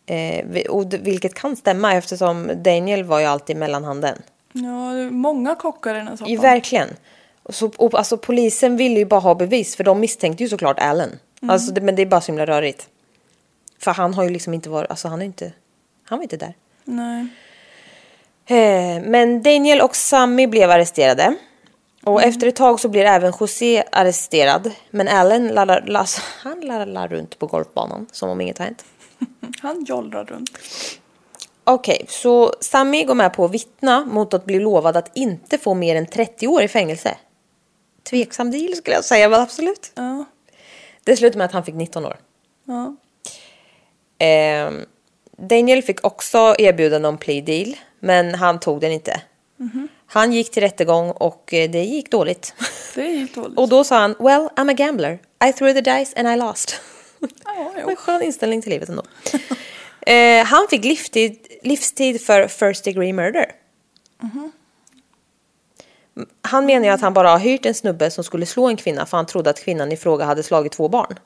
Eh, 0.06 0.66
och 0.70 0.94
vilket 0.94 1.34
kan 1.34 1.56
stämma 1.56 1.94
eftersom 1.94 2.50
Daniel 2.62 3.04
var 3.04 3.20
ju 3.20 3.26
alltid 3.26 3.56
mellanhanden. 3.56 4.22
Ja, 4.52 4.92
många 5.10 5.54
kockar 5.54 5.94
i 5.94 5.98
den 5.98 6.08
här 6.08 6.16
soppan. 6.16 6.36
Verkligen. 6.40 6.88
Och 7.48 7.54
Så, 7.54 7.70
och, 7.76 7.94
alltså, 7.94 8.16
polisen 8.16 8.76
ville 8.76 8.98
ju 8.98 9.04
bara 9.04 9.20
ha 9.20 9.34
bevis 9.34 9.76
för 9.76 9.84
de 9.84 10.00
misstänkte 10.00 10.42
ju 10.42 10.48
såklart 10.48 10.78
Allen. 10.78 11.18
Alltså, 11.48 11.72
det, 11.72 11.80
men 11.80 11.96
det 11.96 12.02
är 12.02 12.06
bara 12.06 12.20
så 12.20 12.26
himla 12.32 12.46
rörigt. 12.46 12.88
För 13.78 13.90
han 13.90 14.14
har 14.14 14.24
ju 14.24 14.30
liksom 14.30 14.54
inte 14.54 14.68
varit, 14.68 14.90
alltså 14.90 15.08
han 15.08 15.20
är 15.22 15.26
inte, 15.26 15.52
han 16.04 16.18
var 16.18 16.22
inte 16.22 16.36
där. 16.36 16.54
Nej. 16.84 17.26
Eh, 18.46 19.02
Men 19.02 19.42
Daniel 19.42 19.80
och 19.80 19.96
Sammy 19.96 20.46
blev 20.46 20.70
arresterade. 20.70 21.34
Och 22.04 22.22
efter 22.22 22.46
ett 22.46 22.56
tag 22.56 22.80
så 22.80 22.88
blir 22.88 23.04
även 23.04 23.32
José 23.40 23.84
arresterad. 23.92 24.70
Men 24.90 25.08
Allen 25.08 25.48
lallar, 25.48 25.84
las, 25.86 26.18
han 26.42 26.60
lallar 26.60 27.08
runt 27.08 27.38
på 27.38 27.46
golfbanan 27.46 28.06
som 28.12 28.30
om 28.30 28.40
inget 28.40 28.58
har 28.58 28.64
hänt. 28.64 28.84
Han 29.62 29.84
jollrar 29.84 30.24
runt. 30.24 30.50
Okej, 31.64 32.04
så 32.08 32.54
Sammy 32.60 33.04
går 33.04 33.14
med 33.14 33.34
på 33.34 33.44
att 33.44 33.50
vittna 33.50 34.04
mot 34.04 34.34
att 34.34 34.44
bli 34.44 34.60
lovad 34.60 34.96
att 34.96 35.10
inte 35.14 35.58
få 35.58 35.74
mer 35.74 35.96
än 35.96 36.06
30 36.06 36.48
år 36.48 36.62
i 36.62 36.68
fängelse. 36.68 37.16
Tveksam 38.10 38.50
deal 38.50 38.76
skulle 38.76 38.96
jag 38.96 39.04
säga, 39.04 39.28
men 39.28 39.40
absolut. 39.40 39.92
Ja. 39.94 40.24
Det 41.04 41.16
slutade 41.16 41.38
med 41.38 41.44
att 41.44 41.52
han 41.52 41.64
fick 41.64 41.74
19 41.74 42.04
år. 42.04 42.16
Ja. 42.64 42.96
Ehm, 44.18 44.80
Daniel 45.36 45.82
fick 45.82 46.04
också 46.04 46.54
erbjudande 46.58 47.08
om 47.08 47.18
plea 47.18 47.42
deal, 47.42 47.76
men 48.00 48.34
han 48.34 48.60
tog 48.60 48.80
den 48.80 48.92
inte. 48.92 49.20
Han 50.06 50.32
gick 50.32 50.50
till 50.50 50.62
rättegång 50.62 51.10
och 51.10 51.54
eh, 51.54 51.70
det 51.70 51.84
gick 51.84 52.10
dåligt. 52.10 52.54
Det 52.94 53.02
helt 53.02 53.34
dåligt. 53.34 53.58
och 53.58 53.68
då 53.68 53.84
sa 53.84 53.98
han, 53.98 54.14
well, 54.18 54.48
I'm 54.56 54.70
a 54.70 54.72
gambler. 54.72 55.18
I 55.48 55.52
threw 55.52 55.82
the 55.82 55.90
dice 55.90 56.20
and 56.20 56.28
I 56.28 56.36
lost. 56.36 56.80
Ja. 57.44 57.72
En 57.88 57.96
skön 57.96 58.22
inställning 58.22 58.62
till 58.62 58.70
livet 58.70 58.88
ändå. 58.88 59.02
eh, 60.06 60.44
han 60.44 60.66
fick 60.70 60.84
livstid, 60.84 61.46
livstid 61.62 62.20
för 62.20 62.48
first 62.48 62.84
degree 62.84 63.12
murder. 63.12 63.52
Han 66.42 66.66
menar 66.66 66.88
att 66.88 67.00
han 67.00 67.14
bara 67.14 67.28
har 67.30 67.38
hyrt 67.38 67.66
en 67.66 67.74
snubbe 67.74 68.10
som 68.10 68.24
skulle 68.24 68.46
slå 68.46 68.68
en 68.68 68.76
kvinna 68.76 69.06
för 69.06 69.16
han 69.16 69.26
trodde 69.26 69.50
att 69.50 69.60
kvinnan 69.60 69.92
i 69.92 69.96
fråga 69.96 70.24
hade 70.24 70.42
slagit 70.42 70.72
två 70.72 70.88
barn. 70.88 71.18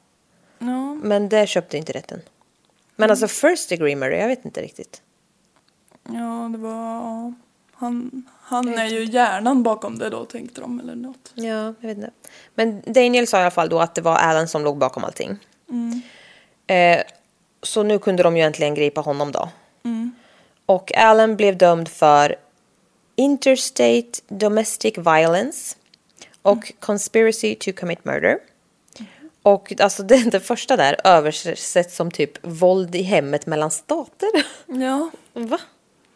Ja. 0.59 0.94
Men 1.02 1.28
det 1.28 1.47
köpte 1.47 1.77
inte 1.77 1.93
rätten. 1.93 2.20
Men 2.97 3.10
alltså 3.10 3.28
first 3.28 3.69
degree 3.69 3.97
murder, 3.97 4.16
jag 4.16 4.28
vet 4.28 4.44
inte 4.44 4.62
riktigt. 4.62 5.02
ja, 6.09 6.48
det 6.52 6.59
var... 6.59 7.35
Han, 7.74 8.27
han 8.40 8.78
är 8.78 8.86
ju 8.86 9.05
hjärnan 9.05 9.62
bakom 9.62 9.98
det 9.98 10.10
då, 10.10 10.24
tänkte 10.24 10.60
de, 10.60 10.81
eller 10.81 10.94
något. 10.94 11.32
Ja, 11.35 11.44
jag 11.44 11.74
vet 11.81 11.97
inte. 11.97 12.10
Men 12.55 12.82
Daniel 12.86 13.27
sa 13.27 13.39
i 13.39 13.40
alla 13.40 13.51
fall 13.51 13.69
då 13.69 13.81
att 13.81 13.94
det 13.94 14.01
var 14.01 14.16
Alan 14.16 14.48
som 14.48 14.64
låg 14.64 14.78
bakom 14.78 15.05
allting. 15.05 15.39
Eh, 16.66 17.02
så 17.62 17.82
nu 17.82 17.98
kunde 17.98 18.23
de 18.23 18.36
ju 18.36 18.43
äntligen 18.43 18.74
gripa 18.74 19.01
honom 19.01 19.32
då. 19.32 19.48
Och 20.66 20.97
Alan 20.97 21.36
blev 21.36 21.59
dömd 21.59 21.89
för 21.89 22.36
interstate 23.15 24.11
domestic 24.29 24.99
violence 24.99 25.77
och 26.43 26.73
conspiracy 26.81 27.55
to 27.55 27.73
commit 27.81 28.05
murder. 28.05 28.39
Och 29.43 29.81
alltså 29.81 30.03
det, 30.03 30.31
det 30.31 30.41
första 30.41 30.77
där 30.77 30.97
översätts 31.05 31.97
som 31.97 32.11
typ 32.11 32.47
våld 32.47 32.95
i 32.95 33.03
hemmet 33.03 33.47
mellan 33.47 33.71
stater. 33.71 34.29
Ja. 34.67 35.11
Va? 35.33 35.59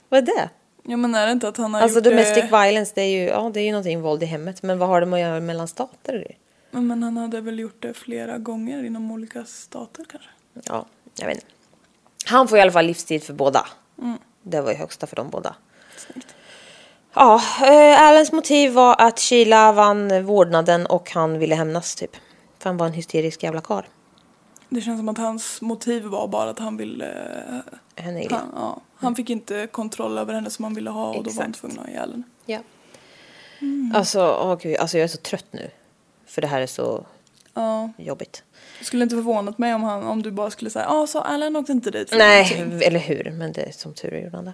Vad 0.08 0.18
är 0.18 0.22
det? 0.36 0.50
ja, 0.88 0.96
men 0.96 1.14
är 1.14 1.26
det 1.26 1.32
inte 1.32 1.48
att 1.48 1.56
han 1.56 1.74
har 1.74 1.80
Alltså 1.80 1.98
gjort 1.98 2.04
domestic 2.04 2.44
det... 2.50 2.64
violence, 2.64 2.92
det 2.94 3.02
är 3.02 3.08
ju, 3.08 3.24
ja, 3.24 3.50
det 3.54 3.60
är 3.60 3.64
ju 3.64 3.70
någonting 3.70 4.00
våld 4.00 4.22
i 4.22 4.26
hemmet. 4.26 4.62
Men 4.62 4.78
vad 4.78 4.88
har 4.88 5.00
det 5.00 5.06
med 5.06 5.16
att 5.16 5.20
göra 5.20 5.40
mellan 5.40 5.68
stater? 5.68 6.12
grejer? 6.12 6.36
Men, 6.70 7.02
han 7.02 7.16
hade 7.16 7.40
väl 7.40 7.58
gjort 7.58 7.82
det 7.82 7.94
flera 7.94 8.38
gånger 8.38 8.84
inom 8.84 9.10
olika 9.10 9.44
stater 9.44 10.04
kanske? 10.10 10.28
Ja, 10.64 10.86
jag 11.18 11.26
vet 11.26 11.36
inte. 11.36 11.46
Han 12.26 12.48
får 12.48 12.58
i 12.58 12.60
alla 12.60 12.72
fall 12.72 12.86
livstid 12.86 13.22
för 13.22 13.32
båda. 13.32 13.66
Det 14.42 14.60
var 14.60 14.70
ju 14.70 14.76
högsta 14.76 15.06
för 15.06 15.16
dem 15.16 15.30
båda. 15.30 15.54
Ja, 17.16 17.40
eh, 17.62 18.02
Alans 18.02 18.32
motiv 18.32 18.72
var 18.72 18.96
att 18.98 19.20
Sheila 19.20 19.72
vann 19.72 20.24
vårdnaden 20.24 20.86
och 20.86 21.10
han 21.10 21.38
ville 21.38 21.54
hämnas 21.54 21.94
typ. 21.94 22.16
För 22.58 22.70
han 22.70 22.76
var 22.76 22.86
en 22.86 22.92
hysterisk 22.92 23.42
jävla 23.42 23.60
karl. 23.60 23.84
Det 24.68 24.80
känns 24.80 24.98
som 24.98 25.08
att 25.08 25.18
hans 25.18 25.60
motiv 25.60 26.04
var 26.04 26.28
bara 26.28 26.50
att 26.50 26.58
han 26.58 26.76
ville... 26.76 27.14
Henne 27.96 28.24
illa. 28.24 28.36
Han, 28.36 28.48
ja, 28.56 28.80
han 28.96 29.14
fick 29.16 29.30
inte 29.30 29.66
kontroll 29.66 30.18
över 30.18 30.34
henne 30.34 30.50
som 30.50 30.64
han 30.64 30.74
ville 30.74 30.90
ha 30.90 31.08
och 31.08 31.24
då 31.24 31.30
var 31.30 31.42
han 31.42 31.50
Exakt. 31.50 31.60
tvungen 31.60 31.78
att 31.78 31.84
ha 31.86 31.90
ihjäl 31.92 32.10
henne. 32.10 32.22
Ja. 32.46 32.58
Alltså, 33.98 34.20
åh 34.42 34.58
gud, 34.62 34.76
alltså 34.76 34.98
jag 34.98 35.04
är 35.04 35.08
så 35.08 35.16
trött 35.18 35.46
nu. 35.50 35.70
För 36.26 36.42
det 36.42 36.48
här 36.48 36.60
är 36.60 36.66
så 36.66 37.04
Ja. 37.54 37.90
jobbigt. 37.98 38.42
Det 38.78 38.84
skulle 38.84 39.02
inte 39.02 39.14
förvånat 39.16 39.58
mig 39.58 39.74
om, 39.74 39.82
han, 39.82 40.02
om 40.06 40.22
du 40.22 40.30
bara 40.30 40.50
skulle 40.50 40.70
säga 40.70 40.84
ja 40.88 41.06
så 41.06 41.20
Alan 41.20 41.56
åkte 41.56 41.72
inte 41.72 41.90
dit 41.90 42.10
för 42.10 42.16
Nej, 42.18 42.58
någonting." 42.60 42.88
eller 42.88 43.00
hur. 43.00 43.30
Men 43.30 43.52
det 43.52 43.62
är 43.62 43.72
som 43.72 43.94
tur 43.94 44.14
är 44.14 44.20
gjorde 44.24 44.36
han 44.36 44.44
det. 44.44 44.52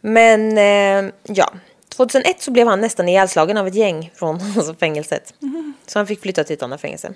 Men 0.00 0.58
eh, 0.58 1.12
ja, 1.22 1.50
2001 1.90 2.42
så 2.42 2.50
blev 2.50 2.66
han 2.66 2.80
nästan 2.80 3.08
ihjälslagen 3.08 3.56
av 3.56 3.66
ett 3.66 3.74
gäng 3.74 4.10
från 4.14 4.34
alltså, 4.56 4.74
fängelset. 4.74 5.34
Så 5.86 5.98
han 5.98 6.06
fick 6.06 6.20
flytta 6.20 6.44
till 6.44 6.54
ett 6.54 6.62
annat 6.62 6.80
fängelse. 6.80 7.14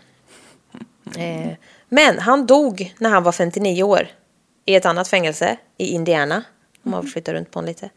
Eh, 1.17 1.53
men 1.89 2.19
han 2.19 2.47
dog 2.47 2.95
när 2.99 3.11
han 3.11 3.23
var 3.23 3.33
59 3.33 3.83
år 3.83 4.09
i 4.65 4.75
ett 4.75 4.87
annat 4.87 5.09
fängelse 5.09 5.57
i 5.79 5.87
Indiana. 5.87 6.43
Om 6.83 6.91
man 6.91 7.07
flyttar 7.07 7.35
runt 7.35 7.51
på 7.51 7.59
honom 7.59 7.69
lite. 7.69 7.91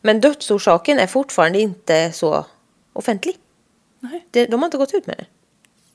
Men 0.00 0.20
dödsorsaken 0.20 0.98
är 0.98 1.06
fortfarande 1.06 1.60
inte 1.60 2.12
så 2.12 2.46
offentlig. 2.92 3.36
Nej. 4.00 4.26
Det, 4.30 4.46
de 4.46 4.60
har 4.60 4.64
inte 4.64 4.76
gått 4.76 4.94
ut 4.94 5.06
med 5.06 5.16
det. 5.18 5.26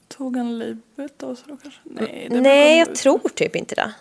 Tog 0.07 0.37
han 0.37 0.59
livet 0.59 1.23
av 1.23 1.35
sig 1.35 1.45
då 1.47 1.57
kanske? 1.57 1.79
Nej, 1.83 2.27
det 2.29 2.41
Nej, 2.41 2.41
brukar 2.41 2.49
jag 2.49 2.87
de 2.87 2.91
ut. 2.91 2.97
tror 2.97 3.29
typ 3.35 3.55
inte 3.55 3.75
det. 3.75 3.93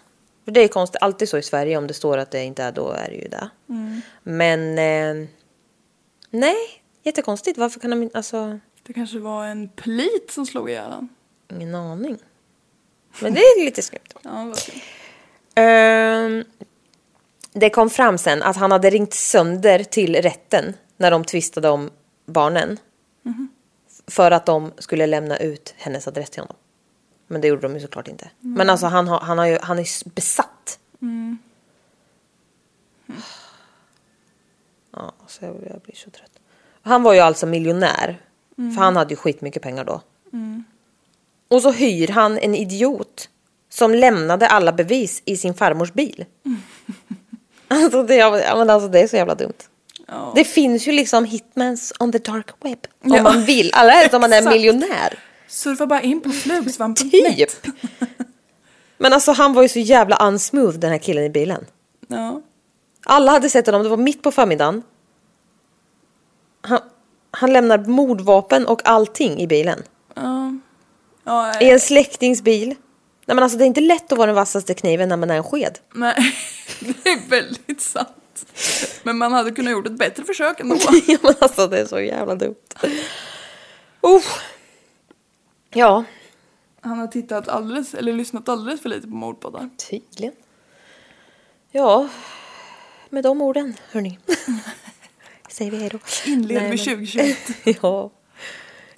För 0.44 0.52
det 0.52 0.60
är 0.60 0.68
konstigt, 0.68 1.02
alltid 1.02 1.28
så 1.28 1.38
i 1.38 1.42
Sverige 1.42 1.76
om 1.76 1.86
det 1.86 1.94
står 1.94 2.18
att 2.18 2.30
det 2.30 2.44
inte 2.44 2.62
är 2.62 2.72
då 2.72 2.90
är 2.90 3.08
det 3.08 3.16
ju 3.16 3.28
det. 3.28 3.50
Mm. 3.68 4.00
Men 4.22 4.78
eh, 4.78 5.28
nej, 6.40 6.56
jättekonstigt. 7.02 7.58
Varför 7.58 7.80
kan 7.80 7.90
de 7.90 8.02
inte, 8.02 8.16
alltså 8.16 8.58
Det 8.82 8.92
kanske 8.92 9.18
var 9.18 9.46
en 9.46 9.68
plit 9.68 10.30
som 10.30 10.46
slog 10.46 10.70
ihjäl 10.70 10.90
honom. 10.90 11.08
ingen 11.48 11.74
aning. 11.74 12.18
Men 13.20 13.34
det 13.34 13.40
är 13.40 13.64
lite 13.64 13.82
skumt. 13.82 14.00
Ja. 14.22 14.54
Ehm, 15.54 16.44
det 17.52 17.70
kom 17.70 17.90
fram 17.90 18.18
sen 18.18 18.42
att 18.42 18.56
han 18.56 18.72
hade 18.72 18.90
ringt 18.90 19.14
sönder 19.14 19.84
till 19.84 20.16
rätten 20.16 20.74
när 20.96 21.10
de 21.10 21.24
tvistade 21.24 21.68
om 21.68 21.90
barnen. 22.26 22.78
För 24.06 24.30
att 24.30 24.46
de 24.46 24.72
skulle 24.78 25.06
lämna 25.06 25.36
ut 25.36 25.74
hennes 25.76 26.08
adress 26.08 26.30
till 26.30 26.40
honom. 26.40 26.56
Men 27.26 27.40
det 27.40 27.48
gjorde 27.48 27.62
de 27.62 27.74
ju 27.74 27.80
såklart 27.80 28.08
inte. 28.08 28.30
Men 28.40 28.70
alltså 28.70 28.86
han, 28.86 29.08
har, 29.08 29.20
han, 29.20 29.38
har 29.38 29.46
ju, 29.46 29.58
han 29.62 29.78
är 29.78 30.08
besatt. 30.14 30.78
Ja, 34.96 35.12
så 35.26 35.44
jag, 35.44 35.54
jag 35.70 35.80
blir 35.80 35.94
så 35.96 36.10
trött. 36.10 36.30
Han 36.82 37.02
var 37.02 37.12
ju 37.14 37.20
alltså 37.20 37.46
miljonär. 37.46 38.20
För 38.56 38.80
han 38.82 38.96
hade 38.96 39.10
ju 39.10 39.16
skitmycket 39.16 39.62
pengar 39.62 39.84
då. 39.84 40.00
Och 41.48 41.62
så 41.62 41.70
hyr 41.70 42.08
han 42.08 42.38
en 42.38 42.54
idiot 42.54 43.28
som 43.68 43.94
lämnade 43.94 44.46
alla 44.46 44.72
bevis 44.72 45.22
i 45.24 45.36
sin 45.36 45.54
farmors 45.54 45.92
bil. 45.92 46.24
alltså, 47.68 48.02
det, 48.02 48.30
men 48.56 48.70
alltså 48.70 48.88
det 48.88 49.00
är 49.00 49.06
så 49.08 49.16
jävla 49.16 49.34
dumt. 49.34 49.52
Ja. 50.08 50.32
Det 50.34 50.44
finns 50.44 50.88
ju 50.88 50.92
liksom 50.92 51.24
hitmans 51.24 51.92
on 51.98 52.12
the 52.12 52.18
dark 52.18 52.50
web. 52.60 52.78
Om 53.04 53.14
Ja. 53.14 53.22
man 53.22 53.44
vill. 53.44 53.70
Allra 53.74 53.90
helst 53.92 54.14
om 54.14 54.20
man 54.20 54.32
är 54.32 54.42
miljonär. 54.50 55.18
Surfa 55.48 55.86
bara 55.86 56.02
in 56.02 56.20
på 56.20 56.30
flugsvamp.net. 56.30 57.62
Typ. 57.62 57.74
Men 58.98 59.12
alltså 59.12 59.32
han 59.32 59.52
var 59.54 59.62
ju 59.62 59.68
så 59.68 59.78
jävla 59.78 60.16
unsmooth 60.28 60.78
den 60.78 60.90
här 60.90 60.98
killen 60.98 61.24
i 61.24 61.30
bilen. 61.30 61.66
Ja. 62.08 62.42
Alla 63.08 63.32
hade 63.32 63.50
sett 63.50 63.66
honom, 63.66 63.82
det 63.82 63.88
var 63.88 63.96
mitt 63.96 64.22
på 64.22 64.30
förmiddagen. 64.30 64.82
Han, 66.60 66.80
han 67.30 67.52
lämnar 67.52 67.78
mordvapen 67.78 68.66
och 68.66 68.88
allting 68.88 69.40
i 69.40 69.46
bilen. 69.46 69.82
Ja. 70.14 70.54
Ja, 71.24 71.60
I 71.60 71.70
en 71.70 71.80
släktings 71.80 72.42
bil. 72.42 72.68
Nej 73.26 73.34
men 73.34 73.38
alltså 73.42 73.58
det 73.58 73.64
är 73.64 73.66
inte 73.66 73.80
lätt 73.80 74.12
att 74.12 74.18
vara 74.18 74.26
den 74.26 74.34
vassaste 74.34 74.74
kniven 74.74 75.08
när 75.08 75.16
man 75.16 75.30
är 75.30 75.36
en 75.36 75.44
sked. 75.44 75.78
nej, 75.94 76.16
det 76.80 77.10
är 77.10 77.28
väldigt 77.30 77.80
sant. 77.80 78.08
Men 79.02 79.18
man 79.18 79.32
hade 79.32 79.50
kunnat 79.50 79.72
gjort 79.72 79.86
ett 79.86 79.98
bättre 79.98 80.24
försök 80.24 80.60
ändå. 80.60 80.76
ja 81.06 81.18
men 81.22 81.34
alltså 81.40 81.66
det 81.66 81.78
är 81.80 81.86
så 81.86 82.00
jävla 82.00 82.34
dumt. 82.34 82.54
Uh. 84.04 84.22
Ja, 85.70 86.04
Han 86.80 86.98
har 86.98 87.06
tittat 87.06 87.48
alldeles, 87.48 87.94
eller 87.94 88.12
lyssnat 88.12 88.48
alldeles 88.48 88.80
för 88.80 88.88
lite 88.88 89.08
på 89.08 89.14
mordpoddar. 89.14 89.70
tydligen. 89.90 90.32
Ja, 91.70 92.08
med 93.10 93.24
de 93.24 93.42
orden 93.42 93.74
hörni. 93.92 94.18
Säger 95.50 95.70
vi 95.70 95.76
hejdå. 95.76 95.98
Inleder 96.26 96.60
Nej, 96.60 96.70
vi 96.70 96.76
men- 96.76 97.06
2021. 97.06 97.36
ja. 97.82 98.10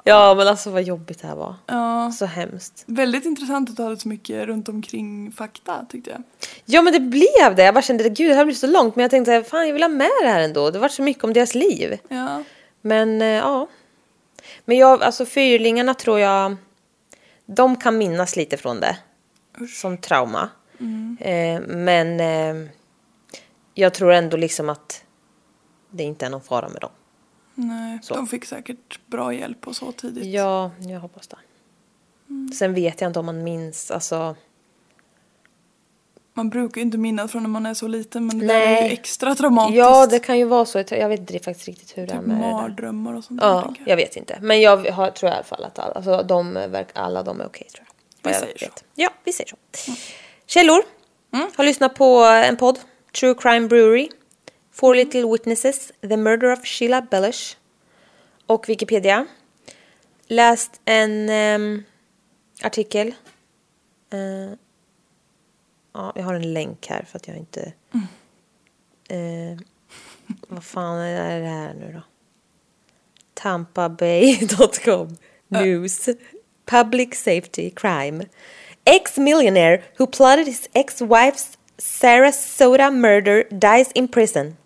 ja 0.05 0.35
men 0.35 0.48
alltså 0.48 0.70
vad 0.70 0.82
jobbigt 0.82 1.22
det 1.22 1.28
här 1.28 1.35
var. 1.36 1.55
Ja. 1.66 2.12
Så 2.18 2.26
hemskt. 2.26 2.85
Väldigt 2.86 3.24
intressant 3.24 3.70
att 3.70 3.76
du 3.76 3.82
hade 3.82 3.97
så 3.97 4.09
mycket 4.09 4.47
runt 4.47 4.68
omkring 4.68 5.32
fakta 5.32 5.86
tyckte 5.89 6.10
jag. 6.10 6.22
Ja 6.64 6.82
men 6.82 6.93
det 6.93 7.01
blev 7.01 7.56
det. 7.56 7.62
Jag 7.62 7.74
bara 7.74 7.82
kände 7.82 8.09
gud 8.09 8.30
det 8.30 8.35
här 8.35 8.44
blir 8.44 8.55
så 8.55 8.66
långt. 8.66 8.97
Men 8.97 9.02
jag 9.02 9.10
tänkte 9.10 9.44
fan 9.44 9.66
jag 9.66 9.72
vill 9.72 9.82
ha 9.82 9.89
med 9.89 10.10
det 10.22 10.28
här 10.28 10.40
ändå. 10.40 10.70
Det 10.70 10.78
var 10.78 10.89
så 10.89 11.02
mycket 11.02 11.24
om 11.24 11.32
deras 11.32 11.55
liv. 11.55 11.98
Ja. 12.09 12.44
Men 12.80 13.22
eh, 13.22 13.28
ja. 13.28 13.68
Men 14.64 14.76
jag, 14.76 15.02
alltså 15.02 15.26
fyrlingarna 15.26 15.94
tror 15.94 16.20
jag. 16.20 16.56
De 17.47 17.76
kan 17.76 17.98
minnas 17.98 18.36
lite 18.36 18.56
från 18.56 18.80
det. 18.80 18.97
Som 19.74 19.98
trauma. 19.98 20.48
Eh, 21.20 21.60
men 21.60 22.20
eh, 22.20 22.68
jag 23.80 23.94
tror 23.94 24.12
ändå 24.12 24.36
liksom 24.36 24.68
att 24.68 25.05
det 25.90 26.02
inte 26.02 26.26
är 26.26 26.30
någon 26.30 26.40
fara 26.40 26.68
med 26.68 26.80
dem. 26.80 26.90
Nej, 27.55 27.98
Så. 28.02 28.14
de 28.14 28.26
fick 28.26 28.44
säkert 28.44 29.00
bra 29.06 29.32
hjälp 29.34 29.66
och 29.68 29.76
så 29.76 29.92
tidigt. 29.92 30.24
Ja, 30.24 30.70
jag 30.80 31.00
hoppas 31.00 31.28
det. 31.28 31.36
Sen 32.55 32.74
vet 32.74 33.00
jag 33.00 33.09
inte 33.10 33.18
om 33.18 33.26
man 33.26 33.44
minns, 33.44 33.90
alltså. 33.90 34.36
Man 36.34 36.50
brukar 36.50 36.76
ju 36.80 36.82
inte 36.84 36.98
minnas 36.98 37.32
från 37.32 37.42
när 37.42 37.50
man 37.50 37.66
är 37.66 37.74
så 37.74 37.88
liten 37.88 38.26
men 38.26 38.38
det 38.38 38.46
där 38.46 38.55
är 38.60 38.66
Nej. 38.66 38.84
ju 38.86 38.92
extra 38.92 39.34
traumatiskt. 39.34 39.76
Ja, 39.78 40.06
det 40.06 40.18
kan 40.18 40.38
ju 40.38 40.44
vara 40.44 40.64
så. 40.64 40.78
Jag 40.90 41.09
vet 41.09 41.20
inte 41.20 41.38
faktiskt 41.38 41.68
riktigt 41.68 41.98
hur 41.98 42.06
det 42.06 42.12
är 42.12 42.18
typ 42.18 42.26
med 42.26 42.36
det 42.36 42.50
mardrömmar 42.52 43.14
och 43.14 43.24
sånt 43.24 43.40
Ja, 43.42 43.74
jag. 43.78 43.88
jag 43.88 43.96
vet 43.96 44.16
inte. 44.16 44.38
Men 44.42 44.60
jag 44.60 44.90
har, 44.90 45.10
tror 45.10 45.30
i 45.30 45.34
alla 45.34 45.44
fall 45.44 45.64
att 45.64 45.78
alla, 45.78 45.92
alltså, 45.92 46.22
de, 46.22 46.55
verk- 46.55 46.90
alla 46.94 47.22
de 47.22 47.40
är 47.40 47.46
okej. 47.46 47.68
tror 47.74 47.86
jag. 48.22 48.32
Jag 48.32 48.40
säger 48.40 48.59
så. 48.59 48.64
vet. 48.64 48.84
Ja, 48.94 49.10
vi 49.24 49.32
säger 49.32 49.50
så. 49.50 49.92
Källor. 50.46 50.82
Har 51.56 51.64
lyssnat 51.64 51.94
på 51.94 52.16
en 52.24 52.56
podd. 52.56 52.78
True 53.19 53.35
Crime 53.35 53.66
Brewery. 53.66 54.11
Four 54.70 54.95
Little 54.95 55.28
Witnesses. 55.32 55.93
The 56.01 56.16
Murder 56.16 56.53
of 56.53 56.65
Sheila 56.65 57.03
Bellish. 57.03 57.57
Och 58.47 58.69
Wikipedia. 58.69 59.27
Läst 60.28 60.81
en 60.85 61.28
ehm, 61.28 61.85
artikel. 62.62 63.15
Eh, 64.11 64.53
ja, 65.93 66.12
jag 66.15 66.23
har 66.23 66.35
en 66.35 66.53
länk 66.53 66.86
här 66.86 67.05
för 67.05 67.16
att 67.16 67.28
jag 67.28 67.36
inte... 67.36 67.73
Eh, 69.09 69.59
vad 70.49 70.65
fan 70.65 70.99
är 70.99 71.40
det 71.40 71.47
här 71.47 71.74
nu 71.74 71.93
då? 71.93 72.03
TampaBay.com 73.35 75.16
News 75.49 76.09
Public 76.65 77.15
Safety 77.15 77.70
Crime 77.70 78.24
Ex-millionaire 78.85 79.82
who 79.97 80.07
plotted 80.07 80.47
his 80.47 80.69
ex-wife's 80.73 81.57
Sarasota 81.78 82.90
murder 82.90 83.44
dies 83.50 83.92
in 83.94 84.09
prison. 84.09 84.56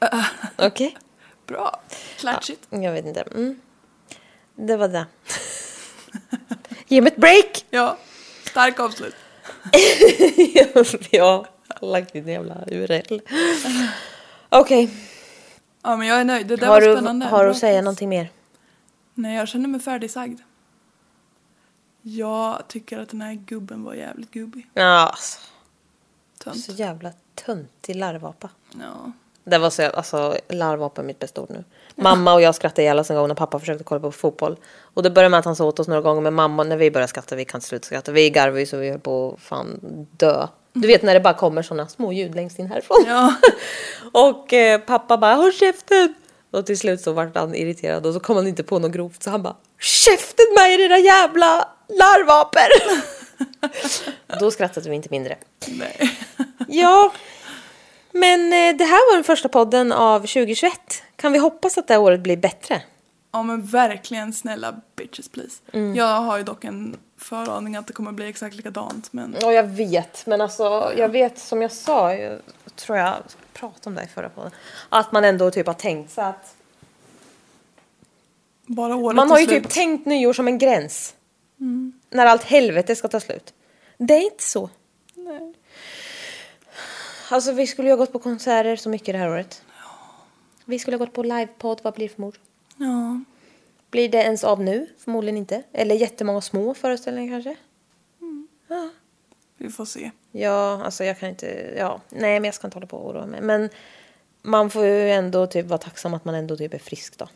Okej? 0.58 0.96
Bra. 1.46 1.80
Klatschigt. 2.18 2.66
Jag 2.70 2.92
vet 2.92 3.06
inte. 3.06 3.20
Mm. 3.20 3.60
Det 4.54 4.76
var 4.76 4.88
det. 4.88 5.06
Ge 6.88 7.00
mig 7.00 7.12
ett 7.12 7.16
break! 7.16 7.64
Ja. 7.70 7.98
Stark 8.44 8.80
avslut. 8.80 9.14
har 11.80 11.86
lagt 11.86 12.14
in 12.14 12.22
en 12.24 12.32
jävla 12.32 12.64
URL. 12.66 13.20
Okej. 14.48 14.90
Ja 15.82 15.96
men 15.96 16.06
jag 16.06 16.20
är 16.20 16.24
nöjd. 16.24 16.46
Det 16.46 16.56
där 16.56 16.66
Har, 16.66 16.80
var 16.80 16.88
du, 16.88 16.94
spännande. 16.94 17.26
har 17.26 17.44
du 17.44 17.50
att 17.50 17.58
säga 17.58 17.82
någonting 17.82 18.08
mer? 18.08 18.30
Nej 19.14 19.36
jag 19.36 19.48
känner 19.48 19.68
mig 19.68 19.80
färdigsagd. 19.80 20.40
Jag 22.02 22.68
tycker 22.68 22.98
att 22.98 23.08
den 23.08 23.20
här 23.20 23.34
gubben 23.34 23.84
var 23.84 23.94
jävligt 23.94 24.30
gubbig. 24.30 24.66
Ja, 24.74 25.08
alltså, 25.08 25.40
Tönt. 26.44 26.64
så 26.64 26.72
jävla 26.72 27.12
töntig 27.34 27.96
larvapa. 27.96 28.48
Ja. 28.80 29.12
Det 29.44 29.58
var 29.58 29.70
så, 29.70 29.82
alltså 29.82 30.36
larvapa 30.48 31.00
är 31.00 31.06
mitt 31.06 31.18
bästa 31.18 31.40
ord 31.40 31.50
nu. 31.50 31.64
Mamma 31.94 32.34
och 32.34 32.42
jag 32.42 32.54
skrattade 32.54 32.82
ihjäl 32.82 32.98
oss 32.98 33.10
en 33.10 33.16
gång 33.16 33.28
när 33.28 33.34
pappa 33.34 33.58
försökte 33.58 33.84
kolla 33.84 34.00
på 34.00 34.12
fotboll. 34.12 34.56
Och 34.94 35.02
det 35.02 35.10
började 35.10 35.30
med 35.30 35.38
att 35.38 35.44
han 35.44 35.56
sa 35.56 35.64
åt 35.64 35.80
oss 35.80 35.88
några 35.88 36.00
gånger, 36.00 36.20
men 36.20 36.34
mamma, 36.34 36.64
när 36.64 36.76
vi 36.76 36.90
började 36.90 37.08
skratta, 37.08 37.36
vi 37.36 37.44
kan 37.44 37.58
inte 37.58 37.68
sluta 37.68 37.86
skratta. 37.86 38.12
Vi 38.12 38.30
garvade 38.30 38.60
ju 38.60 38.66
så 38.66 38.76
vi 38.76 38.90
höll 38.90 38.98
på 38.98 39.32
att 39.34 39.42
fan 39.42 39.80
dö. 40.16 40.46
Du 40.72 40.88
vet 40.88 41.02
när 41.02 41.14
det 41.14 41.20
bara 41.20 41.34
kommer 41.34 41.62
sådana 41.62 41.88
små 41.88 42.12
ljud 42.12 42.34
längst 42.34 42.58
in 42.58 42.66
härifrån. 42.66 43.04
Ja. 43.06 43.34
och 44.12 44.52
eh, 44.52 44.80
pappa 44.80 45.16
bara, 45.16 45.34
håll 45.34 45.52
käften! 45.52 46.14
Och 46.50 46.66
till 46.66 46.78
slut 46.78 47.00
så 47.00 47.12
vart 47.12 47.36
han 47.36 47.54
irriterad 47.54 48.06
och 48.06 48.14
så 48.14 48.20
kom 48.20 48.36
han 48.36 48.46
inte 48.46 48.62
på 48.62 48.78
något 48.78 48.92
grovt 48.92 49.22
så 49.22 49.30
han 49.30 49.42
bara, 49.42 49.56
käften 49.80 50.46
med 50.56 50.70
er 50.70 50.78
era 50.78 50.98
jävla 50.98 51.68
larvaper! 51.88 52.68
Då 54.40 54.50
skrattade 54.50 54.90
vi 54.90 54.96
inte 54.96 55.08
mindre. 55.10 55.36
Nej. 55.68 56.10
Ja, 56.68 57.12
Men 58.12 58.40
eh, 58.52 58.76
det 58.76 58.84
här 58.84 59.10
var 59.10 59.14
den 59.16 59.24
första 59.24 59.48
podden 59.48 59.92
av 59.92 60.20
2021. 60.20 60.72
Kan 61.16 61.32
vi 61.32 61.38
hoppas 61.38 61.78
att 61.78 61.88
det 61.88 61.94
här 61.94 62.00
året 62.00 62.20
blir 62.20 62.36
bättre? 62.36 62.82
Ja 63.32 63.42
men 63.42 63.62
verkligen 63.62 64.32
snälla 64.32 64.74
bitches 64.96 65.28
please. 65.28 65.60
Mm. 65.72 65.94
Jag 65.94 66.20
har 66.20 66.38
ju 66.38 66.44
dock 66.44 66.64
en 66.64 66.96
föraning 67.18 67.76
att 67.76 67.86
det 67.86 67.92
kommer 67.92 68.12
bli 68.12 68.28
exakt 68.28 68.54
likadant 68.56 69.12
men 69.12 69.36
Ja, 69.40 69.52
jag 69.52 69.64
vet. 69.64 70.26
Men 70.26 70.40
alltså, 70.40 70.92
jag 70.96 71.08
vet 71.08 71.38
som 71.38 71.62
jag 71.62 71.72
sa, 71.72 72.14
jag 72.14 72.38
tror 72.76 72.98
jag 72.98 73.14
pratade 73.52 73.80
om 73.90 73.94
det 73.94 74.02
i 74.02 74.06
förra 74.06 74.28
podden, 74.28 74.50
att 74.88 75.12
man 75.12 75.24
ändå 75.24 75.50
typ 75.50 75.66
har 75.66 75.74
tänkt 75.74 76.12
så 76.12 76.20
att 76.20 76.54
bara 78.66 78.96
året 78.96 79.16
man 79.16 79.30
har 79.30 79.38
ju 79.38 79.46
slut. 79.46 79.62
typ 79.62 79.72
tänkt 79.72 80.06
nyår 80.06 80.32
som 80.32 80.48
en 80.48 80.58
gräns. 80.58 81.14
När 82.10 82.26
allt 82.26 82.42
helvete 82.42 82.96
ska 82.96 83.08
ta 83.08 83.20
slut. 83.20 83.54
Det 83.98 84.14
är 84.14 84.24
inte 84.24 84.42
så. 84.42 84.70
Nej. 85.14 85.54
Alltså 87.30 87.52
vi 87.52 87.66
skulle 87.66 87.88
ju 87.88 87.92
ha 87.92 87.96
gått 87.96 88.12
på 88.12 88.18
konserter 88.18 88.76
så 88.76 88.88
mycket 88.88 89.14
det 89.14 89.18
här 89.18 89.30
året. 89.30 89.62
Vi 90.64 90.78
skulle 90.78 90.96
ha 90.96 91.04
gått 91.04 91.14
på 91.14 91.22
livepodd, 91.22 91.80
vad 91.82 91.94
blir 91.94 92.08
det 92.08 92.14
för 92.14 92.20
mord? 92.20 92.38
Ja. 92.76 93.20
Blir 93.90 94.08
det 94.08 94.18
ens 94.18 94.44
av 94.44 94.62
nu? 94.62 94.86
Förmodligen 94.98 95.36
inte. 95.36 95.62
Eller 95.72 95.94
jättemånga 95.94 96.40
små 96.40 96.74
föreställningar 96.74 97.34
kanske? 97.34 97.56
Vi 99.56 99.70
får 99.70 99.84
se. 99.84 100.10
Ja, 100.32 100.82
alltså 100.84 101.04
jag 101.04 101.18
kan 101.18 101.28
inte, 101.28 101.74
ja, 101.78 102.00
nej 102.08 102.40
men 102.40 102.44
jag 102.44 102.54
ska 102.54 102.66
inte 102.66 102.76
hålla 102.76 102.86
på 102.86 102.96
och 102.96 103.10
oroa 103.10 103.26
mig. 103.26 103.40
Men 103.40 103.68
man 104.42 104.70
får 104.70 104.84
ju 104.84 105.10
ändå 105.10 105.46
typ 105.46 105.66
vara 105.66 105.78
tacksam 105.78 106.14
att 106.14 106.24
man 106.24 106.34
ändå 106.34 106.56
typ 106.56 106.74
är 106.74 106.78
frisk 106.78 107.18
då. 107.18 107.28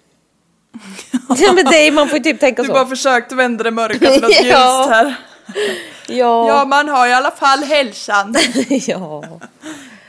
ja 1.39 1.53
men 1.53 1.67
är- 1.67 1.93
man 1.93 2.09
får 2.09 2.19
ju 2.19 2.25
typ 2.25 2.41
tänka 2.41 2.63
Du 2.63 2.69
så. 2.69 2.75
bara 2.75 2.87
försökte 2.87 3.35
vända 3.35 3.65
det 3.65 3.71
mörka 3.71 3.99
till 4.11 4.23
något 4.23 4.31
Ja. 4.43 4.43
ljust 4.43 4.91
här. 4.91 5.15
Ja. 6.09 6.49
Ja 6.49 6.65
man 6.65 6.89
har 6.89 7.07
i 7.07 7.13
alla 7.13 7.31
fall 7.31 7.63
hälsan. 7.65 8.35
ja. 8.69 9.25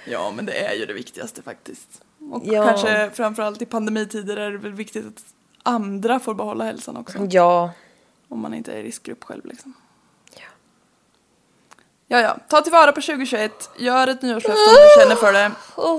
Ja 0.05 0.31
men 0.35 0.45
det 0.45 0.53
är 0.67 0.73
ju 0.73 0.85
det 0.85 0.93
viktigaste 0.93 1.41
faktiskt. 1.41 1.87
Och 2.31 2.41
Ja. 2.45 2.65
kanske 2.65 3.09
framförallt 3.13 3.61
i 3.61 3.65
pandemitider 3.65 4.37
är 4.37 4.51
det 4.51 4.57
väl 4.57 4.73
viktigt 4.73 5.05
att 5.07 5.23
andra 5.63 6.19
får 6.19 6.33
behålla 6.33 6.63
hälsan 6.63 6.97
också. 6.97 7.17
Ja. 7.31 7.71
Om 8.29 8.39
man 8.39 8.53
inte 8.53 8.71
är 8.73 8.77
i 8.77 8.83
riskgrupp 8.83 9.23
själv 9.23 9.45
liksom. 9.45 9.73
Ja, 12.09 12.19
ja. 12.21 12.37
Ta 12.49 12.61
tillvara 12.61 12.91
på 12.91 13.01
2021. 13.01 13.69
Gör 13.77 14.07
ett 14.07 14.21
nyårslöfte 14.21 14.59
om 14.61 14.75
du 14.75 15.01
känner 15.03 15.15
för 15.15 15.33
det. 15.33 15.51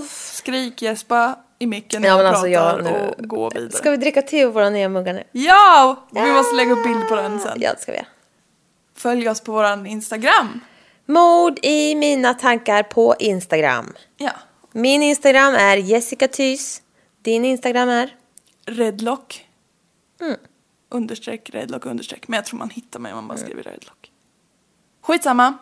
Skrik, 0.08 0.82
gäspa 0.82 1.36
i 1.58 1.66
micken 1.66 2.02
när 2.02 2.08
Ja, 2.08 2.14
jag 2.14 2.18
men 2.24 2.26
alltså, 2.26 2.42
pratar 2.46 2.52
jag 2.52 2.84
nu- 2.84 3.14
och 3.18 3.28
gå 3.28 3.50
vidare. 3.50 3.70
Ska 3.70 3.90
vi 3.90 3.96
dricka 3.96 4.22
te 4.22 4.40
ur 4.40 4.50
våra 4.50 4.70
nya 4.70 4.88
muggar 4.88 5.12
nu? 5.14 5.24
Ja! 5.32 6.06
Vi 6.10 6.32
måste 6.32 6.54
lägga 6.56 6.72
upp 6.72 6.84
bild 6.84 7.08
på 7.08 7.16
den 7.16 7.40
sen. 7.40 7.58
Ja, 7.60 7.72
det 7.74 7.80
ska 7.80 7.92
vi 7.92 7.98
göra. 7.98 8.06
Följ 8.96 9.28
oss 9.28 9.40
på 9.40 9.52
våran 9.52 9.86
Instagram. 9.86 10.60
Mord 11.06 11.58
i 11.62 11.94
mina 11.94 12.34
tankar 12.34 12.82
på 12.82 13.14
Instagram. 13.18 13.92
Ja. 14.16 14.30
Min 14.72 15.02
Instagram 15.02 15.54
är 15.54 15.76
Jessica 15.76 16.28
Thys. 16.28 16.82
Din 17.22 17.44
Instagram 17.44 17.88
är? 17.88 18.14
Redlock. 18.66 19.46
Mm. 20.20 20.36
Understreck, 20.90 21.50
redlock, 21.50 21.86
understreck. 21.86 22.28
Men 22.28 22.36
jag 22.36 22.44
tror 22.44 22.58
man 22.58 22.70
hittar 22.70 23.00
mig 23.00 23.12
om 23.12 23.16
man 23.16 23.28
bara 23.28 23.38
skriver 23.38 23.62
redlock. 23.62 24.10
Skitsamma. 25.02 25.54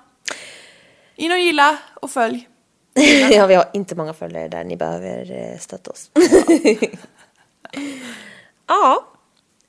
In 1.17 1.33
och 1.33 1.39
gilla 1.39 1.79
och 1.95 2.11
följ. 2.11 2.49
ja, 3.33 3.47
vi 3.47 3.55
har 3.55 3.71
inte 3.73 3.95
många 3.95 4.13
följare 4.13 4.49
där. 4.49 4.65
Ni 4.65 4.77
behöver 4.77 5.33
eh, 5.33 5.59
stötta 5.59 5.91
oss. 5.91 6.11
ja, 8.67 9.07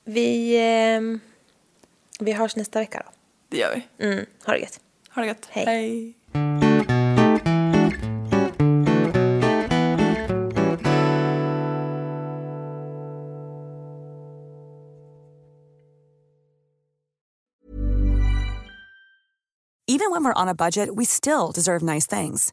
vi, 0.04 0.56
ehm, 0.58 1.20
vi 2.20 2.32
hörs 2.32 2.56
nästa 2.56 2.78
vecka 2.78 3.02
då. 3.06 3.12
Det 3.48 3.56
gör 3.56 3.74
vi. 3.74 4.06
Mm, 4.06 4.26
ha 4.44 4.52
det 4.52 4.58
gött. 4.58 4.80
Ha 5.10 5.22
det 5.22 5.28
gött. 5.28 5.48
Hej. 5.50 5.64
Hej. 5.64 6.14
Even 19.90 20.10
when 20.10 20.22
we're 20.22 20.42
on 20.42 20.48
a 20.48 20.54
budget, 20.54 20.94
we 20.94 21.04
still 21.04 21.50
deserve 21.50 21.82
nice 21.82 22.06
things. 22.06 22.52